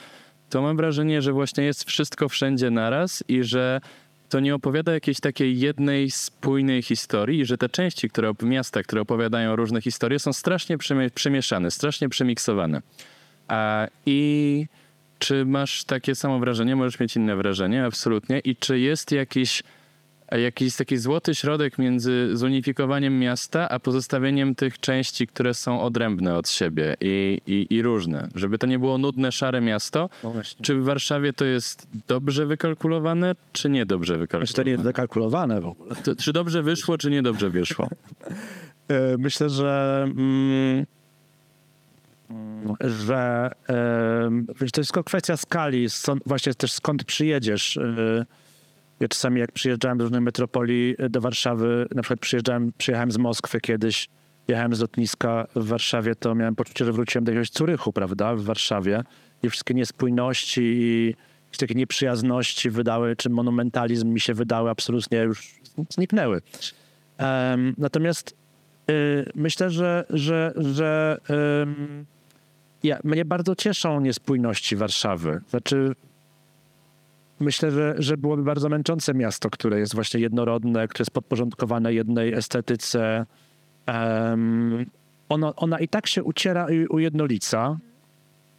to 0.49 0.61
mam 0.61 0.77
wrażenie, 0.77 1.21
że 1.21 1.31
właśnie 1.33 1.63
jest 1.63 1.83
wszystko 1.83 2.29
wszędzie 2.29 2.69
naraz 2.69 3.23
i 3.27 3.43
że 3.43 3.81
to 4.29 4.39
nie 4.39 4.55
opowiada 4.55 4.93
jakiejś 4.93 5.19
takiej 5.19 5.59
jednej 5.59 6.11
spójnej 6.11 6.81
historii, 6.81 7.45
że 7.45 7.57
te 7.57 7.69
części 7.69 8.09
które, 8.09 8.33
miasta, 8.41 8.83
które 8.83 9.01
opowiadają 9.01 9.55
różne 9.55 9.81
historie, 9.81 10.19
są 10.19 10.33
strasznie 10.33 10.77
przemie- 10.77 11.09
przemieszane, 11.09 11.71
strasznie 11.71 12.09
przemiksowane. 12.09 12.81
A, 13.47 13.87
I 14.05 14.65
czy 15.19 15.45
masz 15.45 15.83
takie 15.83 16.15
samo 16.15 16.39
wrażenie? 16.39 16.75
Możesz 16.75 16.99
mieć 16.99 17.15
inne 17.15 17.35
wrażenie, 17.35 17.85
absolutnie. 17.85 18.39
I 18.39 18.55
czy 18.55 18.79
jest 18.79 19.11
jakiś, 19.11 19.63
a 20.27 20.37
jakiś 20.37 20.75
taki 20.75 20.97
złoty 20.97 21.35
środek 21.35 21.77
między 21.77 22.37
zunifikowaniem 22.37 23.19
miasta, 23.19 23.69
a 23.69 23.79
pozostawieniem 23.79 24.55
tych 24.55 24.79
części, 24.79 25.27
które 25.27 25.53
są 25.53 25.81
odrębne 25.81 26.35
od 26.35 26.49
siebie 26.49 26.95
i, 27.01 27.41
i, 27.47 27.67
i 27.69 27.81
różne? 27.81 28.27
Żeby 28.35 28.57
to 28.57 28.67
nie 28.67 28.79
było 28.79 28.97
nudne, 28.97 29.31
szare 29.31 29.61
miasto. 29.61 30.09
Czy 30.61 30.75
w 30.75 30.83
Warszawie 30.83 31.33
to 31.33 31.45
jest 31.45 31.87
dobrze 32.07 32.45
wykalkulowane, 32.45 33.35
czy 33.53 33.69
niedobrze 33.69 34.17
Znaczy 34.29 34.53
to 34.53 34.63
nie 34.63 34.71
jest 34.71 34.83
wykalkulowane? 34.83 35.55
wykalkulowane 35.55 35.61
w 35.61 35.65
ogóle. 35.65 35.95
To, 35.95 36.15
czy 36.15 36.33
dobrze 36.33 36.63
wyszło, 36.63 36.97
czy 36.97 37.11
niedobrze 37.11 37.49
wyszło? 37.49 37.87
E, 38.87 39.17
Myślę, 39.17 39.49
że, 39.49 40.03
mm, 40.17 40.85
że 42.79 43.51
to 44.57 44.81
jest 44.81 44.91
tylko 44.91 45.03
kwestia 45.03 45.37
skali, 45.37 45.87
właśnie 46.25 46.53
też 46.53 46.71
skąd 46.71 47.03
przyjedziesz. 47.03 47.77
E, 47.77 48.25
Ja 48.99 49.07
czasami 49.07 49.39
jak 49.39 49.51
przyjeżdżałem 49.51 49.97
do 49.97 50.03
różnych 50.03 50.21
metropolii 50.21 50.95
e, 50.97 51.09
do 51.09 51.21
Warszawy, 51.21 51.85
na 51.95 52.01
przykład 52.01 52.19
przyjeżdżałem, 52.19 52.71
przyjechałem 52.77 53.11
z 53.11 53.17
Moskwy 53.17 53.61
kiedyś, 53.61 54.07
jechałem 54.47 54.75
z 54.75 54.79
lotniska 54.79 55.47
w 55.55 55.67
Warszawie, 55.67 56.15
to 56.15 56.35
miałem 56.35 56.55
poczucie, 56.55 56.85
że 56.85 56.91
wróciłem 56.93 57.25
do 57.25 57.31
jakiegoś 57.31 57.49
Curychu, 57.49 57.93
prawda, 57.93 58.35
w 58.35 58.41
Warszawie. 58.43 59.03
I 59.43 59.49
wszystkie 59.49 59.73
niespójności 59.73 60.61
i 60.61 61.15
takie 61.57 61.75
nieprzyjazności 61.75 62.69
wydały, 62.69 63.15
czy 63.15 63.29
monumentalizm 63.29 64.07
mi 64.07 64.19
się 64.19 64.33
wydały 64.33 64.69
absolutnie 64.69 65.17
już 65.17 65.55
zniknęły. 65.89 66.41
Em, 67.17 67.75
natomiast 67.77 68.35
y, 68.89 69.31
myślę, 69.35 69.71
że, 69.71 70.05
że, 70.09 70.53
że 70.55 71.17
ym, 71.61 72.05
ja, 72.85 72.99
mnie 73.03 73.25
bardzo 73.25 73.55
cieszą 73.55 74.01
niespójności 74.01 74.75
Warszawy. 74.75 75.41
Znaczy, 75.49 75.95
myślę, 77.39 77.71
że, 77.71 77.95
że 77.97 78.17
byłoby 78.17 78.43
bardzo 78.43 78.69
męczące 78.69 79.13
miasto, 79.13 79.49
które 79.49 79.79
jest 79.79 79.95
właśnie 79.95 80.19
jednorodne, 80.19 80.87
które 80.87 81.01
jest 81.01 81.11
podporządkowane 81.11 81.93
jednej 81.93 82.33
estetyce. 82.33 83.25
Em, 83.85 84.85
ono, 85.29 85.55
ona 85.55 85.79
i 85.79 85.87
tak 85.87 86.07
się 86.07 86.23
uciera 86.23 86.69
i 86.69 86.87
ujednolica 86.87 87.77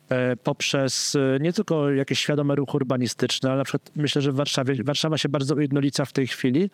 e, 0.08 0.36
poprzez 0.36 1.16
e, 1.16 1.38
nie 1.40 1.52
tylko 1.52 1.90
jakieś 1.90 2.18
świadome 2.18 2.54
ruchy 2.54 2.76
urbanistyczne, 2.76 3.48
ale 3.50 3.58
na 3.58 3.64
przykład 3.64 3.90
myślę, 3.96 4.22
że 4.22 4.32
w 4.32 4.36
Warszawie, 4.36 4.84
Warszawa 4.84 5.18
się 5.18 5.28
bardzo 5.28 5.54
ujednolica 5.54 6.04
w 6.04 6.12
tej 6.12 6.26
chwili, 6.26 6.70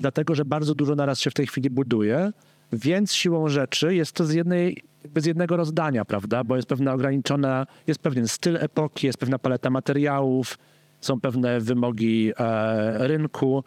dlatego 0.00 0.34
że 0.34 0.44
bardzo 0.44 0.74
dużo 0.74 0.94
naraz 0.94 1.20
się 1.20 1.30
w 1.30 1.34
tej 1.34 1.46
chwili 1.46 1.70
buduje, 1.70 2.32
więc 2.72 3.14
siłą 3.14 3.48
rzeczy 3.48 3.94
jest 3.94 4.12
to 4.12 4.24
z, 4.24 4.32
jednej, 4.32 4.82
jakby 5.06 5.20
z 5.20 5.26
jednego 5.26 5.56
rozdania, 5.56 6.04
prawda? 6.04 6.44
Bo 6.44 6.56
jest 6.56 6.68
pewna 6.68 6.92
ograniczona, 6.92 7.66
jest 7.86 8.00
pewien 8.00 8.28
styl 8.28 8.56
epoki, 8.56 9.06
jest 9.06 9.18
pewna 9.18 9.38
paleta 9.38 9.70
materiałów, 9.70 10.58
są 11.00 11.20
pewne 11.20 11.60
wymogi 11.60 12.32
e, 12.38 13.08
rynku 13.08 13.64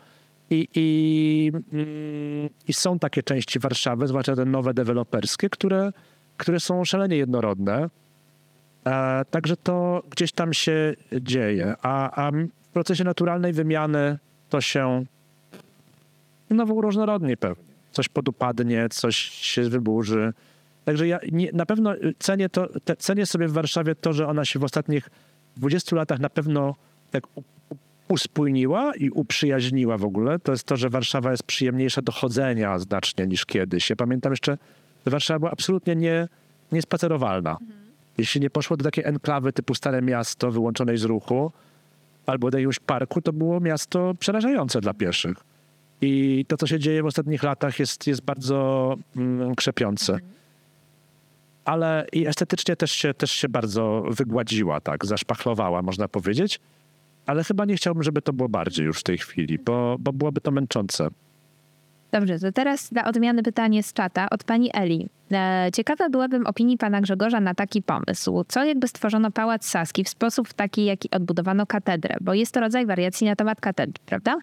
i, 0.50 0.68
i, 0.76 1.52
mm, 1.74 2.50
i 2.68 2.74
są 2.74 3.00
takie 3.00 3.24
części 3.24 3.60
Warszawy, 3.60 4.08
zwłaszcza 4.08 4.36
te 4.36 4.46
nowe 4.46 4.74
deweloperskie, 4.74 5.50
które, 5.50 5.92
które 6.38 6.60
są 6.60 6.86
szalenie 6.86 7.18
jednorodne. 7.18 7.90
E, 8.86 9.26
także 9.32 9.58
to 9.58 10.04
gdzieś 10.10 10.32
tam 10.32 10.54
się 10.54 10.94
dzieje, 11.22 11.76
a, 11.82 12.26
a 12.28 12.32
w 12.62 12.68
procesie 12.74 13.04
naturalnej 13.04 13.54
wymiany 13.54 14.18
to 14.50 14.62
się 14.62 15.06
znowu 16.52 16.76
uróżnorodni 16.76 17.38
pewnie. 17.38 17.64
Coś 17.92 18.10
podupadnie, 18.10 18.90
coś 18.90 19.16
się 19.18 19.70
wyburzy. 19.70 20.34
Także 20.86 21.08
ja 21.08 21.20
nie, 21.32 21.52
na 21.52 21.66
pewno 21.66 21.94
cenię, 22.20 22.50
to, 22.50 22.68
te, 22.84 22.96
cenię 22.96 23.26
sobie 23.26 23.48
w 23.48 23.52
Warszawie 23.52 23.96
to, 23.96 24.14
że 24.14 24.28
ona 24.28 24.46
się 24.46 24.60
w 24.60 24.64
ostatnich 24.64 25.10
20 25.58 25.96
latach 25.96 26.20
na 26.20 26.30
pewno 26.30 26.76
tak 27.12 27.24
uspójniła 28.08 28.96
i 28.96 29.10
uprzyjaźniła 29.10 29.98
w 29.98 30.04
ogóle. 30.04 30.40
To 30.40 30.52
jest 30.52 30.64
to, 30.64 30.78
że 30.78 30.90
Warszawa 30.90 31.32
jest 31.32 31.44
przyjemniejsza 31.44 32.02
do 32.02 32.12
chodzenia 32.12 32.80
znacznie 32.80 33.28
niż 33.28 33.46
kiedyś. 33.46 33.90
Ja 33.90 33.96
pamiętam 33.96 34.32
jeszcze, 34.32 34.58
że 35.06 35.12
Warszawa 35.12 35.40
była 35.40 35.52
absolutnie 35.52 35.96
nie, 35.96 36.28
niespacerowalna. 36.72 37.58
Jeśli 38.18 38.42
nie 38.42 38.50
poszło 38.50 38.78
do 38.78 38.84
takiej 38.84 39.06
enklawy 39.06 39.54
typu 39.54 39.76
Stare 39.76 40.02
Miasto 40.02 40.52
wyłączonej 40.52 40.98
z 40.98 41.04
ruchu 41.04 41.52
albo 42.26 42.52
do 42.52 42.58
jakiegoś 42.58 42.80
parku, 42.80 43.22
to 43.22 43.34
było 43.34 43.60
miasto 43.60 44.14
przerażające 44.20 44.82
dla 44.82 44.94
pieszych. 44.94 45.38
I 46.02 46.46
to, 46.48 46.58
co 46.58 46.68
się 46.68 46.80
dzieje 46.80 47.04
w 47.04 47.06
ostatnich 47.06 47.44
latach, 47.44 47.80
jest, 47.80 48.08
jest 48.08 48.22
bardzo 48.22 48.96
mm, 49.16 49.56
krzepiące. 49.56 50.20
Ale 51.70 52.06
i 52.12 52.28
estetycznie 52.28 52.76
też 52.76 52.92
się, 52.92 53.14
też 53.14 53.32
się 53.32 53.50
bardzo 53.50 54.04
wygładziła, 54.10 54.82
tak, 54.82 55.06
zaszpachlowała, 55.06 55.82
można 55.82 56.08
powiedzieć. 56.08 56.60
Ale 57.26 57.44
chyba 57.44 57.66
nie 57.66 57.76
chciałbym, 57.76 58.04
żeby 58.04 58.22
to 58.22 58.34
było 58.34 58.50
bardziej 58.50 58.86
już 58.86 59.00
w 59.00 59.04
tej 59.04 59.18
chwili, 59.18 59.60
bo, 59.60 59.96
bo 60.00 60.14
byłoby 60.14 60.42
to 60.42 60.52
męczące. 60.52 61.08
Dobrze, 62.12 62.40
to 62.40 62.52
teraz 62.52 62.90
dla 62.90 63.06
odmiany 63.06 63.44
pytanie 63.44 63.84
z 63.84 63.94
czata 63.94 64.28
od 64.30 64.44
pani 64.44 64.70
Eli. 64.74 65.10
E, 65.32 65.70
Ciekawa 65.74 66.10
byłabym 66.10 66.48
opinii 66.48 66.78
pana 66.78 67.02
Grzegorza 67.02 67.40
na 67.40 67.56
taki 67.56 67.82
pomysł. 67.82 68.44
Co 68.48 68.66
jakby 68.66 68.88
stworzono 68.88 69.32
Pałac 69.32 69.66
Saski 69.66 70.04
w 70.04 70.10
sposób 70.10 70.54
taki, 70.54 70.86
jaki 70.86 71.12
odbudowano 71.12 71.66
katedrę? 71.66 72.16
Bo 72.22 72.34
jest 72.34 72.54
to 72.54 72.60
rodzaj 72.60 72.86
wariacji 72.86 73.28
na 73.28 73.36
temat 73.36 73.62
katedry, 73.62 74.04
prawda? 74.06 74.38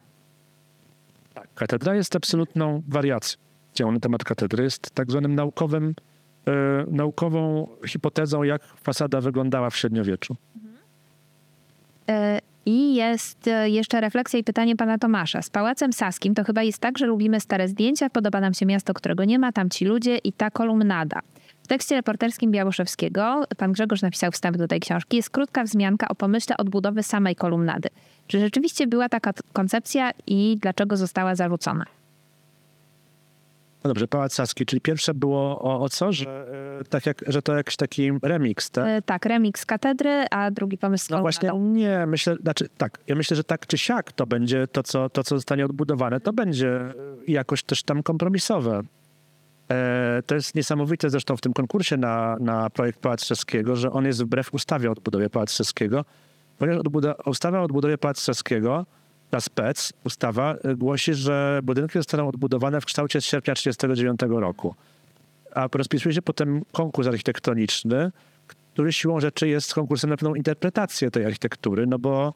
Katedra 1.54 1.94
jest 1.94 2.16
absolutną 2.16 2.82
wariacją. 2.88 3.92
Na 3.92 4.00
temat 4.00 4.24
katedry 4.24 4.64
jest 4.64 4.90
tak 4.90 5.10
zwanym 5.10 5.34
naukowym, 5.34 5.94
naukową 6.90 7.68
hipotezą, 7.86 8.42
jak 8.42 8.64
fasada 8.64 9.20
wyglądała 9.20 9.70
w 9.70 9.76
średniowieczu. 9.76 10.36
E, 12.08 12.38
I 12.66 12.94
jest 12.94 13.48
e, 13.48 13.70
jeszcze 13.70 14.00
refleksja 14.00 14.38
i 14.38 14.44
pytanie 14.44 14.76
pana 14.76 14.98
Tomasza. 14.98 15.42
Z 15.42 15.50
Pałacem 15.50 15.92
Saskim 15.92 16.34
to 16.34 16.44
chyba 16.44 16.62
jest 16.62 16.78
tak, 16.78 16.98
że 16.98 17.06
lubimy 17.06 17.40
stare 17.40 17.68
zdjęcia, 17.68 18.10
podoba 18.10 18.40
nam 18.40 18.54
się 18.54 18.66
miasto, 18.66 18.94
którego 18.94 19.24
nie 19.24 19.38
ma, 19.38 19.52
tam 19.52 19.70
ci 19.70 19.84
ludzie 19.84 20.16
i 20.16 20.32
ta 20.32 20.50
kolumnada. 20.50 21.20
W 21.62 21.68
tekście 21.68 21.94
reporterskim 21.94 22.50
Białoszewskiego, 22.50 23.44
pan 23.56 23.72
Grzegorz 23.72 24.02
napisał 24.02 24.32
wstęp 24.32 24.56
do 24.56 24.68
tej 24.68 24.80
książki, 24.80 25.16
jest 25.16 25.30
krótka 25.30 25.64
wzmianka 25.64 26.08
o 26.08 26.14
pomyśle 26.14 26.56
odbudowy 26.56 27.02
samej 27.02 27.36
kolumnady. 27.36 27.88
Czy 28.26 28.40
rzeczywiście 28.40 28.86
była 28.86 29.08
taka 29.08 29.32
koncepcja 29.52 30.10
i 30.26 30.58
dlaczego 30.60 30.96
została 30.96 31.34
zarzucona? 31.34 31.84
No 33.86 33.90
dobrze, 33.90 34.08
Pałac 34.08 34.34
Saski, 34.34 34.66
czyli 34.66 34.80
pierwsze 34.80 35.14
było 35.14 35.60
o, 35.60 35.80
o 35.80 35.88
co? 35.88 36.12
Że, 36.12 36.46
e, 36.80 36.84
tak 36.84 37.06
jak, 37.06 37.24
że 37.26 37.42
to 37.42 37.56
jakiś 37.56 37.76
taki 37.76 38.10
remix, 38.22 38.70
tak? 38.70 38.84
E, 38.86 39.02
Tak, 39.02 39.26
remix 39.26 39.66
katedry, 39.66 40.24
a 40.30 40.50
drugi 40.50 40.78
pomysł 40.78 41.06
No 41.10 41.20
właśnie 41.20 41.48
kolumnadą. 41.48 41.76
nie, 41.76 42.06
myślę, 42.06 42.36
znaczy 42.42 42.68
tak, 42.78 42.98
ja 43.06 43.14
myślę, 43.14 43.36
że 43.36 43.44
tak 43.44 43.66
czy 43.66 43.78
siak 43.78 44.12
to 44.12 44.26
będzie 44.26 44.66
to, 44.66 44.82
co, 44.82 45.10
to, 45.10 45.24
co 45.24 45.36
zostanie 45.36 45.64
odbudowane, 45.64 46.20
to 46.20 46.32
będzie 46.32 46.68
e, 46.70 46.92
jakoś 47.28 47.62
też 47.62 47.82
tam 47.82 48.02
kompromisowe. 48.02 48.82
E, 49.70 50.22
to 50.26 50.34
jest 50.34 50.54
niesamowite 50.54 51.10
zresztą 51.10 51.36
w 51.36 51.40
tym 51.40 51.52
konkursie 51.52 51.96
na, 51.96 52.36
na 52.40 52.70
projekt 52.70 53.00
Pałac 53.00 53.24
Saskiego, 53.24 53.76
że 53.76 53.92
on 53.92 54.04
jest 54.04 54.22
wbrew 54.22 54.54
ustawie 54.54 54.88
o 54.88 54.92
odbudowie 54.92 55.30
Pałacu 55.30 55.54
Saskiego, 55.64 56.04
ponieważ 56.58 56.80
odbuda, 56.80 57.14
ustawa 57.26 57.60
o 57.60 57.62
odbudowie 57.62 57.98
Pałacu 57.98 58.20
Saskiego, 58.20 58.86
ta 59.30 59.40
spec, 59.40 59.92
ustawa 60.04 60.54
e, 60.54 60.74
głosi, 60.74 61.14
że 61.14 61.60
budynki 61.62 61.98
zostaną 61.98 62.28
odbudowane 62.28 62.80
w 62.80 62.84
kształcie 62.84 63.20
z 63.20 63.24
sierpnia 63.24 63.54
1939 63.54 64.40
roku. 64.40 64.74
A 65.54 65.68
rozpisuje 65.72 66.14
się 66.14 66.22
potem 66.22 66.62
konkurs 66.72 67.08
architektoniczny, 67.08 68.12
który 68.74 68.92
siłą 68.92 69.20
rzeczy 69.20 69.48
jest 69.48 69.74
konkursem 69.74 70.10
na 70.10 70.16
pewną 70.16 70.34
interpretację 70.34 71.10
tej 71.10 71.24
architektury, 71.24 71.86
no 71.86 71.98
bo 71.98 72.34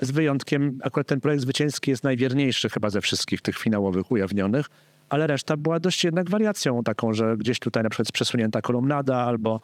z 0.00 0.10
wyjątkiem, 0.10 0.78
akurat 0.82 1.06
ten 1.06 1.20
projekt 1.20 1.42
zwycięski 1.42 1.90
jest 1.90 2.04
najwierniejszy 2.04 2.68
chyba 2.68 2.90
ze 2.90 3.00
wszystkich 3.00 3.40
tych 3.40 3.58
finałowych 3.58 4.10
ujawnionych, 4.10 4.66
ale 5.08 5.26
reszta 5.26 5.56
była 5.56 5.80
dość 5.80 6.04
jednak 6.04 6.30
wariacją 6.30 6.82
taką, 6.82 7.12
że 7.12 7.36
gdzieś 7.36 7.58
tutaj 7.58 7.82
na 7.82 7.90
przykład 7.90 8.12
przesunięta 8.12 8.62
kolumnada 8.62 9.16
albo 9.16 9.60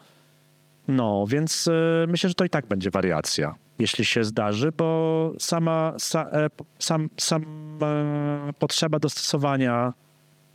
no, 0.88 1.26
więc 1.28 1.66
y, 1.66 1.72
myślę, 2.08 2.28
że 2.28 2.34
to 2.34 2.44
i 2.44 2.50
tak 2.50 2.66
będzie 2.66 2.90
wariacja, 2.90 3.54
jeśli 3.80 4.04
się 4.04 4.24
zdarzy, 4.24 4.72
bo 4.76 5.32
sama, 5.38 5.94
sa, 5.98 6.30
e, 6.32 6.50
sam, 6.78 7.08
sam 7.16 7.44
e, 7.82 8.52
potrzeba 8.58 8.98
dostosowania 8.98 9.92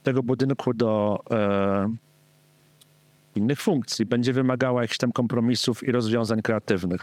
tego 0.03 0.23
budynku 0.23 0.73
do 0.73 1.19
e, 1.31 1.89
innych 3.35 3.61
funkcji 3.61 4.05
będzie 4.05 4.33
wymagała 4.33 4.81
jakichś 4.81 4.97
tam 4.97 5.11
kompromisów 5.11 5.83
i 5.83 5.91
rozwiązań 5.91 6.41
kreatywnych. 6.41 7.01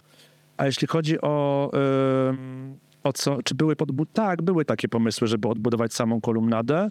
A 0.57 0.67
jeśli 0.67 0.87
chodzi 0.87 1.21
o, 1.21 1.71
ym, 2.29 2.79
o 3.05 3.13
co, 3.13 3.43
czy 3.43 3.55
były 3.55 3.77
podbu- 3.77 4.07
tak, 4.13 4.43
były 4.43 4.65
takie 4.65 4.89
pomysły, 4.89 5.27
żeby 5.29 5.49
odbudować 5.49 5.95
samą 5.95 6.21
kolumnadę. 6.21 6.91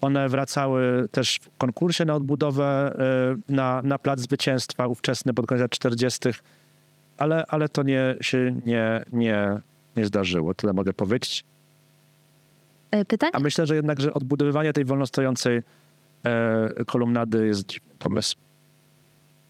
One 0.00 0.28
wracały 0.28 1.08
też 1.10 1.40
w 1.42 1.58
konkursie 1.58 2.04
na 2.04 2.14
odbudowę 2.14 2.96
y, 3.48 3.52
na, 3.52 3.82
na 3.82 3.98
Plac 3.98 4.20
Zwycięstwa 4.20 4.86
ówczesny 4.86 5.34
pod 5.34 5.46
koniec 5.46 5.60
lat 5.60 5.70
40., 5.70 6.28
ale, 7.18 7.44
ale 7.48 7.68
to 7.68 7.82
nie, 7.82 8.14
się 8.20 8.60
nie, 8.66 9.04
nie, 9.12 9.60
nie 9.96 10.06
zdarzyło, 10.06 10.54
tyle 10.54 10.72
mogę 10.72 10.92
powiedzieć. 10.92 11.44
E, 12.90 13.04
Pytanie 13.04 13.34
A 13.34 13.40
myślę, 13.40 13.66
że 13.66 13.74
jednak, 13.74 14.00
że 14.00 14.14
odbudowywanie 14.14 14.72
tej 14.72 14.84
wolnostojącej 14.84 15.62
e, 16.24 16.84
kolumnady 16.86 17.46
jest 17.46 17.72
pomysł. 17.98 18.36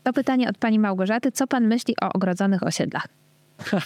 To 0.02 0.12
pytanie 0.12 0.48
od 0.48 0.58
pani 0.58 0.78
Małgorzaty. 0.78 1.32
Co 1.32 1.46
pan 1.46 1.66
myśli 1.66 1.94
o 2.02 2.12
ogrodzonych 2.12 2.62
osiedlach? 2.62 3.06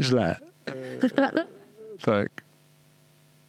Źle. 0.00 0.36
Tak. 2.04 2.28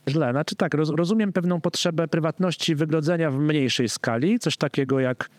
Źle. 0.10 0.32
Znaczy 0.32 0.56
tak, 0.56 0.74
roz, 0.74 0.90
rozumiem 0.90 1.34
pewną 1.34 1.62
potrzebę 1.62 2.08
prywatności 2.08 2.76
wygrodzenia 2.76 3.32
w 3.32 3.38
mniejszej 3.38 3.90
skali. 3.90 4.40
Coś 4.40 4.58
takiego 4.58 5.00
jak 5.00 5.30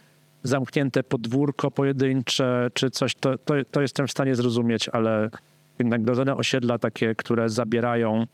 zamknięte 0.44 1.02
podwórko 1.02 1.70
pojedyncze, 1.70 2.68
czy 2.74 2.90
coś, 2.90 3.14
to, 3.14 3.38
to, 3.38 3.54
to 3.70 3.82
jestem 3.82 4.06
w 4.06 4.10
stanie 4.10 4.34
zrozumieć, 4.34 4.88
ale 4.88 5.30
jednak 5.78 6.02
grodzone 6.02 6.36
osiedla 6.36 6.78
takie, 6.78 7.14
które 7.14 7.48
zabierają... 7.48 8.26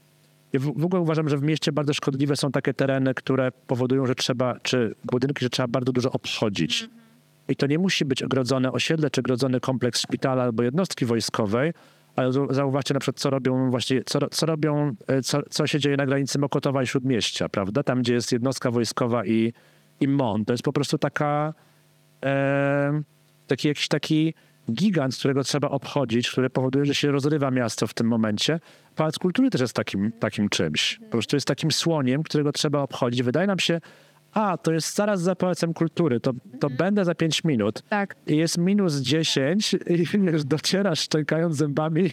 W, 0.55 0.81
w 0.81 0.85
ogóle 0.85 1.03
uważam, 1.03 1.29
że 1.29 1.37
w 1.37 1.43
mieście 1.43 1.73
bardzo 1.73 1.95
szkodliwe 1.95 2.37
są 2.37 2.53
takie 2.53 2.75
tereny, 2.75 3.15
które 3.15 3.53
powodują, 3.67 4.07
że 4.07 4.15
trzeba, 4.15 4.61
czy 4.63 4.95
budynki, 5.13 5.45
że 5.45 5.51
trzeba 5.51 5.69
bardzo 5.69 5.93
dużo 5.93 6.13
obchodzić. 6.13 6.89
I 7.49 7.57
to 7.57 7.67
nie 7.67 7.79
musi 7.79 8.05
być 8.05 8.23
ogrodzone 8.23 8.73
osiedle, 8.73 9.11
czy 9.11 9.21
ogrodzony 9.21 9.61
kompleks 9.61 10.01
szpitala 10.01 10.43
albo 10.43 10.63
jednostki 10.63 11.07
wojskowej, 11.07 11.73
ale 12.17 12.29
zau- 12.31 12.55
zauważcie 12.55 12.95
na 12.95 13.01
przykład, 13.01 13.21
co 13.21 13.31
robią 13.31 13.71
właśnie, 13.71 14.03
co, 14.07 14.29
co 14.29 14.47
robią, 14.47 14.95
e, 15.07 15.23
co, 15.23 15.43
co 15.51 15.67
się 15.67 15.81
dzieje 15.81 15.97
na 15.97 16.07
granicy 16.07 16.39
Mokotowa 16.39 16.83
i 16.83 16.87
Śródmieścia, 16.87 17.49
prawda? 17.49 17.83
Tam, 17.83 18.03
gdzie 18.03 18.15
jest 18.15 18.33
jednostka 18.33 18.71
wojskowa 18.71 19.25
i, 19.25 19.53
i 20.01 20.09
MON. 20.09 20.45
To 20.45 20.53
jest 20.53 20.63
po 20.63 20.73
prostu 20.73 20.99
taka, 20.99 21.55
e, 22.25 23.03
taki 23.47 23.69
jakiś 23.69 23.89
taki 23.89 24.35
gigant, 24.73 25.17
którego 25.17 25.45
trzeba 25.45 25.69
obchodzić, 25.69 26.31
który 26.31 26.51
powoduje, 26.51 26.85
że 26.85 26.95
się 26.95 27.11
rozrywa 27.11 27.51
miasto 27.51 27.87
w 27.87 27.95
tym 27.95 28.07
momencie. 28.07 28.61
Pałac 28.97 29.19
Kultury 29.19 29.51
też 29.51 29.61
jest 29.61 29.75
takim, 29.75 30.13
takim 30.13 30.49
czymś. 30.49 30.99
Po 31.05 31.11
prostu 31.11 31.37
jest 31.37 31.47
takim 31.47 31.73
słoniem, 31.73 32.23
którego 32.23 32.53
trzeba 32.53 32.83
obchodzić. 32.83 33.23
Wydaje 33.23 33.47
nam 33.47 33.59
się, 33.59 33.81
a, 34.33 34.57
to 34.57 34.73
jest 34.73 34.97
zaraz 34.97 35.23
za 35.23 35.35
Pałacem 35.35 35.75
Kultury, 35.75 36.21
to, 36.21 36.33
to 36.61 36.71
będę 36.71 37.05
za 37.05 37.15
5 37.15 37.45
minut 37.45 37.83
Tak. 37.89 38.17
i 38.27 38.37
jest 38.37 38.59
minus 38.59 38.97
10 38.97 39.75
i 39.87 40.07
wiesz, 40.19 40.45
docierasz 40.45 41.01
szczękając 41.01 41.57
zębami 41.57 42.11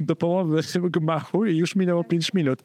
do 0.00 0.16
połowy 0.16 0.60
gmachu 0.90 1.46
i 1.46 1.56
już 1.56 1.76
minęło 1.76 2.04
5 2.04 2.34
minut. 2.34 2.62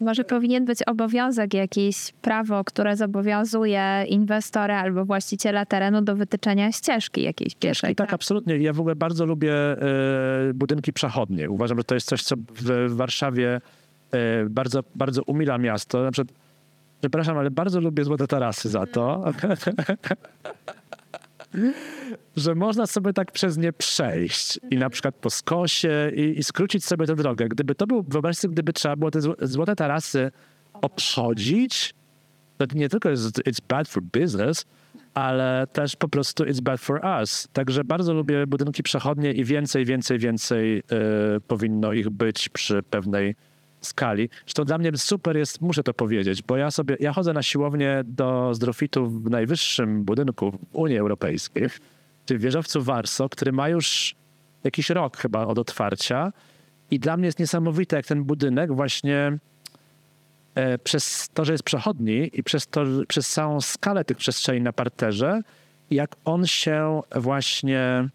Może 0.00 0.24
powinien 0.24 0.64
być 0.64 0.82
obowiązek, 0.82 1.54
jakieś 1.54 2.12
prawo, 2.22 2.64
które 2.64 2.96
zobowiązuje 2.96 4.04
inwestora 4.08 4.82
albo 4.82 5.04
właściciela 5.04 5.66
terenu 5.66 6.02
do 6.02 6.16
wytyczenia 6.16 6.72
ścieżki 6.72 7.22
jakiejś 7.22 7.54
pieszej. 7.54 7.92
I 7.92 7.94
tak, 7.94 8.12
absolutnie. 8.12 8.56
Ja 8.58 8.72
w 8.72 8.80
ogóle 8.80 8.96
bardzo 8.96 9.26
lubię 9.26 9.54
e, 9.54 9.76
budynki 10.54 10.92
przechodnie. 10.92 11.50
Uważam, 11.50 11.78
że 11.78 11.84
to 11.84 11.94
jest 11.94 12.08
coś, 12.08 12.22
co 12.22 12.36
w, 12.36 12.62
w 12.62 12.96
Warszawie 12.96 13.60
e, 14.10 14.44
bardzo, 14.44 14.84
bardzo 14.94 15.22
umila 15.22 15.58
miasto. 15.58 16.02
Na 16.02 16.10
przykład, 16.10 16.36
przepraszam, 17.00 17.38
ale 17.38 17.50
bardzo 17.50 17.80
lubię 17.80 18.04
złote 18.04 18.26
tarasy 18.26 18.68
za 18.68 18.86
to, 18.86 19.24
że 22.36 22.54
można 22.54 22.86
sobie 22.86 23.12
tak 23.12 23.32
przez 23.32 23.56
nie 23.58 23.72
przejść 23.72 24.60
i 24.70 24.76
na 24.76 24.90
przykład 24.90 25.14
po 25.14 25.30
skosie 25.30 26.12
i, 26.16 26.38
i 26.38 26.44
skrócić 26.44 26.84
sobie 26.84 27.06
tę 27.06 27.16
drogę. 27.16 27.48
Gdyby 27.48 27.74
to 27.74 27.86
był, 27.86 28.02
wyobraźcie 28.08 28.40
sobie, 28.40 28.52
gdyby 28.52 28.72
trzeba 28.72 28.96
było 28.96 29.10
te 29.10 29.18
zło- 29.18 29.46
złote 29.46 29.76
tarasy 29.76 30.30
obchodzić, 30.72 31.94
to 32.56 32.64
nie 32.74 32.88
tylko 32.88 33.10
jest 33.10 33.38
it's 33.38 33.60
bad 33.68 33.88
for 33.88 34.02
business, 34.02 34.66
ale 35.14 35.66
też 35.72 35.96
po 35.96 36.08
prostu 36.08 36.44
it's 36.44 36.60
bad 36.60 36.80
for 36.80 37.00
us. 37.20 37.48
Także 37.52 37.84
bardzo 37.84 38.14
lubię 38.14 38.46
budynki 38.46 38.82
przechodnie 38.82 39.32
i 39.32 39.44
więcej, 39.44 39.84
więcej, 39.84 40.18
więcej 40.18 40.78
y, 40.78 40.82
powinno 41.40 41.92
ich 41.92 42.10
być 42.10 42.48
przy 42.48 42.82
pewnej 42.82 43.34
skali. 43.80 44.28
Zresztą 44.44 44.64
dla 44.64 44.78
mnie 44.78 44.92
super 44.96 45.36
jest, 45.36 45.60
muszę 45.60 45.82
to 45.82 45.94
powiedzieć, 45.94 46.42
bo 46.42 46.56
ja 46.56 46.70
sobie, 46.70 46.96
ja 47.00 47.12
chodzę 47.12 47.32
na 47.32 47.42
siłownię 47.42 48.02
do 48.04 48.54
zdrofitu 48.54 49.10
w 49.10 49.30
najwyższym 49.30 50.04
budynku 50.04 50.50
w 50.50 50.58
Unii 50.72 50.98
Europejskiej, 50.98 51.68
czyli 52.26 52.38
w 52.38 52.42
wieżowcu 52.42 52.82
Warso, 52.82 53.28
który 53.28 53.52
ma 53.52 53.68
już 53.68 54.14
jakiś 54.64 54.90
rok 54.90 55.16
chyba 55.16 55.46
od 55.46 55.58
otwarcia 55.58 56.32
i 56.90 56.98
dla 56.98 57.16
mnie 57.16 57.26
jest 57.26 57.38
niesamowite, 57.38 57.96
jak 57.96 58.06
ten 58.06 58.24
budynek 58.24 58.72
właśnie 58.72 59.38
e, 60.54 60.78
przez 60.78 61.28
to, 61.34 61.44
że 61.44 61.52
jest 61.52 61.64
przechodni 61.64 62.30
i 62.32 62.42
przez, 62.42 62.66
to, 62.66 62.84
przez 63.08 63.28
całą 63.28 63.60
skalę 63.60 64.04
tych 64.04 64.16
przestrzeni 64.16 64.60
na 64.60 64.72
parterze, 64.72 65.40
jak 65.90 66.16
on 66.24 66.46
się 66.46 67.00
właśnie, 67.16 68.08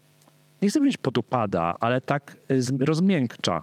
nie 0.62 0.68
chcę 0.68 0.78
powiedzieć 0.78 0.96
podupada, 0.96 1.76
ale 1.80 2.00
tak 2.00 2.36
e, 2.50 2.84
rozmiękcza. 2.84 3.62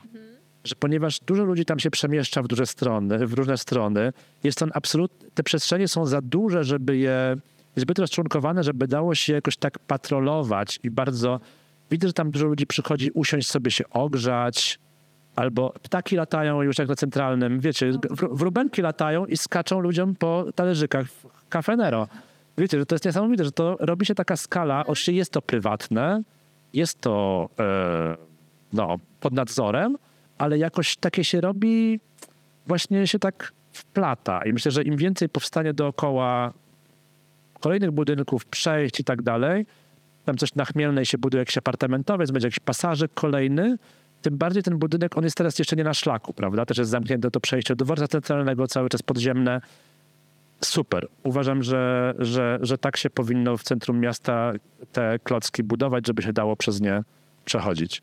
Że 0.64 0.76
ponieważ 0.76 1.20
dużo 1.20 1.44
ludzi 1.44 1.66
tam 1.66 1.80
się 1.80 1.92
przemieszcza 1.92 2.42
w 2.42 2.48
duże 2.48 2.66
strony, 2.66 3.28
w 3.28 3.34
różne 3.34 3.58
strony, 3.58 4.14
jest 4.44 4.62
on 4.62 4.72
absolutnie, 4.74 5.30
te 5.34 5.44
przestrzenie 5.44 5.88
są 5.88 6.06
za 6.06 6.22
duże, 6.22 6.64
żeby 6.64 6.98
je, 6.98 7.36
zbyt 7.76 8.00
rozczłonkowane, 8.00 8.64
żeby 8.64 8.88
dało 8.88 9.16
się 9.16 9.34
jakoś 9.34 9.58
tak 9.58 9.80
patrolować 9.80 10.80
i 10.84 10.92
bardzo, 10.92 11.40
widzę, 11.92 12.08
że 12.08 12.14
tam 12.14 12.32
dużo 12.32 12.46
ludzi 12.46 12.68
przychodzi 12.68 13.12
usiąść 13.12 13.48
sobie 13.48 13.72
się 13.72 13.90
ogrzać, 13.90 14.80
Albo 15.36 15.74
ptaki 15.84 16.16
latają 16.16 16.62
już 16.62 16.78
jak 16.78 16.88
na 16.88 16.96
centralnym, 16.96 17.60
wiecie, 17.60 17.92
wr- 17.92 18.36
wróbelki 18.38 18.82
latają 18.82 19.26
i 19.26 19.38
skaczą 19.38 19.80
ludziom 19.80 20.16
po 20.16 20.46
talerzykach 20.56 21.08
w 21.08 21.50
Cafe 21.50 21.78
Nero. 21.78 22.08
Wiecie, 22.58 22.80
że 22.80 22.86
to 22.86 22.96
jest 22.96 23.06
niesamowite, 23.06 23.46
że 23.46 23.52
to 23.52 23.78
robi 23.80 24.06
się 24.06 24.16
taka 24.16 24.38
skala, 24.38 24.86
oczywiście 24.86 25.14
jest 25.14 25.32
to 25.32 25.42
prywatne, 25.42 26.24
jest 26.74 27.02
to 27.02 27.50
e, 27.60 28.18
no, 28.74 28.98
pod 29.20 29.34
nadzorem, 29.34 29.98
ale 30.42 30.58
jakoś 30.58 30.96
takie 30.96 31.24
się 31.24 31.42
robi, 31.42 32.00
właśnie 32.68 33.08
się 33.08 33.20
tak 33.20 33.54
wplata. 33.74 34.46
I 34.46 34.54
myślę, 34.54 34.72
że 34.72 34.84
im 34.84 34.98
więcej 34.98 35.30
powstanie 35.30 35.74
dookoła 35.74 36.54
kolejnych 37.60 37.92
budynków, 37.92 38.46
przejść 38.46 39.00
i 39.00 39.04
tak 39.04 39.22
dalej, 39.22 39.66
tam 40.26 40.38
coś 40.38 40.56
na 40.56 40.66
Chmielnej 40.66 41.06
się 41.06 41.18
buduje 41.18 41.42
jakiś 41.42 41.58
apartamentowiec, 41.58 42.32
będzie 42.32 42.48
jakiś 42.48 42.60
pasażyk 42.60 43.14
kolejny, 43.14 43.78
tym 44.22 44.38
bardziej 44.38 44.64
ten 44.64 44.78
budynek, 44.78 45.18
on 45.18 45.24
jest 45.24 45.38
teraz 45.38 45.60
jeszcze 45.60 45.76
nie 45.76 45.84
na 45.84 45.94
szlaku, 45.94 46.34
prawda? 46.34 46.66
Też 46.66 46.78
jest 46.78 46.92
zamknięte 46.92 47.32
to 47.32 47.40
przejście 47.40 47.76
do 47.76 47.86
dworca 47.86 48.08
centralnego, 48.08 48.68
cały 48.68 48.90
czas 48.90 49.02
podziemne. 49.02 49.62
Super. 50.64 51.08
Uważam, 51.24 51.64
że, 51.64 52.14
że, 52.20 52.60
że 52.62 52.78
tak 52.78 52.98
się 52.98 53.10
powinno 53.10 53.58
w 53.58 53.64
centrum 53.64 54.00
miasta 54.00 54.54
te 54.92 55.20
klocki 55.24 55.64
budować, 55.64 56.08
żeby 56.08 56.22
się 56.22 56.34
dało 56.34 56.56
przez 56.56 56.82
nie 56.82 57.04
przechodzić. 57.46 58.02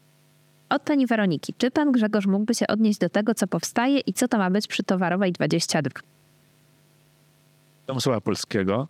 Od 0.70 0.82
pani 0.82 1.06
Weroniki. 1.06 1.54
Czy 1.58 1.70
pan 1.70 1.92
Grzegorz 1.92 2.26
mógłby 2.26 2.54
się 2.54 2.66
odnieść 2.66 2.98
do 2.98 3.08
tego, 3.08 3.34
co 3.34 3.46
powstaje 3.46 3.98
i 3.98 4.12
co 4.12 4.28
to 4.28 4.38
ma 4.38 4.50
być 4.50 4.66
przy 4.66 4.82
Towarowej 4.82 5.32
22? 5.32 6.00
Domu 7.86 8.00
Słowa 8.00 8.20
Polskiego. 8.20 8.88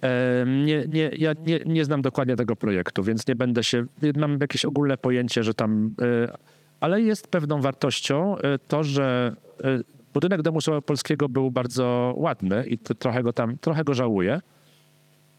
Em, 0.00 0.64
Nie, 0.64 0.84
nie, 0.88 1.10
ja 1.18 1.32
nie, 1.46 1.60
nie 1.66 1.84
znam 1.84 2.02
dokładnie 2.02 2.36
tego 2.36 2.56
projektu, 2.56 3.02
więc 3.02 3.26
nie 3.26 3.34
będę 3.36 3.64
się. 3.64 3.84
Mam 4.16 4.38
jakieś 4.40 4.64
ogólne 4.64 4.96
pojęcie, 4.96 5.42
że 5.42 5.54
tam. 5.54 5.94
e, 6.02 6.36
Ale 6.80 7.02
jest 7.02 7.28
pewną 7.28 7.60
wartością 7.60 8.38
e, 8.38 8.58
to, 8.58 8.84
że 8.84 9.36
e, 9.64 9.78
budynek 10.14 10.42
Domu 10.42 10.60
Słowa 10.60 10.80
Polskiego 10.80 11.28
był 11.28 11.50
bardzo 11.50 12.14
ładny 12.16 12.66
i 12.66 12.78
trochę 12.78 13.22
go 13.22 13.32
tam, 13.32 13.58
trochę 13.58 13.84
go 13.84 13.94
żałuję. 13.94 14.40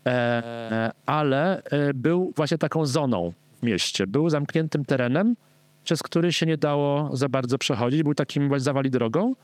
E, 0.07 0.91
Ale 1.05 1.63
e, 1.63 1.93
był 1.93 2.33
właśnie 2.35 2.57
taką 2.57 2.85
zoną 2.85 3.33
w 3.59 3.63
mieście. 3.63 4.07
Był 4.07 4.29
zamkniętym 4.29 4.85
terenem, 4.85 5.35
przez 5.87 6.03
który 6.03 6.33
się 6.33 6.45
nie 6.45 6.57
dało 6.57 7.09
za 7.13 7.29
bardzo 7.29 7.57
przechodzić. 7.57 8.03
Był 8.03 8.13
takim 8.13 8.59
zawali 8.59 8.89
drogą. 8.89 9.35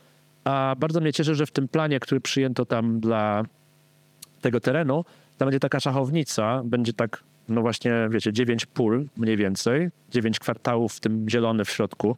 A 0.44 0.76
bardzo 0.80 1.02
mnie 1.02 1.14
cieszy, 1.14 1.36
że 1.36 1.46
w 1.46 1.52
tym 1.52 1.68
planie, 1.68 2.00
który 2.00 2.22
przyjęto 2.22 2.66
tam 2.66 3.00
dla 3.00 3.44
tego 4.42 4.60
terenu, 4.60 5.06
tam 5.38 5.46
będzie 5.46 5.60
taka 5.60 5.80
szachownica, 5.80 6.62
będzie 6.66 6.94
tak, 6.94 7.24
no 7.50 7.62
właśnie, 7.62 8.08
wiecie, 8.10 8.34
dziewięć 8.34 8.66
pól 8.66 9.06
mniej 9.18 9.38
więcej, 9.38 9.90
dziewięć 10.10 10.40
kwartałów, 10.40 10.94
w 10.94 11.00
tym 11.00 11.30
zielony 11.30 11.66
w 11.66 11.70
środku, 11.70 12.18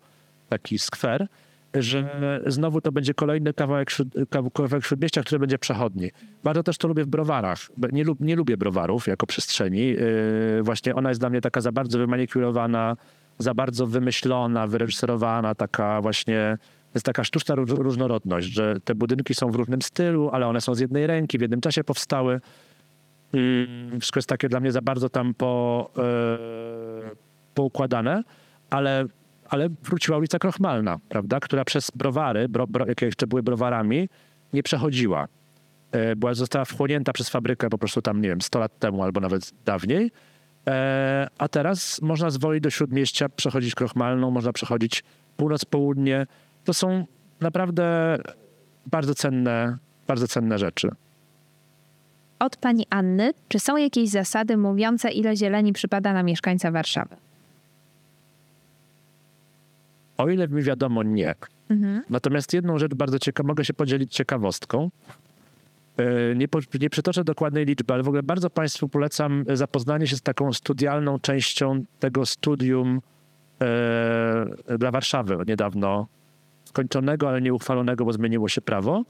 taki 0.49 0.79
skwer, 0.79 1.27
że 1.73 2.41
znowu 2.47 2.81
to 2.81 2.91
będzie 2.91 3.13
kolejny 3.13 3.53
kawałek, 3.53 3.91
kawałek 4.29 4.85
śródmieścia, 4.85 5.21
który 5.21 5.39
będzie 5.39 5.59
przechodni. 5.59 6.11
Bardzo 6.43 6.63
też 6.63 6.77
to 6.77 6.87
lubię 6.87 7.03
w 7.03 7.07
browarach. 7.07 7.59
Nie, 7.91 8.03
lub, 8.03 8.19
nie 8.19 8.35
lubię 8.35 8.57
browarów 8.57 9.07
jako 9.07 9.25
przestrzeni. 9.25 9.87
Yy, 9.87 10.63
właśnie 10.63 10.95
ona 10.95 11.09
jest 11.09 11.21
dla 11.21 11.29
mnie 11.29 11.41
taka 11.41 11.61
za 11.61 11.71
bardzo 11.71 11.97
wymanikurowana, 11.97 12.95
za 13.37 13.53
bardzo 13.53 13.87
wymyślona, 13.87 14.67
wyreżyserowana, 14.67 15.55
taka 15.55 16.01
właśnie 16.01 16.57
jest 16.95 17.05
taka 17.05 17.23
sztuczna 17.23 17.55
róż- 17.55 17.77
różnorodność, 17.77 18.47
że 18.47 18.75
te 18.85 18.95
budynki 18.95 19.35
są 19.35 19.51
w 19.51 19.55
różnym 19.55 19.81
stylu, 19.81 20.29
ale 20.33 20.47
one 20.47 20.61
są 20.61 20.75
z 20.75 20.79
jednej 20.79 21.07
ręki, 21.07 21.37
w 21.37 21.41
jednym 21.41 21.61
czasie 21.61 21.83
powstały. 21.83 22.41
Mm, 23.33 23.99
Wszystko 23.99 24.17
jest 24.17 24.29
takie 24.29 24.49
dla 24.49 24.59
mnie 24.59 24.71
za 24.71 24.81
bardzo 24.81 25.09
tam 25.09 25.33
po, 25.33 25.89
e, 25.97 27.11
poukładane, 27.53 28.23
ale 28.69 29.05
ale 29.49 29.69
wróciła 29.83 30.17
ulica 30.17 30.39
Krochmalna, 30.39 30.99
prawda, 31.09 31.39
która 31.39 31.65
przez 31.65 31.91
browary, 31.95 32.49
bro, 32.49 32.67
bro, 32.67 32.87
jakie 32.87 33.05
jeszcze 33.05 33.27
były 33.27 33.43
browarami, 33.43 34.09
nie 34.53 34.63
przechodziła. 34.63 35.27
E, 35.91 36.15
była, 36.15 36.33
została 36.33 36.65
wchłonięta 36.65 37.13
przez 37.13 37.29
fabrykę 37.29 37.69
po 37.69 37.77
prostu 37.77 38.01
tam, 38.01 38.21
nie 38.21 38.29
wiem, 38.29 38.41
100 38.41 38.59
lat 38.59 38.79
temu 38.79 39.03
albo 39.03 39.19
nawet 39.19 39.51
dawniej. 39.65 40.11
E, 40.67 41.27
a 41.37 41.47
teraz 41.47 42.01
można 42.01 42.29
z 42.29 42.37
Woli 42.37 42.61
do 42.61 42.69
Śródmieścia 42.69 43.29
przechodzić 43.29 43.75
Krochmalną, 43.75 44.31
można 44.31 44.53
przechodzić 44.53 45.03
północ-południe. 45.37 46.27
To 46.63 46.73
są 46.73 47.05
naprawdę 47.41 48.17
bardzo 48.85 49.15
cenne, 49.15 49.77
bardzo 50.07 50.27
cenne 50.27 50.59
rzeczy. 50.59 50.89
Od 52.39 52.57
pani 52.57 52.85
Anny, 52.89 53.33
czy 53.47 53.59
są 53.59 53.77
jakieś 53.77 54.09
zasady 54.09 54.57
mówiące, 54.57 55.11
ile 55.11 55.35
zieleni 55.35 55.73
przypada 55.73 56.13
na 56.13 56.23
mieszkańca 56.23 56.71
Warszawy? 56.71 57.15
O 60.17 60.29
ile 60.29 60.47
mi 60.47 60.61
wiadomo, 60.61 61.03
nie. 61.03 61.35
Natomiast 62.09 62.53
jedną 62.53 62.79
rzecz 62.79 62.93
bardzo 62.93 63.19
ciekawa, 63.19 63.47
mogę 63.47 63.65
się 63.65 63.73
podzielić 63.73 64.13
ciekawostką. 64.13 64.89
E, 65.97 66.35
Nie, 66.35 66.47
po, 66.47 66.59
nie 66.79 66.89
przytoczę 66.89 67.23
dokładnej 67.23 67.65
liczby, 67.65 67.93
ale 67.93 68.03
w 68.03 68.07
ogóle 68.07 68.23
bardzo 68.23 68.49
Państwu 68.49 68.89
polecam 68.89 69.45
zapoznanie 69.53 70.07
się 70.07 70.15
z 70.15 70.21
taką 70.21 70.53
studialną 70.53 71.19
częścią 71.19 71.83
tego 71.99 72.25
studium 72.25 73.01
e, 73.61 74.77
dla 74.77 74.91
Warszawy 74.91 75.37
niedawno 75.47 76.07
skończonego, 76.65 77.29
ale 77.29 77.41
nie 77.41 77.53
uchwalonego, 77.53 78.05
bo 78.05 78.13
zmieniło 78.13 78.49
się 78.49 78.61
prawo. 78.61 79.03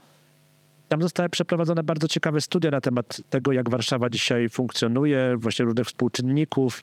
Tam 0.88 1.02
zostały 1.02 1.28
przeprowadzone 1.28 1.82
bardzo 1.82 2.08
ciekawe 2.08 2.40
studia 2.40 2.70
na 2.70 2.80
temat 2.80 3.20
tego, 3.30 3.52
jak 3.52 3.70
Warszawa 3.70 4.10
dzisiaj 4.10 4.48
funkcjonuje, 4.48 5.36
właśnie 5.36 5.64
różnych 5.64 5.86
współczynników 5.86 6.82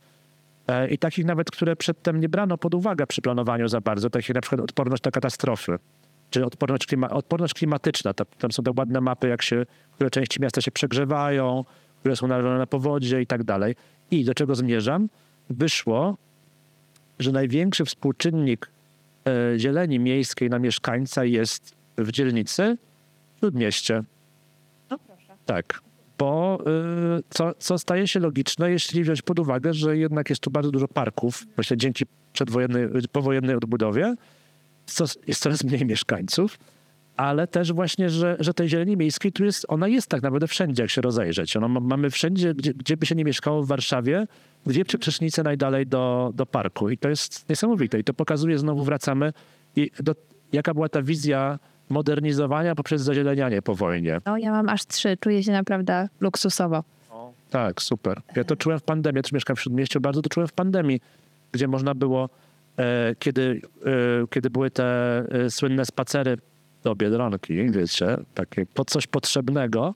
e, 0.67 0.89
i 0.89 0.97
takich 0.97 1.25
nawet, 1.25 1.51
które 1.51 1.75
przedtem 1.75 2.19
nie 2.19 2.29
brano 2.29 2.57
pod 2.57 2.73
uwagę 2.73 3.07
przy 3.07 3.21
planowaniu 3.21 3.67
za 3.67 3.81
bardzo, 3.81 4.09
takich 4.09 4.35
na 4.35 4.41
przykład 4.41 4.61
odporność 4.61 5.03
na 5.03 5.11
katastrofy, 5.11 5.79
czy 6.33 6.45
odporność, 6.45 6.85
klima, 6.85 7.09
odporność 7.09 7.53
klimatyczna. 7.53 8.13
Ta- 8.13 8.25
Tam 8.25 8.51
są 8.51 8.63
te 8.63 8.71
ładne 8.77 9.01
mapy, 9.01 9.27
jak 9.27 9.41
się, 9.41 9.65
które 9.91 10.09
części 10.09 10.41
miasta 10.41 10.61
się 10.61 10.71
przegrzewają, 10.71 11.65
które 11.99 12.15
są 12.15 12.27
narażone 12.27 12.57
na 12.57 12.67
powodzie 12.67 13.21
i 13.21 13.27
tak 13.27 13.43
dalej. 13.43 13.75
I 14.11 14.25
do 14.25 14.33
czego 14.33 14.55
zmierzam? 14.55 15.09
Wyszło, 15.49 16.17
że 17.19 17.31
największy 17.31 17.85
współczynnik 17.85 18.71
e, 19.27 19.59
zieleni 19.59 19.99
miejskiej 19.99 20.49
na 20.49 20.59
mieszkańca 20.59 21.25
jest 21.25 21.75
w 21.97 22.11
dzielnicy 22.11 22.77
Śródmieście. 23.39 24.03
Tak, 25.45 25.81
bo 26.17 26.59
y, 27.19 27.23
co, 27.29 27.53
co 27.59 27.77
staje 27.77 28.07
się 28.07 28.19
logiczne, 28.19 28.71
jeśli 28.71 29.03
wziąć 29.03 29.21
pod 29.21 29.39
uwagę, 29.39 29.73
że 29.73 29.97
jednak 29.97 30.29
jest 30.29 30.41
tu 30.41 30.51
bardzo 30.51 30.71
dużo 30.71 30.87
parków, 30.87 31.43
właśnie 31.55 31.77
dzięki 31.77 32.05
przedwojennej, 32.33 32.87
powojennej 33.11 33.55
odbudowie, 33.55 34.15
jest 35.27 35.41
coraz 35.41 35.63
mniej 35.63 35.85
mieszkańców, 35.85 36.59
ale 37.17 37.47
też 37.47 37.73
właśnie, 37.73 38.09
że, 38.09 38.37
że 38.39 38.53
tej 38.53 38.69
zieleni 38.69 38.97
miejskiej 38.97 39.31
tu 39.31 39.45
jest, 39.45 39.65
ona 39.67 39.87
jest 39.87 40.07
tak 40.07 40.21
naprawdę 40.21 40.47
wszędzie, 40.47 40.83
jak 40.83 40.89
się 40.89 41.01
rozejrzeć. 41.01 41.57
Ona, 41.57 41.67
ma- 41.67 41.79
mamy 41.79 42.09
wszędzie, 42.09 42.53
gdzie, 42.53 42.73
gdzie 42.73 42.97
by 42.97 43.05
się 43.05 43.15
nie 43.15 43.25
mieszkało 43.25 43.63
w 43.63 43.67
Warszawie, 43.67 44.27
dwie 44.65 44.85
przecznice 44.85 45.43
najdalej 45.43 45.87
do, 45.87 46.31
do 46.35 46.45
parku. 46.45 46.89
I 46.89 46.97
to 46.97 47.09
jest 47.09 47.49
niesamowite. 47.49 47.99
I 47.99 48.03
to 48.03 48.13
pokazuje, 48.13 48.57
znowu 48.57 48.83
wracamy, 48.83 49.33
i 49.75 49.91
do, 49.99 50.15
jaka 50.53 50.73
była 50.73 50.89
ta 50.89 51.01
wizja 51.01 51.59
modernizowania 51.89 52.75
poprzez 52.75 53.01
zazielenianie 53.01 53.61
po 53.61 53.75
wojnie. 53.75 54.21
No, 54.25 54.37
ja 54.37 54.51
mam 54.51 54.69
aż 54.69 54.85
trzy, 54.85 55.17
czuję 55.19 55.43
się 55.43 55.51
naprawdę 55.51 56.09
luksusowo. 56.19 56.83
Tak, 57.49 57.81
super. 57.81 58.21
Ja 58.35 58.43
to 58.43 58.55
czułem 58.55 58.79
w 58.79 58.83
pandemii, 58.83 59.17
ja 59.17 59.21
też 59.23 59.31
mieszkam 59.31 59.55
w 59.55 59.61
Śródmieściu, 59.61 60.01
bardzo 60.01 60.21
to 60.21 60.29
czułem 60.29 60.47
w 60.47 60.53
pandemii, 60.53 61.01
gdzie 61.51 61.67
można 61.67 61.95
było, 61.95 62.29
kiedy, 63.19 63.61
e, 63.85 64.27
kiedy 64.29 64.49
były 64.49 64.71
te 64.71 64.85
e, 65.29 65.49
słynne 65.49 65.85
spacery 65.85 66.37
do 66.83 66.95
Biedronki, 66.95 67.71
wiecie, 67.71 68.17
takie 68.33 68.65
po 68.65 68.85
coś 68.85 69.07
potrzebnego, 69.07 69.93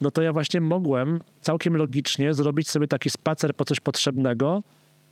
no 0.00 0.10
to 0.10 0.22
ja 0.22 0.32
właśnie 0.32 0.60
mogłem 0.60 1.20
całkiem 1.40 1.76
logicznie 1.76 2.34
zrobić 2.34 2.68
sobie 2.70 2.88
taki 2.88 3.10
spacer 3.10 3.54
po 3.54 3.64
coś 3.64 3.80
potrzebnego 3.80 4.62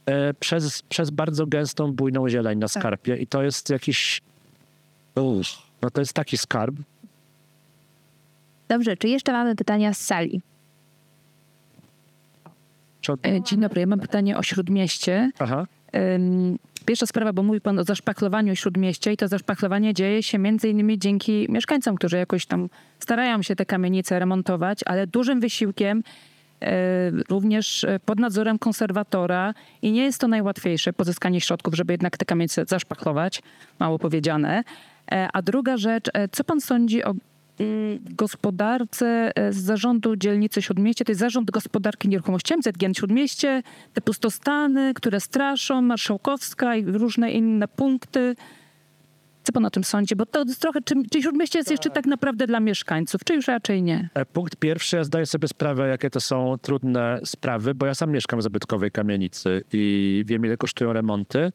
e, 0.06 0.34
przez, 0.34 0.82
przez 0.82 1.10
bardzo 1.10 1.46
gęstą, 1.46 1.92
bujną 1.92 2.28
zieleń 2.28 2.58
na 2.58 2.68
skarpie 2.68 3.16
i 3.16 3.26
to 3.26 3.42
jest 3.42 3.70
jakiś, 3.70 4.20
Uff, 5.14 5.48
no 5.82 5.90
to 5.90 6.00
jest 6.00 6.12
taki 6.12 6.38
skarb. 6.38 6.74
Dobrze, 8.68 8.96
czy 8.96 9.08
jeszcze 9.08 9.32
mamy 9.32 9.56
pytania 9.56 9.94
z 9.94 10.00
sali? 10.00 10.40
E, 13.26 13.42
Dzień 13.42 13.60
dobry, 13.60 13.80
ja 13.80 13.86
mam 13.86 14.00
pytanie 14.00 14.38
o 14.38 14.42
Śródmieście. 14.42 15.30
Aha. 15.38 15.66
Pierwsza 16.82 17.06
sprawa, 17.06 17.32
bo 17.32 17.42
mówi 17.42 17.60
pan 17.60 17.78
o 17.78 17.84
zaszpachlowaniu 17.84 18.56
Śródmieścia 18.56 19.10
i 19.10 19.16
to 19.16 19.28
zaszpachlowanie 19.28 19.94
dzieje 19.94 20.22
się 20.22 20.38
między 20.38 20.68
innymi 20.68 20.98
dzięki 20.98 21.46
mieszkańcom, 21.48 21.96
którzy 21.96 22.16
jakoś 22.16 22.46
tam 22.46 22.68
starają 22.98 23.42
się 23.42 23.56
te 23.56 23.66
kamienice 23.66 24.18
remontować, 24.18 24.80
ale 24.86 25.06
dużym 25.06 25.40
wysiłkiem 25.40 26.02
e, 26.62 27.10
również 27.28 27.84
e, 27.84 28.00
pod 28.04 28.20
nadzorem 28.20 28.58
konserwatora 28.58 29.54
i 29.82 29.92
nie 29.92 30.02
jest 30.02 30.20
to 30.20 30.28
najłatwiejsze 30.28 30.92
pozyskanie 30.92 31.40
środków, 31.40 31.74
żeby 31.74 31.92
jednak 31.92 32.16
te 32.16 32.24
kamienice 32.24 32.64
zaszpachlować, 32.68 33.42
mało 33.78 33.98
powiedziane. 33.98 34.64
E, 35.12 35.28
A 35.32 35.42
druga 35.42 35.76
rzecz, 35.76 36.10
co 36.32 36.44
pan 36.44 36.60
sądzi 36.60 37.04
o 37.04 37.14
gospodarce 38.10 39.32
e, 39.34 39.52
z 39.52 39.56
zarządu 39.56 40.16
dzielnicy 40.16 40.62
Śródmieście, 40.62 41.04
to 41.04 41.12
jest 41.12 41.20
zarząd 41.20 41.50
gospodarki 41.50 42.08
nieruchomościami, 42.08 42.62
ZGN 42.62 42.94
Śródmieście, 42.94 43.62
te 43.94 44.00
pustostany, 44.00 44.94
które 44.94 45.20
straszą, 45.20 45.82
Marszałkowska 45.82 46.76
i 46.76 46.84
różne 46.84 47.32
inne 47.32 47.68
punkty. 47.68 48.36
Co 49.42 49.52
pan 49.52 49.64
o 49.64 49.70
tym 49.70 49.84
sądzi? 49.84 50.16
Bo 50.16 50.26
to 50.26 50.44
trochę, 50.60 50.80
czy, 50.80 50.94
czy 51.10 51.22
Śródmieście 51.22 51.58
jest 51.58 51.70
jeszcze 51.70 51.90
tak 51.90 52.06
naprawdę 52.06 52.46
dla 52.46 52.60
mieszkańców, 52.60 53.24
czy 53.24 53.34
już 53.34 53.48
raczej 53.48 53.82
nie? 53.82 54.08
E, 54.14 54.24
Punkt 54.24 54.56
pierwszy, 54.56 54.96
ja 54.96 55.04
zdaję 55.04 55.26
sobie 55.26 55.48
sprawę, 55.48 55.88
jakie 55.88 56.10
to 56.10 56.20
są 56.20 56.58
trudne 56.62 57.20
sprawy, 57.24 57.74
bo 57.74 57.86
ja 57.86 57.94
sam 57.94 58.10
mieszkam 58.10 58.40
w 58.40 58.42
zabytkowej 58.42 58.90
kamienicy 58.90 59.62
i 59.72 60.24
wiem, 60.26 60.44
ile 60.44 60.56
kosztują 60.56 60.92
remonty. 60.92 61.52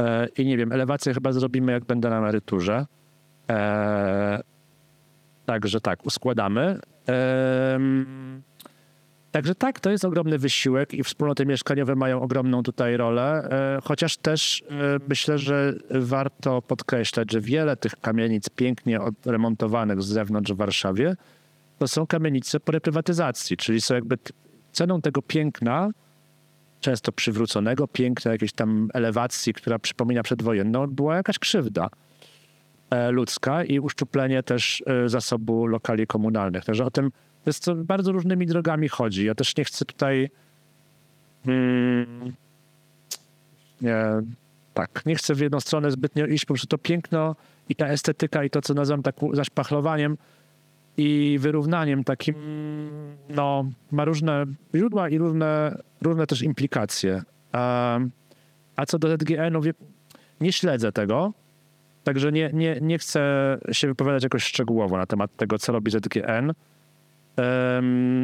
E, 0.00 0.28
I 0.38 0.46
nie 0.46 0.56
wiem, 0.56 0.72
elewację 0.72 1.14
chyba 1.14 1.32
zrobimy, 1.32 1.72
jak 1.72 1.84
będę 1.84 2.10
na 2.10 2.18
emeryturze. 2.18 2.86
E, 3.50 4.55
Także 5.46 5.80
tak, 5.80 6.06
uskładamy. 6.06 6.80
Także 9.32 9.54
tak, 9.54 9.80
to 9.80 9.90
jest 9.90 10.04
ogromny 10.04 10.38
wysiłek 10.38 10.94
i 10.94 11.04
wspólnoty 11.04 11.46
mieszkaniowe 11.46 11.96
mają 11.96 12.22
ogromną 12.22 12.62
tutaj 12.62 12.96
rolę, 12.96 13.48
e, 13.50 13.78
chociaż 13.84 14.16
też 14.16 14.64
e, 14.70 14.74
myślę, 15.08 15.38
że 15.38 15.74
warto 15.90 16.62
podkreślać, 16.62 17.32
że 17.32 17.40
wiele 17.40 17.76
tych 17.76 17.96
kamienic 17.96 18.48
pięknie 18.48 19.00
odremontowanych 19.00 20.02
z 20.02 20.06
zewnątrz 20.06 20.52
w 20.52 20.56
Warszawie 20.56 21.16
to 21.78 21.88
są 21.88 22.06
kamienice 22.06 22.60
po 22.60 22.72
reprywatyzacji, 22.72 23.56
czyli 23.56 23.80
są 23.80 23.94
jakby 23.94 24.18
ceną 24.72 25.00
tego 25.00 25.22
piękna, 25.22 25.90
często 26.80 27.12
przywróconego 27.12 27.88
piękna, 27.88 28.32
jakiejś 28.32 28.52
tam 28.52 28.88
elewacji, 28.94 29.54
która 29.54 29.78
przypomina 29.78 30.22
przedwojenną, 30.22 30.86
była 30.86 31.16
jakaś 31.16 31.38
krzywda 31.38 31.88
ludzka 33.10 33.64
i 33.64 33.80
uszczuplenie 33.80 34.42
też 34.42 34.82
e, 34.86 35.08
zasobu 35.08 35.66
lokali 35.66 36.06
komunalnych. 36.06 36.64
Także 36.64 36.84
o 36.84 36.90
tym 36.90 37.10
jest 37.46 37.72
bardzo 37.72 38.12
różnymi 38.12 38.46
drogami 38.46 38.88
chodzi. 38.88 39.24
Ja 39.24 39.34
też 39.34 39.56
nie 39.56 39.64
chcę 39.64 39.84
tutaj 39.84 40.30
mm, 41.46 42.32
nie, 43.80 44.04
tak, 44.74 45.02
nie 45.06 45.14
chcę 45.14 45.34
w 45.34 45.40
jedną 45.40 45.60
stronę 45.60 45.90
zbytnio 45.90 46.26
iść, 46.26 46.44
po 46.44 46.54
prostu 46.54 46.66
to 46.66 46.78
piękno 46.78 47.36
i 47.68 47.74
ta 47.74 47.86
estetyka 47.86 48.44
i 48.44 48.50
to, 48.50 48.62
co 48.62 48.74
nazywam 48.74 49.02
tak 49.02 49.16
zaszpachlowaniem 49.32 50.16
i 50.96 51.36
wyrównaniem 51.40 52.04
takim, 52.04 52.34
no, 53.28 53.64
ma 53.92 54.04
różne 54.04 54.44
źródła 54.74 55.08
i 55.08 55.18
różne, 55.18 55.78
różne 56.02 56.26
też 56.26 56.42
implikacje. 56.42 57.22
A, 57.52 57.98
a 58.76 58.86
co 58.86 58.98
do 58.98 59.16
ZGN-u, 59.16 59.60
nie 60.40 60.52
śledzę 60.52 60.92
tego, 60.92 61.32
także 62.06 62.32
nie, 62.32 62.50
nie, 62.52 62.78
nie 62.80 62.98
chcę 62.98 63.58
się 63.72 63.88
wypowiadać 63.88 64.22
jakoś 64.22 64.44
szczegółowo 64.44 64.96
na 64.96 65.06
temat 65.06 65.36
tego, 65.36 65.58
co 65.58 65.72
robi 65.72 65.90
ZGN. 65.90 66.52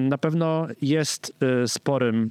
Na 0.09 0.19
pewno 0.19 0.67
jest 0.83 1.35
y, 1.65 1.69
sporym, 1.69 2.31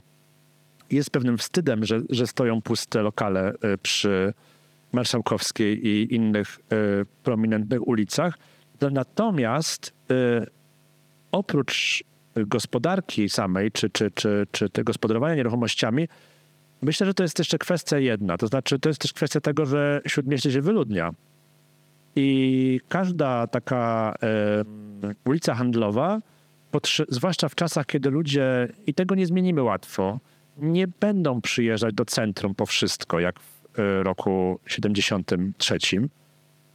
jest 0.91 1.09
pewnym 1.09 1.37
wstydem, 1.37 1.85
że, 1.85 2.01
że 2.09 2.27
stoją 2.27 2.61
puste 2.61 3.01
lokale 3.01 3.53
y, 3.53 3.77
przy 3.77 4.33
Marszałkowskiej 4.91 5.87
i 5.87 6.15
innych 6.15 6.59
y, 6.59 7.05
prominentnych 7.23 7.87
ulicach. 7.87 8.37
Natomiast 8.91 9.93
oprócz 11.31 12.03
gospodarki 12.35 13.29
samej, 13.29 13.71
czy, 13.71 13.89
czy, 13.89 14.11
czy, 14.11 14.47
czy 14.51 14.69
te 14.69 14.83
gospodarowania 14.83 15.35
nieruchomościami, 15.35 16.07
myślę, 16.81 17.05
że 17.05 17.13
to 17.13 17.23
jest 17.23 17.39
jeszcze 17.39 17.57
kwestia 17.57 17.97
jedna. 17.97 18.37
To 18.37 18.47
znaczy, 18.47 18.79
to 18.79 18.89
jest 18.89 19.01
też 19.01 19.13
kwestia 19.13 19.41
tego, 19.41 19.65
że 19.65 20.01
Śródmieście 20.07 20.51
się 20.51 20.61
wyludnia. 20.61 21.11
I 22.15 22.79
każda 22.89 23.47
taka 23.47 24.15
e, 24.23 24.63
ulica 25.25 25.55
handlowa, 25.55 26.21
zwłaszcza 27.09 27.49
w 27.49 27.55
czasach, 27.55 27.85
kiedy 27.85 28.09
ludzie, 28.09 28.67
i 28.87 28.93
tego 28.93 29.15
nie 29.15 29.25
zmienimy 29.25 29.63
łatwo, 29.63 30.19
nie 30.57 30.87
będą 30.87 31.41
przyjeżdżać 31.41 31.93
do 31.93 32.05
centrum 32.05 32.55
po 32.55 32.65
wszystko, 32.65 33.19
jak 33.19 33.39
w 33.39 33.79
e, 33.79 34.03
roku 34.03 34.59
73, 34.65 35.77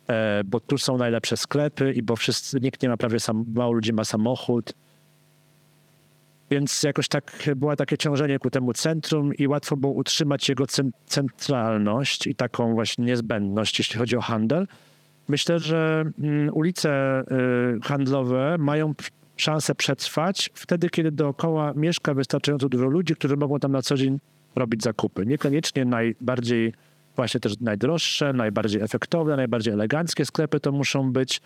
e, 0.09 0.45
bo 0.45 0.61
tu 0.61 0.79
są 0.79 0.99
najlepsze 0.99 1.37
sklepy 1.37 1.93
i 1.93 2.03
bo 2.03 2.17
wszyscy, 2.17 2.61
nikt 2.61 2.83
nie 2.83 2.89
ma 2.89 2.97
prawie, 2.97 3.21
sam, 3.21 3.45
mało 3.55 3.73
ludzi 3.73 3.93
ma 3.93 4.05
samochód. 4.05 4.73
Więc 6.51 6.83
jakoś 6.83 7.09
tak 7.09 7.51
było 7.57 7.77
takie 7.77 7.99
ciążenie 7.99 8.39
ku 8.39 8.51
temu 8.51 8.73
centrum 8.73 9.35
i 9.35 9.49
łatwo 9.49 9.77
było 9.77 9.93
utrzymać 9.93 10.49
jego 10.49 10.65
cen- 10.65 10.91
centralność 11.07 12.27
i 12.27 12.35
taką 12.35 12.75
właśnie 12.75 13.05
niezbędność, 13.05 13.79
jeśli 13.79 13.99
chodzi 13.99 14.17
o 14.17 14.21
handel. 14.21 14.67
Myślę, 15.29 15.59
że 15.59 16.05
mm, 16.19 16.55
ulice 16.55 17.21
y, 17.21 17.81
handlowe 17.83 18.57
mają 18.59 18.95
szansę 19.37 19.75
przetrwać 19.75 20.51
wtedy, 20.55 20.91
kiedy 20.91 21.13
dookoła 21.13 21.73
mieszka 21.77 22.15
wystarczająco 22.15 22.69
dużo 22.69 22.87
ludzi, 22.87 23.15
którzy 23.15 23.37
mogą 23.37 23.59
tam 23.59 23.73
na 23.73 23.83
co 23.83 23.97
dzień 23.97 24.19
robić 24.57 24.83
zakupy. 24.83 25.27
Niekoniecznie 25.27 25.85
najbardziej, 25.85 26.73
właśnie 27.17 27.41
też 27.41 27.61
najdroższe, 27.61 28.33
najbardziej 28.33 28.83
efektowne, 28.83 29.37
najbardziej 29.37 29.73
eleganckie 29.75 30.25
sklepy 30.25 30.61
to 30.61 30.73
muszą 30.73 31.13
być. 31.13 31.41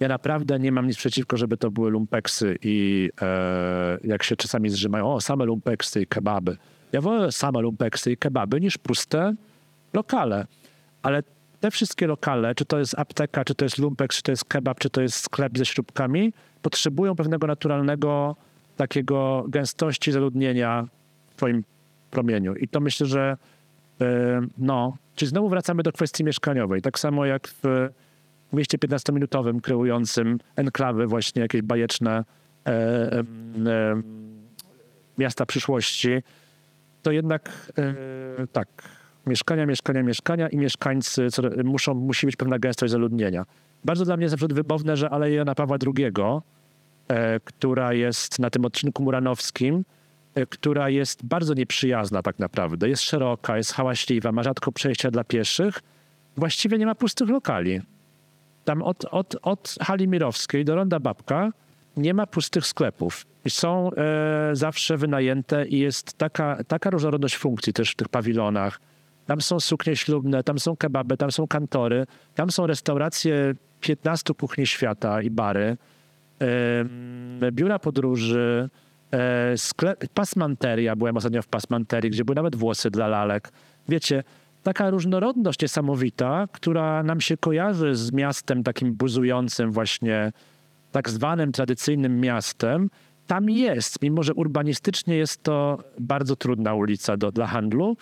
Ja 0.00 0.08
naprawdę 0.08 0.58
nie 0.58 0.72
mam 0.72 0.86
nic 0.86 0.96
przeciwko, 0.96 1.36
żeby 1.36 1.56
to 1.56 1.70
były 1.70 1.90
lumpeksy 1.90 2.56
i 2.62 3.10
e, 3.20 3.98
jak 4.04 4.22
się 4.22 4.36
czasami 4.36 4.70
zrzymają, 4.70 5.12
o, 5.12 5.20
same 5.20 5.44
lumpeksy 5.44 6.02
i 6.02 6.06
kebaby. 6.06 6.56
Ja 6.92 7.00
wolę 7.00 7.32
same 7.32 7.60
lumpeksy 7.60 8.12
i 8.12 8.16
kebaby 8.16 8.60
niż 8.60 8.78
puste 8.78 9.34
lokale. 9.92 10.46
Ale 11.02 11.22
te 11.60 11.70
wszystkie 11.70 12.06
lokale, 12.06 12.54
czy 12.54 12.64
to 12.64 12.78
jest 12.78 12.98
apteka, 12.98 13.44
czy 13.44 13.54
to 13.54 13.64
jest 13.64 13.78
lumpeks, 13.78 14.16
czy 14.16 14.22
to 14.22 14.32
jest 14.32 14.44
kebab, 14.44 14.78
czy 14.78 14.90
to 14.90 15.00
jest 15.00 15.16
sklep 15.16 15.58
ze 15.58 15.66
śrubkami, 15.66 16.32
potrzebują 16.62 17.16
pewnego 17.16 17.46
naturalnego 17.46 18.36
takiego 18.76 19.44
gęstości 19.48 20.12
zaludnienia 20.12 20.88
w 21.30 21.36
twoim 21.36 21.64
promieniu. 22.10 22.54
I 22.54 22.68
to 22.68 22.80
myślę, 22.80 23.06
że 23.06 23.36
e, 24.00 24.40
no, 24.58 24.96
czyli 25.14 25.28
znowu 25.28 25.48
wracamy 25.48 25.82
do 25.82 25.92
kwestii 25.92 26.24
mieszkaniowej. 26.24 26.82
Tak 26.82 26.98
samo 26.98 27.26
jak 27.26 27.48
w 27.48 27.88
mieście 28.52 28.78
15-minutowym 28.78 29.60
kreującym 29.60 30.38
enklawy 30.56 31.06
właśnie 31.06 31.42
jakieś 31.42 31.62
bajeczne 31.62 32.24
e, 32.66 33.10
em, 33.10 34.02
miasta 35.18 35.46
przyszłości, 35.46 36.22
to 37.02 37.12
jednak 37.12 37.72
e, 37.78 38.46
tak, 38.46 38.68
mieszkania, 39.26 39.66
mieszkania, 39.66 40.02
mieszkania 40.02 40.48
i 40.48 40.56
mieszkańcy 40.56 41.28
muszą, 41.64 41.94
musi 41.94 42.26
być 42.26 42.36
pewna 42.36 42.58
gęstość 42.58 42.92
zaludnienia. 42.92 43.44
Bardzo 43.84 44.04
dla 44.04 44.16
mnie 44.16 44.24
jest 44.24 44.42
na 44.42 44.48
wybowne, 44.48 44.96
że 44.96 45.10
Aleja 45.10 45.36
Jana 45.36 45.54
Pawła 45.54 45.76
II, 45.86 46.12
e, 47.08 47.40
która 47.40 47.92
jest 47.92 48.38
na 48.38 48.50
tym 48.50 48.64
odcinku 48.64 49.02
muranowskim, 49.02 49.84
e, 50.34 50.46
która 50.46 50.88
jest 50.88 51.24
bardzo 51.26 51.54
nieprzyjazna 51.54 52.22
tak 52.22 52.38
naprawdę. 52.38 52.88
Jest 52.88 53.02
szeroka, 53.02 53.56
jest 53.56 53.72
hałaśliwa, 53.72 54.32
ma 54.32 54.42
rzadko 54.42 54.72
przejścia 54.72 55.10
dla 55.10 55.24
pieszych. 55.24 55.80
Właściwie 56.36 56.78
nie 56.78 56.86
ma 56.86 56.94
pustych 56.94 57.28
lokali. 57.28 57.80
Tam 58.64 58.82
od, 58.82 59.04
od, 59.04 59.36
od 59.42 59.74
hali 59.80 60.08
Mirowskiej 60.08 60.64
do 60.64 60.74
Ronda 60.74 61.00
Babka 61.00 61.52
nie 61.96 62.14
ma 62.14 62.26
pustych 62.26 62.66
sklepów. 62.66 63.26
Są 63.48 63.90
e, 63.92 64.50
zawsze 64.52 64.96
wynajęte 64.96 65.66
i 65.66 65.78
jest 65.78 66.18
taka, 66.18 66.64
taka 66.68 66.90
różnorodność 66.90 67.36
funkcji 67.36 67.72
też 67.72 67.90
w 67.90 67.96
tych 67.96 68.08
pawilonach. 68.08 68.80
Tam 69.28 69.40
są 69.40 69.60
suknie 69.60 69.96
ślubne, 69.96 70.42
tam 70.42 70.58
są 70.58 70.76
kebaby, 70.76 71.16
tam 71.16 71.32
są 71.32 71.46
kantory, 71.46 72.06
tam 72.34 72.50
są 72.50 72.66
restauracje 72.66 73.54
15 73.80 74.34
kuchni 74.34 74.66
świata 74.66 75.22
i 75.22 75.30
bary, 75.30 75.76
e, 77.42 77.52
biura 77.52 77.78
podróży, 77.78 78.68
e, 79.12 79.58
sklep, 79.58 80.08
pasmanteria. 80.14 80.96
Byłem 80.96 81.16
ostatnio 81.16 81.42
w 81.42 81.46
pasmanterii, 81.46 82.10
gdzie 82.10 82.24
były 82.24 82.34
nawet 82.36 82.56
włosy 82.56 82.90
dla 82.90 83.08
lalek. 83.08 83.52
Wiecie, 83.88 84.24
taka 84.62 84.90
różnorodność 84.90 85.62
niesamowita, 85.62 86.48
która 86.52 87.02
nam 87.02 87.20
się 87.20 87.36
kojarzy 87.36 87.94
z 87.94 88.12
miastem 88.12 88.62
takim 88.62 88.92
buzującym 88.92 89.72
właśnie, 89.72 90.32
tak 90.92 91.10
zwanym 91.10 91.52
tradycyjnym 91.52 92.20
miastem, 92.20 92.90
tam 93.26 93.50
jest, 93.50 94.02
mimo 94.02 94.22
że 94.22 94.34
urbanistycznie 94.34 95.16
jest 95.16 95.42
to 95.42 95.78
bardzo 95.98 96.36
trudna 96.36 96.74
ulica 96.74 97.16
do, 97.16 97.32
dla 97.32 97.46
handlu. 97.46 97.96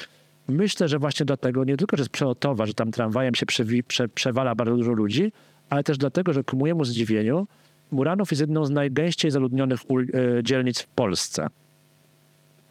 Myślę, 0.49 0.89
że 0.89 0.99
właśnie 0.99 1.27
dlatego, 1.27 1.65
nie 1.65 1.77
tylko, 1.77 1.97
że 1.97 2.01
jest 2.01 2.13
przelotowa, 2.13 2.67
że 2.67 2.75
tam 2.75 2.91
tramwajem 2.91 3.35
się 3.35 3.47
przewi, 3.47 3.85
prze, 3.85 4.09
przewala 4.09 4.55
bardzo 4.55 4.77
dużo 4.77 4.93
ludzi, 4.93 5.33
ale 5.71 5.85
też 5.85 5.99
dlatego, 5.99 6.33
że 6.33 6.45
ku 6.45 6.57
mojemu 6.57 6.85
zdziwieniu 6.85 7.47
Muranów 7.91 8.31
jest 8.31 8.41
jedną 8.41 8.65
z 8.65 8.71
najgęściej 8.71 9.31
zaludnionych 9.31 9.81
e, 9.81 10.43
dzielnic 10.43 10.81
w 10.81 10.87
Polsce. 10.87 11.47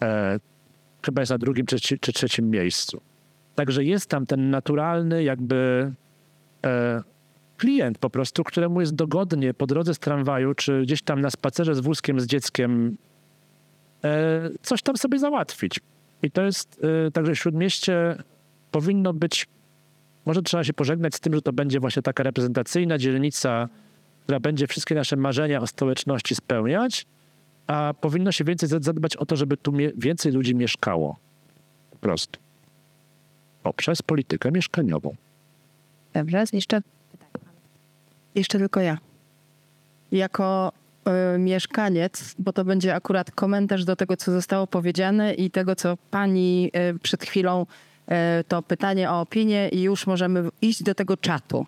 E, 0.02 0.40
chyba 1.06 1.22
jest 1.22 1.30
na 1.30 1.38
drugim 1.38 1.66
czy, 1.66 1.80
czy 2.00 2.14
trzecim 2.14 2.50
miejscu. 2.50 3.02
Także 3.56 3.84
jest 3.84 4.10
tam 4.10 4.26
ten 4.26 4.50
naturalny 4.50 5.24
jakby 5.24 5.92
e, 6.66 7.04
klient 7.58 7.98
po 7.98 8.10
prostu, 8.10 8.44
któremu 8.44 8.82
jest 8.82 8.96
dogodnie 8.96 9.54
po 9.54 9.68
drodze 9.68 9.94
z 9.94 10.00
tramwaju, 10.00 10.54
czy 10.54 10.82
gdzieś 10.82 11.02
tam 11.02 11.22
na 11.22 11.30
spacerze 11.30 11.76
z 11.76 11.80
wózkiem, 11.80 12.20
z 12.20 12.26
dzieckiem 12.26 12.98
e, 14.04 14.50
coś 14.62 14.82
tam 14.82 14.98
sobie 14.98 15.20
załatwić. 15.20 15.80
I 16.26 16.32
to 16.32 16.42
jest, 16.42 16.82
e, 17.08 17.12
także 17.12 17.36
Śródmieście 17.36 18.16
powinno 18.72 19.14
być, 19.14 19.48
może 20.26 20.42
trzeba 20.42 20.64
się 20.64 20.74
pożegnać 20.74 21.16
z 21.16 21.20
tym, 21.20 21.34
że 21.34 21.42
to 21.42 21.54
będzie 21.54 21.80
właśnie 21.80 22.02
taka 22.02 22.24
reprezentacyjna 22.24 22.98
dzielnica, 22.98 23.70
która 24.24 24.40
będzie 24.40 24.68
wszystkie 24.68 24.96
nasze 24.96 25.16
marzenia 25.16 25.62
o 25.62 25.68
stołeczności 25.68 26.36
spełniać, 26.36 27.06
a 27.68 27.94
powinno 28.02 28.32
się 28.32 28.44
więcej 28.44 28.70
zadbać 28.70 29.16
o 29.18 29.26
to, 29.26 29.36
żeby 29.36 29.58
tu 29.58 29.74
więcej 29.98 30.32
ludzi 30.32 30.56
mieszkało. 30.56 31.18
Po 31.92 31.98
prostu 31.98 32.40
poprzez 33.64 34.02
politykę 34.02 34.52
mieszkaniową. 34.52 35.16
Dobrze, 36.14 36.44
jeszcze 36.54 36.82
Jeszcze 38.36 38.60
tylko 38.60 38.80
ja. 38.80 38.98
Jako 40.12 40.72
y, 40.72 40.85
mieszkaniec, 41.40 42.36
bo 42.40 42.54
to 42.54 42.66
będzie 42.66 42.96
akurat 42.96 43.32
komentarz 43.32 43.86
do 43.86 43.96
tego, 43.96 44.18
co 44.18 44.32
zostało 44.32 44.68
powiedziane 44.68 45.34
i 45.34 45.52
tego, 45.52 45.76
co 45.76 45.98
pani 46.12 46.72
y, 46.96 47.00
przed 47.00 47.24
chwilą, 47.24 47.62
y, 47.62 48.44
to 48.48 48.62
pytanie 48.62 49.12
o 49.12 49.22
opinię 49.22 49.70
i 49.70 49.82
już 49.82 50.08
możemy 50.08 50.50
iść 50.62 50.84
do 50.84 50.96
tego 50.96 51.18
czatu. 51.18 51.66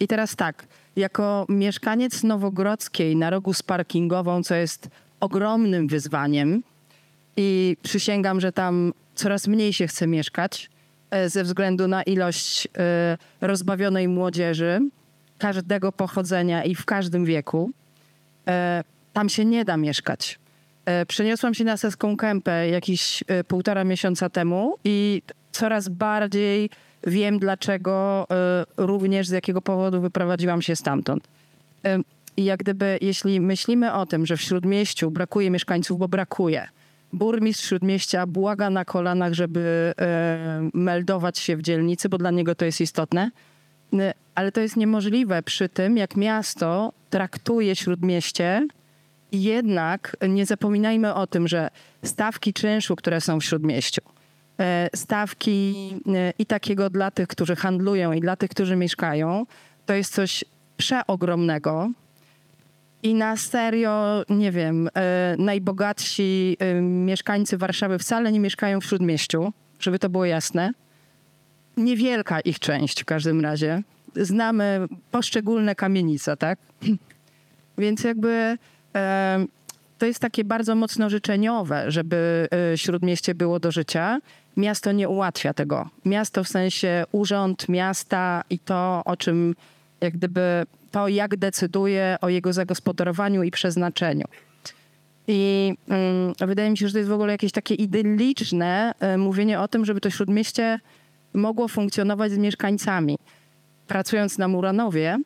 I 0.00 0.08
teraz 0.08 0.36
tak, 0.36 0.66
jako 0.96 1.46
mieszkaniec 1.48 2.22
Nowogrodzkiej 2.22 3.16
na 3.16 3.30
rogu 3.30 3.54
z 3.54 3.62
parkingową, 3.62 4.42
co 4.42 4.54
jest 4.54 4.88
ogromnym 5.20 5.88
wyzwaniem 5.88 6.62
i 7.36 7.76
przysięgam, 7.82 8.40
że 8.40 8.52
tam 8.52 8.92
coraz 9.14 9.46
mniej 9.46 9.72
się 9.72 9.86
chce 9.86 10.06
mieszkać 10.06 10.70
e, 11.10 11.28
ze 11.28 11.44
względu 11.44 11.88
na 11.88 12.02
ilość 12.02 12.68
e, 12.78 13.18
rozbawionej 13.40 14.08
młodzieży 14.08 14.80
każdego 15.38 15.92
pochodzenia 15.92 16.64
i 16.64 16.74
w 16.74 16.84
każdym 16.84 17.24
wieku. 17.24 17.70
E, 18.48 18.84
Tam 19.12 19.28
się 19.28 19.44
nie 19.44 19.64
da 19.64 19.76
mieszkać. 19.76 20.38
E, 20.84 21.06
Przeniosłam 21.06 21.54
się 21.54 21.64
na 21.64 21.76
Seską 21.76 22.16
Kępę 22.16 22.68
jakieś 22.68 23.24
e, 23.26 23.44
półtora 23.44 23.84
miesiąca 23.84 24.30
temu 24.30 24.76
i 24.84 25.22
coraz 25.52 25.88
bardziej 25.88 26.70
wiem, 27.06 27.38
dlaczego, 27.38 28.26
również 28.76 29.26
z 29.26 29.30
jakiego 29.30 29.62
powodu 29.62 30.00
wyprowadziłam 30.00 30.62
się 30.62 30.76
stamtąd. 30.76 31.28
I 32.36 32.44
jak 32.44 32.60
gdyby, 32.60 32.98
jeśli 33.00 33.40
myślimy 33.40 33.92
o 33.92 34.06
tym, 34.06 34.26
że 34.26 34.36
w 34.36 34.42
Śródmieściu 34.42 35.10
brakuje 35.10 35.50
mieszkańców, 35.50 35.98
bo 35.98 36.08
brakuje, 36.08 36.68
burmistrz 37.12 37.68
Śródmieścia 37.68 38.26
błaga 38.26 38.70
na 38.70 38.84
kolanach, 38.84 39.32
żeby 39.32 39.94
meldować 40.74 41.38
się 41.38 41.56
w 41.56 41.62
dzielnicy, 41.62 42.08
bo 42.08 42.18
dla 42.18 42.30
niego 42.30 42.54
to 42.54 42.64
jest 42.64 42.80
istotne. 42.80 43.30
Ale 44.34 44.52
to 44.52 44.60
jest 44.60 44.76
niemożliwe 44.76 45.42
przy 45.42 45.68
tym, 45.68 45.96
jak 45.96 46.16
miasto 46.16 46.92
traktuje 47.14 47.76
Śródmieście 47.76 48.66
jednak 49.32 50.16
nie 50.28 50.46
zapominajmy 50.46 51.14
o 51.14 51.26
tym, 51.26 51.48
że 51.48 51.70
stawki 52.04 52.52
czynszu, 52.52 52.96
które 52.96 53.20
są 53.20 53.40
w 53.40 53.44
Śródmieściu, 53.44 54.02
e, 54.60 54.88
stawki 54.94 55.74
e, 56.14 56.32
i 56.38 56.46
takiego 56.46 56.90
dla 56.90 57.10
tych, 57.10 57.28
którzy 57.28 57.56
handlują 57.56 58.12
i 58.12 58.20
dla 58.20 58.36
tych, 58.36 58.50
którzy 58.50 58.76
mieszkają, 58.76 59.46
to 59.86 59.94
jest 59.94 60.14
coś 60.14 60.44
przeogromnego. 60.76 61.90
I 63.02 63.14
na 63.14 63.36
serio, 63.36 64.22
nie 64.28 64.52
wiem, 64.52 64.88
e, 64.94 65.36
najbogatsi 65.38 66.56
mieszkańcy 66.82 67.58
Warszawy 67.58 67.98
wcale 67.98 68.32
nie 68.32 68.40
mieszkają 68.40 68.80
w 68.80 68.84
Śródmieściu, 68.84 69.52
żeby 69.80 69.98
to 69.98 70.08
było 70.08 70.24
jasne. 70.24 70.72
Niewielka 71.76 72.40
ich 72.40 72.58
część 72.58 73.02
w 73.02 73.04
każdym 73.04 73.40
razie. 73.40 73.82
Znamy 74.16 74.86
poszczególne 75.10 75.74
kamienice, 75.74 76.36
tak? 76.36 76.58
Więc 77.78 78.04
jakby 78.04 78.58
e, 78.94 79.46
to 79.98 80.06
jest 80.06 80.20
takie 80.20 80.44
bardzo 80.44 80.74
mocno 80.74 81.10
życzeniowe, 81.10 81.90
żeby 81.90 82.48
e, 82.72 82.78
Śródmieście 82.78 83.34
było 83.34 83.60
do 83.60 83.72
życia. 83.72 84.18
Miasto 84.56 84.92
nie 84.92 85.08
ułatwia 85.08 85.54
tego. 85.54 85.88
Miasto 86.04 86.44
w 86.44 86.48
sensie 86.48 87.04
urząd 87.12 87.68
miasta 87.68 88.44
i 88.50 88.58
to, 88.58 89.02
o 89.04 89.16
czym 89.16 89.54
jak 90.00 90.14
gdyby 90.14 90.66
to, 90.90 91.08
jak 91.08 91.36
decyduje 91.36 92.16
o 92.20 92.28
jego 92.28 92.52
zagospodarowaniu 92.52 93.42
i 93.42 93.50
przeznaczeniu. 93.50 94.24
I 95.28 95.74
mm, 95.88 96.34
wydaje 96.40 96.70
mi 96.70 96.78
się, 96.78 96.88
że 96.88 96.92
to 96.92 96.98
jest 96.98 97.10
w 97.10 97.12
ogóle 97.12 97.32
jakieś 97.32 97.52
takie 97.52 97.74
idylliczne 97.74 98.94
e, 99.00 99.18
mówienie 99.18 99.60
o 99.60 99.68
tym, 99.68 99.84
żeby 99.84 100.00
to 100.00 100.10
śródmieście 100.10 100.80
mogło 101.34 101.68
funkcjonować 101.68 102.32
z 102.32 102.38
mieszkańcami. 102.38 103.16
Pracując 103.86 104.38
na 104.38 104.48
Muranowie, 104.48 105.18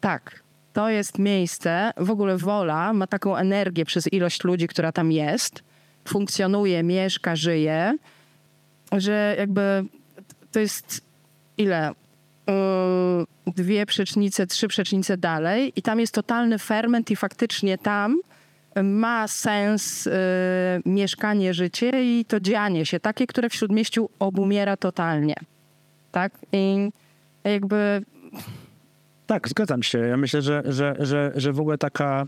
tak, 0.00 0.42
to 0.72 0.88
jest 0.88 1.18
miejsce, 1.18 1.90
w 1.96 2.10
ogóle 2.10 2.36
Wola 2.36 2.92
ma 2.92 3.06
taką 3.06 3.36
energię 3.36 3.84
przez 3.84 4.12
ilość 4.12 4.44
ludzi, 4.44 4.68
która 4.68 4.92
tam 4.92 5.12
jest, 5.12 5.62
funkcjonuje, 6.08 6.82
mieszka, 6.82 7.36
żyje, 7.36 7.96
że 8.92 9.36
jakby 9.38 9.84
to 10.52 10.60
jest 10.60 11.00
ile? 11.58 11.92
Yy, 13.46 13.52
dwie 13.52 13.86
przecznice, 13.86 14.46
trzy 14.46 14.68
przecznice 14.68 15.16
dalej 15.16 15.72
i 15.76 15.82
tam 15.82 16.00
jest 16.00 16.14
totalny 16.14 16.58
ferment 16.58 17.10
i 17.10 17.16
faktycznie 17.16 17.78
tam 17.78 18.20
ma 18.82 19.28
sens 19.28 20.06
yy, 20.06 20.12
mieszkanie, 20.92 21.54
życie 21.54 21.90
i 22.04 22.24
to 22.24 22.40
dzianie 22.40 22.86
się, 22.86 23.00
takie, 23.00 23.26
które 23.26 23.50
w 23.50 23.54
Śródmieściu 23.54 24.10
obumiera 24.18 24.76
totalnie. 24.76 25.34
Tak? 26.12 26.32
I 26.52 26.90
jakby 27.48 28.02
Tak, 29.26 29.48
zgadzam 29.48 29.82
się. 29.82 29.98
Ja 29.98 30.16
myślę, 30.16 30.42
że, 30.42 30.62
że, 30.66 30.96
że, 30.98 31.32
że 31.34 31.52
w 31.52 31.60
ogóle 31.60 31.78
taka 31.78 32.26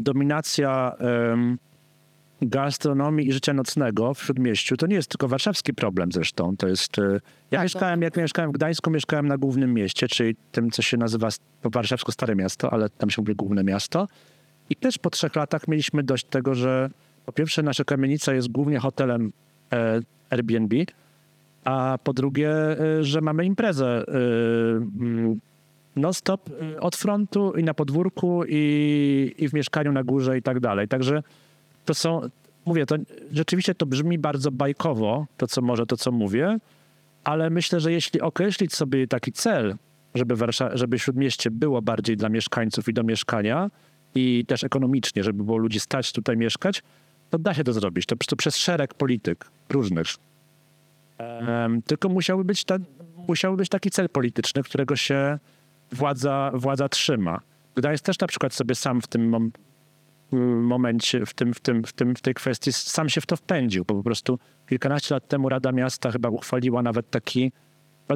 dominacja 0.00 0.92
em, 0.98 1.58
gastronomii 2.42 3.28
i 3.28 3.32
życia 3.32 3.52
nocnego 3.52 4.14
w 4.14 4.22
Śródmieściu 4.22 4.76
to 4.76 4.86
nie 4.86 4.94
jest 4.94 5.08
tylko 5.08 5.28
warszawski 5.28 5.74
problem 5.74 6.12
zresztą. 6.12 6.56
To 6.56 6.68
jest... 6.68 6.98
e, 6.98 7.02
Ja 7.50 7.58
Tak, 7.58 7.62
mieszkałem, 7.62 8.02
jak 8.02 8.16
mieszkałem 8.16 8.50
w 8.50 8.54
Gdańsku, 8.54 8.90
mieszkałem 8.90 9.28
na 9.28 9.38
głównym 9.38 9.74
mieście, 9.74 10.08
czyli 10.08 10.36
tym, 10.52 10.70
co 10.70 10.82
się 10.82 10.96
nazywa 10.96 11.28
po 11.62 11.70
warszawsku 11.70 12.12
Stare 12.12 12.34
Miasto, 12.36 12.72
ale 12.72 12.90
tam 12.90 13.10
się 13.10 13.22
mówi 13.22 13.34
Główne 13.34 13.64
Miasto. 13.64 14.08
I 14.70 14.76
też 14.76 14.98
po 14.98 15.10
trzech 15.10 15.36
latach 15.36 15.68
mieliśmy 15.68 16.02
dość 16.02 16.24
tego, 16.24 16.54
że 16.54 16.90
po 17.26 17.32
pierwsze 17.32 17.62
nasza 17.62 17.84
kamienica 17.84 18.34
jest 18.34 18.48
głównie 18.48 18.78
hotelem 18.78 19.32
e, 19.72 20.00
Airbnb, 20.30 20.74
a 21.64 21.98
po 22.04 22.12
drugie, 22.12 22.50
e, 22.50 23.04
że 23.04 23.20
mamy 23.20 23.44
imprezę 23.44 23.86
e, 23.86 24.12
mm, 25.00 25.40
non-stop 25.96 26.50
y, 26.50 26.80
od 26.80 26.96
frontu 26.96 27.52
i 27.52 27.64
na 27.64 27.74
podwórku 27.74 28.42
i, 28.48 29.34
i 29.38 29.48
w 29.48 29.54
mieszkaniu 29.54 29.92
na 29.92 30.04
górze 30.04 30.38
i 30.38 30.42
tak 30.42 30.60
dalej. 30.60 30.88
Także 30.88 31.22
to 31.84 31.94
są, 31.94 32.20
mówię, 32.66 32.86
to 32.86 32.96
rzeczywiście 33.32 33.74
to 33.74 33.86
brzmi 33.86 34.18
bardzo 34.18 34.50
bajkowo, 34.50 35.26
to 35.36 35.46
co 35.46 35.62
może, 35.62 35.86
to 35.86 35.96
co 35.96 36.12
mówię, 36.12 36.58
ale 37.24 37.50
myślę, 37.50 37.80
że 37.80 37.92
jeśli 37.92 38.20
określić 38.20 38.74
sobie 38.74 39.06
taki 39.06 39.32
cel, 39.32 39.76
żeby, 40.14 40.36
Warsza- 40.36 40.70
żeby 40.74 40.98
Śródmieście 40.98 41.50
było 41.50 41.82
bardziej 41.82 42.16
dla 42.16 42.28
mieszkańców 42.28 42.88
i 42.88 42.92
do 42.92 43.02
mieszkania 43.02 43.70
i 44.14 44.44
też 44.46 44.64
ekonomicznie, 44.64 45.22
żeby 45.22 45.44
było 45.44 45.58
ludzi 45.58 45.80
stać 45.80 46.12
tutaj 46.12 46.36
mieszkać, 46.36 46.82
to 47.30 47.38
da 47.38 47.54
się 47.54 47.64
to 47.64 47.72
zrobić. 47.72 48.06
To, 48.06 48.16
to 48.16 48.36
przez 48.36 48.56
szereg 48.56 48.94
polityk 48.94 49.50
różnych. 49.68 50.06
Em, 51.22 51.82
tylko 51.82 52.08
musiałby 52.08 52.44
być, 52.44 52.64
ta, 52.64 52.76
musiałby 53.28 53.56
być 53.56 53.68
taki 53.68 53.90
cel 53.90 54.08
polityczny, 54.08 54.62
którego 54.62 54.96
się 54.96 55.38
władza, 55.92 56.50
władza 56.54 56.88
trzyma. 56.88 57.40
Gdańsk 57.74 58.04
też 58.04 58.18
na 58.18 58.26
przykład 58.26 58.54
sobie 58.54 58.74
sam 58.74 59.00
w 59.00 59.06
tym 59.06 59.30
mom- 59.30 59.50
m- 60.32 60.64
momencie, 60.64 61.26
w, 61.26 61.34
tym, 61.34 61.54
w, 61.54 61.60
tym, 61.60 61.84
w, 61.84 61.92
tym, 61.92 62.14
w 62.16 62.20
tej 62.20 62.34
kwestii 62.34 62.72
sam 62.72 63.08
się 63.08 63.20
w 63.20 63.26
to 63.26 63.36
wpędził, 63.36 63.84
bo 63.84 63.94
po 63.94 64.02
prostu 64.02 64.38
kilkanaście 64.68 65.14
lat 65.14 65.28
temu 65.28 65.48
Rada 65.48 65.72
Miasta 65.72 66.10
chyba 66.10 66.28
uchwaliła 66.28 66.82
nawet 66.82 67.10
taki 67.10 67.52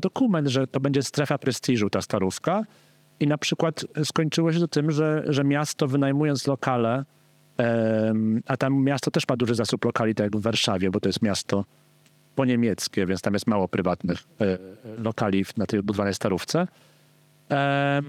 dokument, 0.02 0.48
że 0.48 0.66
to 0.66 0.80
będzie 0.80 1.02
strefa 1.02 1.38
prestiżu, 1.38 1.90
ta 1.90 2.02
starówka. 2.02 2.62
I 3.20 3.26
na 3.26 3.38
przykład 3.38 3.84
skończyło 4.04 4.52
się 4.52 4.58
to 4.60 4.68
tym, 4.68 4.90
że, 4.90 5.24
że 5.26 5.44
miasto 5.44 5.86
wynajmując 5.88 6.46
lokale, 6.46 7.04
a 8.46 8.56
tam 8.56 8.84
miasto 8.84 9.10
też 9.10 9.28
ma 9.28 9.36
duży 9.36 9.54
zasób 9.54 9.84
lokali, 9.84 10.14
tak 10.14 10.24
jak 10.24 10.36
w 10.36 10.42
Warszawie, 10.42 10.90
bo 10.90 11.00
to 11.00 11.08
jest 11.08 11.22
miasto 11.22 11.64
po 12.36 12.44
niemieckie, 12.44 13.06
więc 13.06 13.22
tam 13.22 13.32
jest 13.34 13.46
mało 13.46 13.68
prywatnych 13.68 14.18
e, 14.40 14.58
lokali 15.02 15.44
w- 15.44 15.56
na 15.56 15.66
tej 15.66 15.78
odbudowanej 15.80 16.14
starówce. 16.14 16.66
E, 17.50 18.02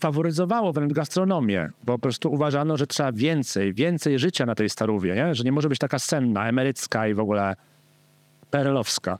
faworyzowało 0.00 0.72
wręcz 0.72 0.92
gastronomię, 0.92 1.70
bo 1.84 1.92
po 1.92 1.98
prostu 1.98 2.32
uważano, 2.32 2.76
że 2.76 2.86
trzeba 2.86 3.12
więcej, 3.12 3.74
więcej 3.74 4.18
życia 4.18 4.46
na 4.46 4.54
tej 4.54 4.70
starówie, 4.70 5.14
nie? 5.14 5.34
że 5.34 5.44
nie 5.44 5.52
może 5.52 5.68
być 5.68 5.78
taka 5.78 5.98
senna, 5.98 6.48
emerycka 6.48 7.08
i 7.08 7.14
w 7.14 7.20
ogóle 7.20 7.56
perelowska. 8.50 9.18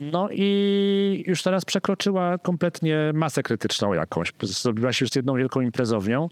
No 0.00 0.28
i 0.32 1.24
już 1.26 1.42
teraz 1.42 1.64
przekroczyła 1.64 2.38
kompletnie 2.38 3.10
masę 3.14 3.42
krytyczną 3.42 3.92
jakąś. 3.94 4.32
Zrobiła 4.42 4.92
się 4.92 5.04
już 5.04 5.16
jedną 5.16 5.34
wielką 5.34 5.60
imprezownią. 5.60 6.28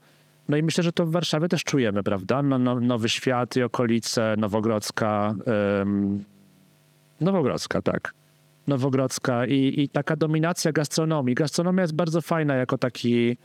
No 0.49 0.57
i 0.57 0.63
myślę, 0.63 0.85
że 0.85 0.93
to 0.93 1.07
w 1.07 1.11
Warszawie 1.11 1.49
też 1.49 1.65
czujemy, 1.65 2.03
prawda? 2.03 2.43
No, 2.43 2.59
no, 2.59 2.81
Nowy 2.81 3.09
Świat 3.09 3.57
i 3.57 3.63
okolice, 3.63 4.35
Nowogrodzka. 4.39 5.35
em, 5.81 6.25
Nowogrodzka, 7.21 7.83
tak. 7.83 8.15
Nowogrodzka 8.67 9.47
i, 9.47 9.75
i 9.77 9.89
taka 9.89 10.17
dominacja 10.17 10.73
gastronomii. 10.73 11.35
Gastronomia 11.35 11.83
jest 11.83 11.95
bardzo 11.95 12.21
fajna 12.21 12.55
jako 12.55 12.79
taki 12.79 13.37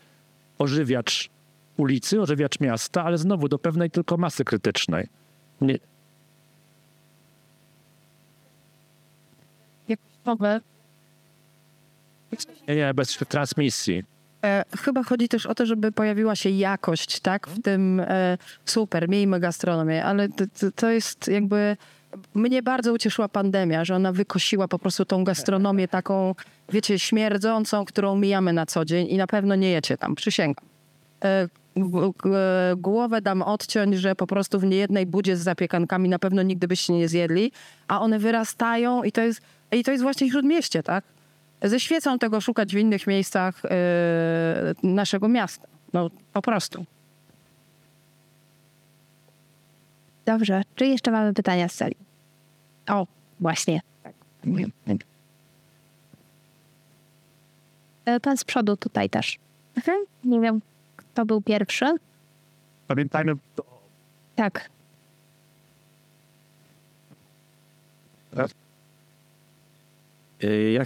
ożywiacz 0.59 1.29
ulicy, 1.77 2.21
ożywiacz 2.21 2.59
miasta, 2.59 3.03
ale 3.03 3.17
znowu 3.17 3.47
do 3.47 3.59
pewnej 3.59 3.89
tylko 3.91 4.17
masy 4.17 4.43
krytycznej. 4.43 5.07
Nie, 5.61 5.79
nie, 12.67 12.75
nie 12.75 12.93
bez 12.93 13.17
transmisji. 13.17 14.12
E, 14.43 14.63
chyba 14.77 15.03
chodzi 15.03 15.29
też 15.29 15.45
o 15.45 15.55
to, 15.55 15.65
żeby 15.65 15.91
pojawiła 15.91 16.35
się 16.35 16.49
jakość, 16.49 17.19
tak? 17.19 17.47
W 17.47 17.61
tym 17.61 17.99
e, 17.99 18.37
super, 18.65 19.09
miejmy 19.09 19.39
gastronomię, 19.39 20.05
ale 20.05 20.29
to, 20.29 20.45
to, 20.75 20.89
jest 20.89 21.27
jakby. 21.27 21.77
Mnie 22.33 22.63
bardzo 22.63 22.93
ucieszyła 22.93 23.27
pandemia, 23.27 23.85
że 23.85 23.95
ona 23.95 24.11
wykosiła 24.11 24.67
po 24.67 24.79
prostu 24.79 25.05
tą 25.05 25.23
gastronomię 25.23 25.87
taką, 25.97 26.35
wiecie, 26.69 26.99
śmierdzącą, 26.99 27.85
którą 27.85 28.15
mijamy 28.15 28.53
na 28.53 28.65
co 28.65 28.85
dzień 28.85 29.07
i 29.09 29.17
na 29.17 29.27
pewno 29.27 29.55
nie 29.55 29.71
jecie 29.71 29.97
tam, 29.97 30.15
przysięgam. 30.15 30.65
E, 31.23 31.47
głowę 32.77 33.21
dam 33.21 33.41
odciąć, 33.41 33.95
że 33.95 34.15
po 34.15 34.27
prostu 34.27 34.59
w 34.59 34.63
niejednej 34.63 35.05
budzie 35.05 35.37
z 35.37 35.41
zapiekankami 35.41 36.09
na 36.09 36.19
pewno 36.19 36.41
nigdy 36.41 36.67
byście 36.67 36.93
nie 36.93 37.07
zjedli, 37.07 37.51
a 37.87 38.01
one 38.01 38.19
wyrastają 38.19 39.03
i 39.03 39.11
to 39.11 39.21
jest, 39.21 39.41
i 39.71 39.83
to 39.83 39.91
jest 39.91 40.03
właśnie 40.03 40.29
śródmieście, 40.29 40.83
tak? 40.83 41.03
Ze 41.63 41.79
świecą 41.79 42.19
tego 42.19 42.41
szukać 42.41 42.73
w 42.73 42.77
innych 42.77 43.07
miejscach 43.07 43.61
e, 43.65 43.69
naszego 44.83 45.27
miasta. 45.27 45.67
No 45.93 46.09
po 46.33 46.41
prostu. 46.41 46.85
Dobrze. 50.25 50.61
Czy 50.75 50.85
jeszcze 50.85 51.11
mamy 51.11 51.33
pytania 51.33 51.67
z 51.69 51.75
sali? 51.75 51.95
O, 52.89 53.07
właśnie. 53.39 53.81
E, 58.05 58.19
Pan 58.19 58.37
z 58.37 58.43
przodu 58.43 58.77
tutaj 58.77 59.09
też. 59.09 59.39
Mhm. 59.75 60.05
Nie 60.23 60.39
wiem, 60.39 60.61
kto 60.95 61.25
był 61.25 61.41
pierwszy. 61.41 61.85
Pamiętajmy, 62.87 63.33
Tak. 64.35 64.69
Y, 70.43 70.71
Ja 70.71 70.83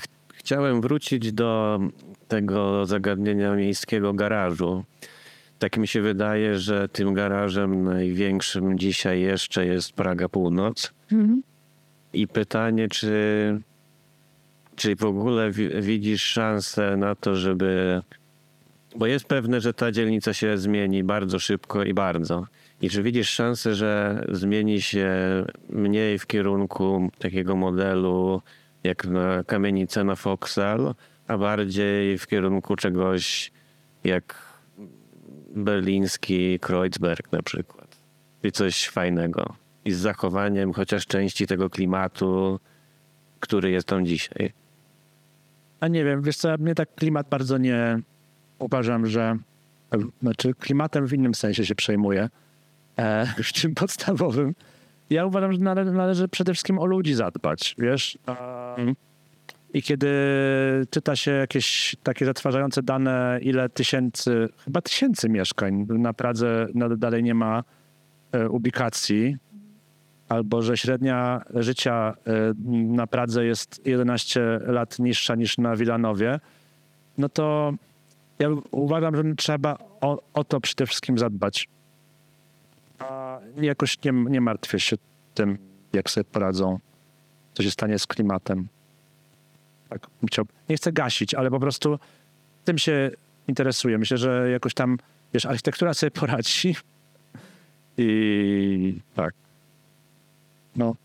chciałem 0.47 0.81
wrócić 0.81 1.33
do 1.33 1.79
tego 2.27 2.85
zagadnienia 2.85 3.55
miejskiego 3.55 4.13
garażu. 4.13 4.83
Tak 5.59 5.77
mi 5.77 5.87
się 5.87 6.01
wydaje, 6.01 6.59
że 6.59 6.89
tym 6.89 7.13
garażem 7.13 7.83
największym 7.83 8.79
dzisiaj 8.79 9.21
jeszcze 9.21 9.65
jest 9.65 9.93
Praga 9.93 10.29
Północ. 10.29 10.93
Mhm. 11.11 11.41
I 12.13 12.27
pytanie, 12.27 12.87
czy, 12.87 13.11
czy 14.75 14.95
w 14.95 15.03
ogóle 15.03 15.51
wi- 15.51 15.81
widzisz 15.81 16.23
szansę 16.23 16.97
na 16.97 17.15
to, 17.15 17.35
żeby. 17.35 18.01
Bo 18.95 19.05
jest 19.05 19.25
pewne, 19.25 19.61
że 19.61 19.73
ta 19.73 19.91
dzielnica 19.91 20.33
się 20.33 20.57
zmieni 20.57 21.03
bardzo 21.03 21.39
szybko 21.39 21.83
i 21.83 21.93
bardzo. 21.93 22.45
I 22.81 22.89
czy 22.89 23.03
widzisz 23.03 23.29
szansę, 23.29 23.75
że 23.75 24.23
zmieni 24.29 24.81
się 24.81 25.09
mniej 25.69 26.19
w 26.19 26.27
kierunku 26.27 27.09
takiego 27.19 27.55
modelu 27.55 28.41
jak 28.83 29.05
na 29.05 29.43
kamienicę 29.43 30.03
na 30.03 30.15
Foksal, 30.15 30.95
a 31.27 31.37
bardziej 31.37 32.17
w 32.17 32.27
kierunku 32.27 32.75
czegoś 32.75 33.51
jak 34.03 34.35
berliński 35.55 36.59
Kreuzberg 36.59 37.31
na 37.31 37.41
przykład. 37.41 37.97
I 38.43 38.51
coś 38.51 38.89
fajnego. 38.89 39.55
I 39.85 39.91
z 39.91 39.97
zachowaniem 39.97 40.73
chociaż 40.73 41.05
części 41.05 41.47
tego 41.47 41.69
klimatu, 41.69 42.59
który 43.39 43.71
jest 43.71 43.87
tam 43.87 44.05
dzisiaj. 44.05 44.53
A 45.79 45.87
nie 45.87 46.05
wiem, 46.05 46.21
wiesz 46.21 46.37
co, 46.37 46.57
mnie 46.57 46.75
tak 46.75 46.95
klimat 46.95 47.29
bardzo 47.29 47.57
nie... 47.57 47.99
Uważam, 48.59 49.07
że... 49.07 49.37
Znaczy 50.21 50.53
klimatem 50.53 51.07
w 51.07 51.13
innym 51.13 51.35
sensie 51.35 51.65
się 51.65 51.75
przejmuję. 51.75 52.29
E, 52.97 53.25
w 53.43 53.61
tym 53.61 53.75
podstawowym. 53.75 54.55
Ja 55.09 55.25
uważam, 55.25 55.53
że 55.53 55.59
nale, 55.59 55.85
należy 55.85 56.27
przede 56.27 56.53
wszystkim 56.53 56.79
o 56.79 56.85
ludzi 56.85 57.13
zadbać, 57.13 57.75
wiesz? 57.77 58.17
Um, 58.27 58.95
I 59.73 59.81
kiedy 59.81 60.07
czyta 60.89 61.15
się 61.15 61.31
jakieś 61.31 61.95
takie 62.03 62.25
zatrważające 62.25 62.83
dane, 62.83 63.39
ile 63.41 63.69
tysięcy, 63.69 64.49
chyba 64.65 64.81
tysięcy 64.81 65.29
mieszkań 65.29 65.85
na 65.89 66.13
Pradze 66.13 66.67
nadal 66.73 66.97
dalej 66.97 67.23
nie 67.23 67.33
ma 67.33 67.63
e, 68.31 68.49
ubikacji, 68.49 69.37
albo 70.29 70.61
że 70.61 70.77
średnia 70.77 71.41
życia 71.55 72.13
y, 72.27 72.53
na 72.69 73.07
Pradze 73.07 73.45
jest 73.45 73.87
11 73.87 74.59
lat 74.65 74.99
niższa 74.99 75.35
niż 75.35 75.57
na 75.57 75.75
Wilanowie, 75.75 76.39
no 77.17 77.29
to 77.29 77.73
ja 78.39 78.49
uważam, 78.71 79.15
że 79.15 79.23
trzeba 79.35 79.77
o, 80.01 80.21
o 80.33 80.43
to 80.43 80.61
przede 80.61 80.85
wszystkim 80.85 81.17
zadbać. 81.17 81.67
A 82.99 83.39
jakoś 83.61 84.03
nie, 84.03 84.11
nie 84.11 84.41
martwię 84.41 84.79
się 84.79 84.95
tym, 85.33 85.57
jak 85.93 86.09
sobie 86.09 86.23
poradzą, 86.23 86.79
co 87.53 87.63
się 87.63 87.71
stanie 87.71 87.99
z 87.99 88.07
klimatem. 88.07 88.67
Tak, 89.89 90.07
nie 90.69 90.75
chcę 90.75 90.91
gasić, 90.91 91.33
ale 91.33 91.49
po 91.49 91.59
prostu 91.59 91.99
tym 92.65 92.77
się 92.77 93.11
interesuję. 93.47 93.97
Myślę, 93.97 94.17
że 94.17 94.49
jakoś 94.51 94.73
tam, 94.73 94.97
wiesz, 95.33 95.45
architektura 95.45 95.93
sobie 95.93 96.11
poradzi. 96.11 96.75
I 97.97 98.99
tak. 99.15 99.33
No, 100.75 100.95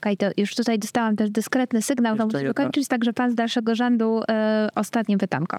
Okej, 0.00 0.16
to 0.16 0.26
już 0.36 0.54
tutaj 0.54 0.78
dostałam 0.78 1.16
też 1.16 1.30
dyskretny 1.30 1.82
sygnał, 1.82 2.16
to 2.16 2.26
musimy 2.26 2.54
kończyć, 2.54 2.88
także 2.88 3.12
pan 3.12 3.30
z 3.30 3.34
dalszego 3.34 3.74
rzędu 3.74 4.22
e, 4.28 4.68
ostatnie 4.74 5.18
pytanko. 5.18 5.56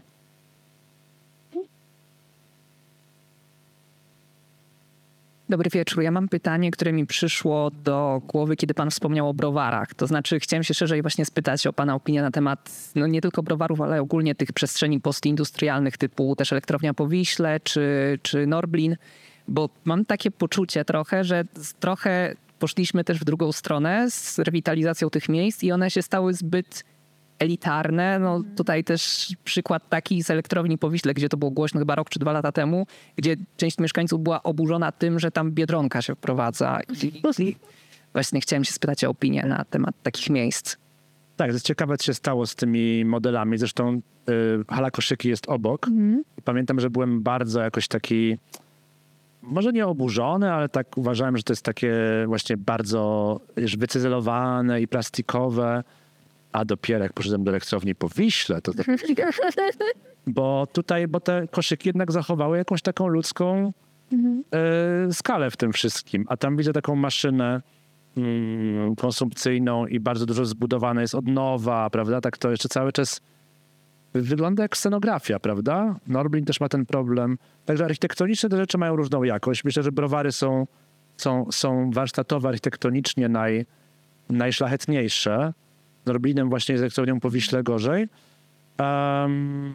Dobry 5.50 5.70
wieczór. 5.70 6.04
Ja 6.04 6.12
mam 6.12 6.30
pytanie, 6.30 6.72
które 6.72 6.94
mi 6.94 7.06
przyszło 7.06 7.72
do 7.72 8.22
głowy, 8.28 8.56
kiedy 8.56 8.74
pan 8.74 8.90
wspomniał 8.90 9.30
o 9.30 9.34
browarach. 9.34 9.94
To 9.94 10.08
znaczy, 10.08 10.40
chciałem 10.40 10.64
się 10.64 10.74
szerzej 10.74 11.02
właśnie 11.02 11.26
spytać 11.26 11.68
o 11.68 11.74
pana 11.74 11.96
opinię 11.96 12.22
na 12.22 12.32
temat 12.32 12.92
no 12.96 13.08
nie 13.08 13.22
tylko 13.22 13.44
browarów, 13.44 13.82
ale 13.82 14.02
ogólnie 14.02 14.36
tych 14.36 14.54
przestrzeni 14.54 15.00
postindustrialnych 15.00 15.98
typu 15.98 16.36
też 16.36 16.52
elektrownia 16.52 16.94
po 16.94 17.08
Wiśle 17.08 17.60
czy, 17.60 18.20
czy 18.22 18.48
Norblin, 18.48 18.96
bo 19.48 19.70
mam 19.86 20.06
takie 20.06 20.32
poczucie 20.32 20.86
trochę, 20.86 21.24
że 21.24 21.44
trochę 21.80 22.36
poszliśmy 22.60 23.04
też 23.04 23.20
w 23.20 23.24
drugą 23.24 23.52
stronę 23.52 24.12
z 24.12 24.40
rewitalizacją 24.40 25.10
tych 25.10 25.30
miejsc 25.30 25.64
i 25.64 25.72
one 25.72 25.92
się 25.92 26.02
stały 26.02 26.34
zbyt 26.34 26.84
elitarne. 27.40 28.20
No, 28.20 28.42
tutaj 28.56 28.84
też 28.84 29.34
przykład 29.44 29.90
taki 29.90 30.24
z 30.24 30.30
elektrowni 30.30 30.78
po 30.78 30.90
Wiśle, 30.90 31.14
gdzie 31.14 31.30
to 31.30 31.38
było 31.38 31.52
głośno 31.52 31.80
chyba 31.80 31.96
rok 31.96 32.10
czy 32.10 32.20
dwa 32.20 32.32
lata 32.32 32.52
temu, 32.52 32.88
gdzie 33.16 33.36
część 33.58 33.78
mieszkańców 33.78 34.24
była 34.24 34.44
oburzona 34.44 34.92
tym, 34.92 35.20
że 35.20 35.32
tam 35.32 35.52
Biedronka 35.52 36.02
się 36.02 36.16
wprowadza. 36.16 36.80
I, 37.04 37.56
właśnie 38.14 38.42
chciałem 38.42 38.64
się 38.64 38.74
spytać 38.74 39.04
o 39.04 39.10
opinię 39.10 39.44
na 39.44 39.66
temat 39.66 39.96
takich 40.04 40.30
miejsc. 40.30 40.76
Tak, 41.38 41.48
to 41.48 41.54
jest 41.54 41.66
ciekawe, 41.66 41.98
co 41.98 42.06
się 42.06 42.14
stało 42.14 42.46
z 42.46 42.56
tymi 42.56 43.06
modelami. 43.06 43.58
Zresztą 43.58 44.02
y, 44.30 44.64
hala 44.70 44.92
koszyki 44.92 45.30
jest 45.30 45.50
obok. 45.50 45.88
I 46.38 46.42
Pamiętam, 46.42 46.80
że 46.80 46.90
byłem 46.90 47.22
bardzo 47.22 47.62
jakoś 47.62 47.88
taki, 47.88 48.38
może 49.42 49.74
nie 49.74 49.88
oburzony, 49.88 50.52
ale 50.52 50.70
tak 50.70 50.98
uważałem, 50.98 51.38
że 51.38 51.44
to 51.44 51.54
jest 51.54 51.66
takie 51.66 51.96
właśnie 52.28 52.58
bardzo 52.58 53.40
wiesz, 53.58 53.78
wycyzelowane 53.78 54.82
i 54.82 54.88
plastikowe. 54.88 55.84
A 56.52 56.66
dopiero 56.66 57.04
jak 57.04 57.14
poszedłem 57.14 57.44
do 57.44 57.52
elektrowni 57.52 57.96
po 57.96 58.10
Wiśle, 58.10 58.62
to, 58.62 58.74
to 58.74 58.84
bo 60.28 60.68
tutaj, 60.74 61.08
bo 61.08 61.20
te 61.20 61.48
koszyki 61.52 61.90
jednak 61.90 62.12
zachowały 62.12 62.58
jakąś 62.58 62.82
taką 62.82 63.08
ludzką 63.08 63.74
e, 64.54 65.14
skalę 65.14 65.52
w 65.52 65.58
tym 65.58 65.74
wszystkim. 65.74 66.26
A 66.28 66.38
tam 66.38 66.58
widzę 66.58 66.74
taką 66.74 66.96
maszynę 66.96 67.62
mm, 68.18 68.96
konsumpcyjną 68.96 69.86
i 69.86 70.00
bardzo 70.00 70.26
dużo 70.26 70.46
zbudowane 70.46 71.02
jest 71.02 71.16
od 71.16 71.28
nowa, 71.28 71.90
prawda? 71.90 72.22
Tak 72.22 72.38
to 72.38 72.52
jeszcze 72.52 72.70
cały 72.70 72.92
czas 72.92 73.22
wygląda 74.14 74.64
jak 74.64 74.78
scenografia, 74.78 75.40
prawda? 75.40 75.96
Norblin 76.08 76.46
też 76.46 76.60
ma 76.60 76.70
ten 76.70 76.86
problem. 76.86 77.38
Także 77.66 77.86
architektoniczne 77.86 78.50
te 78.50 78.58
rzeczy 78.58 78.78
mają 78.78 78.96
różną 78.96 79.24
jakość. 79.24 79.64
Myślę, 79.64 79.84
że 79.84 79.92
browary 79.92 80.32
są, 80.32 80.68
są, 81.18 81.48
są 81.52 81.92
warsztatowo 81.92 82.48
architektonicznie 82.50 83.30
naj, 83.30 83.66
najszlachetniejsze. 84.30 85.54
Norblinem 86.08 86.50
właśnie 86.50 86.78
z 86.78 86.82
elektrownią 86.82 87.20
po 87.20 87.30
Wiśle 87.30 87.64
gorzej. 87.64 88.08
Um, 88.80 89.74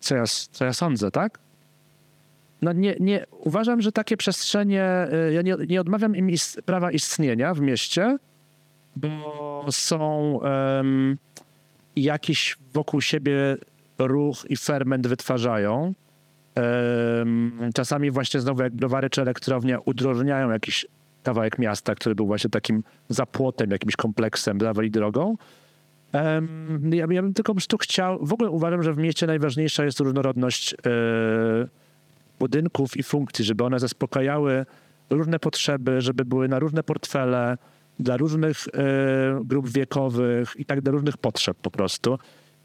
co, 0.00 0.14
ja, 0.16 0.24
co 0.52 0.64
ja 0.64 0.72
sądzę, 0.72 1.10
tak? 1.10 1.38
No 2.62 2.72
nie, 2.72 2.96
nie, 3.00 3.26
uważam, 3.30 3.82
że 3.82 3.92
takie 3.92 4.16
przestrzenie, 4.16 5.06
y, 5.28 5.32
ja 5.32 5.42
nie, 5.42 5.56
nie 5.68 5.80
odmawiam 5.80 6.16
im 6.16 6.30
is, 6.30 6.58
prawa 6.64 6.90
istnienia 6.90 7.54
w 7.54 7.60
mieście, 7.60 8.18
bo 8.96 9.66
są 9.70 10.40
em, 10.42 11.18
jakiś 11.96 12.56
wokół 12.72 13.00
siebie 13.00 13.56
ruch 13.98 14.44
i 14.48 14.56
ferment 14.56 15.06
wytwarzają. 15.06 15.94
Em, 16.54 17.70
czasami 17.74 18.10
właśnie 18.10 18.40
znowu 18.40 18.62
jak 18.62 18.72
browary 18.72 19.10
czy 19.10 19.22
elektrownia 19.22 19.78
udrożniają 19.78 20.50
jakiś 20.50 20.86
kawałek 21.24 21.58
miasta, 21.58 21.94
który 21.94 22.14
był 22.14 22.26
właśnie 22.26 22.50
takim 22.50 22.82
zapłotem, 23.08 23.70
jakimś 23.70 23.96
kompleksem, 23.96 24.58
dawali 24.58 24.90
drogą. 24.90 25.36
Em, 26.12 26.90
ja, 26.92 27.06
ja 27.10 27.22
bym 27.22 27.34
tylko 27.34 27.52
po 27.52 27.54
prostu 27.54 27.78
chciał, 27.78 28.18
w 28.26 28.32
ogóle 28.32 28.50
uważam, 28.50 28.82
że 28.82 28.92
w 28.92 28.98
mieście 28.98 29.26
najważniejsza 29.26 29.84
jest 29.84 30.00
różnorodność 30.00 30.74
e, 30.74 30.76
budynków 32.38 32.96
i 32.96 33.02
funkcji, 33.02 33.44
żeby 33.44 33.64
one 33.64 33.80
zaspokajały 33.80 34.66
różne 35.10 35.38
potrzeby, 35.38 36.00
żeby 36.00 36.24
były 36.24 36.48
na 36.48 36.58
różne 36.58 36.82
portfele, 36.82 37.58
dla 37.98 38.16
różnych 38.16 38.68
e, 38.68 39.40
grup 39.44 39.68
wiekowych 39.68 40.52
i 40.58 40.64
tak 40.64 40.80
do 40.80 40.90
różnych 40.90 41.16
potrzeb 41.16 41.56
po 41.62 41.70
prostu. 41.70 42.18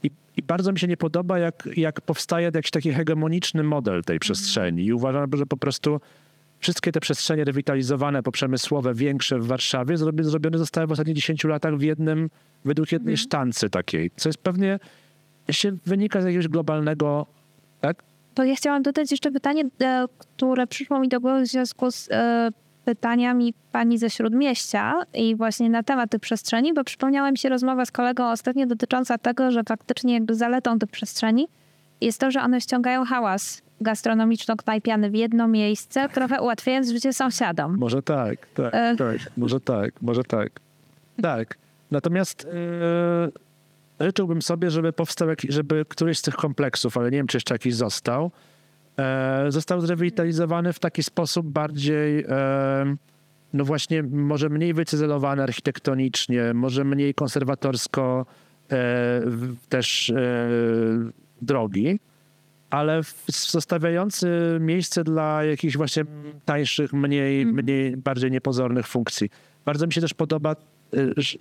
I, 0.03 0.11
I 0.37 0.43
bardzo 0.43 0.71
mi 0.71 0.79
się 0.79 0.87
nie 0.87 0.97
podoba, 0.97 1.39
jak, 1.39 1.69
jak 1.75 2.01
powstaje 2.01 2.51
jakiś 2.53 2.71
taki 2.71 2.91
hegemoniczny 2.91 3.63
model 3.63 4.03
tej 4.03 4.19
przestrzeni. 4.19 4.85
I 4.85 4.93
uważam, 4.93 5.29
że 5.33 5.45
po 5.45 5.57
prostu 5.57 6.01
wszystkie 6.59 6.91
te 6.91 6.99
przestrzenie 6.99 7.43
rewitalizowane, 7.43 8.23
poprzemysłowe, 8.23 8.93
większe 8.93 9.39
w 9.39 9.47
Warszawie, 9.47 9.95
zrobi- 9.95 10.23
zrobione 10.23 10.57
zostały 10.57 10.87
w 10.87 10.91
ostatnich 10.91 11.15
10 11.15 11.43
latach 11.43 11.77
w 11.77 11.81
jednym, 11.81 12.29
według 12.65 12.91
jednej 12.91 13.17
sztancy 13.17 13.69
takiej, 13.69 14.11
co 14.15 14.29
jest 14.29 14.39
pewnie, 14.39 14.79
się 15.51 15.71
wynika 15.85 16.21
z 16.21 16.25
jakiegoś 16.25 16.47
globalnego, 16.47 17.25
tak? 17.81 18.03
To 18.33 18.43
ja 18.43 18.55
chciałam 18.55 18.83
dodać 18.83 19.11
jeszcze 19.11 19.31
pytanie, 19.31 19.63
e, 19.81 20.05
które 20.17 20.67
przyszło 20.67 20.99
mi 20.99 21.07
do 21.07 21.19
głowy 21.19 21.41
w 21.41 21.47
związku 21.47 21.91
z 21.91 22.07
e, 22.11 22.49
pytaniami 22.85 23.53
pani 23.71 23.97
ze 23.97 24.09
Śródmieścia 24.09 24.93
i 25.13 25.35
właśnie 25.35 25.69
na 25.69 25.83
temat 25.83 26.11
tych 26.11 26.21
przestrzeni, 26.21 26.73
bo 26.73 26.83
przypomniała 26.83 27.31
mi 27.31 27.37
się 27.37 27.49
rozmowa 27.49 27.85
z 27.85 27.91
kolegą 27.91 28.31
ostatnio 28.31 28.65
dotycząca 28.65 29.17
tego, 29.17 29.51
że 29.51 29.63
faktycznie 29.63 30.13
jakby 30.13 30.35
zaletą 30.35 30.79
tych 30.79 30.89
przestrzeni 30.89 31.47
jest 32.01 32.19
to, 32.19 32.31
że 32.31 32.41
one 32.41 32.61
ściągają 32.61 33.05
hałas 33.05 33.61
gastronomiczno-knajpiany 33.81 35.09
w 35.11 35.15
jedno 35.15 35.47
miejsce, 35.47 36.09
trochę 36.09 36.41
ułatwiając 36.41 36.89
życie 36.91 37.13
sąsiadom. 37.13 37.77
Może 37.77 38.01
tak, 38.01 38.47
tak, 38.53 38.73
E. 38.75 38.95
tak, 38.97 39.17
może 39.37 39.59
tak, 39.59 40.01
może 40.01 40.23
tak. 40.23 40.49
Tak. 41.21 41.57
Natomiast 41.91 42.47
e, 43.99 44.05
życzyłbym 44.05 44.41
sobie, 44.41 44.71
żeby 44.71 44.93
powstał, 44.93 45.27
żeby 45.49 45.85
któryś 45.89 46.17
z 46.17 46.21
tych 46.21 46.35
kompleksów, 46.35 46.97
ale 46.97 47.11
nie 47.11 47.17
wiem, 47.17 47.27
czy 47.27 47.37
jeszcze 47.37 47.55
jakiś 47.55 47.75
został, 47.75 48.31
e, 48.99 49.45
został 49.49 49.81
zrewitalizowany 49.81 50.73
w 50.73 50.79
taki 50.79 51.03
sposób 51.03 51.47
bardziej, 51.47 52.25
e, 52.29 52.95
no 53.53 53.65
właśnie, 53.65 54.03
może 54.03 54.49
mniej 54.49 54.73
wycyzelowany 54.73 55.43
architektonicznie, 55.43 56.53
może 56.53 56.83
mniej 56.83 57.13
konserwatorsko 57.13 58.25
e, 58.61 58.65
w- 59.25 59.55
też 59.69 60.09
e, 60.09 60.15
drogi, 61.41 61.99
ale 62.69 63.01
zostawiający 63.27 64.57
miejsce 64.59 65.03
dla 65.03 65.43
jakichś 65.43 65.77
właśnie 65.77 66.03
tańszych, 66.45 66.93
mniej, 66.93 67.45
mniej, 67.45 67.97
bardziej 67.97 68.31
niepozornych 68.31 68.87
funkcji. 68.87 69.29
Bardzo 69.65 69.87
mi 69.87 69.93
się 69.93 70.01
też 70.01 70.13
podoba, 70.13 70.55
y, 70.93 71.13
że 71.17 71.37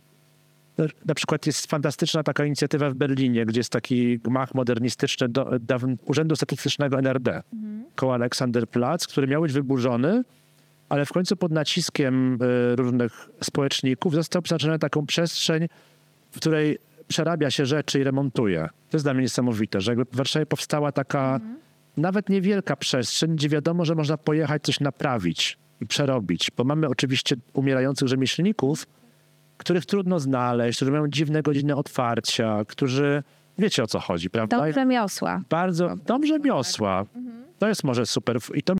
na 1.06 1.14
przykład 1.14 1.46
jest 1.46 1.66
fantastyczna 1.66 2.22
taka 2.22 2.44
inicjatywa 2.44 2.90
w 2.90 2.94
Berlinie, 2.94 3.46
gdzie 3.46 3.60
jest 3.60 3.72
taki 3.72 4.18
gmach 4.18 4.54
modernistyczny 4.54 5.28
do, 5.28 5.44
dawn- 5.44 5.96
Urzędu 6.04 6.36
Statystycznego 6.36 6.98
NRD, 6.98 7.42
koło 7.94 8.14
Aleksanderplatz, 8.14 9.06
który 9.06 9.26
miał 9.26 9.42
być 9.42 9.52
wyburzony, 9.52 10.22
ale 10.88 11.06
w 11.06 11.12
końcu 11.12 11.36
pod 11.36 11.52
naciskiem 11.52 12.38
y, 12.42 12.76
różnych 12.76 13.28
społeczników 13.42 14.14
został 14.14 14.42
przeznaczony 14.42 14.72
na 14.72 14.78
taką 14.78 15.06
przestrzeń, 15.06 15.66
w 16.30 16.36
której 16.36 16.78
przerabia 17.08 17.50
się 17.50 17.66
rzeczy 17.66 18.00
i 18.00 18.04
remontuje. 18.04 18.68
To 18.90 18.96
jest 18.96 19.04
dla 19.04 19.14
mnie 19.14 19.22
niesamowite, 19.22 19.80
że 19.80 19.90
jakby 19.90 20.04
w 20.04 20.16
Warszawie 20.16 20.46
powstała 20.46 20.92
taka 20.92 21.40
nawet 21.96 22.28
niewielka 22.28 22.76
przestrzeń, 22.76 23.36
gdzie 23.36 23.48
wiadomo, 23.48 23.84
że 23.84 23.94
można 23.94 24.16
pojechać 24.16 24.62
coś 24.62 24.80
naprawić 24.80 25.58
i 25.80 25.86
przerobić, 25.86 26.50
bo 26.56 26.64
mamy 26.64 26.88
oczywiście 26.88 27.36
umierających 27.52 28.08
rzemieślników, 28.08 28.86
których 29.56 29.86
trudno 29.86 30.20
znaleźć, 30.20 30.78
którzy 30.78 30.90
mają 30.92 31.08
dziwne 31.08 31.42
godziny 31.42 31.76
otwarcia, 31.76 32.64
którzy 32.68 33.22
wiecie 33.58 33.82
o 33.82 33.86
co 33.86 33.98
chodzi, 34.00 34.30
prawda? 34.30 34.56
Dom 34.56 34.72
rzemiosła. 34.72 35.42
Bardzo, 35.50 35.96
dom 36.06 36.26
rzemiosła. 36.26 37.06
To 37.58 37.68
jest 37.68 37.84
może 37.84 38.06
super. 38.06 38.38
I 38.54 38.62
to 38.62 38.74